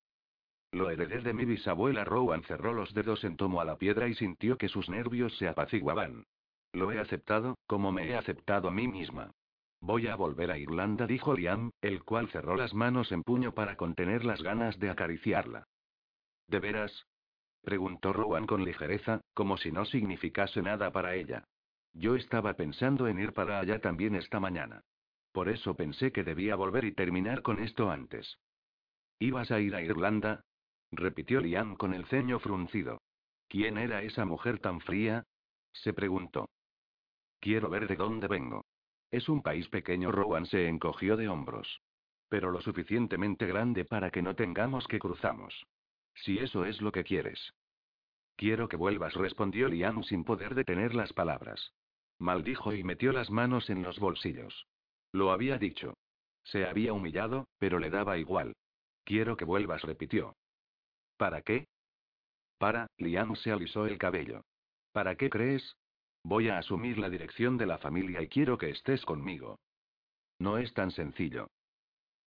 Lo 0.73 0.91
heredé 0.91 1.21
de 1.21 1.35
mi 1.35 1.45
bisabuela. 1.45 2.05
Rowan 2.05 2.43
cerró 2.45 2.73
los 2.73 2.93
dedos 2.95 3.23
en 3.25 3.37
tomo 3.37 3.61
a 3.61 3.65
la 3.65 3.77
piedra 3.77 4.09
y 4.09 4.15
sintió 4.15 4.57
que 4.57 4.69
sus 4.69 4.89
nervios 4.89 5.37
se 5.37 5.47
apaciguaban. 5.47 6.25
Lo 6.73 6.91
he 6.91 6.99
aceptado, 6.99 7.59
como 7.67 7.93
me 7.93 8.09
he 8.09 8.17
aceptado 8.17 8.69
a 8.69 8.73
mí 8.73 8.89
misma. 8.89 9.31
Voy 9.83 10.07
a 10.07 10.15
volver 10.15 10.53
a 10.53 10.59
Irlanda, 10.59 11.09
dijo 11.09 11.35
Liam, 11.35 11.73
el 11.81 12.05
cual 12.05 12.29
cerró 12.29 12.55
las 12.55 12.73
manos 12.73 13.11
en 13.11 13.25
puño 13.25 13.53
para 13.53 13.77
contener 13.77 14.25
las 14.25 14.41
ganas 14.41 14.79
de 14.79 14.91
acariciarla. 14.91 15.67
¿De 16.47 16.61
veras? 16.61 17.09
preguntó 17.63 18.13
Rowan 18.13 18.47
con 18.47 18.65
ligereza, 18.65 19.23
como 19.35 19.57
si 19.57 19.73
no 19.73 19.85
significase 19.85 20.63
nada 20.63 20.93
para 20.93 21.17
ella. 21.17 21.49
Yo 21.95 22.15
estaba 22.15 22.55
pensando 22.55 23.09
en 23.09 23.19
ir 23.19 23.33
para 23.33 23.59
allá 23.59 23.81
también 23.81 24.15
esta 24.15 24.39
mañana. 24.39 24.83
Por 25.33 25.49
eso 25.49 25.75
pensé 25.75 26.13
que 26.13 26.23
debía 26.23 26.55
volver 26.55 26.85
y 26.85 26.93
terminar 26.93 27.43
con 27.43 27.61
esto 27.61 27.91
antes. 27.91 28.39
¿Ibas 29.19 29.51
a 29.51 29.59
ir 29.59 29.75
a 29.75 29.83
Irlanda? 29.83 30.45
repitió 30.93 31.41
Liam 31.41 31.75
con 31.75 31.93
el 31.93 32.07
ceño 32.07 32.39
fruncido. 32.39 33.03
¿Quién 33.49 33.79
era 33.79 34.03
esa 34.03 34.25
mujer 34.27 34.61
tan 34.61 34.81
fría? 34.81 35.25
se 35.73 35.93
preguntó. 35.93 36.49
Quiero 37.41 37.69
ver 37.69 37.89
de 37.89 37.97
dónde 37.97 38.29
vengo. 38.29 38.65
Es 39.13 39.29
un 39.29 39.43
país 39.43 39.69
pequeño. 39.69 40.11
Rowan 40.11 40.47
se 40.47 40.67
encogió 40.67 41.17
de 41.17 41.29
hombros. 41.29 41.83
Pero 42.29 42.51
lo 42.51 42.63
suficientemente 42.63 43.47
grande 43.47 43.85
para 43.85 44.11
que 44.11 44.23
no 44.23 44.35
tengamos 44.35 44.89
que 44.89 44.99
cruzamos. 44.99 45.67
Si 46.15 46.39
eso 46.39 46.65
es 46.65 46.81
lo 46.81 46.91
que 46.91 47.05
quieres. 47.05 47.55
Quiero 48.37 48.69
que 48.69 48.77
vuelvas, 48.77 49.15
respondió 49.15 49.69
Liam 49.69 50.03
sin 50.03 50.25
poder 50.25 50.55
detener 50.55 50.95
las 50.95 51.13
palabras. 51.13 51.73
Maldijo 52.19 52.73
y 52.73 52.83
metió 52.85 53.13
las 53.13 53.31
manos 53.31 53.69
en 53.69 53.83
los 53.83 53.99
bolsillos. 53.99 54.67
Lo 55.13 55.31
había 55.31 55.59
dicho. 55.59 55.95
Se 56.45 56.65
había 56.65 56.95
humillado, 56.95 57.49
pero 57.59 57.79
le 57.79 57.91
daba 57.91 58.17
igual. 58.17 58.55
Quiero 59.05 59.37
que 59.37 59.45
vuelvas, 59.45 59.83
repitió. 59.83 60.35
¿Para 61.19 61.43
qué? 61.43 61.69
Para, 62.59 62.87
Liam 62.97 63.37
se 63.37 63.53
alisó 63.53 63.87
el 63.87 63.99
cabello. 63.99 64.43
¿Para 64.93 65.17
qué 65.17 65.29
crees? 65.29 65.77
Voy 66.25 66.49
a 66.49 66.59
asumir 66.59 66.99
la 66.99 67.11
dirección 67.11 67.59
de 67.59 67.67
la 67.67 67.79
familia 67.79 68.23
y 68.23 68.29
quiero 68.29 68.57
que 68.59 68.71
estés 68.71 69.05
conmigo. 69.05 69.59
No 70.39 70.59
es 70.59 70.73
tan 70.75 70.91
sencillo. 70.91 71.49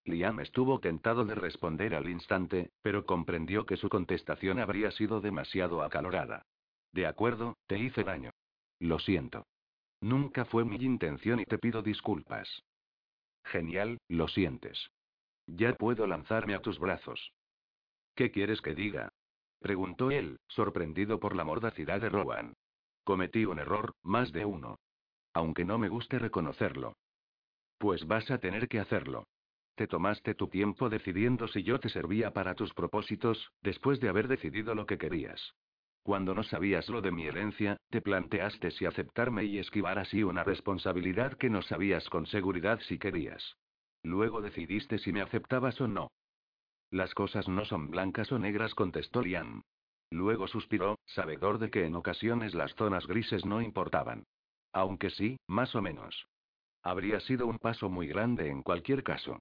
Liam 0.04 0.40
estuvo 0.40 0.78
tentado 0.80 1.24
de 1.24 1.34
responder 1.34 1.94
al 1.94 2.08
instante, 2.08 2.70
pero 2.82 3.06
comprendió 3.06 3.66
que 3.66 3.76
su 3.76 3.88
contestación 3.88 4.60
habría 4.60 4.90
sido 4.92 5.20
demasiado 5.20 5.82
acalorada. 5.82 6.46
De 6.92 7.06
acuerdo, 7.06 7.56
te 7.66 7.78
hice 7.78 8.04
daño. 8.04 8.30
Lo 8.78 8.98
siento. 8.98 9.46
Nunca 10.00 10.44
fue 10.44 10.64
mi 10.64 10.76
intención 10.76 11.40
y 11.40 11.44
te 11.44 11.58
pido 11.58 11.82
disculpas. 11.82 12.62
Genial, 13.44 13.98
lo 14.08 14.28
sientes. 14.28 14.90
Ya 15.46 15.74
puedo 15.74 16.06
lanzarme 16.06 16.54
a 16.54 16.60
tus 16.60 16.78
brazos. 16.78 17.32
¿Qué 18.14 18.30
quieres 18.30 18.60
que 18.60 18.74
diga? 18.74 19.08
preguntó 19.60 20.10
él, 20.10 20.38
sorprendido 20.48 21.18
por 21.18 21.34
la 21.34 21.44
mordacidad 21.44 22.00
de 22.00 22.08
Rowan. 22.08 22.54
Cometí 23.06 23.44
un 23.44 23.60
error, 23.60 23.94
más 24.02 24.32
de 24.32 24.44
uno. 24.44 24.80
Aunque 25.32 25.64
no 25.64 25.78
me 25.78 25.88
guste 25.88 26.18
reconocerlo. 26.18 26.96
Pues 27.78 28.04
vas 28.08 28.28
a 28.32 28.38
tener 28.38 28.66
que 28.66 28.80
hacerlo. 28.80 29.28
Te 29.76 29.86
tomaste 29.86 30.34
tu 30.34 30.48
tiempo 30.48 30.88
decidiendo 30.88 31.46
si 31.46 31.62
yo 31.62 31.78
te 31.78 31.88
servía 31.88 32.32
para 32.32 32.56
tus 32.56 32.74
propósitos, 32.74 33.52
después 33.62 34.00
de 34.00 34.08
haber 34.08 34.26
decidido 34.26 34.74
lo 34.74 34.86
que 34.86 34.98
querías. 34.98 35.54
Cuando 36.02 36.34
no 36.34 36.42
sabías 36.42 36.88
lo 36.88 37.00
de 37.00 37.12
mi 37.12 37.26
herencia, 37.26 37.76
te 37.90 38.00
planteaste 38.00 38.72
si 38.72 38.86
aceptarme 38.86 39.44
y 39.44 39.58
esquivar 39.60 40.00
así 40.00 40.24
una 40.24 40.42
responsabilidad 40.42 41.34
que 41.34 41.48
no 41.48 41.62
sabías 41.62 42.08
con 42.08 42.26
seguridad 42.26 42.80
si 42.88 42.98
querías. 42.98 43.56
Luego 44.02 44.42
decidiste 44.42 44.98
si 44.98 45.12
me 45.12 45.22
aceptabas 45.22 45.80
o 45.80 45.86
no. 45.86 46.10
Las 46.90 47.14
cosas 47.14 47.46
no 47.46 47.64
son 47.66 47.88
blancas 47.88 48.32
o 48.32 48.38
negras, 48.40 48.74
contestó 48.74 49.22
Liam. 49.22 49.62
Luego 50.10 50.46
suspiró, 50.46 50.98
sabedor 51.06 51.58
de 51.58 51.70
que 51.70 51.84
en 51.84 51.96
ocasiones 51.96 52.54
las 52.54 52.74
zonas 52.74 53.06
grises 53.06 53.44
no 53.44 53.60
importaban. 53.60 54.24
Aunque 54.72 55.10
sí, 55.10 55.38
más 55.46 55.74
o 55.74 55.82
menos. 55.82 56.26
Habría 56.82 57.20
sido 57.20 57.46
un 57.46 57.58
paso 57.58 57.88
muy 57.88 58.06
grande 58.06 58.48
en 58.48 58.62
cualquier 58.62 59.02
caso. 59.02 59.40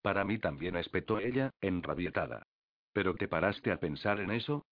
Para 0.00 0.24
mí 0.24 0.38
también 0.38 0.76
espetó 0.76 1.18
ella, 1.18 1.50
enrabietada. 1.60 2.46
¿Pero 2.92 3.14
te 3.14 3.28
paraste 3.28 3.72
a 3.72 3.78
pensar 3.78 4.20
en 4.20 4.30
eso? 4.30 4.64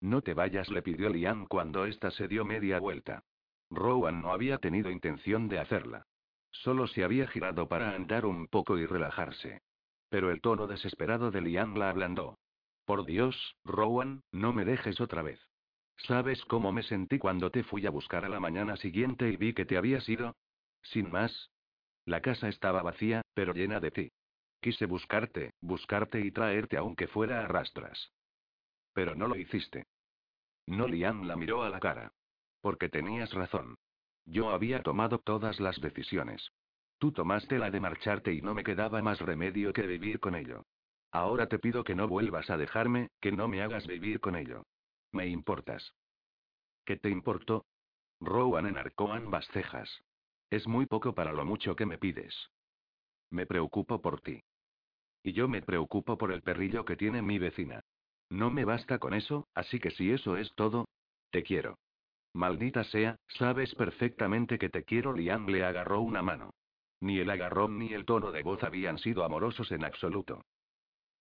No 0.00 0.22
te 0.22 0.34
vayas, 0.34 0.70
le 0.70 0.82
pidió 0.82 1.10
Liam 1.10 1.46
cuando 1.46 1.84
ésta 1.84 2.10
se 2.10 2.28
dio 2.28 2.44
media 2.44 2.78
vuelta. 2.78 3.22
Rowan 3.70 4.22
no 4.22 4.32
había 4.32 4.58
tenido 4.58 4.90
intención 4.90 5.48
de 5.48 5.58
hacerla. 5.58 6.06
Solo 6.50 6.86
se 6.86 7.04
había 7.04 7.26
girado 7.28 7.68
para 7.68 7.94
andar 7.94 8.24
un 8.24 8.48
poco 8.48 8.78
y 8.78 8.86
relajarse. 8.86 9.60
Pero 10.08 10.30
el 10.30 10.40
tono 10.40 10.66
desesperado 10.66 11.30
de 11.30 11.40
Liam 11.40 11.76
la 11.76 11.90
ablandó. 11.90 12.38
Por 12.90 13.06
Dios, 13.06 13.56
Rowan, 13.64 14.24
no 14.32 14.52
me 14.52 14.64
dejes 14.64 15.00
otra 15.00 15.22
vez. 15.22 15.40
¿Sabes 16.08 16.44
cómo 16.46 16.72
me 16.72 16.82
sentí 16.82 17.20
cuando 17.20 17.52
te 17.52 17.62
fui 17.62 17.86
a 17.86 17.90
buscar 17.90 18.24
a 18.24 18.28
la 18.28 18.40
mañana 18.40 18.76
siguiente 18.76 19.28
y 19.28 19.36
vi 19.36 19.54
que 19.54 19.64
te 19.64 19.76
habías 19.76 20.08
ido? 20.08 20.34
Sin 20.82 21.08
más. 21.08 21.52
La 22.04 22.20
casa 22.20 22.48
estaba 22.48 22.82
vacía, 22.82 23.22
pero 23.32 23.54
llena 23.54 23.78
de 23.78 23.92
ti. 23.92 24.12
Quise 24.60 24.86
buscarte, 24.86 25.52
buscarte 25.60 26.18
y 26.18 26.32
traerte 26.32 26.78
aunque 26.78 27.06
fuera 27.06 27.44
a 27.44 27.46
rastras. 27.46 28.10
Pero 28.92 29.14
no 29.14 29.28
lo 29.28 29.36
hiciste. 29.36 29.86
No 30.66 30.88
Liam 30.88 31.28
la 31.28 31.36
miró 31.36 31.62
a 31.62 31.70
la 31.70 31.78
cara. 31.78 32.10
Porque 32.60 32.88
tenías 32.88 33.32
razón. 33.32 33.76
Yo 34.24 34.50
había 34.50 34.82
tomado 34.82 35.20
todas 35.20 35.60
las 35.60 35.80
decisiones. 35.80 36.50
Tú 36.98 37.12
tomaste 37.12 37.56
la 37.60 37.70
de 37.70 37.78
marcharte 37.78 38.34
y 38.34 38.42
no 38.42 38.52
me 38.52 38.64
quedaba 38.64 39.00
más 39.00 39.20
remedio 39.20 39.72
que 39.72 39.86
vivir 39.86 40.18
con 40.18 40.34
ello. 40.34 40.64
Ahora 41.12 41.48
te 41.48 41.58
pido 41.58 41.82
que 41.82 41.94
no 41.94 42.06
vuelvas 42.06 42.50
a 42.50 42.56
dejarme, 42.56 43.10
que 43.20 43.32
no 43.32 43.48
me 43.48 43.62
hagas 43.62 43.86
vivir 43.86 44.20
con 44.20 44.36
ello. 44.36 44.64
Me 45.12 45.26
importas. 45.26 45.94
¿Qué 46.84 46.96
te 46.96 47.10
importó? 47.10 47.66
Rowan 48.20 48.66
enarcó 48.66 49.12
ambas 49.12 49.46
cejas. 49.48 50.02
Es 50.50 50.66
muy 50.68 50.86
poco 50.86 51.14
para 51.14 51.32
lo 51.32 51.44
mucho 51.44 51.74
que 51.74 51.86
me 51.86 51.98
pides. 51.98 52.34
Me 53.30 53.46
preocupo 53.46 54.00
por 54.00 54.20
ti. 54.20 54.42
Y 55.22 55.32
yo 55.32 55.48
me 55.48 55.62
preocupo 55.62 56.16
por 56.16 56.32
el 56.32 56.42
perrillo 56.42 56.84
que 56.84 56.96
tiene 56.96 57.22
mi 57.22 57.38
vecina. 57.38 57.80
No 58.30 58.50
me 58.50 58.64
basta 58.64 58.98
con 58.98 59.14
eso, 59.14 59.48
así 59.54 59.80
que 59.80 59.90
si 59.90 60.12
eso 60.12 60.36
es 60.36 60.52
todo, 60.54 60.86
te 61.30 61.42
quiero. 61.42 61.78
Maldita 62.32 62.84
sea, 62.84 63.16
sabes 63.26 63.74
perfectamente 63.74 64.58
que 64.58 64.68
te 64.68 64.84
quiero. 64.84 65.12
Liam 65.12 65.46
le 65.46 65.64
agarró 65.64 66.00
una 66.00 66.22
mano. 66.22 66.54
Ni 67.00 67.18
el 67.18 67.30
agarrón 67.30 67.78
ni 67.78 67.92
el 67.92 68.04
tono 68.04 68.30
de 68.30 68.42
voz 68.42 68.62
habían 68.62 68.98
sido 68.98 69.24
amorosos 69.24 69.72
en 69.72 69.84
absoluto. 69.84 70.42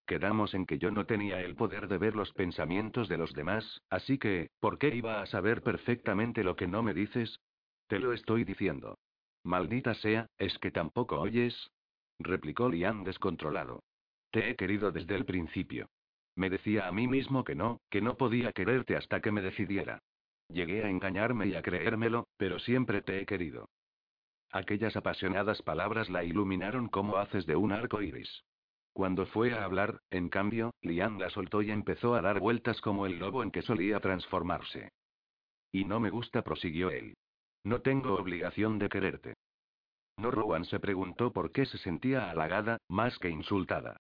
Quedamos 0.10 0.56
en 0.56 0.66
que 0.66 0.80
yo 0.80 0.90
no 0.90 1.06
tenía 1.06 1.40
el 1.42 1.56
poder 1.56 1.88
de 1.88 2.00
ver 2.00 2.16
los 2.16 2.34
pensamientos 2.34 3.08
de 3.10 3.20
los 3.20 3.32
demás, 3.34 3.80
así 3.92 4.18
que, 4.18 4.50
¿por 4.60 4.80
qué 4.80 4.88
iba 4.96 5.22
a 5.22 5.28
saber 5.28 5.62
perfectamente 5.62 6.44
lo 6.44 6.56
que 6.56 6.66
no 6.66 6.82
me 6.82 6.96
dices? 6.96 7.40
Te 7.86 8.00
lo 8.00 8.12
estoy 8.12 8.44
diciendo. 8.44 8.98
Maldita 9.44 9.94
sea, 9.94 10.26
¿es 10.40 10.58
que 10.58 10.72
tampoco 10.72 11.20
oyes? 11.20 11.70
replicó 12.18 12.70
Liam 12.70 13.04
descontrolado. 13.04 13.84
Te 14.32 14.50
he 14.50 14.56
querido 14.56 14.92
desde 14.92 15.14
el 15.14 15.26
principio. 15.26 15.92
Me 16.36 16.50
decía 16.50 16.88
a 16.88 16.92
mí 16.92 17.08
mismo 17.08 17.44
que 17.44 17.54
no, 17.54 17.80
que 17.92 18.02
no 18.02 18.18
podía 18.18 18.52
quererte 18.52 18.96
hasta 18.96 19.22
que 19.22 19.32
me 19.32 19.44
decidiera. 19.44 20.00
Llegué 20.48 20.84
a 20.84 20.90
engañarme 20.90 21.46
y 21.46 21.54
a 21.54 21.62
creérmelo, 21.62 22.26
pero 22.36 22.58
siempre 22.58 23.04
te 23.04 23.20
he 23.20 23.28
querido. 23.28 23.70
Aquellas 24.52 24.96
apasionadas 24.96 25.62
palabras 25.62 26.10
la 26.10 26.24
iluminaron 26.24 26.88
como 26.88 27.18
haces 27.18 27.46
de 27.46 27.56
un 27.56 27.72
arco 27.72 28.02
iris. 28.02 28.44
Cuando 29.00 29.26
fue 29.28 29.54
a 29.54 29.64
hablar, 29.64 30.02
en 30.12 30.28
cambio, 30.28 30.74
Liam 30.82 31.20
la 31.20 31.30
soltó 31.30 31.62
y 31.62 31.72
empezó 31.72 32.16
a 32.16 32.22
dar 32.22 32.42
vueltas 32.42 32.82
como 32.82 33.06
el 33.06 33.18
lobo 33.18 33.44
en 33.44 33.50
que 33.50 33.62
solía 33.62 34.02
transformarse. 34.02 34.92
Y 35.72 35.86
no 35.86 36.02
me 36.02 36.10
gusta, 36.10 36.42
prosiguió 36.42 36.90
él. 36.90 37.16
No 37.64 37.82
tengo 37.82 38.16
obligación 38.16 38.78
de 38.78 38.90
quererte. 38.90 39.36
No 40.18 40.32
Rowan 40.32 40.66
se 40.66 40.82
preguntó 40.82 41.32
por 41.32 41.54
qué 41.54 41.66
se 41.66 41.78
sentía 41.78 42.30
halagada, 42.30 42.78
más 42.90 43.18
que 43.20 43.30
insultada. 43.30 43.96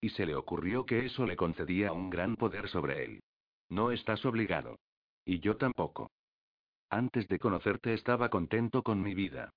Y 0.00 0.10
se 0.10 0.24
le 0.24 0.36
ocurrió 0.36 0.86
que 0.86 1.04
eso 1.04 1.26
le 1.26 1.34
concedía 1.34 1.90
un 1.90 2.08
gran 2.08 2.36
poder 2.36 2.68
sobre 2.68 3.04
él. 3.04 3.24
No 3.70 3.90
estás 3.90 4.24
obligado. 4.24 4.78
Y 5.24 5.40
yo 5.40 5.56
tampoco. 5.56 6.12
Antes 6.90 7.26
de 7.26 7.40
conocerte 7.40 7.92
estaba 7.92 8.28
contento 8.28 8.84
con 8.84 9.02
mi 9.02 9.14
vida. 9.14 9.50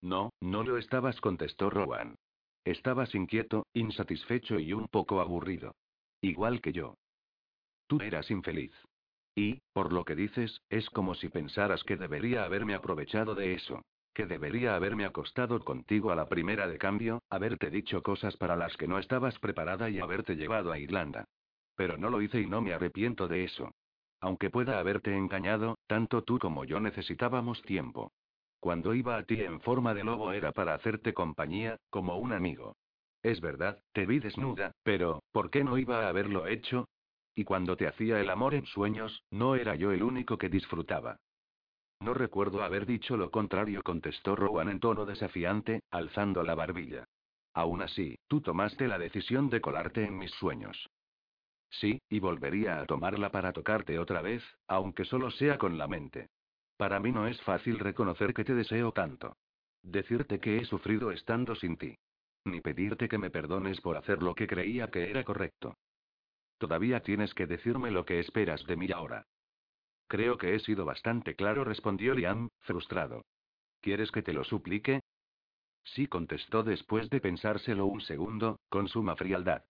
No, 0.00 0.30
no 0.40 0.62
lo 0.62 0.78
estabas, 0.78 1.20
contestó 1.20 1.70
Rowan. 1.70 2.14
Estabas 2.64 3.14
inquieto, 3.14 3.66
insatisfecho 3.74 4.58
y 4.58 4.72
un 4.72 4.86
poco 4.88 5.20
aburrido. 5.20 5.74
Igual 6.20 6.60
que 6.60 6.72
yo. 6.72 6.94
Tú 7.88 8.00
eras 8.00 8.30
infeliz. 8.30 8.72
Y, 9.34 9.60
por 9.72 9.92
lo 9.92 10.04
que 10.04 10.14
dices, 10.14 10.60
es 10.68 10.88
como 10.90 11.14
si 11.14 11.28
pensaras 11.28 11.82
que 11.84 11.96
debería 11.96 12.44
haberme 12.44 12.74
aprovechado 12.74 13.34
de 13.34 13.54
eso. 13.54 13.82
Que 14.14 14.26
debería 14.26 14.76
haberme 14.76 15.06
acostado 15.06 15.58
contigo 15.64 16.12
a 16.12 16.16
la 16.16 16.28
primera 16.28 16.68
de 16.68 16.78
cambio, 16.78 17.22
haberte 17.30 17.70
dicho 17.70 18.02
cosas 18.02 18.36
para 18.36 18.56
las 18.56 18.76
que 18.76 18.86
no 18.86 18.98
estabas 18.98 19.38
preparada 19.38 19.88
y 19.88 19.98
haberte 20.00 20.36
llevado 20.36 20.70
a 20.70 20.78
Irlanda. 20.78 21.24
Pero 21.74 21.96
no 21.96 22.10
lo 22.10 22.20
hice 22.20 22.40
y 22.40 22.46
no 22.46 22.60
me 22.60 22.74
arrepiento 22.74 23.26
de 23.26 23.44
eso. 23.44 23.72
Aunque 24.20 24.50
pueda 24.50 24.78
haberte 24.78 25.16
engañado, 25.16 25.78
tanto 25.86 26.22
tú 26.22 26.38
como 26.38 26.64
yo 26.64 26.78
necesitábamos 26.78 27.62
tiempo. 27.62 28.12
Cuando 28.62 28.94
iba 28.94 29.16
a 29.16 29.24
ti 29.24 29.40
en 29.40 29.60
forma 29.60 29.92
de 29.92 30.04
lobo 30.04 30.32
era 30.32 30.52
para 30.52 30.74
hacerte 30.74 31.12
compañía, 31.12 31.78
como 31.90 32.18
un 32.18 32.32
amigo. 32.32 32.76
Es 33.20 33.40
verdad, 33.40 33.82
te 33.90 34.06
vi 34.06 34.20
desnuda, 34.20 34.70
pero, 34.84 35.24
¿por 35.32 35.50
qué 35.50 35.64
no 35.64 35.78
iba 35.78 36.06
a 36.06 36.08
haberlo 36.08 36.46
hecho? 36.46 36.86
Y 37.34 37.42
cuando 37.42 37.76
te 37.76 37.88
hacía 37.88 38.20
el 38.20 38.30
amor 38.30 38.54
en 38.54 38.64
sueños, 38.66 39.24
no 39.32 39.56
era 39.56 39.74
yo 39.74 39.90
el 39.90 40.04
único 40.04 40.38
que 40.38 40.48
disfrutaba. 40.48 41.16
No 41.98 42.14
recuerdo 42.14 42.62
haber 42.62 42.86
dicho 42.86 43.16
lo 43.16 43.32
contrario, 43.32 43.82
contestó 43.82 44.36
Rowan 44.36 44.68
en 44.68 44.78
tono 44.78 45.06
desafiante, 45.06 45.80
alzando 45.90 46.44
la 46.44 46.54
barbilla. 46.54 47.02
Aún 47.54 47.82
así, 47.82 48.14
tú 48.28 48.42
tomaste 48.42 48.86
la 48.86 49.00
decisión 49.00 49.50
de 49.50 49.60
colarte 49.60 50.04
en 50.04 50.16
mis 50.16 50.30
sueños. 50.30 50.88
Sí, 51.68 52.00
y 52.08 52.20
volvería 52.20 52.80
a 52.80 52.86
tomarla 52.86 53.32
para 53.32 53.52
tocarte 53.52 53.98
otra 53.98 54.22
vez, 54.22 54.44
aunque 54.68 55.04
solo 55.04 55.32
sea 55.32 55.58
con 55.58 55.78
la 55.78 55.88
mente. 55.88 56.28
Para 56.76 57.00
mí 57.00 57.12
no 57.12 57.26
es 57.26 57.40
fácil 57.42 57.78
reconocer 57.78 58.34
que 58.34 58.44
te 58.44 58.54
deseo 58.54 58.92
tanto. 58.92 59.36
Decirte 59.82 60.40
que 60.40 60.58
he 60.58 60.64
sufrido 60.64 61.10
estando 61.10 61.54
sin 61.54 61.76
ti. 61.76 61.96
Ni 62.44 62.60
pedirte 62.60 63.08
que 63.08 63.18
me 63.18 63.30
perdones 63.30 63.80
por 63.80 63.96
hacer 63.96 64.22
lo 64.22 64.34
que 64.34 64.46
creía 64.46 64.90
que 64.90 65.10
era 65.10 65.24
correcto. 65.24 65.76
Todavía 66.58 67.00
tienes 67.00 67.34
que 67.34 67.46
decirme 67.46 67.90
lo 67.90 68.04
que 68.04 68.20
esperas 68.20 68.64
de 68.66 68.76
mí 68.76 68.90
ahora. 68.92 69.26
Creo 70.08 70.38
que 70.38 70.54
he 70.54 70.60
sido 70.60 70.84
bastante 70.84 71.34
claro, 71.34 71.64
respondió 71.64 72.14
Liam, 72.14 72.48
frustrado. 72.60 73.24
¿Quieres 73.80 74.10
que 74.10 74.22
te 74.22 74.32
lo 74.32 74.44
suplique? 74.44 75.00
Sí, 75.84 76.06
contestó 76.06 76.62
después 76.62 77.10
de 77.10 77.20
pensárselo 77.20 77.86
un 77.86 78.00
segundo, 78.00 78.60
con 78.68 78.88
suma 78.88 79.16
frialdad. 79.16 79.64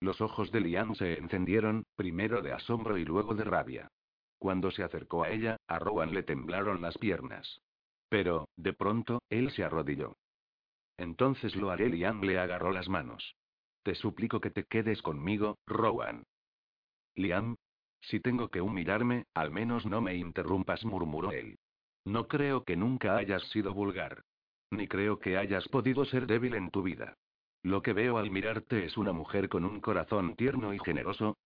Los 0.00 0.20
ojos 0.20 0.52
de 0.52 0.60
Liam 0.60 0.94
se 0.94 1.18
encendieron, 1.18 1.84
primero 1.96 2.42
de 2.42 2.52
asombro 2.52 2.98
y 2.98 3.04
luego 3.04 3.34
de 3.34 3.44
rabia. 3.44 3.88
Cuando 4.44 4.70
se 4.70 4.82
acercó 4.82 5.24
a 5.24 5.30
ella, 5.30 5.56
a 5.68 5.78
Rowan 5.78 6.12
le 6.12 6.22
temblaron 6.22 6.82
las 6.82 6.98
piernas. 6.98 7.62
Pero, 8.10 8.50
de 8.58 8.74
pronto, 8.74 9.22
él 9.30 9.50
se 9.52 9.64
arrodilló. 9.64 10.18
Entonces 10.98 11.56
lo 11.56 11.70
haré. 11.70 11.88
Liam 11.88 12.20
le 12.20 12.38
agarró 12.38 12.70
las 12.70 12.86
manos. 12.86 13.36
Te 13.84 13.94
suplico 13.94 14.42
que 14.42 14.50
te 14.50 14.64
quedes 14.64 15.00
conmigo, 15.00 15.56
Rowan. 15.66 16.24
Liam. 17.14 17.56
Si 18.02 18.20
tengo 18.20 18.50
que 18.50 18.60
humillarme, 18.60 19.24
al 19.32 19.50
menos 19.50 19.86
no 19.86 20.02
me 20.02 20.14
interrumpas, 20.14 20.84
murmuró 20.84 21.32
él. 21.32 21.56
No 22.04 22.28
creo 22.28 22.64
que 22.64 22.76
nunca 22.76 23.16
hayas 23.16 23.42
sido 23.44 23.72
vulgar. 23.72 24.24
Ni 24.70 24.88
creo 24.88 25.20
que 25.20 25.38
hayas 25.38 25.66
podido 25.68 26.04
ser 26.04 26.26
débil 26.26 26.54
en 26.54 26.70
tu 26.70 26.82
vida. 26.82 27.16
Lo 27.62 27.80
que 27.80 27.94
veo 27.94 28.18
al 28.18 28.30
mirarte 28.30 28.84
es 28.84 28.98
una 28.98 29.14
mujer 29.14 29.48
con 29.48 29.64
un 29.64 29.80
corazón 29.80 30.36
tierno 30.36 30.74
y 30.74 30.78
generoso. 30.80 31.38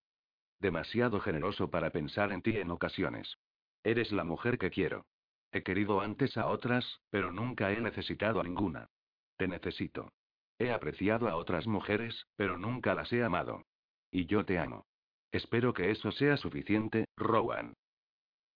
Demasiado 0.61 1.21
generoso 1.21 1.71
para 1.71 1.91
pensar 1.91 2.33
en 2.33 2.43
ti 2.43 2.57
en 2.57 2.71
ocasiones. 2.71 3.39
Eres 3.85 4.11
la 4.13 4.25
mujer 4.25 4.59
que 4.59 4.71
quiero. 4.71 5.07
He 5.53 5.63
querido 5.63 6.01
antes 6.01 6.37
a 6.37 6.47
otras, 6.47 7.01
pero 7.11 7.33
nunca 7.33 7.73
he 7.73 7.81
necesitado 7.81 8.41
a 8.41 8.45
ninguna. 8.45 8.89
Te 9.37 9.49
necesito. 9.49 10.13
He 10.59 10.73
apreciado 10.73 11.29
a 11.29 11.37
otras 11.37 11.67
mujeres, 11.67 12.27
pero 12.37 12.59
nunca 12.59 12.95
las 12.95 13.13
he 13.13 13.23
amado. 13.23 13.63
Y 14.11 14.27
yo 14.27 14.45
te 14.45 14.59
amo. 14.59 14.87
Espero 15.31 15.73
que 15.73 15.91
eso 15.91 16.11
sea 16.11 16.37
suficiente, 16.37 17.07
Rowan. 17.17 17.75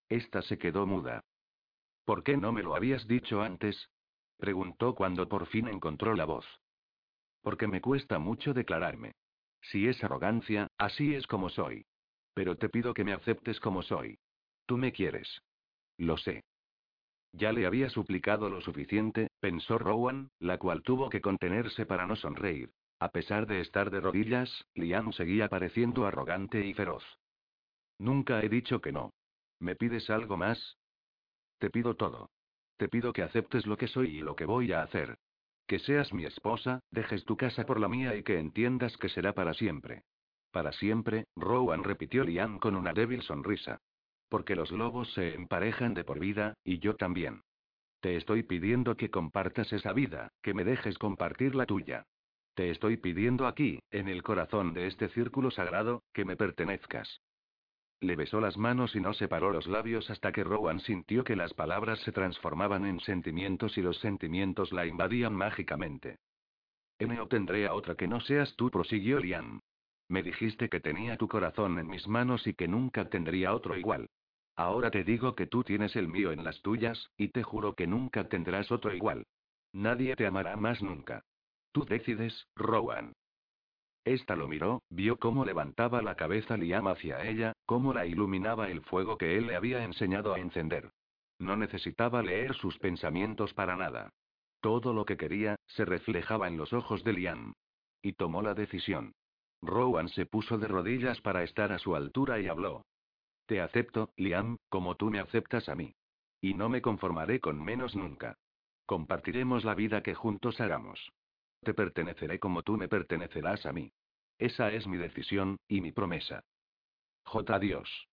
Esta 0.08 0.42
se 0.42 0.58
quedó 0.58 0.86
muda. 0.86 1.22
¿Por 2.04 2.24
qué 2.24 2.36
no 2.36 2.52
me 2.52 2.62
lo 2.62 2.74
habías 2.74 3.06
dicho 3.06 3.42
antes? 3.42 3.88
preguntó 4.38 4.94
cuando 4.94 5.28
por 5.28 5.46
fin 5.46 5.68
encontró 5.68 6.14
la 6.14 6.24
voz. 6.24 6.44
Porque 7.42 7.68
me 7.68 7.80
cuesta 7.80 8.18
mucho 8.18 8.52
declararme. 8.52 9.12
Si 9.60 9.86
es 9.86 10.02
arrogancia, 10.02 10.66
así 10.78 11.14
es 11.14 11.26
como 11.28 11.48
soy. 11.48 11.86
Pero 12.34 12.56
te 12.56 12.68
pido 12.68 12.94
que 12.94 13.04
me 13.04 13.12
aceptes 13.12 13.60
como 13.60 13.82
soy. 13.82 14.18
Tú 14.66 14.76
me 14.76 14.92
quieres. 14.92 15.42
Lo 15.98 16.16
sé. 16.16 16.42
Ya 17.32 17.52
le 17.52 17.66
había 17.66 17.88
suplicado 17.88 18.50
lo 18.50 18.60
suficiente, 18.60 19.28
pensó 19.40 19.78
Rowan, 19.78 20.30
la 20.38 20.58
cual 20.58 20.82
tuvo 20.82 21.08
que 21.08 21.20
contenerse 21.20 21.86
para 21.86 22.06
no 22.06 22.16
sonreír. 22.16 22.70
A 22.98 23.10
pesar 23.10 23.46
de 23.46 23.60
estar 23.60 23.90
de 23.90 24.00
rodillas, 24.00 24.64
Liam 24.74 25.12
seguía 25.12 25.48
pareciendo 25.48 26.06
arrogante 26.06 26.64
y 26.64 26.74
feroz. 26.74 27.04
Nunca 27.98 28.42
he 28.42 28.48
dicho 28.48 28.80
que 28.80 28.92
no. 28.92 29.12
¿Me 29.58 29.76
pides 29.76 30.10
algo 30.10 30.36
más? 30.36 30.76
Te 31.58 31.70
pido 31.70 31.96
todo. 31.96 32.30
Te 32.76 32.88
pido 32.88 33.12
que 33.12 33.22
aceptes 33.22 33.66
lo 33.66 33.76
que 33.76 33.88
soy 33.88 34.18
y 34.18 34.20
lo 34.20 34.36
que 34.36 34.44
voy 34.44 34.72
a 34.72 34.82
hacer. 34.82 35.16
Que 35.66 35.78
seas 35.78 36.12
mi 36.12 36.24
esposa, 36.24 36.80
dejes 36.90 37.24
tu 37.24 37.36
casa 37.36 37.64
por 37.64 37.80
la 37.80 37.88
mía 37.88 38.14
y 38.16 38.22
que 38.22 38.38
entiendas 38.38 38.96
que 38.96 39.08
será 39.08 39.32
para 39.32 39.54
siempre. 39.54 40.02
Para 40.52 40.72
siempre, 40.72 41.24
Rowan 41.34 41.82
repitió 41.82 42.24
Liam 42.24 42.58
con 42.58 42.76
una 42.76 42.92
débil 42.92 43.22
sonrisa. 43.22 43.80
Porque 44.28 44.54
los 44.54 44.70
lobos 44.70 45.12
se 45.14 45.34
emparejan 45.34 45.94
de 45.94 46.04
por 46.04 46.18
vida, 46.20 46.54
y 46.62 46.78
yo 46.78 46.94
también. 46.94 47.42
Te 48.00 48.16
estoy 48.16 48.42
pidiendo 48.42 48.96
que 48.96 49.10
compartas 49.10 49.72
esa 49.72 49.92
vida, 49.92 50.30
que 50.42 50.54
me 50.54 50.64
dejes 50.64 50.98
compartir 50.98 51.54
la 51.54 51.66
tuya. 51.66 52.04
Te 52.54 52.70
estoy 52.70 52.98
pidiendo 52.98 53.46
aquí, 53.46 53.80
en 53.90 54.08
el 54.08 54.22
corazón 54.22 54.74
de 54.74 54.86
este 54.88 55.08
círculo 55.08 55.50
sagrado, 55.50 56.02
que 56.12 56.26
me 56.26 56.36
pertenezcas. 56.36 57.22
Le 58.00 58.16
besó 58.16 58.40
las 58.40 58.58
manos 58.58 58.94
y 58.94 59.00
no 59.00 59.14
separó 59.14 59.52
los 59.52 59.66
labios 59.66 60.10
hasta 60.10 60.32
que 60.32 60.44
Rowan 60.44 60.80
sintió 60.80 61.24
que 61.24 61.36
las 61.36 61.54
palabras 61.54 62.00
se 62.00 62.12
transformaban 62.12 62.84
en 62.84 63.00
sentimientos 63.00 63.78
y 63.78 63.82
los 63.82 63.98
sentimientos 64.00 64.72
la 64.72 64.84
invadían 64.84 65.34
mágicamente. 65.34 66.18
Me 66.98 67.20
obtendré 67.20 67.66
a 67.66 67.74
otra 67.74 67.94
que 67.94 68.08
no 68.08 68.20
seas 68.20 68.54
tú, 68.56 68.70
prosiguió 68.70 69.18
Liam. 69.18 69.60
Me 70.12 70.22
dijiste 70.22 70.68
que 70.68 70.78
tenía 70.78 71.16
tu 71.16 71.26
corazón 71.26 71.78
en 71.78 71.86
mis 71.86 72.06
manos 72.06 72.46
y 72.46 72.52
que 72.52 72.68
nunca 72.68 73.08
tendría 73.08 73.54
otro 73.54 73.78
igual. 73.78 74.10
Ahora 74.56 74.90
te 74.90 75.04
digo 75.04 75.34
que 75.34 75.46
tú 75.46 75.64
tienes 75.64 75.96
el 75.96 76.06
mío 76.06 76.32
en 76.32 76.44
las 76.44 76.60
tuyas, 76.60 77.10
y 77.16 77.28
te 77.28 77.42
juro 77.42 77.72
que 77.72 77.86
nunca 77.86 78.28
tendrás 78.28 78.70
otro 78.70 78.92
igual. 78.94 79.24
Nadie 79.72 80.14
te 80.14 80.26
amará 80.26 80.54
más 80.56 80.82
nunca. 80.82 81.24
Tú 81.72 81.86
decides, 81.86 82.46
Rowan. 82.54 83.14
Esta 84.04 84.36
lo 84.36 84.48
miró, 84.48 84.82
vio 84.90 85.16
cómo 85.16 85.46
levantaba 85.46 86.02
la 86.02 86.14
cabeza 86.14 86.58
Liam 86.58 86.88
hacia 86.88 87.26
ella, 87.26 87.54
cómo 87.64 87.94
la 87.94 88.04
iluminaba 88.04 88.68
el 88.68 88.82
fuego 88.82 89.16
que 89.16 89.38
él 89.38 89.46
le 89.46 89.56
había 89.56 89.82
enseñado 89.82 90.34
a 90.34 90.40
encender. 90.40 90.90
No 91.38 91.56
necesitaba 91.56 92.22
leer 92.22 92.54
sus 92.56 92.76
pensamientos 92.76 93.54
para 93.54 93.76
nada. 93.76 94.10
Todo 94.60 94.92
lo 94.92 95.06
que 95.06 95.16
quería, 95.16 95.56
se 95.68 95.86
reflejaba 95.86 96.48
en 96.48 96.58
los 96.58 96.74
ojos 96.74 97.02
de 97.02 97.14
Liam. 97.14 97.54
Y 98.02 98.12
tomó 98.12 98.42
la 98.42 98.52
decisión. 98.52 99.14
Rowan 99.62 100.08
se 100.08 100.26
puso 100.26 100.58
de 100.58 100.66
rodillas 100.66 101.20
para 101.20 101.44
estar 101.44 101.72
a 101.72 101.78
su 101.78 101.94
altura 101.94 102.40
y 102.40 102.48
habló. 102.48 102.84
Te 103.46 103.60
acepto, 103.60 104.10
Liam, 104.16 104.58
como 104.68 104.96
tú 104.96 105.10
me 105.10 105.20
aceptas 105.20 105.68
a 105.68 105.74
mí. 105.74 105.94
Y 106.40 106.54
no 106.54 106.68
me 106.68 106.82
conformaré 106.82 107.40
con 107.40 107.62
menos 107.62 107.94
nunca. 107.94 108.36
Compartiremos 108.86 109.64
la 109.64 109.74
vida 109.74 110.02
que 110.02 110.14
juntos 110.14 110.60
hagamos. 110.60 111.12
Te 111.60 111.74
perteneceré 111.74 112.40
como 112.40 112.62
tú 112.62 112.76
me 112.76 112.88
pertenecerás 112.88 113.64
a 113.64 113.72
mí. 113.72 113.92
Esa 114.38 114.72
es 114.72 114.88
mi 114.88 114.96
decisión, 114.96 115.58
y 115.68 115.80
mi 115.80 115.92
promesa. 115.92 116.42
J. 117.24 117.58
Dios. 117.60 118.08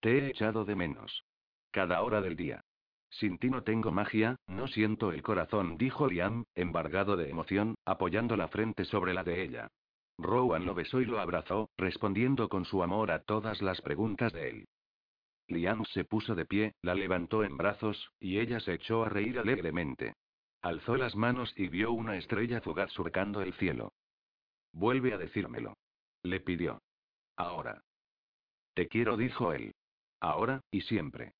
Te 0.00 0.18
he 0.18 0.26
echado 0.28 0.64
de 0.64 0.74
menos. 0.74 1.24
Cada 1.70 2.02
hora 2.02 2.20
del 2.20 2.34
día. 2.34 2.64
Sin 3.10 3.38
ti 3.38 3.48
no 3.48 3.62
tengo 3.62 3.92
magia, 3.92 4.36
no 4.48 4.66
siento 4.66 5.12
el 5.12 5.22
corazón, 5.22 5.78
dijo 5.78 6.08
Liam, 6.08 6.44
embargado 6.54 7.16
de 7.16 7.30
emoción, 7.30 7.76
apoyando 7.84 8.36
la 8.36 8.48
frente 8.48 8.84
sobre 8.84 9.14
la 9.14 9.22
de 9.22 9.42
ella. 9.42 9.68
Rowan 10.18 10.66
lo 10.66 10.74
besó 10.74 11.00
y 11.00 11.04
lo 11.04 11.20
abrazó, 11.20 11.70
respondiendo 11.78 12.48
con 12.48 12.64
su 12.64 12.82
amor 12.82 13.10
a 13.12 13.22
todas 13.22 13.62
las 13.62 13.80
preguntas 13.80 14.32
de 14.32 14.50
él. 14.50 14.68
Liam 15.46 15.84
se 15.86 16.04
puso 16.04 16.34
de 16.34 16.44
pie, 16.44 16.74
la 16.82 16.94
levantó 16.94 17.44
en 17.44 17.56
brazos, 17.56 18.10
y 18.20 18.38
ella 18.38 18.60
se 18.60 18.74
echó 18.74 19.04
a 19.04 19.08
reír 19.08 19.38
alegremente. 19.38 20.14
Alzó 20.60 20.96
las 20.96 21.14
manos 21.14 21.52
y 21.56 21.68
vio 21.68 21.92
una 21.92 22.16
estrella 22.16 22.60
fugaz 22.60 22.90
surcando 22.90 23.40
el 23.40 23.54
cielo. 23.54 23.92
Vuelve 24.72 25.14
a 25.14 25.18
decírmelo. 25.18 25.76
Le 26.22 26.40
pidió. 26.40 26.82
Ahora. 27.36 27.82
Te 28.74 28.88
quiero, 28.88 29.16
dijo 29.16 29.52
él. 29.52 29.74
Ahora, 30.20 30.60
y 30.70 30.82
siempre. 30.82 31.32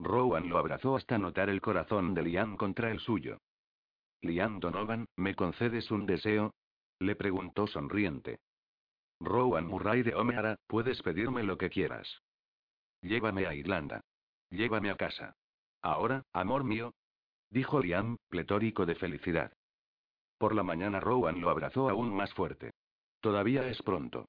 Rowan 0.00 0.48
lo 0.48 0.58
abrazó 0.58 0.96
hasta 0.96 1.16
notar 1.16 1.48
el 1.48 1.60
corazón 1.60 2.12
de 2.14 2.22
Liam 2.22 2.56
contra 2.56 2.90
el 2.90 2.98
suyo. 2.98 3.38
Liam 4.20 4.58
Donovan, 4.58 5.06
¿me 5.16 5.34
concedes 5.34 5.90
un 5.90 6.06
deseo? 6.06 6.52
Le 6.98 7.16
preguntó 7.16 7.66
sonriente. 7.66 8.40
Rowan 9.20 9.66
Murray 9.66 10.02
de 10.02 10.14
O'Meara, 10.14 10.56
puedes 10.66 11.02
pedirme 11.02 11.42
lo 11.42 11.58
que 11.58 11.70
quieras. 11.70 12.22
Llévame 13.02 13.46
a 13.46 13.54
Irlanda. 13.54 14.00
Llévame 14.50 14.90
a 14.90 14.96
casa. 14.96 15.36
Ahora, 15.82 16.22
amor 16.32 16.64
mío, 16.64 16.94
dijo 17.50 17.80
Liam, 17.80 18.16
pletórico 18.28 18.86
de 18.86 18.94
felicidad. 18.94 19.52
Por 20.38 20.54
la 20.54 20.62
mañana 20.62 21.00
Rowan 21.00 21.40
lo 21.40 21.50
abrazó 21.50 21.88
aún 21.88 22.14
más 22.14 22.32
fuerte. 22.34 22.72
Todavía 23.20 23.68
es 23.68 23.80
pronto. 23.82 24.26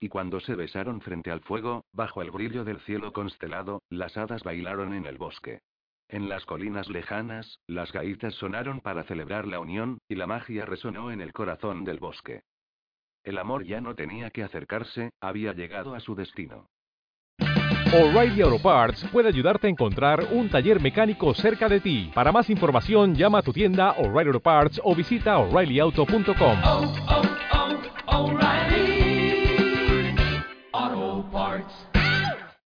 Y 0.00 0.08
cuando 0.08 0.40
se 0.40 0.54
besaron 0.54 1.00
frente 1.00 1.30
al 1.30 1.40
fuego, 1.40 1.84
bajo 1.92 2.22
el 2.22 2.30
brillo 2.30 2.64
del 2.64 2.80
cielo 2.80 3.12
constelado, 3.12 3.82
las 3.90 4.16
hadas 4.16 4.44
bailaron 4.44 4.94
en 4.94 5.06
el 5.06 5.18
bosque. 5.18 5.60
En 6.10 6.30
las 6.30 6.46
colinas 6.46 6.88
lejanas, 6.88 7.60
las 7.66 7.92
gaitas 7.92 8.34
sonaron 8.34 8.80
para 8.80 9.04
celebrar 9.04 9.46
la 9.46 9.60
unión, 9.60 9.98
y 10.08 10.14
la 10.14 10.26
magia 10.26 10.64
resonó 10.64 11.10
en 11.10 11.20
el 11.20 11.34
corazón 11.34 11.84
del 11.84 11.98
bosque. 11.98 12.44
El 13.24 13.36
amor 13.36 13.64
ya 13.64 13.82
no 13.82 13.94
tenía 13.94 14.30
que 14.30 14.42
acercarse, 14.42 15.10
había 15.20 15.52
llegado 15.52 15.94
a 15.94 16.00
su 16.00 16.14
destino. 16.14 16.70
O'Reilly 17.92 18.42
Auto 18.42 18.62
Parts 18.62 19.04
puede 19.12 19.28
ayudarte 19.28 19.66
a 19.66 19.70
encontrar 19.70 20.26
un 20.32 20.48
taller 20.48 20.80
mecánico 20.80 21.34
cerca 21.34 21.68
de 21.68 21.80
ti. 21.80 22.10
Para 22.14 22.32
más 22.32 22.48
información, 22.50 23.14
llama 23.14 23.38
a 23.38 23.42
tu 23.42 23.52
tienda 23.52 23.92
O'Reilly 23.92 24.28
Auto 24.28 24.40
Parts 24.40 24.80
o 24.84 24.94
visita 24.94 25.38
oreillyauto.com. 25.38 27.37